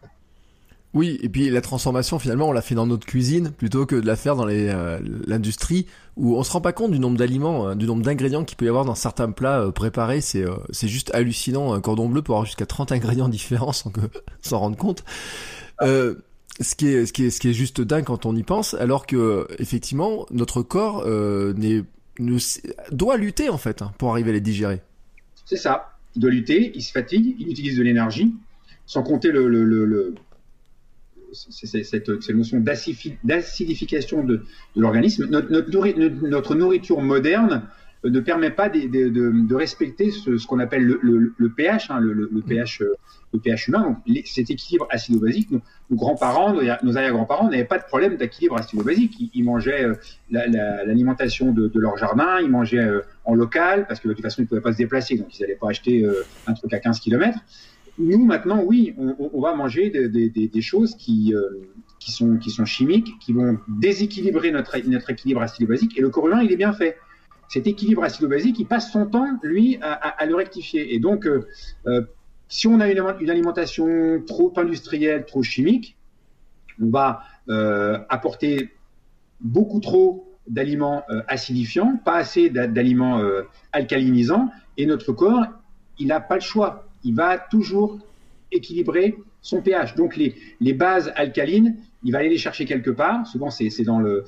Oui, 0.94 1.18
et 1.22 1.28
puis 1.28 1.50
la 1.50 1.60
transformation 1.60 2.18
finalement 2.18 2.48
on 2.48 2.52
la 2.52 2.62
fait 2.62 2.74
dans 2.74 2.86
notre 2.86 3.06
cuisine 3.06 3.50
plutôt 3.50 3.84
que 3.84 3.96
de 3.96 4.06
la 4.06 4.16
faire 4.16 4.34
dans 4.34 4.46
l'industrie 4.46 5.86
où 6.16 6.36
on 6.36 6.42
se 6.42 6.50
rend 6.50 6.62
pas 6.62 6.72
compte 6.72 6.90
du 6.90 6.98
nombre 6.98 7.18
d'aliments, 7.18 7.74
du 7.74 7.86
nombre 7.86 8.02
d'ingrédients 8.02 8.44
qu'il 8.44 8.56
peut 8.56 8.64
y 8.64 8.68
avoir 8.68 8.86
dans 8.86 8.94
certains 8.94 9.30
plats 9.30 9.70
préparés. 9.74 10.22
C'est 10.22 10.44
c'est 10.70 10.88
juste 10.88 11.14
hallucinant. 11.14 11.74
Un 11.74 11.80
cordon 11.80 12.08
bleu 12.08 12.22
peut 12.22 12.32
avoir 12.32 12.46
jusqu'à 12.46 12.64
30 12.64 12.92
ingrédients 12.92 13.28
différents 13.28 13.72
sans 13.72 13.90
que 13.90 14.00
s'en 14.40 14.58
rendre 14.58 14.76
compte. 14.76 15.04
Euh, 15.82 16.14
ce 16.60 16.74
qui 16.74 16.88
est 16.88 17.06
ce 17.06 17.12
qui 17.12 17.26
est 17.26 17.30
ce 17.30 17.40
qui 17.40 17.50
est 17.50 17.54
juste 17.54 17.80
dingue 17.80 18.04
quand 18.04 18.26
on 18.26 18.34
y 18.34 18.42
pense, 18.42 18.74
alors 18.74 19.06
que 19.06 19.46
effectivement 19.58 20.26
notre 20.30 20.62
corps 20.62 21.02
euh, 21.06 21.52
n'est 21.54 21.82
ne, 22.18 22.38
doit 22.90 23.18
lutter 23.18 23.50
en 23.50 23.58
fait 23.58 23.82
hein, 23.82 23.92
pour 23.98 24.10
arriver 24.10 24.30
à 24.30 24.32
les 24.32 24.40
digérer. 24.40 24.80
C'est 25.44 25.56
ça. 25.56 25.95
Il 26.16 26.20
doit 26.20 26.30
lutter, 26.30 26.72
il 26.74 26.82
se 26.82 26.92
fatigue, 26.92 27.36
il 27.38 27.48
utilise 27.48 27.76
de 27.76 27.82
l'énergie, 27.82 28.34
sans 28.86 29.02
compter 29.02 29.30
cette, 31.32 32.08
notion 32.30 32.64
d'acidification 33.22 34.24
de, 34.24 34.42
l'organisme. 34.74 35.26
Notre, 35.26 36.54
nourriture 36.54 37.02
moderne 37.02 37.68
ne 38.08 38.20
permet 38.20 38.50
pas 38.50 38.68
de, 38.68 39.54
respecter 39.54 40.10
ce, 40.10 40.44
qu'on 40.46 40.58
appelle 40.58 40.84
le, 40.84 41.34
le, 41.36 41.50
pH, 41.50 41.90
hein, 41.90 42.00
le, 42.00 42.28
pH, 42.46 42.82
le 43.32 43.40
pH 43.40 43.68
humain. 43.68 44.00
Cet 44.24 44.50
équilibre 44.50 44.86
acido-basique, 44.90 45.50
nos, 45.50 45.60
grands-parents, 45.92 46.54
nos, 46.82 46.96
arrière-grands-parents 46.96 47.50
n'avaient 47.50 47.64
pas 47.64 47.78
de 47.78 47.84
problème 47.84 48.16
d'équilibre 48.16 48.56
acido-basique. 48.56 49.30
Ils, 49.34 49.44
mangeaient 49.44 49.84
euh, 49.84 49.94
l'alimentation 50.30 51.52
de, 51.52 51.70
leur 51.74 51.96
jardin, 51.96 52.38
ils 52.40 52.50
mangeaient 52.50 52.78
euh, 52.78 53.02
en 53.24 53.34
local, 53.34 53.86
parce 53.86 54.00
que 54.00 54.08
de 54.08 54.14
toute 54.14 54.22
façon, 54.22 54.42
ils 54.42 54.44
ne 54.44 54.48
pouvaient 54.48 54.60
pas 54.60 54.72
se 54.72 54.78
déplacer, 54.78 55.16
donc 55.16 55.36
ils 55.38 55.42
n'allaient 55.42 55.56
pas 55.56 55.68
acheter 55.68 56.04
euh, 56.04 56.24
un 56.46 56.54
truc 56.54 56.72
à 56.72 56.78
15 56.78 57.00
km. 57.00 57.38
Nous, 57.98 58.24
maintenant, 58.24 58.62
oui, 58.62 58.94
on, 58.98 59.40
va 59.40 59.54
manger 59.54 59.88
des, 59.88 60.60
choses 60.60 60.94
qui, 60.96 61.32
qui, 61.98 62.12
sont, 62.12 62.36
qui 62.36 62.50
sont 62.50 62.66
chimiques, 62.66 63.08
qui 63.22 63.32
vont 63.32 63.58
déséquilibrer 63.68 64.50
notre, 64.50 64.76
notre 64.86 65.08
équilibre 65.08 65.40
acido-basique, 65.40 65.96
et 65.96 66.02
le 66.02 66.10
corps 66.10 66.26
humain, 66.26 66.42
il 66.42 66.52
est 66.52 66.56
bien 66.56 66.74
fait 66.74 66.98
cet 67.48 67.66
équilibre 67.66 68.02
acido-basique, 68.02 68.58
il 68.58 68.66
passe 68.66 68.90
son 68.92 69.06
temps, 69.06 69.38
lui, 69.42 69.78
à, 69.80 70.26
le 70.26 70.34
rectifier. 70.34 70.94
Et 70.94 70.98
donc, 70.98 71.26
euh, 71.26 71.46
euh, 71.86 72.02
si 72.48 72.66
on 72.66 72.80
a 72.80 72.88
une, 72.88 73.30
alimentation 73.30 74.22
trop 74.26 74.52
industrielle, 74.56 75.24
trop 75.26 75.42
chimique, 75.42 75.96
on 76.80 76.90
va 76.90 77.22
euh, 77.48 77.98
apporter 78.08 78.72
beaucoup 79.40 79.80
trop 79.80 80.32
d'aliments 80.48 81.02
acidifiants, 81.26 81.96
pas 82.04 82.16
assez 82.16 82.50
d'aliments 82.50 83.20
alcalinisants, 83.72 84.50
et 84.76 84.86
notre 84.86 85.12
corps, 85.12 85.44
il 85.98 86.06
n'a 86.06 86.20
pas 86.20 86.36
le 86.36 86.40
choix. 86.40 86.86
Il 87.02 87.16
va 87.16 87.38
toujours 87.38 87.98
équilibrer 88.52 89.16
son 89.46 89.62
pH. 89.62 89.94
Donc 89.94 90.16
les, 90.16 90.34
les 90.60 90.72
bases 90.72 91.12
alcalines, 91.14 91.76
il 92.02 92.12
va 92.12 92.18
aller 92.18 92.28
les 92.28 92.38
chercher 92.38 92.64
quelque 92.64 92.90
part. 92.90 93.26
Souvent, 93.26 93.48
c'est 93.50 93.70
dans, 93.84 94.00
le, 94.00 94.24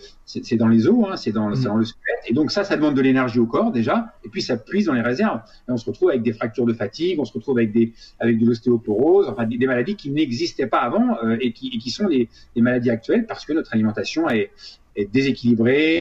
dans 0.53 0.69
les 0.69 0.87
os, 0.87 1.07
hein, 1.09 1.17
c'est 1.17 1.33
dans, 1.33 1.49
mm. 1.49 1.65
dans, 1.65 1.77
le 1.77 1.85
squelette. 1.85 2.21
Et 2.29 2.35
donc 2.35 2.53
ça, 2.53 2.63
ça 2.63 2.77
demande 2.77 2.95
de 2.95 3.01
l'énergie 3.01 3.41
au 3.41 3.47
corps 3.47 3.73
déjà. 3.73 4.15
Et 4.25 4.29
puis 4.29 4.43
ça 4.43 4.57
puise 4.57 4.87
dans 4.87 4.93
les 4.93 5.03
réserves. 5.03 5.41
Et 5.69 5.73
on 5.73 5.77
se 5.77 5.87
retrouve 5.87 6.11
avec 6.11 6.23
des 6.23 6.33
fractures 6.33 6.67
de 6.67 6.73
fatigue, 6.73 7.19
on 7.19 7.25
se 7.25 7.33
retrouve 7.33 7.59
avec, 7.59 7.73
des, 7.73 7.93
avec 8.21 8.39
de 8.39 8.47
l'ostéoporose, 8.47 9.29
enfin 9.29 9.45
des, 9.45 9.67
maladies 9.67 9.97
qui 9.97 10.11
n'existaient 10.11 10.69
pas 10.69 10.81
avant 10.81 11.19
euh, 11.25 11.37
et, 11.41 11.53
qui, 11.53 11.73
et, 11.75 11.79
qui, 11.79 11.91
sont 11.91 12.07
des, 12.07 12.29
des, 12.55 12.63
maladies 12.63 12.91
actuelles 12.91 13.27
parce 13.27 13.45
que 13.45 13.53
notre 13.53 13.75
alimentation 13.75 14.31
est, 14.31 14.53
est 14.95 15.13
déséquilibrée, 15.13 16.01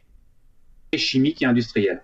chimique 0.96 1.42
et 1.42 1.46
industrielle. 1.46 2.04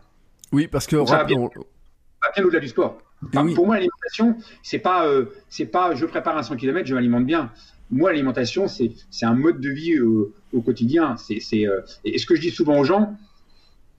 Oui, 0.52 0.68
parce 0.68 0.88
que... 0.88 1.06
ça 1.06 1.18
va 1.18 1.24
bien, 1.26 1.38
au-delà 1.38 2.60
du 2.60 2.68
sport. 2.70 2.98
Pour 3.32 3.66
moi, 3.66 3.76
l'alimentation, 3.76 4.36
c'est 4.62 4.80
pas, 4.80 5.08
euh, 5.08 5.26
c'est 5.50 5.66
pas, 5.66 5.96
je 5.96 6.06
prépare 6.06 6.38
un 6.38 6.44
100 6.44 6.58
km, 6.58 6.88
je 6.88 6.96
m'alimente 6.96 7.26
bien 7.26 7.52
moi, 7.94 8.12
l'alimentation, 8.12 8.68
c'est 8.68 8.92
un 9.22 9.36
mode 9.36 9.60
de 9.60 9.70
vie 9.70 9.94
euh, 9.94 10.34
au 10.52 10.62
quotidien. 10.62 11.16
C'est 11.18 11.68
euh, 11.68 11.82
et 12.04 12.18
ce 12.18 12.26
que 12.26 12.36
je 12.36 12.42
dis 12.42 12.50
souvent 12.50 12.80
aux 12.80 12.84
gens, 12.84 13.16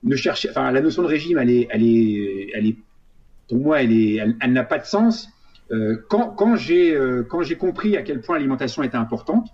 ne 0.02 0.16
cherchez, 0.16 0.50
enfin, 0.50 0.70
la 0.70 0.80
notion 0.80 1.02
de 1.02 1.06
régime, 1.08 1.38
elle 1.38 1.50
est, 1.50 1.68
elle 1.70 1.82
est, 1.82 2.50
elle 2.54 2.66
est, 2.66 2.76
pour 3.48 3.58
moi, 3.58 3.82
elle 3.82 3.92
est, 3.92 4.16
elle, 4.40 4.52
n'a 4.52 4.64
pas 4.64 4.78
de 4.78 4.84
sens. 4.84 5.28
Euh, 5.70 5.96
quand 6.08 6.30
quand 6.30 6.56
j'ai 6.56 6.98
quand 7.28 7.42
j'ai 7.42 7.56
compris 7.56 7.96
à 7.96 8.02
quel 8.02 8.20
point 8.20 8.36
l'alimentation 8.36 8.82
était 8.82 8.96
importante, 8.96 9.48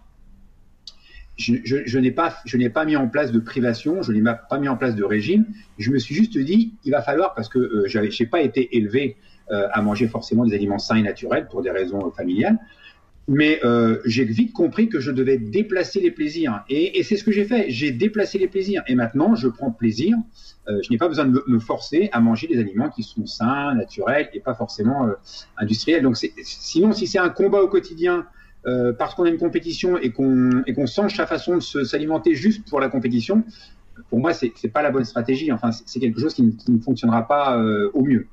je, 1.37 1.55
je, 1.64 1.77
je 1.85 1.99
n'ai 1.99 2.11
pas 2.11 2.37
je 2.47 2.57
n'ai 2.57 2.71
pas 2.71 2.85
mis 2.85 2.97
en 2.97 3.09
place 3.09 3.33
de 3.33 3.39
privation, 3.39 4.03
je 4.03 4.12
n'ai 4.12 4.23
pas 4.23 4.59
mis 4.59 4.68
en 4.68 4.77
place 4.77 4.97
de 4.97 5.05
régime. 5.05 5.47
Je 5.79 5.91
me 5.91 5.99
suis 5.99 6.14
juste 6.14 6.37
dit, 6.37 6.75
il 6.85 6.93
va 6.93 7.03
falloir 7.03 7.35
parce 7.35 7.49
que 7.49 7.85
j'avais, 7.87 8.11
j'ai 8.11 8.27
pas 8.27 8.41
été 8.41 8.77
élevé 8.77 9.16
à 9.51 9.83
manger 9.83 10.07
forcément 10.07 10.45
des 10.45 10.55
aliments 10.55 10.79
sains 10.79 10.97
et 10.97 11.03
naturels 11.03 11.49
pour 11.49 11.63
des 11.63 11.71
raisons 11.71 12.11
familiales. 12.13 12.59
Mais 13.29 13.61
euh, 13.65 14.01
j'ai 14.05 14.25
vite 14.25 14.53
compris 14.53 14.89
que 14.89 14.99
je 14.99 15.13
devais 15.13 15.39
déplacer 15.39 16.01
les 16.01 16.11
plaisirs. 16.11 16.65
Et, 16.69 17.01
c'est 17.05 17.17
ce 17.17 17.23
que 17.23 17.31
j'ai 17.31 17.45
fait. 17.45 17.67
J'ai 17.69 17.93
déplacé 17.93 18.39
les 18.39 18.49
plaisirs. 18.49 18.83
Et 18.89 18.97
maintenant, 18.97 19.37
je 19.37 19.47
prends 19.47 19.71
plaisir. 19.71 20.17
Euh, 20.69 20.81
je 20.83 20.91
n'ai 20.91 20.99
pas 20.99 21.07
besoin 21.07 21.27
de 21.27 21.45
me, 21.47 21.59
forcer 21.61 22.09
à 22.13 22.19
manger 22.19 22.49
des 22.49 22.59
aliments 22.59 22.89
qui 22.89 23.05
sont 23.05 23.27
sains, 23.27 23.75
naturels 23.77 24.29
et 24.33 24.41
pas 24.41 24.55
forcément 24.55 25.07
euh, 25.07 25.13
industriels. 25.59 26.03
Donc, 26.03 26.17
sinon, 26.43 26.93
si 26.93 27.07
c'est 27.07 27.21
un 27.21 27.29
combat 27.29 27.63
au 27.63 27.69
quotidien, 27.69 28.27
euh, 28.67 28.93
parce 28.93 29.15
qu'on 29.15 29.25
a 29.25 29.29
une 29.29 29.39
compétition 29.39 29.97
et 29.97 30.11
qu'on 30.11 30.87
change 30.87 31.15
sa 31.15 31.27
façon 31.27 31.59
de 31.59 31.85
s'alimenter 31.85 32.35
juste 32.35 32.69
pour 32.69 32.81
la 32.81 32.89
compétition, 32.89 33.45
pour 34.09 34.19
moi, 34.19 34.33
c'est 34.33 34.73
pas 34.73 34.83
la 34.83 34.91
bonne 34.91 35.05
stratégie. 35.05 35.53
Enfin, 35.53 35.71
c'est 35.71 36.01
quelque 36.01 36.21
chose 36.21 36.35
qui, 36.35 36.43
ne 36.43 36.81
fonctionnera 36.81 37.29
pas 37.29 37.59
euh, 37.59 37.91
au 37.95 38.03
mieux. 38.03 38.27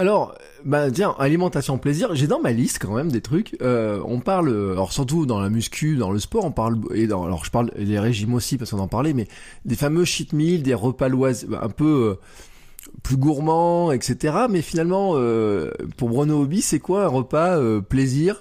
Alors, 0.00 0.38
bah 0.64 0.92
tiens, 0.92 1.16
alimentation 1.18 1.76
plaisir, 1.76 2.14
j'ai 2.14 2.28
dans 2.28 2.38
ma 2.40 2.52
liste 2.52 2.78
quand 2.80 2.94
même 2.94 3.10
des 3.10 3.20
trucs. 3.20 3.56
Euh, 3.62 4.00
on 4.06 4.20
parle, 4.20 4.48
alors 4.70 4.92
surtout 4.92 5.26
dans 5.26 5.40
la 5.40 5.50
muscu, 5.50 5.96
dans 5.96 6.12
le 6.12 6.20
sport, 6.20 6.44
on 6.44 6.52
parle 6.52 6.78
et 6.94 7.08
dans, 7.08 7.24
alors 7.24 7.44
je 7.44 7.50
parle 7.50 7.72
des 7.76 7.98
régimes 7.98 8.34
aussi 8.34 8.58
parce 8.58 8.70
qu'on 8.70 8.78
en 8.78 8.86
parlait, 8.86 9.12
mais 9.12 9.26
des 9.64 9.74
fameux 9.74 10.04
cheat 10.04 10.32
meals, 10.32 10.62
des 10.62 10.74
repas 10.74 11.08
loisirs, 11.08 11.48
un 11.60 11.68
peu 11.68 12.16
euh, 12.16 12.90
plus 13.02 13.16
gourmands, 13.16 13.90
etc. 13.90 14.46
Mais 14.48 14.62
finalement, 14.62 15.14
euh, 15.16 15.72
pour 15.96 16.10
Bruno 16.10 16.42
Hobby, 16.42 16.62
c'est 16.62 16.78
quoi 16.78 17.04
un 17.04 17.08
repas 17.08 17.58
euh, 17.58 17.80
plaisir 17.80 18.40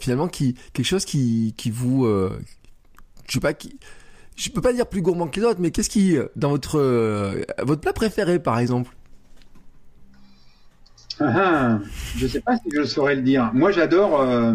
Finalement, 0.00 0.28
qui 0.28 0.54
quelque 0.72 0.86
chose 0.86 1.04
qui 1.04 1.52
qui 1.58 1.70
vous, 1.70 2.06
je 2.06 3.32
sais 3.34 3.40
pas 3.40 3.52
qui. 3.52 3.78
Je 4.34 4.48
peux 4.48 4.62
pas 4.62 4.72
dire 4.72 4.86
plus 4.86 5.02
gourmand 5.02 5.28
que 5.28 5.38
les 5.40 5.44
autres, 5.44 5.60
mais 5.60 5.72
qu'est-ce 5.72 5.90
qui, 5.90 6.16
dans 6.36 6.48
votre 6.48 6.78
votre 7.62 7.82
plat 7.82 7.92
préféré, 7.92 8.38
par 8.38 8.58
exemple? 8.58 8.90
Je 11.20 12.24
ne 12.24 12.28
sais 12.28 12.40
pas 12.40 12.56
si 12.56 12.68
je 12.74 12.84
saurais 12.84 13.14
le 13.14 13.22
dire. 13.22 13.50
Moi, 13.52 13.70
j'adore, 13.70 14.20
euh, 14.20 14.54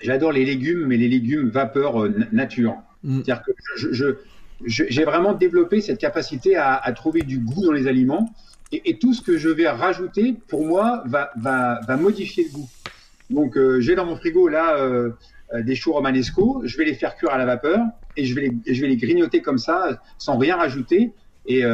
j'adore 0.00 0.32
les 0.32 0.44
légumes, 0.44 0.86
mais 0.86 0.96
les 0.96 1.08
légumes 1.08 1.48
vapeur 1.48 2.02
euh, 2.02 2.14
nature. 2.32 2.76
Mm. 3.04 3.22
C'est-à-dire 3.24 3.42
que 3.44 3.52
je, 3.76 4.14
j'ai 4.66 5.04
vraiment 5.04 5.32
développé 5.32 5.80
cette 5.80 5.98
capacité 5.98 6.56
à, 6.56 6.92
trouver 6.94 7.22
du 7.22 7.38
goût 7.38 7.64
dans 7.64 7.72
les 7.72 7.86
aliments. 7.86 8.30
Et, 8.72 8.98
tout 8.98 9.14
ce 9.14 9.22
que 9.22 9.38
je 9.38 9.48
vais 9.48 9.68
rajouter, 9.68 10.36
pour 10.48 10.66
moi, 10.66 11.02
va, 11.06 11.30
va, 11.36 11.80
va 11.86 11.96
modifier 11.96 12.44
le 12.44 12.50
goût. 12.50 12.68
Donc, 13.30 13.56
euh, 13.56 13.80
j'ai 13.80 13.94
dans 13.94 14.04
mon 14.04 14.16
frigo 14.16 14.48
là 14.48 14.76
des 15.62 15.74
choux 15.74 15.92
romanesco. 15.92 16.62
Je 16.64 16.76
vais 16.76 16.84
les 16.84 16.94
faire 16.94 17.16
cuire 17.16 17.30
à 17.30 17.38
la 17.38 17.46
vapeur 17.46 17.80
et 18.16 18.24
je 18.24 18.34
vais 18.34 18.42
les, 18.42 18.74
je 18.74 18.80
vais 18.80 18.86
les 18.86 18.96
grignoter 18.96 19.40
comme 19.40 19.58
ça, 19.58 20.00
sans 20.18 20.36
rien 20.36 20.56
rajouter. 20.56 21.12
Et, 21.46 21.64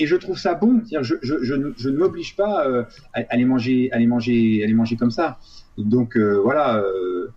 et 0.00 0.06
je 0.06 0.16
trouve 0.16 0.38
ça 0.38 0.54
bon. 0.54 0.82
Je, 0.90 1.14
je, 1.22 1.36
je, 1.42 1.54
je, 1.76 1.88
ne 1.88 1.96
m'oblige 1.96 2.34
pas 2.34 2.66
euh, 2.66 2.84
à, 3.12 3.36
les 3.36 3.44
manger, 3.44 3.90
à 3.92 3.98
les 3.98 4.06
manger, 4.06 4.62
à 4.64 4.66
les 4.66 4.72
manger 4.72 4.96
comme 4.96 5.10
ça. 5.10 5.38
Donc 5.76 6.16
euh, 6.16 6.40
voilà. 6.42 6.78
Euh, 6.78 7.28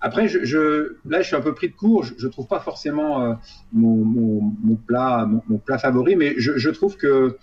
après, 0.00 0.28
je, 0.28 0.96
là, 1.04 1.20
je 1.20 1.26
suis 1.26 1.36
un 1.36 1.40
peu 1.40 1.54
pris 1.54 1.68
de 1.68 1.74
court. 1.74 2.04
Je, 2.04 2.26
ne 2.26 2.30
trouve 2.30 2.46
pas 2.46 2.60
forcément 2.60 3.36
mon, 3.72 3.96
mon, 4.04 4.74
plat, 4.74 5.28
mon, 5.48 5.58
plat 5.58 5.78
favori, 5.78 6.16
mais 6.16 6.34
je, 6.38 6.70
trouve 6.70 6.96
que 6.96 7.36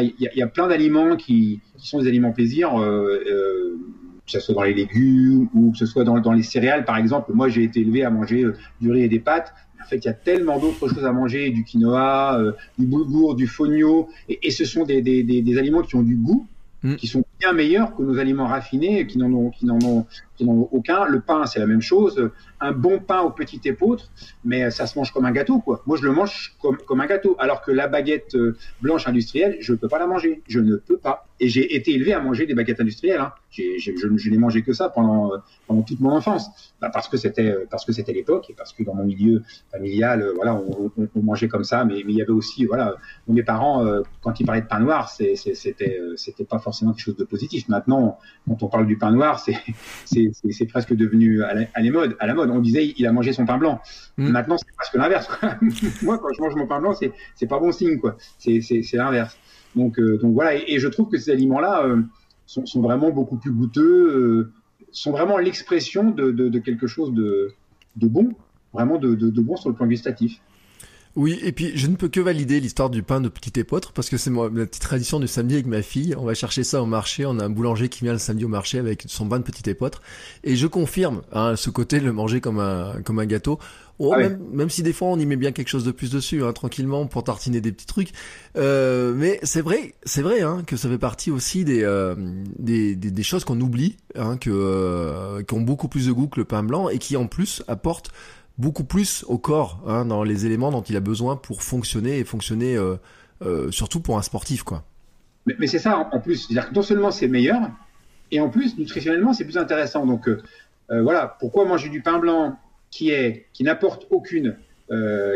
il 0.00 0.14
y, 0.20 0.38
y, 0.38 0.42
a 0.42 0.46
plein 0.46 0.68
d'aliments 0.68 1.16
qui, 1.16 1.60
qui, 1.76 1.88
sont 1.88 2.00
des 2.00 2.06
aliments 2.06 2.30
plaisir, 2.30 2.70
que 2.76 4.30
ce 4.30 4.38
soit 4.38 4.54
dans 4.54 4.62
les 4.62 4.74
légumes 4.74 5.48
ou 5.52 5.72
que 5.72 5.78
ce 5.78 5.86
soit 5.86 6.04
dans, 6.04 6.20
dans 6.20 6.32
les 6.32 6.44
céréales, 6.44 6.84
par 6.84 6.96
exemple. 6.96 7.32
Moi, 7.32 7.48
j'ai 7.48 7.64
été 7.64 7.80
élevé 7.80 8.04
à 8.04 8.10
manger 8.10 8.44
du 8.80 8.92
riz 8.92 9.02
et 9.02 9.08
des 9.08 9.20
pâtes. 9.20 9.52
En 9.86 9.88
fait, 9.88 9.98
il 9.98 10.06
y 10.06 10.08
a 10.08 10.14
tellement 10.14 10.58
d'autres 10.58 10.88
choses 10.88 11.04
à 11.04 11.12
manger, 11.12 11.50
du 11.50 11.62
quinoa, 11.62 12.40
euh, 12.40 12.52
du 12.76 12.86
boulgour, 12.86 13.36
du 13.36 13.46
fonio, 13.46 14.08
et, 14.28 14.50
ce 14.50 14.64
sont 14.64 14.84
des, 14.84 15.00
des, 15.00 15.22
des, 15.22 15.58
aliments 15.58 15.82
qui 15.82 15.94
ont 15.94 16.02
du 16.02 16.16
goût, 16.16 16.48
mm. 16.82 16.96
qui 16.96 17.06
sont 17.06 17.22
bien 17.38 17.52
meilleurs 17.52 17.94
que 17.94 18.02
nos 18.02 18.18
aliments 18.18 18.48
raffinés, 18.48 19.06
qui 19.06 19.16
n'en 19.18 19.32
ont, 19.32 19.50
qui 19.50 19.64
n'en 19.64 19.78
ont, 19.84 20.04
aucun. 20.44 21.04
Le 21.06 21.20
pain, 21.20 21.46
c'est 21.46 21.58
la 21.58 21.66
même 21.66 21.82
chose. 21.82 22.30
Un 22.60 22.72
bon 22.72 22.98
pain 23.00 23.20
au 23.20 23.30
petit 23.30 23.60
épeautre, 23.64 24.10
mais 24.44 24.70
ça 24.70 24.86
se 24.86 24.98
mange 24.98 25.12
comme 25.12 25.24
un 25.24 25.32
gâteau, 25.32 25.60
quoi. 25.60 25.82
Moi, 25.86 25.96
je 25.96 26.04
le 26.04 26.12
mange 26.12 26.54
comme, 26.60 26.78
comme 26.78 27.00
un 27.00 27.06
gâteau. 27.06 27.36
Alors 27.38 27.62
que 27.62 27.70
la 27.70 27.88
baguette 27.88 28.34
euh, 28.34 28.56
blanche 28.80 29.06
industrielle, 29.06 29.56
je 29.60 29.72
ne 29.72 29.78
peux 29.78 29.88
pas 29.88 29.98
la 29.98 30.06
manger. 30.06 30.42
Je 30.48 30.60
ne 30.60 30.76
peux 30.76 30.96
pas. 30.96 31.26
Et 31.38 31.48
j'ai 31.48 31.74
été 31.74 31.92
élevé 31.92 32.14
à 32.14 32.20
manger 32.20 32.46
des 32.46 32.54
baguettes 32.54 32.80
industrielles. 32.80 33.20
Hein. 33.20 33.32
je, 33.50 33.78
je 33.78 34.30
n'ai 34.30 34.38
mangé 34.38 34.62
que 34.62 34.72
ça 34.72 34.88
pendant, 34.88 35.32
euh, 35.32 35.38
pendant 35.66 35.82
toute 35.82 36.00
mon 36.00 36.10
enfance. 36.10 36.72
Bah, 36.80 36.90
parce 36.92 37.08
que 37.08 37.16
c'était 37.16 37.50
euh, 37.50 37.66
parce 37.70 37.84
que 37.84 37.92
c'était 37.92 38.12
l'époque 38.12 38.50
et 38.50 38.54
parce 38.54 38.72
que 38.72 38.82
dans 38.82 38.94
mon 38.94 39.04
milieu 39.04 39.42
familial, 39.70 40.26
voilà, 40.34 40.54
on, 40.54 40.90
mangeait 41.22 41.48
comme 41.48 41.64
ça. 41.64 41.84
Mais, 41.84 42.02
mais, 42.06 42.12
il 42.12 42.18
y 42.18 42.22
avait 42.22 42.30
aussi, 42.30 42.64
voilà, 42.64 42.94
mes 43.28 43.42
parents, 43.42 43.84
quand 44.22 44.38
ils 44.40 44.46
parlaient 44.46 44.62
de 44.62 44.66
pain 44.66 44.80
noir, 44.80 45.10
c'était 45.10 45.96
c'était 46.16 46.44
pas 46.44 46.58
forcément 46.58 46.92
quelque 46.92 47.02
chose 47.02 47.16
de 47.16 47.24
positif. 47.24 47.68
Maintenant, 47.68 48.18
quand 48.48 48.62
on 48.62 48.68
parle 48.68 48.86
du 48.86 48.96
pain 48.96 49.10
noir, 49.10 49.40
c'est 50.04 50.25
c'est 50.32 50.66
presque 50.66 50.94
devenu 50.94 51.42
à 51.42 51.54
la, 51.54 51.62
à. 51.74 51.80
À 52.18 52.26
la 52.26 52.34
mode, 52.34 52.50
on 52.50 52.60
disait 52.60 52.94
il 52.96 53.06
a 53.06 53.12
mangé 53.12 53.32
son 53.32 53.46
pain 53.46 53.58
blanc. 53.58 53.80
Hmm. 54.16 54.28
Maintenant, 54.28 54.56
c'est 54.58 54.74
presque 54.76 54.94
l'inverse. 54.94 55.28
Moi, 56.02 56.18
quand 56.18 56.28
je 56.36 56.40
mange 56.40 56.54
mon 56.54 56.66
pain 56.66 56.80
blanc, 56.80 56.94
c'est 56.94 57.12
c'est 57.34 57.46
pas 57.46 57.58
bon 57.58 57.72
signe, 57.72 57.98
quoi. 57.98 58.16
C'est 58.38 58.60
l'inverse. 58.94 59.36
Donc 59.76 59.98
euh, 59.98 60.18
donc 60.18 60.34
voilà. 60.34 60.54
Et, 60.54 60.78
je 60.78 60.88
trouve 60.88 61.08
que 61.08 61.18
ces 61.18 61.30
aliments-là 61.30 61.84
euh, 61.84 62.02
sont, 62.46 62.66
sont, 62.66 62.80
vraiment 62.80 63.10
beaucoup 63.10 63.36
plus 63.36 63.52
goûteux, 63.52 63.82
euh, 63.82 64.52
sont 64.90 65.12
vraiment 65.12 65.38
l'expression 65.38 66.10
de, 66.10 66.30
de, 66.30 66.48
de, 66.48 66.58
quelque 66.58 66.86
chose 66.86 67.12
de, 67.12 67.52
de 67.96 68.08
bon, 68.08 68.34
vraiment 68.72 68.98
de, 68.98 69.14
de, 69.14 69.40
bon 69.40 69.56
sur 69.56 69.68
le 69.68 69.76
plan 69.76 69.86
gustatif. 69.86 70.40
Oui, 71.16 71.40
et 71.42 71.52
puis 71.52 71.72
je 71.74 71.86
ne 71.86 71.96
peux 71.96 72.08
que 72.08 72.20
valider 72.20 72.60
l'histoire 72.60 72.90
du 72.90 73.02
pain 73.02 73.22
de 73.22 73.30
petit 73.30 73.58
épeautre 73.58 73.92
parce 73.92 74.10
que 74.10 74.18
c'est 74.18 74.28
ma 74.28 74.50
petite 74.50 74.82
tradition 74.82 75.18
du 75.18 75.26
samedi 75.26 75.54
avec 75.54 75.66
ma 75.66 75.80
fille. 75.80 76.14
On 76.18 76.24
va 76.24 76.34
chercher 76.34 76.62
ça 76.62 76.82
au 76.82 76.86
marché. 76.86 77.24
On 77.24 77.38
a 77.38 77.44
un 77.46 77.48
boulanger 77.48 77.88
qui 77.88 78.04
vient 78.04 78.12
le 78.12 78.18
samedi 78.18 78.44
au 78.44 78.48
marché 78.48 78.78
avec 78.78 79.04
son 79.06 79.26
pain 79.26 79.38
de 79.38 79.44
petit 79.44 79.68
épeautre. 79.70 80.02
Et 80.44 80.56
je 80.56 80.66
confirme 80.66 81.22
hein, 81.32 81.56
ce 81.56 81.70
côté 81.70 82.00
de 82.00 82.04
le 82.04 82.12
manger 82.12 82.42
comme 82.42 82.58
un 82.58 83.00
comme 83.02 83.18
un 83.18 83.24
gâteau. 83.24 83.58
Oh, 83.98 84.12
ah 84.14 84.18
même, 84.18 84.38
même, 84.52 84.68
si 84.68 84.82
des 84.82 84.92
fois 84.92 85.08
on 85.08 85.18
y 85.18 85.24
met 85.24 85.36
bien 85.36 85.52
quelque 85.52 85.68
chose 85.68 85.84
de 85.84 85.90
plus 85.90 86.10
dessus, 86.10 86.44
hein, 86.44 86.52
tranquillement 86.52 87.06
pour 87.06 87.24
tartiner 87.24 87.62
des 87.62 87.72
petits 87.72 87.86
trucs. 87.86 88.10
Euh, 88.58 89.14
mais 89.16 89.40
c'est 89.42 89.62
vrai, 89.62 89.94
c'est 90.04 90.20
vrai 90.20 90.42
hein, 90.42 90.62
que 90.66 90.76
ça 90.76 90.90
fait 90.90 90.98
partie 90.98 91.30
aussi 91.30 91.64
des 91.64 91.82
euh, 91.82 92.14
des, 92.58 92.94
des, 92.94 93.10
des, 93.10 93.22
choses 93.22 93.44
qu'on 93.44 93.58
oublie, 93.58 93.96
hein, 94.14 94.36
que 94.36 94.50
euh, 94.52 95.42
qui 95.42 95.54
ont 95.54 95.62
beaucoup 95.62 95.88
plus 95.88 96.08
de 96.08 96.12
goût 96.12 96.26
que 96.26 96.38
le 96.38 96.44
pain 96.44 96.62
blanc 96.62 96.90
et 96.90 96.98
qui 96.98 97.16
en 97.16 97.26
plus 97.26 97.62
apportent 97.68 98.10
beaucoup 98.58 98.84
plus 98.84 99.24
au 99.28 99.38
corps 99.38 99.82
hein, 99.86 100.04
dans 100.06 100.24
les 100.24 100.46
éléments 100.46 100.70
dont 100.70 100.82
il 100.82 100.96
a 100.96 101.00
besoin 101.00 101.36
pour 101.36 101.62
fonctionner 101.62 102.18
et 102.18 102.24
fonctionner 102.24 102.76
euh, 102.76 102.96
euh, 103.42 103.70
surtout 103.70 104.00
pour 104.00 104.18
un 104.18 104.22
sportif 104.22 104.62
quoi. 104.62 104.84
Mais, 105.46 105.68
c'est 105.68 105.78
ça 105.78 106.08
en 106.10 106.20
plus, 106.20 106.46
c'est-à-dire 106.46 106.70
que 106.70 106.74
non 106.74 106.82
seulement 106.82 107.10
c'est 107.12 107.28
meilleur 107.28 107.70
et 108.32 108.40
en 108.40 108.48
plus 108.48 108.76
nutritionnellement 108.78 109.32
c'est 109.32 109.44
plus 109.44 109.58
intéressant. 109.58 110.04
Donc 110.04 110.28
euh, 110.28 110.42
voilà, 110.88 111.36
pourquoi 111.38 111.64
manger 111.64 111.88
du 111.88 112.02
pain 112.02 112.18
blanc 112.18 112.58
qui 112.90 113.10
est 113.10 113.46
qui 113.52 113.62
n'apporte 113.62 114.06
aucune, 114.10 114.56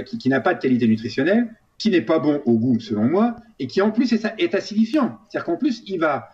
qui, 0.06 0.28
n'a 0.28 0.40
pas 0.40 0.54
de 0.54 0.60
qualité 0.60 0.88
nutritionnelle, 0.88 1.48
qui 1.78 1.90
n'est 1.90 2.02
pas 2.02 2.18
bon 2.18 2.40
au 2.44 2.58
goût 2.58 2.80
selon 2.80 3.04
moi 3.04 3.36
et 3.58 3.66
qui 3.66 3.82
en 3.82 3.90
plus 3.90 4.12
est, 4.12 4.26
est 4.38 4.54
acidifiant. 4.54 5.18
C'est-à-dire 5.28 5.44
qu'en 5.44 5.56
plus 5.56 5.82
il 5.86 6.00
va 6.00 6.30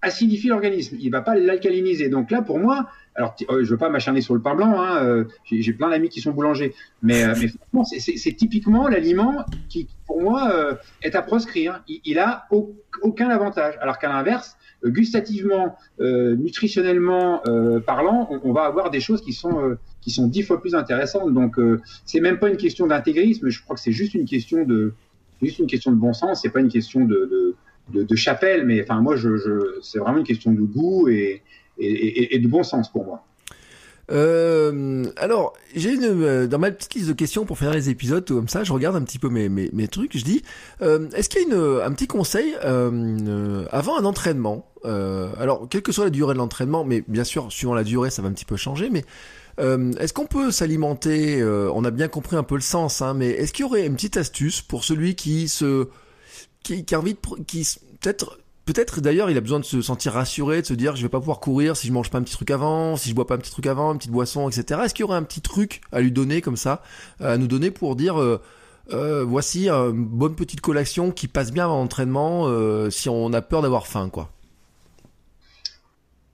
acidifier 0.00 0.50
l'organisme, 0.50 0.96
il 0.98 1.10
va 1.10 1.20
pas 1.20 1.36
l'alcaliniser. 1.36 2.08
Donc 2.08 2.32
là 2.32 2.42
pour 2.42 2.58
moi 2.58 2.88
alors, 3.14 3.36
euh, 3.50 3.62
je 3.62 3.70
veux 3.70 3.76
pas 3.76 3.90
m'acharner 3.90 4.20
sur 4.20 4.34
le 4.34 4.40
pain 4.40 4.54
blanc. 4.54 4.80
Hein, 4.80 5.04
euh, 5.04 5.24
J'ai 5.44 5.72
plein 5.72 5.90
d'amis 5.90 6.08
qui 6.08 6.20
sont 6.20 6.30
boulangers, 6.30 6.74
mais, 7.02 7.24
euh, 7.24 7.34
mais 7.38 7.82
c'est 7.84 8.32
typiquement 8.32 8.88
l'aliment 8.88 9.44
qui, 9.68 9.88
pour 10.06 10.22
moi, 10.22 10.78
est 11.02 11.14
à 11.14 11.22
proscrire. 11.22 11.82
Il, 11.88 12.00
il 12.04 12.18
a 12.18 12.48
aucun 13.02 13.28
avantage. 13.28 13.74
Alors 13.80 13.98
qu'à 13.98 14.08
l'inverse, 14.08 14.56
gustativement, 14.84 15.76
nutritionnellement 16.00 17.42
parlant, 17.86 18.28
on, 18.44 18.52
va 18.52 18.62
avoir 18.62 18.90
des 18.90 19.00
choses 19.00 19.20
qui 19.22 19.32
sont 19.32 19.76
qui 20.00 20.10
sont 20.10 20.26
dix 20.26 20.42
fois 20.42 20.60
plus 20.60 20.74
intéressantes. 20.74 21.32
Donc, 21.32 21.56
c'est 22.06 22.20
même 22.20 22.38
pas 22.38 22.48
une 22.48 22.56
question 22.56 22.86
d'intégrisme. 22.86 23.48
Je 23.48 23.62
crois 23.62 23.76
que 23.76 23.82
c'est 23.82 23.92
juste 23.92 24.14
une 24.14 24.26
question 24.26 24.64
de 24.64 24.94
juste 25.42 25.58
une 25.58 25.66
question 25.66 25.90
de 25.90 25.96
bon 25.96 26.12
sens. 26.12 26.40
C'est 26.42 26.50
pas 26.50 26.60
une 26.60 26.68
question 26.68 27.04
de, 27.04 27.54
de, 27.92 28.02
de, 28.04 28.16
chapelle, 28.16 28.64
mais 28.64 28.82
enfin 28.82 29.00
moi, 29.00 29.16
je, 29.16 29.36
je 29.36 29.80
c'est 29.82 29.98
vraiment 29.98 30.18
une 30.18 30.24
question 30.24 30.52
de 30.52 30.62
goût 30.62 31.08
et 31.08 31.42
et, 31.78 32.38
de 32.38 32.48
bon 32.48 32.62
sens 32.62 32.90
pour 32.90 33.04
moi. 33.04 33.24
Euh, 34.10 35.04
alors, 35.16 35.54
j'ai 35.74 35.96
euh, 36.02 36.46
dans 36.46 36.58
ma 36.58 36.70
petite 36.70 36.94
liste 36.94 37.08
de 37.08 37.12
questions 37.12 37.44
pour 37.44 37.56
faire 37.56 37.72
les 37.72 37.88
épisodes 37.88 38.26
comme 38.26 38.48
ça, 38.48 38.64
je 38.64 38.72
regarde 38.72 38.96
un 38.96 39.02
petit 39.02 39.18
peu 39.18 39.28
mes, 39.28 39.48
mes, 39.48 39.88
trucs. 39.88 40.16
Je 40.16 40.24
dis, 40.24 40.42
euh, 40.82 41.08
est-ce 41.14 41.28
qu'il 41.28 41.40
y 41.40 41.44
a 41.44 41.46
une, 41.48 41.80
un 41.82 41.92
petit 41.92 42.06
conseil 42.06 42.54
avant 42.56 43.98
un 43.98 44.04
entraînement 44.04 44.66
Alors, 44.84 45.68
quelle 45.70 45.82
que 45.82 45.92
soit 45.92 46.04
la 46.04 46.10
durée 46.10 46.34
de 46.34 46.38
l'entraînement, 46.38 46.84
mais 46.84 47.04
bien 47.06 47.24
sûr, 47.24 47.50
suivant 47.50 47.74
la 47.74 47.84
durée, 47.84 48.10
ça 48.10 48.22
va 48.22 48.28
un 48.28 48.32
petit 48.32 48.44
peu 48.44 48.56
changer. 48.56 48.90
Mais 48.90 49.04
est-ce 49.58 50.12
qu'on 50.12 50.26
peut 50.26 50.50
s'alimenter 50.50 51.42
On 51.44 51.84
a 51.84 51.90
bien 51.90 52.08
compris 52.08 52.36
un 52.36 52.42
peu 52.42 52.56
le 52.56 52.60
sens, 52.60 53.02
hein, 53.02 53.14
mais 53.14 53.28
est-ce 53.28 53.52
qu'il 53.52 53.64
y 53.64 53.66
aurait 53.66 53.86
une 53.86 53.94
petite 53.94 54.16
astuce 54.16 54.60
pour 54.60 54.84
celui 54.84 55.14
qui 55.14 55.48
se 55.48 55.88
qui, 56.62 56.84
qui 56.84 56.94
a 56.94 57.00
envie 57.00 57.14
de, 57.14 57.42
qui 57.44 57.66
peut-être 58.00 58.38
Peut-être 58.64 59.00
d'ailleurs 59.00 59.28
il 59.28 59.36
a 59.36 59.40
besoin 59.40 59.58
de 59.58 59.64
se 59.64 59.82
sentir 59.82 60.12
rassuré, 60.12 60.60
de 60.60 60.66
se 60.66 60.74
dire 60.74 60.94
je 60.94 61.02
vais 61.02 61.08
pas 61.08 61.18
pouvoir 61.18 61.40
courir 61.40 61.76
si 61.76 61.88
je 61.88 61.92
mange 61.92 62.10
pas 62.10 62.18
un 62.18 62.22
petit 62.22 62.34
truc 62.34 62.50
avant, 62.50 62.96
si 62.96 63.10
je 63.10 63.14
bois 63.14 63.26
pas 63.26 63.34
un 63.34 63.38
petit 63.38 63.50
truc 63.50 63.66
avant, 63.66 63.92
une 63.92 63.98
petite 63.98 64.12
boisson, 64.12 64.48
etc. 64.48 64.82
Est-ce 64.84 64.94
qu'il 64.94 65.02
y 65.02 65.04
aurait 65.04 65.16
un 65.16 65.24
petit 65.24 65.40
truc 65.40 65.80
à 65.90 66.00
lui 66.00 66.12
donner 66.12 66.40
comme 66.42 66.56
ça, 66.56 66.82
à 67.18 67.38
nous 67.38 67.48
donner 67.48 67.72
pour 67.72 67.96
dire 67.96 68.20
euh, 68.20 68.40
euh, 68.92 69.24
voici 69.24 69.68
une 69.68 70.04
bonne 70.04 70.36
petite 70.36 70.60
collation 70.60 71.10
qui 71.10 71.26
passe 71.26 71.50
bien 71.50 71.64
avant 71.64 71.78
l'entraînement 71.78 72.44
euh, 72.46 72.88
si 72.88 73.08
on 73.08 73.32
a 73.32 73.42
peur 73.42 73.62
d'avoir 73.62 73.88
faim 73.88 74.08
quoi? 74.10 74.30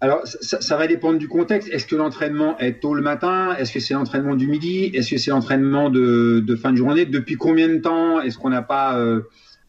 Alors, 0.00 0.20
ça, 0.24 0.76
va 0.76 0.86
dépendre 0.86 1.18
du 1.18 1.26
contexte. 1.26 1.68
Est-ce 1.72 1.84
que 1.84 1.96
l'entraînement 1.96 2.56
est 2.58 2.80
tôt 2.80 2.94
le 2.94 3.02
matin? 3.02 3.56
Est-ce 3.56 3.72
que 3.72 3.80
c'est 3.80 3.94
l'entraînement 3.94 4.36
du 4.36 4.46
midi? 4.46 4.92
Est-ce 4.94 5.10
que 5.10 5.18
c'est 5.18 5.32
l'entraînement 5.32 5.90
de, 5.90 6.56
fin 6.62 6.70
de 6.70 6.76
journée? 6.76 7.04
Depuis 7.04 7.34
combien 7.34 7.66
de 7.66 7.78
temps 7.78 8.20
Est-ce 8.20 8.38
qu'on 8.38 8.50
n'a 8.50 8.62
pas 8.62 8.96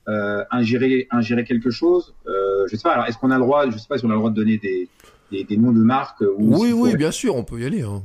euh, 0.10 0.44
ingérer 0.50 1.08
quelque 1.46 1.70
chose? 1.70 2.16
Euh, 2.28 2.39
je 2.70 2.76
sais 2.76 2.84
pas. 2.84 2.94
Alors, 2.94 3.06
est-ce 3.06 3.18
qu'on 3.18 3.32
a 3.32 3.38
le 3.38 3.44
droit 3.44 3.70
Je 3.70 3.78
sais 3.78 3.88
pas 3.88 3.98
si 3.98 4.06
on 4.06 4.10
a 4.10 4.14
le 4.14 4.20
droit 4.20 4.30
de 4.30 4.36
donner 4.36 4.58
des, 4.58 4.90
des, 5.32 5.44
des 5.44 5.58
noms 5.58 5.72
de 5.72 5.82
marques. 5.82 6.24
oui, 6.38 6.72
oui, 6.72 6.96
bien 6.96 7.12
sûr, 7.12 7.36
on 7.36 7.44
peut 7.44 7.60
y 7.60 7.66
aller. 7.66 7.82
Hein. 7.82 8.02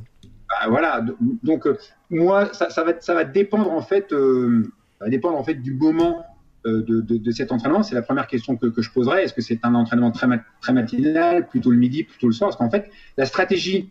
Bah, 0.48 0.68
voilà. 0.68 1.04
Donc, 1.42 1.66
euh, 1.66 1.76
moi, 2.10 2.52
ça, 2.52 2.70
ça, 2.70 2.84
va, 2.84 3.00
ça 3.00 3.14
va 3.14 3.24
dépendre 3.24 3.70
en 3.70 3.82
fait, 3.82 4.12
euh, 4.12 4.72
ça 4.98 5.06
va 5.06 5.10
dépendre 5.10 5.38
en 5.38 5.44
fait 5.44 5.54
du 5.54 5.74
moment 5.74 6.24
euh, 6.66 6.82
de, 6.82 7.00
de, 7.00 7.16
de, 7.16 7.30
cet 7.30 7.52
entraînement. 7.52 7.82
C'est 7.82 7.94
la 7.94 8.02
première 8.02 8.26
question 8.26 8.56
que, 8.56 8.66
que 8.66 8.82
je 8.82 8.90
poserai. 8.90 9.24
Est-ce 9.24 9.34
que 9.34 9.42
c'est 9.42 9.60
un 9.64 9.74
entraînement 9.74 10.10
très, 10.10 10.26
très 10.60 10.72
matinal, 10.72 11.48
plutôt 11.48 11.70
le 11.70 11.78
midi, 11.78 12.04
plutôt 12.04 12.28
le 12.28 12.32
soir? 12.32 12.50
Parce 12.50 12.58
qu'en 12.58 12.70
fait, 12.70 12.90
la 13.16 13.26
stratégie 13.26 13.90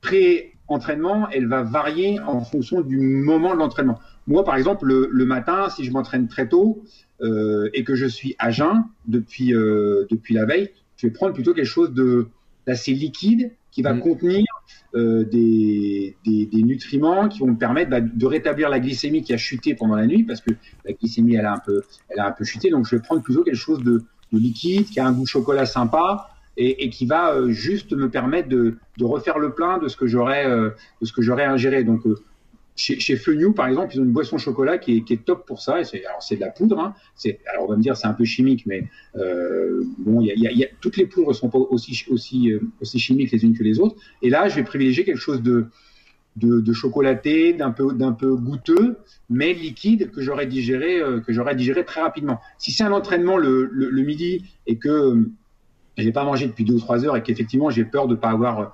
pré-entraînement, 0.00 1.28
elle 1.30 1.46
va 1.46 1.62
varier 1.62 2.18
en 2.20 2.40
fonction 2.40 2.80
du 2.80 2.98
moment 2.98 3.54
de 3.54 3.58
l'entraînement. 3.58 4.00
Moi, 4.28 4.44
par 4.44 4.54
exemple, 4.56 4.86
le, 4.86 5.08
le 5.10 5.24
matin, 5.24 5.68
si 5.70 5.84
je 5.84 5.90
m'entraîne 5.90 6.28
très 6.28 6.48
tôt, 6.48 6.84
euh, 7.20 7.68
et 7.74 7.82
que 7.82 7.96
je 7.96 8.06
suis 8.06 8.36
à 8.38 8.50
jeun 8.50 8.84
depuis, 9.06 9.54
euh, 9.54 10.06
depuis 10.10 10.34
la 10.34 10.44
veille, 10.44 10.70
je 10.96 11.06
vais 11.06 11.12
prendre 11.12 11.32
plutôt 11.32 11.54
quelque 11.54 11.64
chose 11.64 11.92
de 11.92 12.28
d'assez 12.66 12.92
liquide 12.92 13.50
qui 13.72 13.80
va 13.82 13.94
mm. 13.94 14.00
contenir 14.00 14.44
euh, 14.94 15.24
des, 15.24 16.16
des, 16.26 16.46
des, 16.46 16.62
nutriments 16.62 17.28
qui 17.28 17.40
vont 17.40 17.48
me 17.48 17.56
permettre 17.56 17.90
bah, 17.90 18.00
de 18.00 18.26
rétablir 18.26 18.68
la 18.68 18.78
glycémie 18.78 19.22
qui 19.22 19.32
a 19.32 19.38
chuté 19.38 19.74
pendant 19.74 19.96
la 19.96 20.06
nuit 20.06 20.22
parce 20.22 20.42
que 20.42 20.50
la 20.84 20.92
glycémie 20.92 21.34
elle 21.34 21.46
a 21.46 21.54
un 21.54 21.58
peu 21.58 21.82
elle 22.10 22.20
a 22.20 22.26
un 22.26 22.32
peu 22.32 22.44
chuté 22.44 22.68
donc 22.68 22.86
je 22.86 22.96
vais 22.96 23.02
prendre 23.02 23.22
plutôt 23.22 23.42
quelque 23.42 23.56
chose 23.56 23.82
de, 23.82 24.02
de 24.32 24.38
liquide 24.38 24.86
qui 24.86 25.00
a 25.00 25.06
un 25.06 25.12
goût 25.12 25.24
chocolat 25.24 25.64
sympa 25.64 26.28
et, 26.58 26.84
et 26.84 26.90
qui 26.90 27.06
va 27.06 27.32
euh, 27.32 27.50
juste 27.50 27.92
me 27.92 28.10
permettre 28.10 28.48
de, 28.48 28.76
de 28.98 29.04
refaire 29.04 29.38
le 29.38 29.54
plein 29.54 29.78
de 29.78 29.88
ce 29.88 29.96
que 29.96 30.06
j'aurais 30.06 30.46
euh, 30.46 30.70
de 31.00 31.06
ce 31.06 31.12
que 31.14 31.22
j'aurais 31.22 31.44
ingéré 31.44 31.84
donc 31.84 32.02
chez, 32.78 33.00
chez 33.00 33.20
par 33.56 33.66
exemple, 33.66 33.94
ils 33.94 34.00
ont 34.00 34.04
une 34.04 34.12
boisson 34.12 34.38
chocolat 34.38 34.78
qui 34.78 35.04
est, 35.08 35.24
top 35.24 35.46
pour 35.46 35.60
ça. 35.60 35.82
C'est, 35.82 36.06
alors, 36.06 36.22
c'est 36.22 36.36
de 36.36 36.40
la 36.40 36.50
poudre. 36.50 36.78
Hein. 36.78 36.94
Alors, 37.52 37.64
on 37.64 37.66
va 37.66 37.76
me 37.76 37.82
dire, 37.82 37.96
c'est 37.96 38.06
un 38.06 38.14
peu 38.14 38.24
chimique, 38.24 38.66
mais 38.66 38.84
euh, 39.16 39.82
bon, 39.98 40.24
toutes 40.80 40.96
les 40.96 41.06
poudres 41.06 41.34
sont 41.34 41.50
pas 41.50 41.58
euh, 41.58 42.60
aussi 42.80 42.98
chimiques 42.98 43.32
les 43.32 43.44
unes 43.44 43.58
que 43.58 43.64
les 43.64 43.80
autres. 43.80 43.96
Et 44.22 44.30
là, 44.30 44.48
je 44.48 44.54
vais 44.54 44.62
privilégier 44.62 45.04
quelque 45.04 45.18
chose 45.18 45.42
de, 45.42 45.66
chocolaté, 46.72 47.52
d'un 47.52 47.72
peu, 47.72 48.36
goûteux, 48.36 48.98
mais 49.28 49.52
liquide 49.54 50.12
que 50.12 50.22
j'aurais 50.22 50.46
digéré, 50.46 51.00
euh, 51.00 51.20
que 51.20 51.32
j'aurais 51.32 51.56
digéré 51.56 51.84
très 51.84 52.00
rapidement. 52.00 52.40
Si 52.58 52.70
c'est 52.70 52.84
un 52.84 52.92
entraînement 52.92 53.38
le, 53.38 53.90
midi 54.06 54.44
et 54.68 54.78
que 54.78 54.88
euh, 54.88 55.30
j'ai 55.96 56.12
pas 56.12 56.22
mangé 56.22 56.46
depuis 56.46 56.64
deux 56.64 56.74
ou 56.74 56.80
trois 56.80 57.04
heures 57.04 57.16
et 57.16 57.24
qu'effectivement 57.24 57.70
j'ai 57.70 57.84
peur 57.84 58.06
de 58.06 58.14
pas 58.14 58.30
avoir 58.30 58.72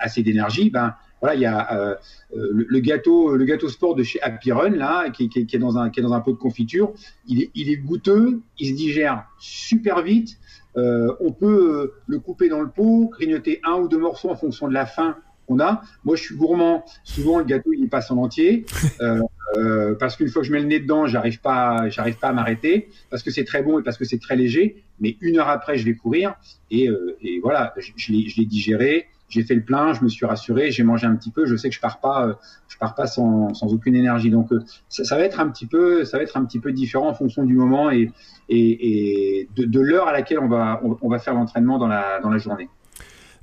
assez 0.00 0.24
d'énergie, 0.24 0.70
ben 0.70 0.96
voilà, 1.24 1.36
il 1.36 1.40
y 1.40 1.46
a 1.46 1.72
euh, 1.72 1.94
euh, 2.36 2.66
le, 2.68 2.80
gâteau, 2.80 3.34
le 3.34 3.46
gâteau 3.46 3.70
sport 3.70 3.94
de 3.94 4.02
chez 4.02 4.20
Happy 4.20 4.52
Run 4.52 4.72
là, 4.76 5.08
qui, 5.08 5.30
qui, 5.30 5.46
qui, 5.46 5.56
est 5.56 5.58
dans 5.58 5.78
un, 5.78 5.88
qui 5.88 6.00
est 6.00 6.02
dans 6.02 6.12
un 6.12 6.20
pot 6.20 6.32
de 6.32 6.36
confiture. 6.36 6.92
Il 7.26 7.40
est, 7.40 7.50
il 7.54 7.70
est 7.70 7.78
goûteux, 7.78 8.42
il 8.58 8.68
se 8.68 8.74
digère 8.74 9.24
super 9.38 10.02
vite. 10.02 10.36
Euh, 10.76 11.14
on 11.20 11.32
peut 11.32 11.80
euh, 11.80 11.94
le 12.08 12.18
couper 12.18 12.50
dans 12.50 12.60
le 12.60 12.68
pot, 12.68 13.08
grignoter 13.10 13.58
un 13.64 13.76
ou 13.76 13.88
deux 13.88 13.96
morceaux 13.96 14.28
en 14.28 14.36
fonction 14.36 14.68
de 14.68 14.74
la 14.74 14.84
faim 14.84 15.16
qu'on 15.46 15.60
a. 15.60 15.80
Moi, 16.04 16.16
je 16.16 16.24
suis 16.24 16.36
gourmand. 16.36 16.84
Souvent, 17.04 17.38
le 17.38 17.44
gâteau, 17.44 17.72
il 17.72 17.88
passe 17.88 18.10
en 18.10 18.18
entier. 18.18 18.66
Euh, 19.00 19.20
euh, 19.56 19.94
parce 19.94 20.16
qu'une 20.16 20.28
fois 20.28 20.42
que 20.42 20.48
je 20.48 20.52
mets 20.52 20.60
le 20.60 20.66
nez 20.66 20.80
dedans, 20.80 21.06
j'arrive 21.06 21.40
pas, 21.40 21.88
j'arrive 21.88 22.18
pas 22.18 22.28
à 22.28 22.32
m'arrêter. 22.32 22.88
Parce 23.08 23.22
que 23.22 23.30
c'est 23.30 23.44
très 23.44 23.62
bon 23.62 23.78
et 23.78 23.82
parce 23.82 23.96
que 23.96 24.04
c'est 24.04 24.18
très 24.18 24.36
léger. 24.36 24.84
Mais 25.00 25.16
une 25.20 25.38
heure 25.38 25.48
après, 25.48 25.78
je 25.78 25.84
vais 25.84 25.94
courir. 25.94 26.34
Et, 26.70 26.88
euh, 26.88 27.16
et 27.22 27.40
voilà, 27.40 27.72
je, 27.78 27.92
je 27.96 28.12
l'ai 28.12 28.46
digéré 28.46 29.06
j'ai 29.34 29.42
fait 29.44 29.54
le 29.54 29.62
plein, 29.62 29.92
je 29.92 30.02
me 30.02 30.08
suis 30.08 30.24
rassuré, 30.26 30.70
j'ai 30.70 30.84
mangé 30.84 31.06
un 31.06 31.16
petit 31.16 31.30
peu, 31.30 31.44
je 31.44 31.56
sais 31.56 31.68
que 31.68 31.74
je 31.74 31.80
pars 31.80 31.98
pas, 31.98 32.38
je 32.68 32.78
pars 32.78 32.94
pas 32.94 33.06
sans, 33.06 33.52
sans 33.52 33.72
aucune 33.72 33.96
énergie. 33.96 34.30
Donc 34.30 34.50
ça, 34.88 35.16
va 35.16 35.22
être 35.22 35.40
un 35.40 35.48
petit 35.48 35.66
peu, 35.66 36.04
ça 36.04 36.18
va 36.18 36.22
être 36.22 36.36
un 36.36 36.44
petit 36.44 36.60
peu 36.60 36.72
différent 36.72 37.08
en 37.08 37.14
fonction 37.14 37.44
du 37.44 37.54
moment 37.54 37.90
et, 37.90 38.12
et, 38.48 39.48
de, 39.56 39.64
de 39.64 39.80
l'heure 39.80 40.06
à 40.06 40.12
laquelle 40.12 40.38
on 40.38 40.48
va, 40.48 40.80
on, 41.02 41.08
va 41.08 41.18
faire 41.18 41.34
l'entraînement 41.34 41.78
dans 41.78 41.88
la, 41.88 42.20
dans 42.20 42.30
la 42.30 42.38
journée. 42.38 42.68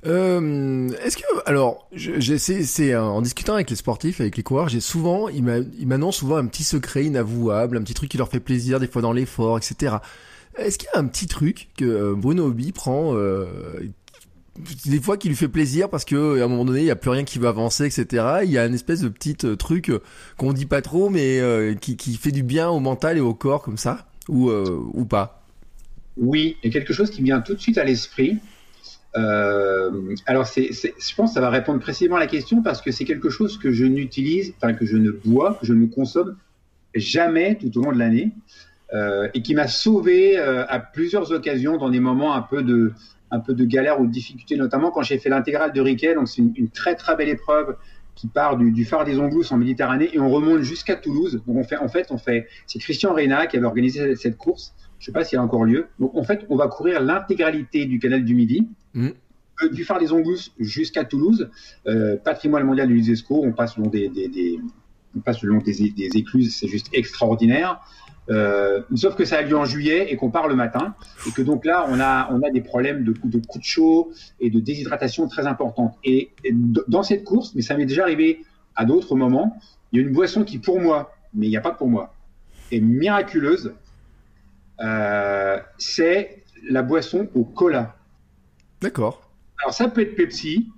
Euh, 0.04 0.88
Est-ce 1.04 1.16
que 1.16 1.22
alors 1.46 1.88
c'est 1.96 2.96
en 2.96 3.22
discutant 3.22 3.54
avec 3.54 3.70
les 3.70 3.76
sportifs, 3.76 4.20
avec 4.20 4.36
les 4.36 4.42
coureurs, 4.42 4.68
j'ai 4.68 4.80
souvent 4.80 5.28
ils 5.28 5.44
m'annoncent 5.86 6.18
souvent 6.18 6.36
un 6.36 6.46
petit 6.46 6.64
secret 6.64 7.04
inavouable, 7.04 7.76
un 7.76 7.82
petit 7.82 7.94
truc 7.94 8.10
qui 8.10 8.18
leur 8.18 8.28
fait 8.28 8.40
plaisir 8.40 8.80
des 8.80 8.88
fois 8.88 9.02
dans 9.02 9.12
l'effort, 9.12 9.58
etc. 9.58 9.96
Est-ce 10.56 10.78
qu'il 10.78 10.88
y 10.92 10.96
a 10.96 11.00
un 11.00 11.06
petit 11.06 11.26
truc 11.26 11.68
que 11.78 11.84
euh, 11.84 12.14
Bruno 12.14 12.46
Hobby 12.46 12.72
prend 12.72 13.14
euh, 13.14 13.46
des 14.86 15.00
fois 15.00 15.16
qui 15.16 15.28
lui 15.28 15.36
fait 15.36 15.48
plaisir 15.48 15.88
parce 15.88 16.04
que 16.04 16.40
à 16.40 16.44
un 16.44 16.48
moment 16.48 16.64
donné 16.64 16.80
il 16.80 16.86
y 16.86 16.90
a 16.90 16.96
plus 16.96 17.10
rien 17.10 17.24
qui 17.24 17.38
va 17.38 17.48
avancer, 17.48 17.86
etc. 17.86 18.40
Il 18.44 18.50
y 18.50 18.58
a 18.58 18.66
une 18.66 18.74
espèce 18.74 19.00
de 19.00 19.08
petit 19.08 19.36
euh, 19.44 19.56
truc 19.56 19.88
euh, 19.88 20.00
qu'on 20.36 20.52
dit 20.52 20.66
pas 20.66 20.82
trop, 20.82 21.08
mais 21.10 21.40
qui, 21.80 22.16
fait 22.16 22.32
du 22.32 22.42
bien 22.42 22.68
au 22.68 22.80
mental 22.80 23.16
et 23.16 23.20
au 23.20 23.34
corps 23.34 23.62
comme 23.62 23.78
ça, 23.78 24.06
ou 24.28 24.50
ou 24.50 25.04
pas. 25.04 25.42
Oui, 26.16 26.56
il 26.62 26.66
y 26.66 26.70
a 26.70 26.72
quelque 26.72 26.92
chose 26.92 27.10
qui 27.10 27.22
vient 27.22 27.40
tout 27.40 27.54
de 27.54 27.60
suite 27.60 27.78
à 27.78 27.84
l'esprit. 27.84 28.38
Euh, 29.16 30.14
alors, 30.26 30.46
je 30.46 31.14
pense 31.14 31.30
que 31.30 31.34
ça 31.34 31.40
va 31.40 31.50
répondre 31.50 31.80
précisément 31.80 32.16
à 32.16 32.20
la 32.20 32.26
question 32.26 32.62
parce 32.62 32.80
que 32.80 32.90
c'est 32.90 33.04
quelque 33.04 33.30
chose 33.30 33.58
que 33.58 33.70
je 33.70 33.84
n'utilise, 33.84 34.54
enfin 34.56 34.74
que 34.74 34.86
je 34.86 34.96
ne 34.96 35.10
bois, 35.10 35.58
que 35.60 35.66
je 35.66 35.74
ne 35.74 35.86
consomme 35.86 36.36
jamais 36.94 37.56
tout 37.56 37.78
au 37.78 37.82
long 37.82 37.92
de 37.92 37.98
l'année 37.98 38.32
euh, 38.92 39.28
et 39.34 39.42
qui 39.42 39.54
m'a 39.54 39.68
sauvé 39.68 40.38
euh, 40.38 40.64
à 40.68 40.78
plusieurs 40.78 41.32
occasions 41.32 41.78
dans 41.78 41.90
des 41.90 42.00
moments 42.00 42.34
un 42.34 42.42
peu 42.42 42.62
de, 42.62 42.92
un 43.32 43.40
peu 43.40 43.54
de 43.54 43.64
galère 43.64 44.00
ou 44.00 44.06
de 44.06 44.12
difficulté, 44.12 44.56
notamment 44.56 44.90
quand 44.90 45.02
j'ai 45.02 45.18
fait 45.18 45.30
l'intégrale 45.30 45.72
de 45.72 45.80
Riquet. 45.80 46.14
Donc, 46.14 46.28
c'est 46.28 46.42
une, 46.42 46.52
une, 46.54 46.68
très 46.68 46.94
très 46.94 47.16
belle 47.16 47.30
épreuve 47.30 47.76
qui 48.14 48.28
part 48.28 48.58
du, 48.58 48.70
du 48.70 48.84
phare 48.84 49.04
des 49.04 49.18
Onglous 49.18 49.52
en 49.52 49.56
Méditerranée 49.56 50.10
et 50.12 50.20
on 50.20 50.30
remonte 50.30 50.60
jusqu'à 50.60 50.96
Toulouse. 50.96 51.42
Donc, 51.46 51.56
on 51.56 51.64
fait, 51.64 51.78
en 51.78 51.88
fait, 51.88 52.08
on 52.10 52.18
fait, 52.18 52.46
c'est 52.66 52.78
Christian 52.78 53.14
Reyna 53.14 53.46
qui 53.46 53.56
avait 53.56 53.66
organisé 53.66 54.14
cette 54.16 54.36
course. 54.36 54.74
Je 54.98 55.06
sais 55.06 55.12
pas 55.12 55.24
s'il 55.24 55.36
y 55.36 55.38
a 55.38 55.42
encore 55.42 55.64
lieu. 55.64 55.86
Donc, 55.98 56.14
en 56.14 56.22
fait, 56.22 56.44
on 56.50 56.56
va 56.56 56.68
courir 56.68 57.00
l'intégralité 57.00 57.86
du 57.86 57.98
canal 57.98 58.24
du 58.24 58.34
Midi. 58.34 58.68
Mmh. 58.94 59.08
Du 59.72 59.84
phare 59.84 60.00
des 60.00 60.12
Onglous 60.12 60.50
jusqu'à 60.58 61.04
Toulouse, 61.04 61.48
euh, 61.86 62.16
patrimoine 62.16 62.64
mondial 62.64 62.88
de 62.88 62.94
l'UNESCO, 62.94 63.42
on 63.44 63.52
passe 63.52 63.76
le 63.76 63.84
long 63.84 63.90
des, 63.90 64.08
des, 64.08 64.26
des, 64.26 64.58
on 65.16 65.20
passe 65.20 65.40
le 65.42 65.50
long 65.50 65.58
des, 65.58 65.90
des 65.90 66.08
écluses, 66.16 66.56
c'est 66.56 66.66
juste 66.66 66.88
extraordinaire. 66.92 67.80
Euh, 68.30 68.82
sauf 68.94 69.16
que 69.16 69.24
ça 69.24 69.38
a 69.38 69.42
lieu 69.42 69.56
en 69.56 69.64
juillet 69.64 70.12
et 70.12 70.16
qu'on 70.16 70.30
part 70.30 70.46
le 70.46 70.54
matin 70.54 70.94
et 71.26 71.32
que 71.32 71.42
donc 71.42 71.64
là 71.64 71.86
on 71.88 71.98
a 71.98 72.28
on 72.30 72.40
a 72.42 72.50
des 72.50 72.60
problèmes 72.60 73.02
de, 73.02 73.12
de 73.24 73.44
coups 73.44 73.58
de 73.58 73.64
chaud 73.64 74.12
et 74.38 74.48
de 74.48 74.60
déshydratation 74.60 75.26
très 75.28 75.46
importantes. 75.46 75.96
Et, 76.04 76.30
et 76.44 76.52
dans 76.52 77.02
cette 77.02 77.24
course, 77.24 77.52
mais 77.54 77.62
ça 77.62 77.76
m'est 77.76 77.86
déjà 77.86 78.02
arrivé 78.02 78.44
à 78.76 78.84
d'autres 78.84 79.16
moments, 79.16 79.58
il 79.90 80.00
y 80.00 80.02
a 80.02 80.06
une 80.06 80.12
boisson 80.12 80.44
qui 80.44 80.58
pour 80.58 80.80
moi, 80.80 81.14
mais 81.34 81.46
il 81.46 81.50
n'y 81.50 81.56
a 81.56 81.60
pas 81.60 81.72
pour 81.72 81.88
moi, 81.88 82.14
est 82.70 82.80
miraculeuse. 82.80 83.74
Euh, 84.80 85.58
c'est 85.78 86.44
la 86.68 86.82
boisson 86.82 87.28
au 87.34 87.44
cola. 87.44 87.96
D'accord. 88.80 89.30
Alors 89.62 89.74
ça 89.74 89.88
peut 89.88 90.00
être 90.00 90.16
Pepsi, 90.16 90.70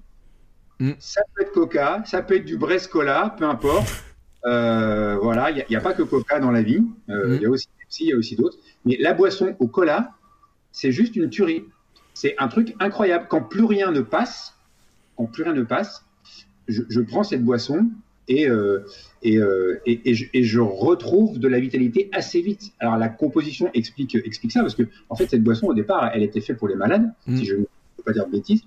mm. 0.81 0.93
ça 0.99 1.23
peut 1.35 1.43
être 1.43 1.53
Coca, 1.53 2.03
ça 2.07 2.23
peut 2.23 2.37
être 2.37 2.45
du 2.45 2.57
Brest 2.57 2.91
Cola, 2.91 3.35
peu 3.39 3.45
importe. 3.45 4.05
Euh, 4.47 5.17
voilà, 5.23 5.51
il 5.51 5.65
n'y 5.69 5.77
a, 5.77 5.79
a, 5.79 5.83
pas 5.83 5.95
que 5.95 6.03
Coca 6.03 6.41
dans 6.41 6.51
la 6.51 6.63
vie. 6.63 6.83
Euh, 7.09 7.35
il 7.35 7.39
mm. 7.39 7.43
y 7.43 7.47
a 7.47 7.51
aussi 7.51 7.69
Pepsi, 7.79 8.05
il 8.05 8.09
y 8.11 8.13
a 8.13 8.17
aussi 8.17 8.37
d'autres. 8.37 8.59
Mais 8.85 8.97
la 9.01 9.15
boisson 9.15 9.57
au 9.59 9.67
cola, 9.67 10.13
c'est 10.73 10.93
juste 10.93 11.17
une 11.17 11.31
tuerie. 11.31 11.65
C'est 12.13 12.35
un 12.39 12.49
truc 12.49 12.75
incroyable. 12.81 13.27
Quand 13.29 13.43
plus 13.43 13.65
rien 13.65 13.91
ne 13.91 14.01
passe, 14.01 14.55
quand 15.17 15.27
plus 15.27 15.43
rien 15.43 15.55
ne 15.55 15.63
passe, 15.63 16.05
je, 16.69 16.83
je 16.89 17.01
prends 17.01 17.25
cette 17.25 17.43
boisson 17.43 17.89
et, 18.29 18.49
euh, 18.49 18.87
et, 19.23 19.35
et, 19.87 20.11
et, 20.11 20.15
je, 20.15 20.27
et, 20.33 20.45
je, 20.45 20.61
retrouve 20.61 21.39
de 21.39 21.49
la 21.49 21.61
vitalité 21.61 22.09
assez 22.13 22.41
vite. 22.41 22.73
Alors 22.79 22.97
la 22.97 23.09
composition 23.09 23.71
explique, 23.75 24.15
explique 24.15 24.53
ça 24.53 24.61
parce 24.61 24.75
que 24.75 24.85
en 25.09 25.17
fait 25.17 25.29
cette 25.29 25.43
boisson 25.43 25.67
au 25.67 25.75
départ 25.75 26.11
elle 26.15 26.23
était 26.23 26.41
faite 26.41 26.57
pour 26.57 26.69
les 26.69 26.75
malades, 26.75 27.13
si 27.29 27.45
je 27.45 27.57
ne 27.57 27.65
peux 27.97 28.03
pas 28.05 28.13
dire 28.13 28.27
de 28.27 28.33
bêtises. 28.33 28.63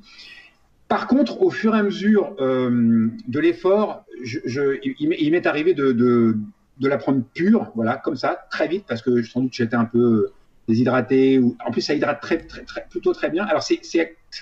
Par 0.87 1.07
contre, 1.07 1.41
au 1.41 1.49
fur 1.49 1.75
et 1.75 1.79
à 1.79 1.83
mesure 1.83 2.35
euh, 2.39 3.09
de 3.27 3.39
l'effort, 3.39 4.05
je, 4.23 4.39
je, 4.45 4.79
il 4.83 5.31
m'est 5.31 5.45
arrivé 5.45 5.73
de, 5.73 5.91
de, 5.91 6.37
de, 6.79 6.87
la 6.87 6.97
prendre 6.97 7.23
pure, 7.33 7.71
voilà, 7.75 7.97
comme 7.97 8.15
ça, 8.15 8.47
très 8.49 8.67
vite, 8.67 8.85
parce 8.87 9.01
que 9.01 9.21
sans 9.21 9.41
doute 9.41 9.53
j'étais 9.53 9.75
un 9.75 9.85
peu 9.85 10.29
déshydraté. 10.67 11.39
Ou... 11.39 11.57
En 11.65 11.71
plus, 11.71 11.81
ça 11.81 11.93
hydrate 11.93 12.21
très, 12.21 12.37
très, 12.37 12.63
très, 12.63 12.85
plutôt 12.89 13.13
très 13.13 13.29
bien. 13.29 13.45
Alors, 13.45 13.63
c'est 13.63 13.81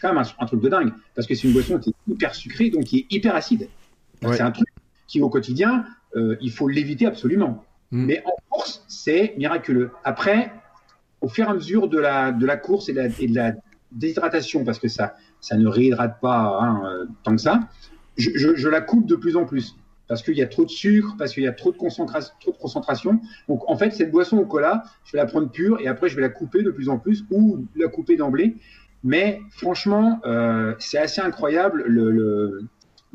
quand 0.01 0.13
même 0.13 0.17
un, 0.17 0.43
un, 0.43 0.45
truc 0.45 0.61
de 0.61 0.69
dingue, 0.69 0.91
parce 1.15 1.27
que 1.27 1.35
c'est 1.35 1.47
une 1.47 1.53
boisson 1.53 1.79
qui 1.79 1.89
est 1.89 2.11
hyper 2.11 2.35
sucrée, 2.35 2.69
donc 2.69 2.83
qui 2.83 2.99
est 2.99 3.13
hyper 3.13 3.35
acide. 3.35 3.67
Ouais. 4.21 4.35
C'est 4.35 4.43
un 4.43 4.51
truc 4.51 4.67
qui, 5.07 5.21
au 5.21 5.29
quotidien, 5.29 5.85
euh, 6.15 6.35
il 6.41 6.51
faut 6.51 6.67
l'éviter 6.67 7.05
absolument. 7.05 7.63
Mm. 7.91 8.05
Mais 8.05 8.23
en 8.25 8.35
course, 8.49 8.83
c'est 8.87 9.33
miraculeux. 9.37 9.91
Après, 10.03 10.51
au 11.21 11.27
fur 11.27 11.47
et 11.47 11.49
à 11.49 11.53
mesure 11.53 11.87
de 11.87 11.99
la, 11.99 12.31
de 12.31 12.45
la 12.45 12.57
course 12.57 12.89
et 12.89 12.93
de 12.93 12.99
la, 12.99 13.07
et 13.19 13.27
de 13.27 13.35
la 13.35 13.53
déshydratation, 13.91 14.63
parce 14.63 14.79
que 14.79 14.87
ça, 14.87 15.15
ça 15.45 15.57
ne 15.57 15.67
réhydrate 15.67 16.19
pas 16.21 16.57
hein, 16.59 16.81
euh, 16.85 17.05
tant 17.21 17.35
que 17.35 17.41
ça, 17.41 17.59
je, 18.17 18.67
la 18.67 18.81
coupe 18.81 19.05
de 19.05 19.15
plus 19.15 19.35
en 19.35 19.45
plus. 19.45 19.75
Parce 20.07 20.23
qu'il 20.23 20.35
y 20.35 20.41
a 20.41 20.47
trop 20.47 20.65
de 20.65 20.69
sucre, 20.69 21.15
parce 21.17 21.33
qu'il 21.33 21.43
y 21.43 21.47
a 21.47 21.51
trop 21.51 21.71
de, 21.71 21.77
concentration. 21.77 23.19
Donc, 23.47 23.67
en 23.67 23.75
fait, 23.77 23.91
cette 23.91 24.11
boisson 24.11 24.37
au 24.37 24.45
cola, 24.45 24.83
je 25.03 25.11
vais 25.11 25.17
la 25.17 25.25
prendre 25.25 25.49
pure 25.49 25.79
et 25.81 25.87
après, 25.87 26.09
je 26.09 26.15
vais 26.15 26.21
la 26.23 26.29
couper 26.29 26.63
de 26.63 26.71
plus 26.71 26.89
en 26.89 26.97
plus 26.97 27.25
ou 27.29 27.65
la 27.75 27.87
couper 27.89 28.15
d'emblée. 28.15 28.55
Mais 29.03 29.39
franchement, 29.51 30.19
euh, 30.25 30.73
c'est 30.79 30.97
assez 30.97 31.21
incroyable 31.21 31.83
le, 31.87 32.09
le, 32.11 32.67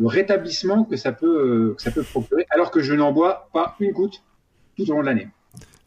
rétablissement 0.06 0.84
que 0.84 0.96
ça 0.96 1.12
peut, 1.12 1.74
que 1.76 1.82
ça 1.82 1.90
peut 1.90 2.04
procurer, 2.04 2.46
alors 2.50 2.70
que 2.70 2.80
je 2.80 2.94
n'en 2.94 3.12
bois 3.12 3.50
pas 3.52 3.76
une 3.80 3.92
goutte 3.92 4.22
tout 4.76 4.88
au 4.88 4.94
long 4.94 5.00
de 5.00 5.06
l'année. 5.06 5.28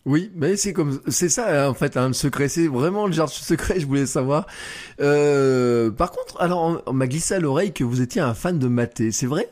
Oui, 0.05 0.31
mais 0.35 0.57
c'est 0.57 0.73
comme 0.73 0.99
c'est 1.07 1.29
ça 1.29 1.65
hein, 1.65 1.69
en 1.69 1.73
fait, 1.73 1.95
hein, 1.95 2.07
le 2.09 2.13
secret. 2.13 2.49
C'est 2.49 2.67
vraiment 2.67 3.07
le 3.07 3.13
genre 3.13 3.27
de 3.29 3.33
secret. 3.33 3.79
Je 3.79 3.85
voulais 3.85 4.05
savoir. 4.05 4.47
Euh, 4.99 5.91
par 5.91 6.11
contre, 6.11 6.41
alors 6.41 6.81
on 6.85 6.93
m'a 6.93 7.07
glissé 7.07 7.35
à 7.35 7.39
l'oreille 7.39 7.71
que 7.71 7.83
vous 7.83 8.01
étiez 8.01 8.21
un 8.21 8.33
fan 8.33 8.59
de 8.59 8.67
maté. 8.67 9.11
C'est 9.11 9.27
vrai? 9.27 9.49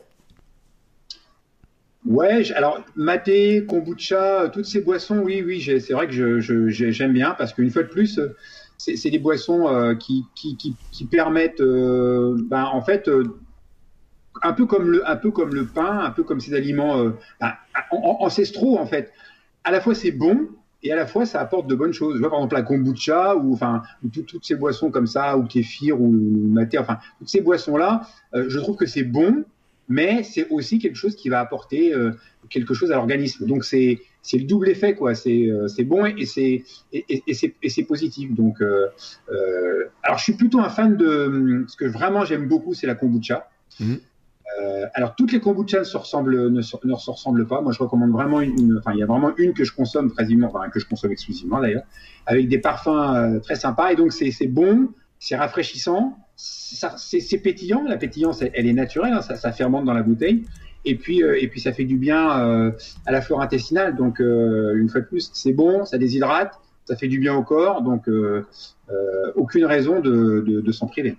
Ouais, 2.04 2.50
alors 2.52 2.80
maté, 2.96 3.64
kombucha, 3.64 4.48
toutes 4.52 4.66
ces 4.66 4.80
boissons, 4.80 5.18
oui, 5.18 5.42
oui, 5.46 5.62
c'est 5.62 5.92
vrai 5.92 6.08
que 6.08 6.40
j'aime 6.40 6.68
je, 6.68 7.06
bien 7.06 7.30
parce 7.38 7.52
qu'une 7.54 7.70
fois 7.70 7.84
de 7.84 7.88
plus, 7.88 8.20
c'est 8.76 9.10
des 9.10 9.20
boissons 9.20 9.68
euh, 9.68 9.94
qui, 9.94 10.24
qui, 10.34 10.56
qui, 10.56 11.04
permettent, 11.04 11.60
euh, 11.60 12.36
ben, 12.50 12.64
en 12.64 12.82
fait, 12.82 13.06
euh, 13.06 13.24
un 14.42 14.52
peu 14.52 14.66
comme 14.66 14.90
le, 14.90 15.08
un 15.08 15.14
peu 15.14 15.30
comme 15.30 15.54
le 15.54 15.64
pain, 15.66 16.00
un 16.00 16.10
peu 16.10 16.24
comme 16.24 16.40
ces 16.40 16.54
aliments 16.54 17.12
ben, 17.40 17.52
ancestraux 17.92 18.78
en 18.78 18.86
fait 18.86 19.12
à 19.64 19.70
la 19.70 19.80
fois 19.80 19.94
c'est 19.94 20.12
bon 20.12 20.48
et 20.82 20.92
à 20.92 20.96
la 20.96 21.06
fois 21.06 21.26
ça 21.26 21.40
apporte 21.40 21.68
de 21.68 21.74
bonnes 21.74 21.92
choses. 21.92 22.16
Je 22.16 22.20
vois 22.20 22.30
par 22.30 22.38
exemple 22.40 22.54
la 22.54 22.62
kombucha 22.62 23.36
ou 23.36 23.52
enfin 23.52 23.82
ou 24.04 24.08
tout, 24.08 24.22
toutes 24.22 24.44
ces 24.44 24.56
boissons 24.56 24.90
comme 24.90 25.06
ça 25.06 25.36
ou 25.36 25.44
kéfir 25.44 26.00
ou 26.00 26.10
maté, 26.10 26.78
enfin 26.78 26.98
toutes 27.18 27.28
ces 27.28 27.40
boissons 27.40 27.76
là, 27.76 28.02
euh, 28.34 28.46
je 28.48 28.58
trouve 28.58 28.76
que 28.76 28.86
c'est 28.86 29.04
bon, 29.04 29.44
mais 29.88 30.22
c'est 30.22 30.48
aussi 30.48 30.78
quelque 30.78 30.96
chose 30.96 31.14
qui 31.14 31.28
va 31.28 31.40
apporter 31.40 31.94
euh, 31.94 32.12
quelque 32.50 32.74
chose 32.74 32.90
à 32.90 32.96
l'organisme. 32.96 33.46
Donc 33.46 33.64
c'est 33.64 34.00
c'est 34.22 34.38
le 34.38 34.44
double 34.44 34.68
effet 34.68 34.94
quoi. 34.94 35.14
C'est 35.14 35.48
euh, 35.48 35.68
c'est 35.68 35.84
bon 35.84 36.04
et 36.06 36.26
c'est 36.26 36.64
et, 36.92 37.04
et, 37.08 37.22
et 37.26 37.34
c'est 37.34 37.54
et 37.62 37.68
c'est 37.68 37.84
positif. 37.84 38.34
Donc 38.34 38.60
alors 40.02 40.18
je 40.18 40.22
suis 40.22 40.34
plutôt 40.34 40.60
un 40.60 40.68
fan 40.68 40.96
de 40.96 41.64
ce 41.68 41.76
que 41.76 41.84
vraiment 41.84 42.24
j'aime 42.24 42.48
beaucoup, 42.48 42.74
c'est 42.74 42.86
la 42.86 42.96
kombucha. 42.96 43.48
Mmh. 43.80 43.94
Euh, 44.60 44.86
alors 44.94 45.14
toutes 45.14 45.32
les 45.32 45.40
kombuchas 45.40 45.80
ne 45.80 45.84
se 45.84 45.96
ressemblent, 45.96 46.50
ne 46.50 46.60
se, 46.62 46.76
ne 46.84 46.94
se 46.94 47.10
ressemblent 47.10 47.46
pas. 47.46 47.60
Moi, 47.60 47.72
je 47.72 47.78
recommande 47.78 48.10
vraiment 48.10 48.40
une, 48.40 48.78
Enfin, 48.78 48.92
il 48.92 48.98
y 48.98 49.02
a 49.02 49.06
vraiment 49.06 49.32
une 49.38 49.54
que 49.54 49.64
je 49.64 49.72
consomme 49.72 50.12
quasiment, 50.12 50.48
enfin 50.48 50.68
que 50.68 50.80
je 50.80 50.86
consomme 50.86 51.12
exclusivement 51.12 51.60
d'ailleurs, 51.60 51.84
avec 52.26 52.48
des 52.48 52.58
parfums 52.58 52.88
euh, 52.88 53.40
très 53.40 53.56
sympas. 53.56 53.92
Et 53.92 53.96
donc 53.96 54.12
c'est 54.12 54.46
bon, 54.46 54.88
c'est 55.18 55.36
rafraîchissant, 55.36 56.16
c'est 56.36 57.38
pétillant. 57.38 57.84
La 57.84 57.96
pétillance, 57.96 58.42
elle, 58.42 58.50
elle 58.54 58.66
est 58.66 58.72
naturelle, 58.72 59.12
hein, 59.12 59.22
ça, 59.22 59.36
ça, 59.36 59.52
fermente 59.52 59.84
dans 59.84 59.94
la 59.94 60.02
bouteille. 60.02 60.44
Et 60.84 60.96
puis 60.96 61.22
euh, 61.22 61.40
et 61.40 61.48
puis 61.48 61.60
ça 61.60 61.72
fait 61.72 61.84
du 61.84 61.96
bien 61.96 62.40
euh, 62.40 62.72
à 63.06 63.12
la 63.12 63.20
flore 63.20 63.40
intestinale. 63.40 63.96
Donc 63.96 64.20
euh, 64.20 64.74
une 64.76 64.88
fois 64.88 65.00
de 65.00 65.06
plus, 65.06 65.30
c'est 65.32 65.52
bon, 65.52 65.84
ça 65.84 65.98
déshydrate, 65.98 66.58
ça 66.84 66.96
fait 66.96 67.08
du 67.08 67.18
bien 67.18 67.34
au 67.34 67.42
corps. 67.42 67.82
Donc 67.82 68.08
aucune 69.36 69.64
raison 69.64 70.00
de, 70.00 70.44
de, 70.46 70.60
de 70.60 70.72
s'en 70.72 70.86
priver. 70.86 71.16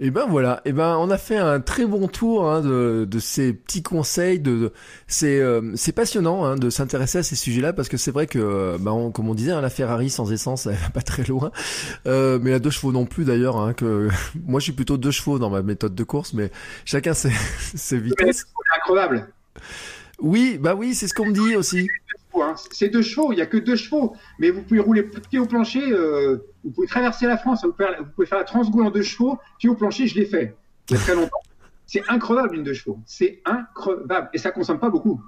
Et 0.00 0.10
ben 0.10 0.26
voilà, 0.26 0.60
et 0.64 0.72
ben 0.72 0.96
on 0.98 1.08
a 1.08 1.18
fait 1.18 1.36
un 1.36 1.60
très 1.60 1.86
bon 1.86 2.08
tour 2.08 2.50
hein, 2.50 2.62
de, 2.62 3.06
de, 3.08 3.18
ces 3.20 3.52
petits 3.52 3.84
conseils. 3.84 4.40
De, 4.40 4.50
de 4.56 4.72
c'est 5.06 5.38
euh, 5.40 5.72
c'est 5.76 5.92
passionnant 5.92 6.44
hein, 6.44 6.56
de 6.56 6.68
s'intéresser 6.68 7.18
à 7.18 7.22
ces 7.22 7.36
sujets-là 7.36 7.72
parce 7.72 7.88
que 7.88 7.96
c'est 7.96 8.10
vrai 8.10 8.26
que, 8.26 8.76
ben 8.80 8.90
on, 8.90 9.12
comme 9.12 9.28
on 9.28 9.34
disait, 9.34 9.52
hein, 9.52 9.60
la 9.60 9.70
Ferrari 9.70 10.10
sans 10.10 10.32
essence, 10.32 10.66
elle 10.66 10.74
va 10.74 10.90
pas 10.90 11.02
très 11.02 11.22
loin. 11.22 11.52
Euh, 12.06 12.40
mais 12.42 12.50
la 12.50 12.58
deux 12.58 12.70
chevaux 12.70 12.90
non 12.90 13.06
plus 13.06 13.24
d'ailleurs. 13.24 13.56
Hein, 13.56 13.72
que 13.72 14.08
moi 14.46 14.58
je 14.58 14.64
suis 14.64 14.72
plutôt 14.72 14.96
deux 14.96 15.12
chevaux 15.12 15.38
dans 15.38 15.50
ma 15.50 15.62
méthode 15.62 15.94
de 15.94 16.04
course, 16.04 16.32
mais 16.32 16.50
chacun 16.84 17.14
ses, 17.14 17.30
ses 17.74 17.98
vitesses. 17.98 18.46
C'est 18.48 18.76
incroyable. 18.76 19.28
Oui, 20.18 20.58
bah 20.60 20.74
oui, 20.74 20.94
c'est 20.94 21.06
ce 21.06 21.14
qu'on 21.14 21.26
me 21.26 21.32
dit 21.32 21.54
aussi. 21.54 21.88
C'est 22.70 22.88
deux 22.88 23.02
chevaux, 23.02 23.32
il 23.32 23.38
y 23.38 23.42
a 23.42 23.46
que 23.46 23.56
deux 23.56 23.76
chevaux, 23.76 24.14
mais 24.38 24.50
vous 24.50 24.62
pouvez 24.62 24.80
rouler 24.80 25.02
pied 25.02 25.38
au 25.38 25.46
plancher. 25.46 25.92
Euh 25.92 26.38
vous 26.64 26.70
pouvez 26.70 26.86
traverser 26.86 27.26
la 27.26 27.36
France, 27.36 27.64
vous 27.64 27.72
pouvez, 27.72 27.88
vous 28.16 28.26
faire 28.26 28.38
la 28.38 28.44
Transgoulle 28.44 28.86
en 28.86 28.90
deux 28.90 29.02
chevaux, 29.02 29.38
puis 29.58 29.68
au 29.68 29.74
plancher, 29.74 30.06
je 30.06 30.18
l'ai 30.18 30.24
fait. 30.24 30.56
il 30.88 30.96
y 30.96 30.98
a 30.98 31.02
très 31.02 31.14
longtemps. 31.14 31.42
C'est 31.86 32.02
increvable 32.08 32.56
une 32.56 32.62
de 32.62 32.72
chevaux. 32.72 32.98
C'est 33.04 33.42
increvable. 33.44 34.30
Et 34.32 34.38
ça 34.38 34.50
consomme 34.50 34.78
pas 34.78 34.88
beaucoup. 34.88 35.20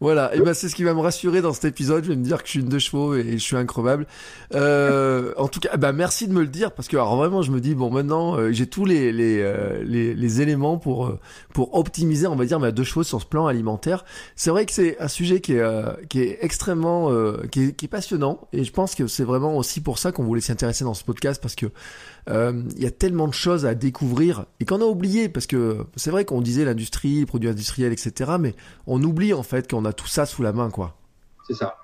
Voilà, 0.00 0.32
et 0.34 0.40
ben 0.40 0.54
c'est 0.54 0.68
ce 0.68 0.76
qui 0.76 0.84
va 0.84 0.94
me 0.94 1.00
rassurer 1.00 1.40
dans 1.40 1.52
cet 1.52 1.64
épisode. 1.64 2.04
Je 2.04 2.10
vais 2.10 2.16
me 2.16 2.22
dire 2.22 2.38
que 2.38 2.46
je 2.46 2.52
suis 2.52 2.60
une 2.60 2.68
de 2.68 2.78
chevaux 2.78 3.16
et 3.16 3.32
je 3.32 3.42
suis 3.42 3.56
increvable. 3.56 4.06
Euh, 4.54 5.32
en 5.36 5.48
tout 5.48 5.58
cas, 5.58 5.76
bah 5.76 5.92
merci 5.92 6.28
de 6.28 6.32
me 6.32 6.40
le 6.40 6.46
dire 6.46 6.72
parce 6.72 6.86
que 6.86 6.96
alors 6.96 7.16
vraiment 7.16 7.42
je 7.42 7.50
me 7.50 7.60
dis 7.60 7.74
bon 7.74 7.90
maintenant 7.90 8.36
euh, 8.36 8.52
j'ai 8.52 8.68
tous 8.68 8.84
les 8.84 9.12
les, 9.12 9.40
euh, 9.40 9.82
les, 9.84 10.14
les 10.14 10.40
éléments 10.40 10.78
pour 10.78 11.06
euh, 11.06 11.18
pour 11.52 11.74
optimiser 11.74 12.28
on 12.28 12.36
va 12.36 12.44
dire 12.44 12.60
ma 12.60 12.70
deux 12.70 12.84
chevaux 12.84 13.02
sur 13.02 13.20
ce 13.20 13.26
plan 13.26 13.48
alimentaire. 13.48 14.04
C'est 14.36 14.50
vrai 14.50 14.66
que 14.66 14.72
c'est 14.72 15.00
un 15.00 15.08
sujet 15.08 15.40
qui 15.40 15.54
est 15.54 16.08
qui 16.08 16.20
est 16.20 16.38
extrêmement 16.42 17.10
qui 17.50 17.64
est, 17.64 17.72
qui, 17.72 17.86
est, 17.86 17.88
passionnant 17.88 18.46
et 18.52 18.62
je 18.62 18.72
pense 18.72 18.94
que 18.94 19.08
c'est 19.08 19.24
vraiment 19.24 19.56
aussi 19.56 19.80
pour 19.80 19.98
ça 19.98 20.12
qu'on 20.12 20.22
voulait 20.22 20.40
s'y 20.40 20.52
intéresser 20.52 20.84
dans 20.84 20.94
ce 20.94 21.02
podcast 21.02 21.42
parce 21.42 21.56
que 21.56 21.66
il 22.28 22.82
y 22.82 22.86
a 22.86 22.90
tellement 22.90 23.26
de 23.28 23.34
choses 23.34 23.64
à 23.64 23.74
découvrir 23.74 24.46
et 24.60 24.64
qu'on 24.64 24.80
a 24.80 24.84
oublié 24.84 25.28
parce 25.28 25.46
que 25.46 25.86
c'est 25.96 26.10
vrai 26.10 26.24
qu'on 26.24 26.40
disait 26.40 26.64
l'industrie, 26.64 27.20
les 27.20 27.26
produits 27.26 27.48
industriels, 27.48 27.92
etc. 27.92 28.32
Mais 28.38 28.54
on 28.86 29.02
oublie 29.02 29.32
en 29.32 29.42
fait 29.42 29.70
qu'on 29.70 29.84
a 29.84 29.92
tout 29.92 30.08
ça 30.08 30.26
sous 30.26 30.42
la 30.42 30.52
main, 30.52 30.70
quoi. 30.70 30.96
C'est 31.46 31.54
ça, 31.54 31.76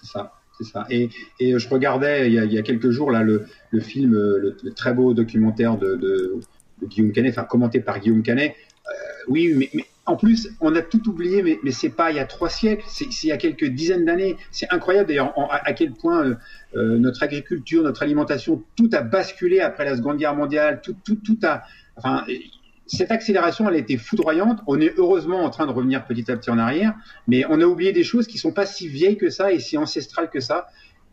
c'est 0.00 0.06
ça, 0.06 0.32
ça. 0.64 0.86
Et, 0.90 1.08
et, 1.38 1.58
je 1.58 1.68
regardais 1.68 2.28
il 2.30 2.34
y, 2.34 2.58
a, 2.58 2.62
quelques 2.62 2.90
jours 2.90 3.10
là 3.10 3.22
le, 3.22 3.46
le 3.70 3.80
film, 3.80 4.12
le, 4.12 4.56
le, 4.62 4.72
très 4.72 4.92
beau 4.92 5.14
documentaire 5.14 5.78
de, 5.78 6.40
Guillaume 6.82 7.12
Canet, 7.12 7.32
enfin 7.32 7.44
commenté 7.44 7.80
par 7.80 8.00
Guillaume 8.00 8.22
Canet. 8.22 8.54
Euh, 8.86 8.92
oui, 9.28 9.70
mais, 9.74 9.84
en 10.10 10.16
plus, 10.16 10.48
on 10.60 10.74
a 10.74 10.82
tout 10.82 11.08
oublié, 11.08 11.40
mais, 11.40 11.60
mais 11.62 11.70
c'est 11.70 11.90
pas 11.90 12.10
il 12.10 12.16
y 12.16 12.18
a 12.18 12.24
trois 12.24 12.48
siècles, 12.48 12.84
c'est 12.88 13.04
il 13.22 13.28
y 13.28 13.32
a 13.32 13.36
quelques 13.36 13.66
dizaines 13.66 14.04
d'années. 14.04 14.36
C'est 14.50 14.66
incroyable 14.70 15.08
d'ailleurs 15.08 15.32
à, 15.50 15.72
quel 15.72 15.92
point 15.92 16.26
euh, 16.26 16.34
euh, 16.74 16.98
notre 16.98 17.22
agriculture, 17.22 17.84
notre 17.84 18.02
alimentation, 18.02 18.64
tout 18.74 18.90
a 18.92 19.02
basculé 19.02 19.60
après 19.60 19.84
la 19.84 19.96
Seconde 19.96 20.16
Guerre 20.16 20.34
mondiale. 20.34 20.80
Tout, 20.82 20.96
tout, 21.04 21.14
tout 21.14 21.38
a, 21.44 21.62
cette 22.86 23.12
accélération, 23.12 23.68
elle 23.68 23.76
a 23.76 23.78
été 23.78 23.96
foudroyante. 23.98 24.58
On 24.66 24.80
est 24.80 24.92
heureusement 24.96 25.44
en 25.44 25.50
train 25.50 25.66
de 25.66 25.70
revenir 25.70 26.04
petit 26.04 26.28
à 26.28 26.36
petit 26.36 26.50
en 26.50 26.58
arrière, 26.58 26.92
mais 27.28 27.44
on 27.48 27.60
a 27.60 27.64
oublié 27.64 27.92
des 27.92 28.02
choses 28.02 28.26
qui 28.26 28.36
sont 28.36 28.52
pas 28.52 28.66
si 28.66 28.88
vieilles 28.88 29.16
que 29.16 29.30
ça 29.30 29.52
et 29.52 29.60
si 29.60 29.78
ancestrales 29.78 30.28
que 30.28 30.40
ça. 30.40 30.66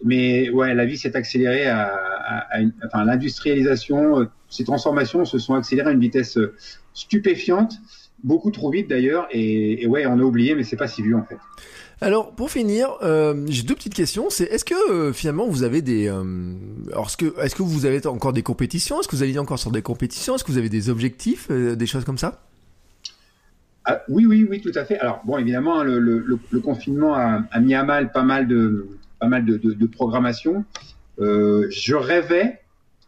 Mais 0.03 0.49
ouais, 0.49 0.74
la 0.74 0.86
vie 0.86 0.98
s'est 0.98 1.15
accélérée 1.15 1.68
à, 1.68 1.86
à, 1.86 2.57
à 2.57 2.61
enfin, 2.88 3.06
l'industrialisation, 3.06 4.22
euh, 4.22 4.26
ces 4.49 4.64
transformations 4.64 5.24
se 5.24 5.38
sont 5.38 5.53
accélérées 5.53 5.90
à 5.90 5.94
une 5.94 5.99
vitesse 5.99 6.40
stupéfiante, 6.95 7.80
beaucoup 8.23 8.52
trop 8.52 8.72
vite 8.72 8.89
d'ailleurs, 8.89 9.27
et, 9.31 9.84
et, 9.84 9.88
ouais, 9.88 10.06
on 10.06 10.19
a 10.19 10.23
oublié, 10.23 10.56
mais 10.56 10.64
c'est 10.64 10.77
pas 10.77 10.88
si 10.88 11.02
vieux 11.02 11.15
en 11.15 11.23
fait. 11.23 11.38
Alors 11.99 12.35
pour 12.35 12.52
finir, 12.52 12.91
euh, 13.02 13.44
j'ai 13.48 13.64
deux 13.64 13.73
petites 13.73 13.95
questions. 13.95 14.30
C'est 14.30 14.44
est-ce 14.45 14.64
que 14.65 14.91
euh, 14.91 15.14
finalement 15.14 15.48
vous 15.48 15.64
avez 15.64 15.81
des, 15.81 16.07
euh, 16.07 16.23
alors 16.91 17.07
est-ce 17.07 17.18
que 17.18 17.34
est-ce 17.41 17.56
que 17.56 17.64
vous 17.64 17.85
avez 17.88 18.06
encore 18.06 18.34
des 18.34 18.44
compétitions? 18.44 18.99
Est-ce 18.99 19.07
que 19.07 19.15
vous 19.15 19.23
allez 19.23 19.39
encore 19.39 19.57
sur 19.57 19.72
des 19.72 19.81
compétitions? 19.81 20.35
Est-ce 20.35 20.44
que 20.44 20.52
vous 20.52 20.60
avez 20.60 20.69
des 20.69 20.89
objectifs, 20.89 21.48
euh, 21.49 21.76
des 21.76 21.88
choses 21.88 22.06
comme 22.06 22.19
ça? 22.19 22.44
Ah, 23.85 24.02
Oui, 24.10 24.27
oui, 24.27 24.45
oui, 24.48 24.61
tout 24.61 24.72
à 24.76 24.85
fait. 24.85 24.99
Alors 24.99 25.22
bon, 25.26 25.39
évidemment, 25.39 25.81
le, 25.84 25.98
le, 25.98 26.23
le 26.52 26.60
confinement 26.60 27.15
a, 27.15 27.41
a, 27.52 27.60
mis 27.60 27.73
à 27.73 27.84
mal 27.84 28.11
pas 28.11 28.23
mal 28.23 28.48
de 28.48 28.89
pas 29.19 29.27
mal 29.27 29.44
de, 29.45 29.57
de, 29.57 29.73
de 29.73 29.85
programmation. 29.88 30.65
je 31.18 31.95
rêvais 31.95 32.60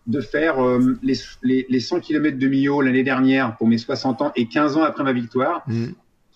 de 0.09 0.19
faire 0.21 0.57
les, 1.01 1.13
les, 1.43 1.65
les, 1.69 1.79
100 1.79 2.01
km 2.01 2.37
de 2.37 2.47
Millau 2.47 2.81
l'année 2.81 3.03
dernière 3.03 3.55
pour 3.55 3.67
mes 3.67 3.77
60 3.77 4.21
ans 4.21 4.31
et 4.35 4.47
15 4.47 4.75
ans 4.75 4.83
après 4.83 5.03
ma 5.03 5.13
victoire. 5.13 5.63
Mmh 5.67 5.87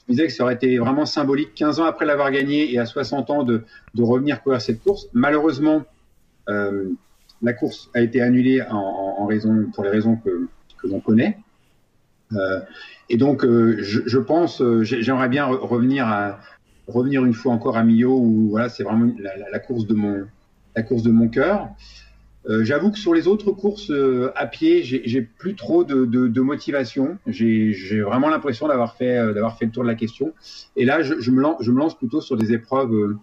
je 0.06 0.12
me 0.12 0.16
disais 0.18 0.28
que 0.28 0.34
ça 0.34 0.44
aurait 0.44 0.56
été 0.56 0.78
vraiment 0.78 1.06
symbolique, 1.06 1.54
15 1.56 1.80
ans 1.80 1.86
après 1.86 2.06
l'avoir 2.06 2.30
gagné 2.32 2.74
et 2.74 2.80
à 2.80 2.86
60 2.86 3.30
ans, 3.30 3.44
de, 3.44 3.64
de 3.96 4.04
revenir 4.04 4.44
courir 4.44 4.62
cette 4.62 4.84
course. 4.84 5.08
Malheureusement, 5.14 5.84
euh, 6.50 6.90
la 7.42 7.54
course 7.54 7.90
a 7.94 8.02
été 8.02 8.22
annulée 8.22 8.62
en, 8.62 8.76
en, 9.20 9.26
raison, 9.26 9.68
pour 9.74 9.84
les 9.84 9.90
raisons 9.90 10.18
que, 10.18 10.48
que 10.82 10.88
l'on 10.88 11.00
connaît. 11.00 11.38
Euh, 12.34 12.60
et 13.10 13.16
donc, 13.16 13.46
euh, 13.46 13.78
je, 13.80 14.02
je, 14.06 14.18
pense, 14.18 14.62
euh, 14.62 14.84
j'aimerais 14.84 15.30
bien 15.30 15.46
re 15.46 15.62
revenir 15.70 16.08
à 16.08 16.40
revenir 16.88 17.24
une 17.24 17.34
fois 17.34 17.54
encore 17.54 17.78
à 17.78 17.84
Millau 17.84 18.18
où 18.18 18.50
voilà, 18.50 18.68
c'est 18.68 18.84
vraiment 18.84 19.10
la, 19.18 19.38
la, 19.38 19.50
la, 19.50 19.60
course 19.60 19.88
de 19.88 19.94
mon 19.94 20.26
la 20.76 20.84
course 20.84 21.04
de 21.04 21.12
mon 21.12 21.30
cœur. 21.30 21.70
Euh, 22.50 22.64
J'avoue 22.64 22.92
que 22.92 22.98
sur 22.98 23.14
les 23.14 23.28
autres 23.28 23.52
courses 23.52 23.90
euh, 23.90 24.32
à 24.36 24.48
pied, 24.48 24.84
j'ai 24.84 25.22
plus 25.22 25.56
trop 25.56 25.84
de, 25.84 26.06
de, 26.06 26.28
de 26.28 26.42
motivation. 26.42 27.18
J'ai 27.26 28.02
vraiment 28.02 28.30
l'impression 28.30 28.68
d'avoir 28.68 28.96
fait, 28.96 29.18
euh, 29.18 29.34
d'avoir 29.34 29.58
fait 29.58 29.66
le 29.66 29.72
tour 29.72 29.84
de 29.84 29.88
la 29.88 29.96
question. 29.96 30.34
Et 30.76 30.86
là, 30.86 31.02
je, 31.02 31.20
je, 31.20 31.32
me, 31.32 31.42
lance, 31.42 31.58
je 31.62 31.72
me 31.72 31.80
lance 31.80 31.98
plutôt 31.98 32.22
sur 32.22 32.38
des 32.38 32.54
épreuves 32.54 33.18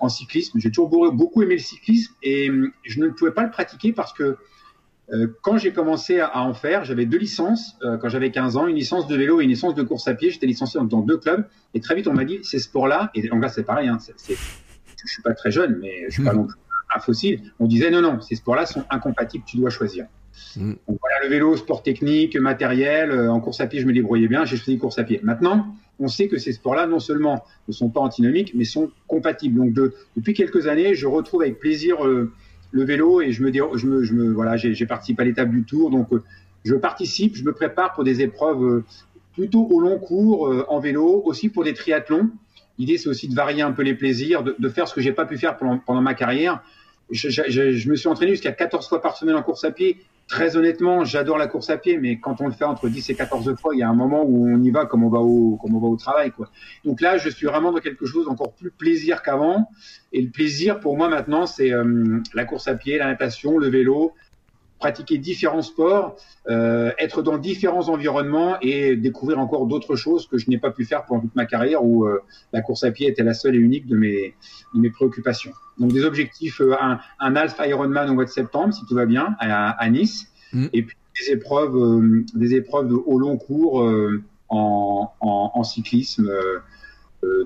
en 0.00 0.08
cyclisme. 0.08 0.58
J'ai 0.58 0.70
toujours 0.70 0.88
beaucoup 1.12 1.40
aimé 1.40 1.54
le 1.54 1.60
cyclisme 1.60 2.12
et 2.20 2.50
je 2.82 3.00
ne 3.00 3.10
pouvais 3.10 3.30
pas 3.30 3.44
le 3.44 3.50
pratiquer 3.50 3.92
parce 3.92 4.12
que 4.12 4.36
quand 5.40 5.56
j'ai 5.56 5.72
commencé 5.72 6.18
à, 6.18 6.42
en 6.42 6.52
faire, 6.52 6.84
j'avais 6.84 7.06
deux 7.06 7.16
licences 7.18 7.76
quand 7.80 8.08
j'avais 8.08 8.32
15 8.32 8.56
ans, 8.56 8.66
une 8.66 8.74
licence 8.74 9.06
de 9.06 9.14
vélo 9.14 9.40
et 9.40 9.44
une 9.44 9.50
licence 9.50 9.76
de 9.76 9.84
course 9.84 10.08
à 10.08 10.14
pied. 10.14 10.30
J'étais 10.32 10.46
licencié 10.46 10.80
dans 10.82 11.00
deux 11.00 11.16
clubs 11.16 11.46
et 11.74 11.80
très 11.80 11.94
vite 11.94 12.08
on 12.08 12.12
m'a 12.12 12.24
dit 12.24 12.40
ces 12.42 12.58
sports-là, 12.58 13.12
et 13.14 13.30
en 13.30 13.38
gars 13.38 13.50
c'est 13.50 13.62
pareil, 13.62 13.86
hein, 13.86 14.00
c 14.00 14.10
est, 14.10 14.20
c 14.20 14.32
est, 14.32 14.36
je 15.06 15.12
suis 15.12 15.22
pas 15.22 15.34
très 15.34 15.52
jeune, 15.52 15.78
mais 15.80 16.06
je 16.08 16.14
suis 16.14 16.24
pas 16.24 16.34
non 16.34 16.46
plus 16.48 16.58
un 16.94 17.00
fossile, 17.00 17.52
on 17.58 17.66
disait 17.66 17.90
non, 17.90 18.00
non, 18.00 18.20
ces 18.20 18.36
sports-là 18.36 18.66
sont 18.66 18.84
incompatibles, 18.90 19.44
tu 19.46 19.56
dois 19.56 19.70
choisir. 19.70 20.06
Mmh. 20.56 20.72
Donc 20.88 20.98
voilà, 21.00 21.16
le 21.22 21.28
vélo, 21.28 21.56
sport 21.56 21.82
technique, 21.82 22.36
matériel, 22.36 23.10
euh, 23.10 23.30
en 23.30 23.40
course 23.40 23.60
à 23.60 23.66
pied, 23.66 23.80
je 23.80 23.86
me 23.86 23.92
débrouillais 23.92 24.28
bien, 24.28 24.44
j'ai 24.44 24.56
choisi 24.56 24.78
course 24.78 24.98
à 24.98 25.04
pied. 25.04 25.20
Maintenant, 25.22 25.74
on 25.98 26.08
sait 26.08 26.28
que 26.28 26.38
ces 26.38 26.52
sports-là, 26.52 26.86
non 26.86 27.00
seulement 27.00 27.44
ne 27.66 27.72
sont 27.72 27.88
pas 27.88 28.00
antinomiques, 28.00 28.52
mais 28.54 28.64
sont 28.64 28.90
compatibles. 29.06 29.58
Donc 29.58 29.72
de, 29.72 29.94
depuis 30.16 30.34
quelques 30.34 30.66
années, 30.66 30.94
je 30.94 31.06
retrouve 31.06 31.42
avec 31.42 31.58
plaisir 31.58 32.06
euh, 32.06 32.32
le 32.70 32.84
vélo 32.84 33.20
et 33.20 33.32
je 33.32 33.42
me, 33.42 33.50
dis, 33.50 33.60
je 33.74 33.86
me, 33.86 34.02
je 34.04 34.12
me 34.14 34.32
voilà, 34.32 34.56
j'ai 34.56 34.86
participé 34.86 35.22
à 35.22 35.24
l'étape 35.24 35.50
du 35.50 35.64
Tour, 35.64 35.90
donc 35.90 36.12
euh, 36.12 36.22
je 36.64 36.74
participe, 36.74 37.36
je 37.36 37.44
me 37.44 37.52
prépare 37.52 37.94
pour 37.94 38.04
des 38.04 38.20
épreuves 38.20 38.82
plutôt 39.34 39.66
au 39.70 39.80
long 39.80 39.98
cours 39.98 40.66
en 40.68 40.80
vélo, 40.80 41.22
aussi 41.24 41.48
pour 41.48 41.62
des 41.62 41.72
triathlons. 41.72 42.30
L'idée, 42.78 42.98
c'est 42.98 43.08
aussi 43.08 43.28
de 43.28 43.34
varier 43.34 43.62
un 43.62 43.70
peu 43.72 43.82
les 43.82 43.94
plaisirs, 43.94 44.42
de, 44.42 44.54
de 44.58 44.68
faire 44.68 44.88
ce 44.88 44.94
que 44.94 45.00
j'ai 45.00 45.12
pas 45.12 45.24
pu 45.24 45.38
faire 45.38 45.56
pendant, 45.56 45.78
pendant 45.78 46.02
ma 46.02 46.14
carrière 46.14 46.62
je, 47.10 47.28
je, 47.28 47.72
je, 47.72 47.90
me 47.90 47.96
suis 47.96 48.08
entraîné 48.08 48.32
jusqu'à 48.32 48.52
14 48.52 48.88
fois 48.88 49.00
par 49.00 49.16
semaine 49.16 49.36
en 49.36 49.42
course 49.42 49.64
à 49.64 49.70
pied. 49.70 49.98
Très 50.26 50.56
honnêtement, 50.56 51.04
j'adore 51.04 51.38
la 51.38 51.46
course 51.46 51.70
à 51.70 51.78
pied, 51.78 51.96
mais 51.96 52.20
quand 52.20 52.42
on 52.42 52.48
le 52.48 52.52
fait 52.52 52.64
entre 52.64 52.88
10 52.88 53.08
et 53.08 53.14
14 53.14 53.54
fois, 53.58 53.74
il 53.74 53.78
y 53.78 53.82
a 53.82 53.88
un 53.88 53.94
moment 53.94 54.24
où 54.26 54.46
on 54.46 54.62
y 54.62 54.70
va 54.70 54.84
comme 54.84 55.02
on 55.02 55.08
va 55.08 55.20
au, 55.20 55.56
comme 55.56 55.74
on 55.74 55.80
va 55.80 55.88
au 55.88 55.96
travail, 55.96 56.32
quoi. 56.32 56.50
Donc 56.84 57.00
là, 57.00 57.16
je 57.16 57.30
suis 57.30 57.46
vraiment 57.46 57.72
dans 57.72 57.78
quelque 57.78 58.04
chose 58.04 58.26
d'encore 58.26 58.52
plus 58.52 58.70
plaisir 58.70 59.22
qu'avant. 59.22 59.70
Et 60.12 60.20
le 60.20 60.28
plaisir 60.30 60.80
pour 60.80 60.98
moi 60.98 61.08
maintenant, 61.08 61.46
c'est 61.46 61.72
euh, 61.72 62.20
la 62.34 62.44
course 62.44 62.68
à 62.68 62.74
pied, 62.74 62.98
la 62.98 63.06
natation, 63.06 63.56
le 63.56 63.68
vélo, 63.68 64.14
pratiquer 64.78 65.18
différents 65.18 65.62
sports, 65.62 66.16
euh, 66.48 66.92
être 66.98 67.22
dans 67.22 67.38
différents 67.38 67.88
environnements 67.88 68.56
et 68.60 68.96
découvrir 68.96 69.38
encore 69.38 69.66
d'autres 69.66 69.96
choses 69.96 70.26
que 70.26 70.38
je 70.38 70.48
n'ai 70.48 70.58
pas 70.58 70.70
pu 70.70 70.84
faire 70.84 71.04
pendant 71.04 71.20
toute 71.22 71.34
ma 71.34 71.46
carrière 71.46 71.84
où 71.84 72.06
euh, 72.06 72.20
la 72.52 72.62
course 72.62 72.84
à 72.84 72.90
pied 72.90 73.08
était 73.08 73.24
la 73.24 73.34
seule 73.34 73.56
et 73.56 73.58
unique 73.58 73.86
de 73.86 73.96
mes, 73.96 74.34
de 74.74 74.80
mes 74.80 74.90
préoccupations. 74.90 75.52
Donc 75.78 75.92
des 75.92 76.04
objectifs, 76.04 76.60
euh, 76.60 76.74
un, 76.80 77.00
un 77.18 77.36
Alpha 77.36 77.66
Ironman 77.66 78.08
au 78.10 78.14
mois 78.14 78.24
de 78.24 78.30
septembre, 78.30 78.72
si 78.72 78.84
tout 78.86 78.94
va 78.94 79.06
bien, 79.06 79.36
à, 79.40 79.70
à 79.70 79.90
Nice, 79.90 80.26
mmh. 80.52 80.66
et 80.72 80.82
puis 80.82 80.96
des 81.20 81.32
épreuves, 81.32 81.76
euh, 81.76 82.24
des 82.34 82.54
épreuves 82.54 82.88
de 82.88 82.94
au 82.94 83.18
long 83.18 83.36
cours 83.36 83.82
euh, 83.82 84.22
en, 84.48 85.12
en, 85.20 85.50
en, 85.54 85.64
cyclisme 85.64 86.30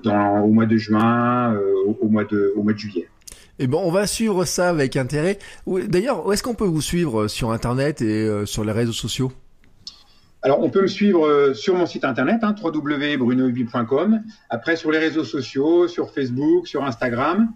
dans, 0.03 0.41
au 0.41 0.49
mois 0.49 0.67
de 0.67 0.77
juin, 0.77 1.57
au, 1.85 1.97
au, 1.99 2.07
mois 2.07 2.23
de, 2.23 2.53
au 2.55 2.63
mois 2.63 2.73
de 2.73 2.77
juillet. 2.77 3.09
Et 3.59 3.65
eh 3.65 3.67
bon, 3.67 3.79
on 3.83 3.91
va 3.91 4.07
suivre 4.07 4.45
ça 4.45 4.69
avec 4.69 4.95
intérêt. 4.95 5.37
D'ailleurs, 5.67 6.25
où 6.25 6.31
est-ce 6.31 6.41
qu'on 6.41 6.55
peut 6.55 6.65
vous 6.65 6.81
suivre 6.81 7.27
sur 7.27 7.51
Internet 7.51 8.01
et 8.01 8.25
euh, 8.25 8.47
sur 8.47 8.63
les 8.63 8.71
réseaux 8.71 8.93
sociaux? 8.93 9.31
Alors, 10.41 10.59
on 10.61 10.71
peut 10.71 10.81
me 10.81 10.87
suivre 10.87 11.27
euh, 11.27 11.53
sur 11.53 11.75
mon 11.75 11.85
site 11.85 12.03
internet, 12.03 12.39
hein, 12.41 12.55
www.brunohubi.com. 12.61 14.23
Après, 14.49 14.75
sur 14.75 14.89
les 14.89 14.97
réseaux 14.97 15.23
sociaux, 15.23 15.87
sur 15.87 16.09
Facebook, 16.09 16.67
sur 16.67 16.83
Instagram. 16.83 17.53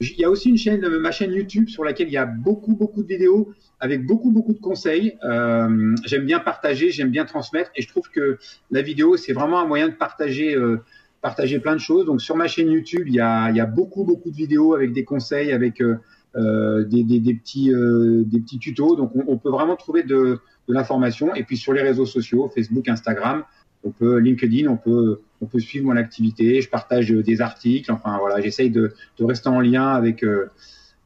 Il 0.00 0.18
y 0.18 0.24
a 0.24 0.30
aussi 0.30 0.48
une 0.48 0.56
chaîne, 0.56 0.86
ma 0.98 1.10
chaîne 1.10 1.32
YouTube, 1.32 1.68
sur 1.68 1.84
laquelle 1.84 2.06
il 2.06 2.14
y 2.14 2.16
a 2.16 2.26
beaucoup, 2.26 2.74
beaucoup 2.74 3.02
de 3.02 3.08
vidéos 3.08 3.52
avec 3.80 4.06
beaucoup, 4.06 4.30
beaucoup 4.30 4.52
de 4.52 4.60
conseils. 4.60 5.18
Euh, 5.24 5.94
j'aime 6.04 6.24
bien 6.24 6.38
partager, 6.38 6.90
j'aime 6.90 7.10
bien 7.10 7.24
transmettre, 7.24 7.70
et 7.74 7.82
je 7.82 7.88
trouve 7.88 8.08
que 8.10 8.38
la 8.70 8.82
vidéo, 8.82 9.16
c'est 9.16 9.32
vraiment 9.32 9.60
un 9.60 9.66
moyen 9.66 9.88
de 9.88 9.94
partager. 9.94 10.54
Euh, 10.54 10.82
partager 11.22 11.58
plein 11.58 11.74
de 11.74 11.80
choses. 11.80 12.06
Donc 12.06 12.20
sur 12.20 12.36
ma 12.36 12.48
chaîne 12.48 12.70
YouTube, 12.70 13.04
il 13.06 13.14
y 13.14 13.20
a, 13.20 13.66
beaucoup 13.66 14.04
beaucoup 14.04 14.30
de 14.30 14.36
vidéos 14.36 14.74
avec 14.74 14.92
des 14.92 15.04
conseils, 15.04 15.52
avec 15.52 15.80
euh, 15.80 15.96
euh, 16.36 16.84
des, 16.84 17.02
petits 17.34 17.72
euh, 17.72 18.22
des 18.24 18.40
petits 18.40 18.58
tutos. 18.58 18.96
Donc 18.96 19.12
on, 19.14 19.36
peut 19.36 19.50
vraiment 19.50 19.76
trouver 19.76 20.02
de, 20.02 20.38
l'information. 20.68 21.34
Et 21.34 21.42
puis 21.42 21.56
sur 21.56 21.72
les 21.72 21.82
réseaux 21.82 22.06
sociaux, 22.06 22.48
Facebook, 22.54 22.88
Instagram, 22.88 23.42
on 23.82 23.90
peut 23.90 24.18
LinkedIn, 24.18 24.68
on 24.68 24.76
peut 24.76 25.20
on 25.40 25.46
peut 25.46 25.58
suivre 25.58 25.86
mon 25.86 25.96
activité. 25.96 26.60
Je 26.60 26.68
partage 26.68 27.10
des 27.10 27.40
articles. 27.40 27.90
Enfin 27.90 28.18
voilà, 28.18 28.40
j'essaye 28.40 28.70
de, 28.70 28.92
rester 29.18 29.48
en 29.48 29.60
lien 29.60 29.88
avec 29.88 30.24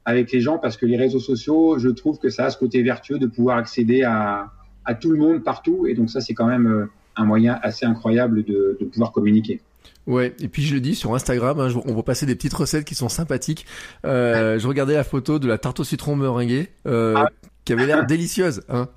avec 0.05 0.32
les 0.32 0.41
gens 0.41 0.59
parce 0.59 0.77
que 0.77 0.85
les 0.85 0.99
réseaux 0.99 1.20
sociaux, 1.20 1.78
je 1.78 1.89
trouve 1.89 2.19
que 2.19 2.28
ça 2.28 2.45
a 2.45 2.51
ce 2.51 2.59
côté 2.59 2.82
vertueux 2.82 3.19
de 3.19 3.27
pouvoir 3.27 3.57
accéder 3.57 4.03
à, 4.03 4.53
tout 5.01 5.11
le 5.11 5.16
monde 5.16 5.43
partout. 5.43 5.86
Et 5.86 5.95
donc 5.95 6.11
ça, 6.11 6.20
c'est 6.20 6.35
quand 6.35 6.47
même 6.47 6.89
un 7.16 7.24
moyen 7.24 7.59
assez 7.62 7.86
incroyable 7.86 8.45
de 8.45 8.85
pouvoir 8.93 9.12
communiquer. 9.12 9.62
Ouais, 10.07 10.35
et 10.41 10.49
puis 10.49 10.63
je 10.63 10.75
le 10.75 10.81
dis 10.81 10.95
sur 10.95 11.15
Instagram, 11.15 11.61
hein, 11.61 11.69
on 11.87 11.95
va 11.95 12.03
passer 12.03 12.27
des 12.27 12.35
petites 12.35 12.53
recettes 12.53 12.85
qui 12.85 12.95
sont 12.95 13.09
sympathiques. 13.09 13.67
Euh, 14.05 14.59
je 14.59 14.69
regardais 14.69 14.95
la 14.95 15.05
photo 15.05 15.39
de 15.39 15.49
la 15.49 15.57
tarte 15.57 15.81
au 15.81 15.85
citron 15.85 16.15
meringuée, 16.15 16.69
euh, 16.87 17.15
ah. 17.17 17.31
qui 17.65 17.73
avait 17.73 17.87
l'air 17.87 18.05
délicieuse. 18.05 18.63
Hein. 18.69 18.89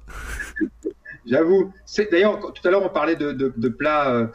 J'avoue. 1.26 1.74
D'ailleurs, 2.12 2.40
tout 2.54 2.68
à 2.68 2.72
l'heure, 2.72 2.84
on 2.86 2.90
parlait 2.90 3.16
de, 3.16 3.32
de, 3.32 3.70
plats 3.70 4.14
euh, 4.14 4.28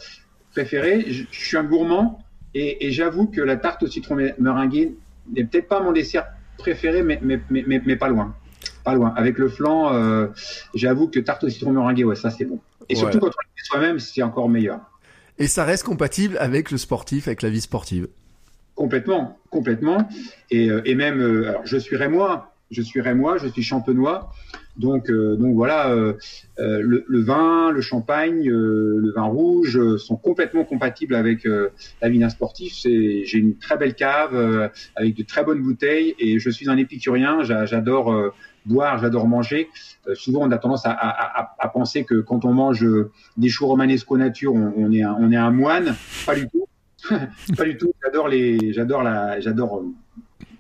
préférés. 0.53 1.07
Je, 1.09 1.25
suis 1.31 1.57
un 1.57 1.65
gourmand 1.65 2.19
et, 2.55 2.91
j'avoue 2.91 3.27
que 3.27 3.41
la 3.41 3.57
tarte 3.57 3.83
au 3.83 3.87
citron 3.87 4.17
meringuée 4.39 4.95
n'est 5.35 5.45
peut-être 5.45 5.69
pas 5.69 5.81
mon 5.81 5.93
dessert 5.93 6.27
préféré, 6.59 7.03
mais, 7.03 7.19
mais, 7.23 7.41
mais, 7.49 7.65
mais, 7.67 7.97
pas 7.97 8.09
loin. 8.09 8.35
Pas 8.85 8.95
loin. 8.95 9.13
Avec 9.17 9.39
le 9.39 9.49
flan, 9.49 9.95
euh, 9.95 10.29
j'avoue 10.75 11.09
que 11.09 11.19
tarte 11.19 11.45
au 11.45 11.49
citron 11.49 11.73
meringuée, 11.73 12.05
ouais, 12.05 12.17
ça 12.17 12.31
c'est 12.31 12.45
bon. 12.45 12.61
Et 12.89 12.95
surtout 12.95 13.19
quand 13.19 13.27
on 13.27 13.31
le 13.31 13.57
fait 13.57 13.65
soi-même, 13.65 13.99
c'est 13.99 14.23
encore 14.23 14.51
meilleur. 14.51 14.81
Et 15.43 15.49
ça 15.49 15.65
reste 15.65 15.83
compatible 15.83 16.37
avec 16.39 16.71
le 16.71 16.79
sportif, 16.79 17.27
avec 17.27 17.43
la 17.43 17.51
vie 17.51 17.61
sportive. 17.61 18.07
Complètement, 18.77 19.41
complètement. 19.51 20.09
Et, 20.53 20.71
euh, 20.71 20.95
même, 20.95 21.21
alors 21.49 21.67
je 21.67 21.77
suis 21.79 21.97
rémois, 21.97 22.55
je 22.71 22.81
suis 22.81 23.01
rémois, 23.01 23.39
je 23.39 23.49
suis 23.49 23.65
champenois. 23.65 24.31
Donc, 24.77 25.11
euh, 25.11 25.35
donc 25.37 25.55
voilà, 25.55 25.91
euh, 25.91 26.15
euh, 26.61 26.81
le, 26.81 27.21
vin, 27.23 27.73
le 27.73 27.81
champagne, 27.81 28.49
le 28.49 29.13
vin 29.15 29.25
rouge 29.25 29.97
sont 29.97 30.17
complètement 30.17 30.65
compatibles 30.65 31.17
avec 31.17 31.45
la 31.45 32.09
vie 32.09 32.21
d'un 32.21 32.29
sportif. 32.29 32.75
J'ai 32.85 33.35
une 33.35 33.59
très 33.59 33.77
belle 33.77 33.95
cave 33.95 34.71
avec 34.95 35.17
de 35.17 35.23
très 35.25 35.45
bonnes 35.45 35.63
bouteilles 35.63 36.15
et 36.19 36.39
je 36.39 36.51
suis 36.51 36.71
un 36.71 36.77
épicurien. 36.77 37.43
J'adore 37.43 38.33
boire, 38.67 38.99
j'adore 38.99 39.27
manger. 39.27 39.69
souvent, 40.15 40.41
on 40.43 40.51
a 40.51 40.59
tendance 40.59 40.83
à, 40.85 41.71
penser 41.73 42.05
que 42.05 42.21
quand 42.21 42.45
on 42.45 42.53
mange 42.53 42.87
des 43.37 43.49
choux 43.49 43.67
romanesco 43.67 44.17
nature, 44.17 44.55
on, 44.55 44.93
est 44.93 45.03
un, 45.03 45.17
on 45.19 45.31
est 45.33 45.37
un 45.37 45.51
moine. 45.51 45.95
Pas 46.27 46.35
du 46.35 46.49
tout. 46.49 46.67
pas 47.57 47.65
du 47.65 47.77
tout. 47.77 47.93
J'adore 48.03 48.29
les, 48.29 48.73
j'adore 48.73 49.03
la, 49.03 49.41
j'adore 49.41 49.83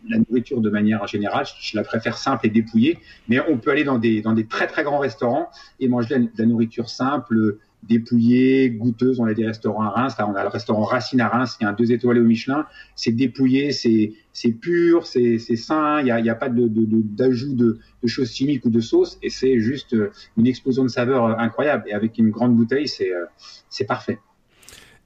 la 0.08 0.18
nourriture 0.18 0.60
de 0.60 0.70
manière 0.70 1.06
générale, 1.06 1.46
je, 1.60 1.76
la 1.76 1.84
préfère 1.84 2.16
simple 2.18 2.46
et 2.46 2.50
dépouillée, 2.50 2.98
mais 3.28 3.40
on 3.48 3.58
peut 3.58 3.70
aller 3.70 3.84
dans 3.84 3.98
des, 3.98 4.20
dans 4.20 4.32
des 4.32 4.46
très 4.46 4.66
très 4.66 4.82
grands 4.82 4.98
restaurants 4.98 5.48
et 5.80 5.88
manger 5.88 6.18
de 6.18 6.28
la, 6.36 6.46
nourriture 6.46 6.88
simple, 6.88 7.58
dépouillée, 7.82 8.70
goûteuse. 8.70 9.20
On 9.20 9.24
a 9.24 9.34
des 9.34 9.46
restaurants 9.46 9.82
à 9.82 9.90
Reims, 9.90 10.14
là 10.18 10.28
on 10.28 10.34
a 10.34 10.42
le 10.42 10.48
restaurant 10.48 10.84
Racine 10.84 11.20
à 11.20 11.28
Reims, 11.28 11.56
qui 11.58 11.64
a 11.64 11.68
un 11.68 11.72
deux 11.72 11.92
étoilés 11.92 12.20
au 12.20 12.24
Michelin. 12.24 12.66
C'est 12.94 13.12
dépouillé, 13.12 13.72
c'est 13.72 14.52
pur, 14.60 15.06
c'est 15.06 15.38
sain, 15.38 16.00
il 16.00 16.04
n'y 16.04 16.10
a, 16.10 16.20
y 16.20 16.30
a 16.30 16.34
pas 16.34 16.48
de 16.48 16.68
d'ajout 16.68 17.54
de, 17.54 17.64
de, 17.64 17.78
de, 18.02 18.08
choses 18.08 18.32
chimiques 18.32 18.64
ou 18.64 18.70
de 18.70 18.80
sauce, 18.80 19.18
et 19.22 19.30
c'est 19.30 19.58
juste 19.58 19.96
une 20.36 20.46
explosion 20.46 20.84
de 20.84 20.88
saveurs 20.88 21.38
incroyable. 21.38 21.84
Et 21.88 21.92
avec 21.92 22.18
une 22.18 22.30
grande 22.30 22.56
bouteille, 22.56 22.88
c'est 22.88 23.12
euh, 23.12 23.24
c'est 23.68 23.86
parfait. 23.86 24.18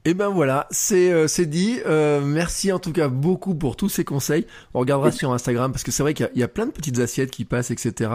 Et 0.08 0.14
ben 0.14 0.28
voilà, 0.28 0.68
c'est 0.70 1.10
euh, 1.10 1.26
c'est 1.26 1.46
dit. 1.46 1.80
Euh, 1.84 2.20
merci 2.20 2.70
en 2.70 2.78
tout 2.78 2.92
cas 2.92 3.08
beaucoup 3.08 3.56
pour 3.56 3.74
tous 3.74 3.88
ces 3.88 4.04
conseils. 4.04 4.46
On 4.72 4.78
regardera 4.78 5.10
sur 5.10 5.32
Instagram 5.32 5.72
parce 5.72 5.82
que 5.82 5.90
c'est 5.90 6.04
vrai 6.04 6.14
qu'il 6.14 6.30
y, 6.36 6.44
a 6.44 6.48
plein 6.48 6.66
de 6.66 6.70
petites 6.70 7.00
assiettes 7.00 7.32
qui 7.32 7.44
passent, 7.44 7.72
etc. 7.72 8.12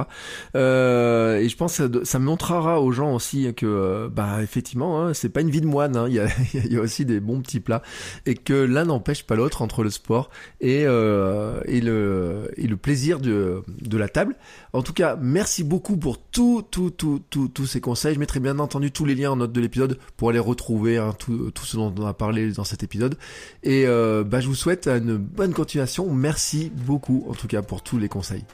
Euh, 0.56 1.40
et 1.40 1.50
je 1.50 1.58
pense 1.58 1.76
que 1.76 1.92
ça, 1.92 2.06
ça, 2.06 2.20
montrera 2.20 2.80
aux 2.80 2.94
gens 2.94 3.14
aussi 3.14 3.54
que 3.56 4.08
bah 4.08 4.42
effectivement, 4.42 5.02
hein, 5.02 5.14
c'est 5.14 5.28
pas 5.28 5.42
une 5.42 5.50
vie 5.50 5.60
de 5.60 5.66
moine. 5.66 5.98
Hein. 5.98 6.06
Il, 6.12 6.14
y 6.14 6.20
a, 6.22 6.28
il 6.54 6.72
y 6.72 6.78
a 6.78 6.80
aussi 6.80 7.04
des 7.04 7.20
bons 7.20 7.42
petits 7.42 7.60
plats 7.60 7.82
et 8.26 8.36
que 8.36 8.54
l'un 8.54 8.86
n'empêche 8.86 9.24
pas 9.24 9.36
l'autre 9.36 9.62
entre 9.62 9.84
le 9.84 9.90
sport 9.90 10.30
et 10.62 10.84
et 10.84 11.82
le 11.82 12.52
et 12.56 12.68
le 12.68 12.78
plaisir 12.78 13.20
de 13.20 13.64
de 13.68 13.98
la 13.98 14.08
table. 14.08 14.38
En 14.72 14.82
tout 14.82 14.94
cas, 14.94 15.18
merci 15.20 15.66
beaucoup 15.66 15.98
pour 15.98 16.22
tout 16.22 16.64
tout 16.72 16.90
tout 16.90 17.22
tout 17.30 17.50
tous 17.50 17.66
ces 17.66 17.82
conseils. 17.82 18.14
Je 18.14 18.20
mettrai 18.20 18.40
bien 18.40 18.60
entendu 18.60 18.94
tous 18.94 19.04
les 19.04 19.16
liens 19.16 19.32
en 19.32 19.36
note 19.36 19.52
de 19.52 19.60
l'épisode 19.60 20.00
pour 20.16 20.30
aller 20.30 20.40
retrouver 20.40 20.98
hein, 20.98 21.14
tout 21.20 21.52
tout 21.52 21.66
ce 21.66 21.81
dont 21.90 22.04
on 22.04 22.08
a 22.08 22.14
parlé 22.14 22.52
dans 22.52 22.64
cet 22.64 22.84
épisode. 22.84 23.16
Et 23.64 23.86
euh, 23.88 24.24
bah, 24.24 24.40
je 24.40 24.48
vous 24.48 24.56
souhaite 24.56 24.88
une 24.88 25.18
bonne 25.18 25.54
continuation. 25.54 26.12
Merci 26.14 26.72
beaucoup 26.86 27.26
en 27.30 27.34
tout 27.34 27.48
cas 27.48 27.62
pour 27.62 27.82
tous 27.82 27.98
les 27.98 28.10
conseils. 28.10 28.46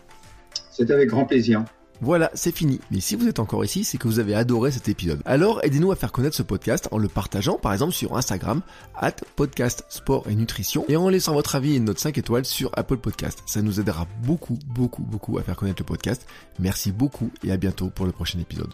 C'est 0.72 0.92
avec 0.92 1.10
grand 1.10 1.26
plaisir. 1.26 1.66
Voilà, 2.00 2.30
c'est 2.36 2.56
fini. 2.56 2.80
Mais 2.92 3.00
si 3.00 3.16
vous 3.16 3.28
êtes 3.28 3.40
encore 3.40 3.66
ici, 3.66 3.84
c'est 3.84 3.98
que 3.98 4.08
vous 4.08 4.20
avez 4.20 4.36
adoré 4.36 4.72
cet 4.72 4.88
épisode. 4.88 5.22
Alors 5.26 5.60
aidez-nous 5.64 5.92
à 5.92 5.96
faire 5.96 6.12
connaître 6.12 6.36
ce 6.36 6.44
podcast 6.44 6.88
en 6.92 6.98
le 6.98 7.08
partageant 7.08 7.58
par 7.58 7.74
exemple 7.74 7.94
sur 7.94 8.16
Instagram, 8.16 8.62
at 8.96 9.16
podcast 9.36 9.84
sport 9.90 10.26
et 10.30 10.36
nutrition, 10.36 10.86
et 10.90 10.96
en 10.96 11.10
laissant 11.10 11.34
votre 11.34 11.56
avis 11.56 11.74
et 11.74 11.78
une 11.78 11.86
note 11.86 12.00
5 12.00 12.18
étoiles 12.18 12.46
sur 12.46 12.70
Apple 12.74 12.98
Podcast. 12.98 13.42
Ça 13.46 13.62
nous 13.62 13.80
aidera 13.80 14.08
beaucoup, 14.24 14.60
beaucoup, 14.68 15.04
beaucoup 15.04 15.38
à 15.38 15.44
faire 15.44 15.56
connaître 15.56 15.82
le 15.82 15.86
podcast. 15.86 16.28
Merci 16.60 16.92
beaucoup 16.92 17.32
et 17.44 17.52
à 17.52 17.58
bientôt 17.58 17.90
pour 17.90 18.06
le 18.06 18.12
prochain 18.12 18.40
épisode. 18.40 18.74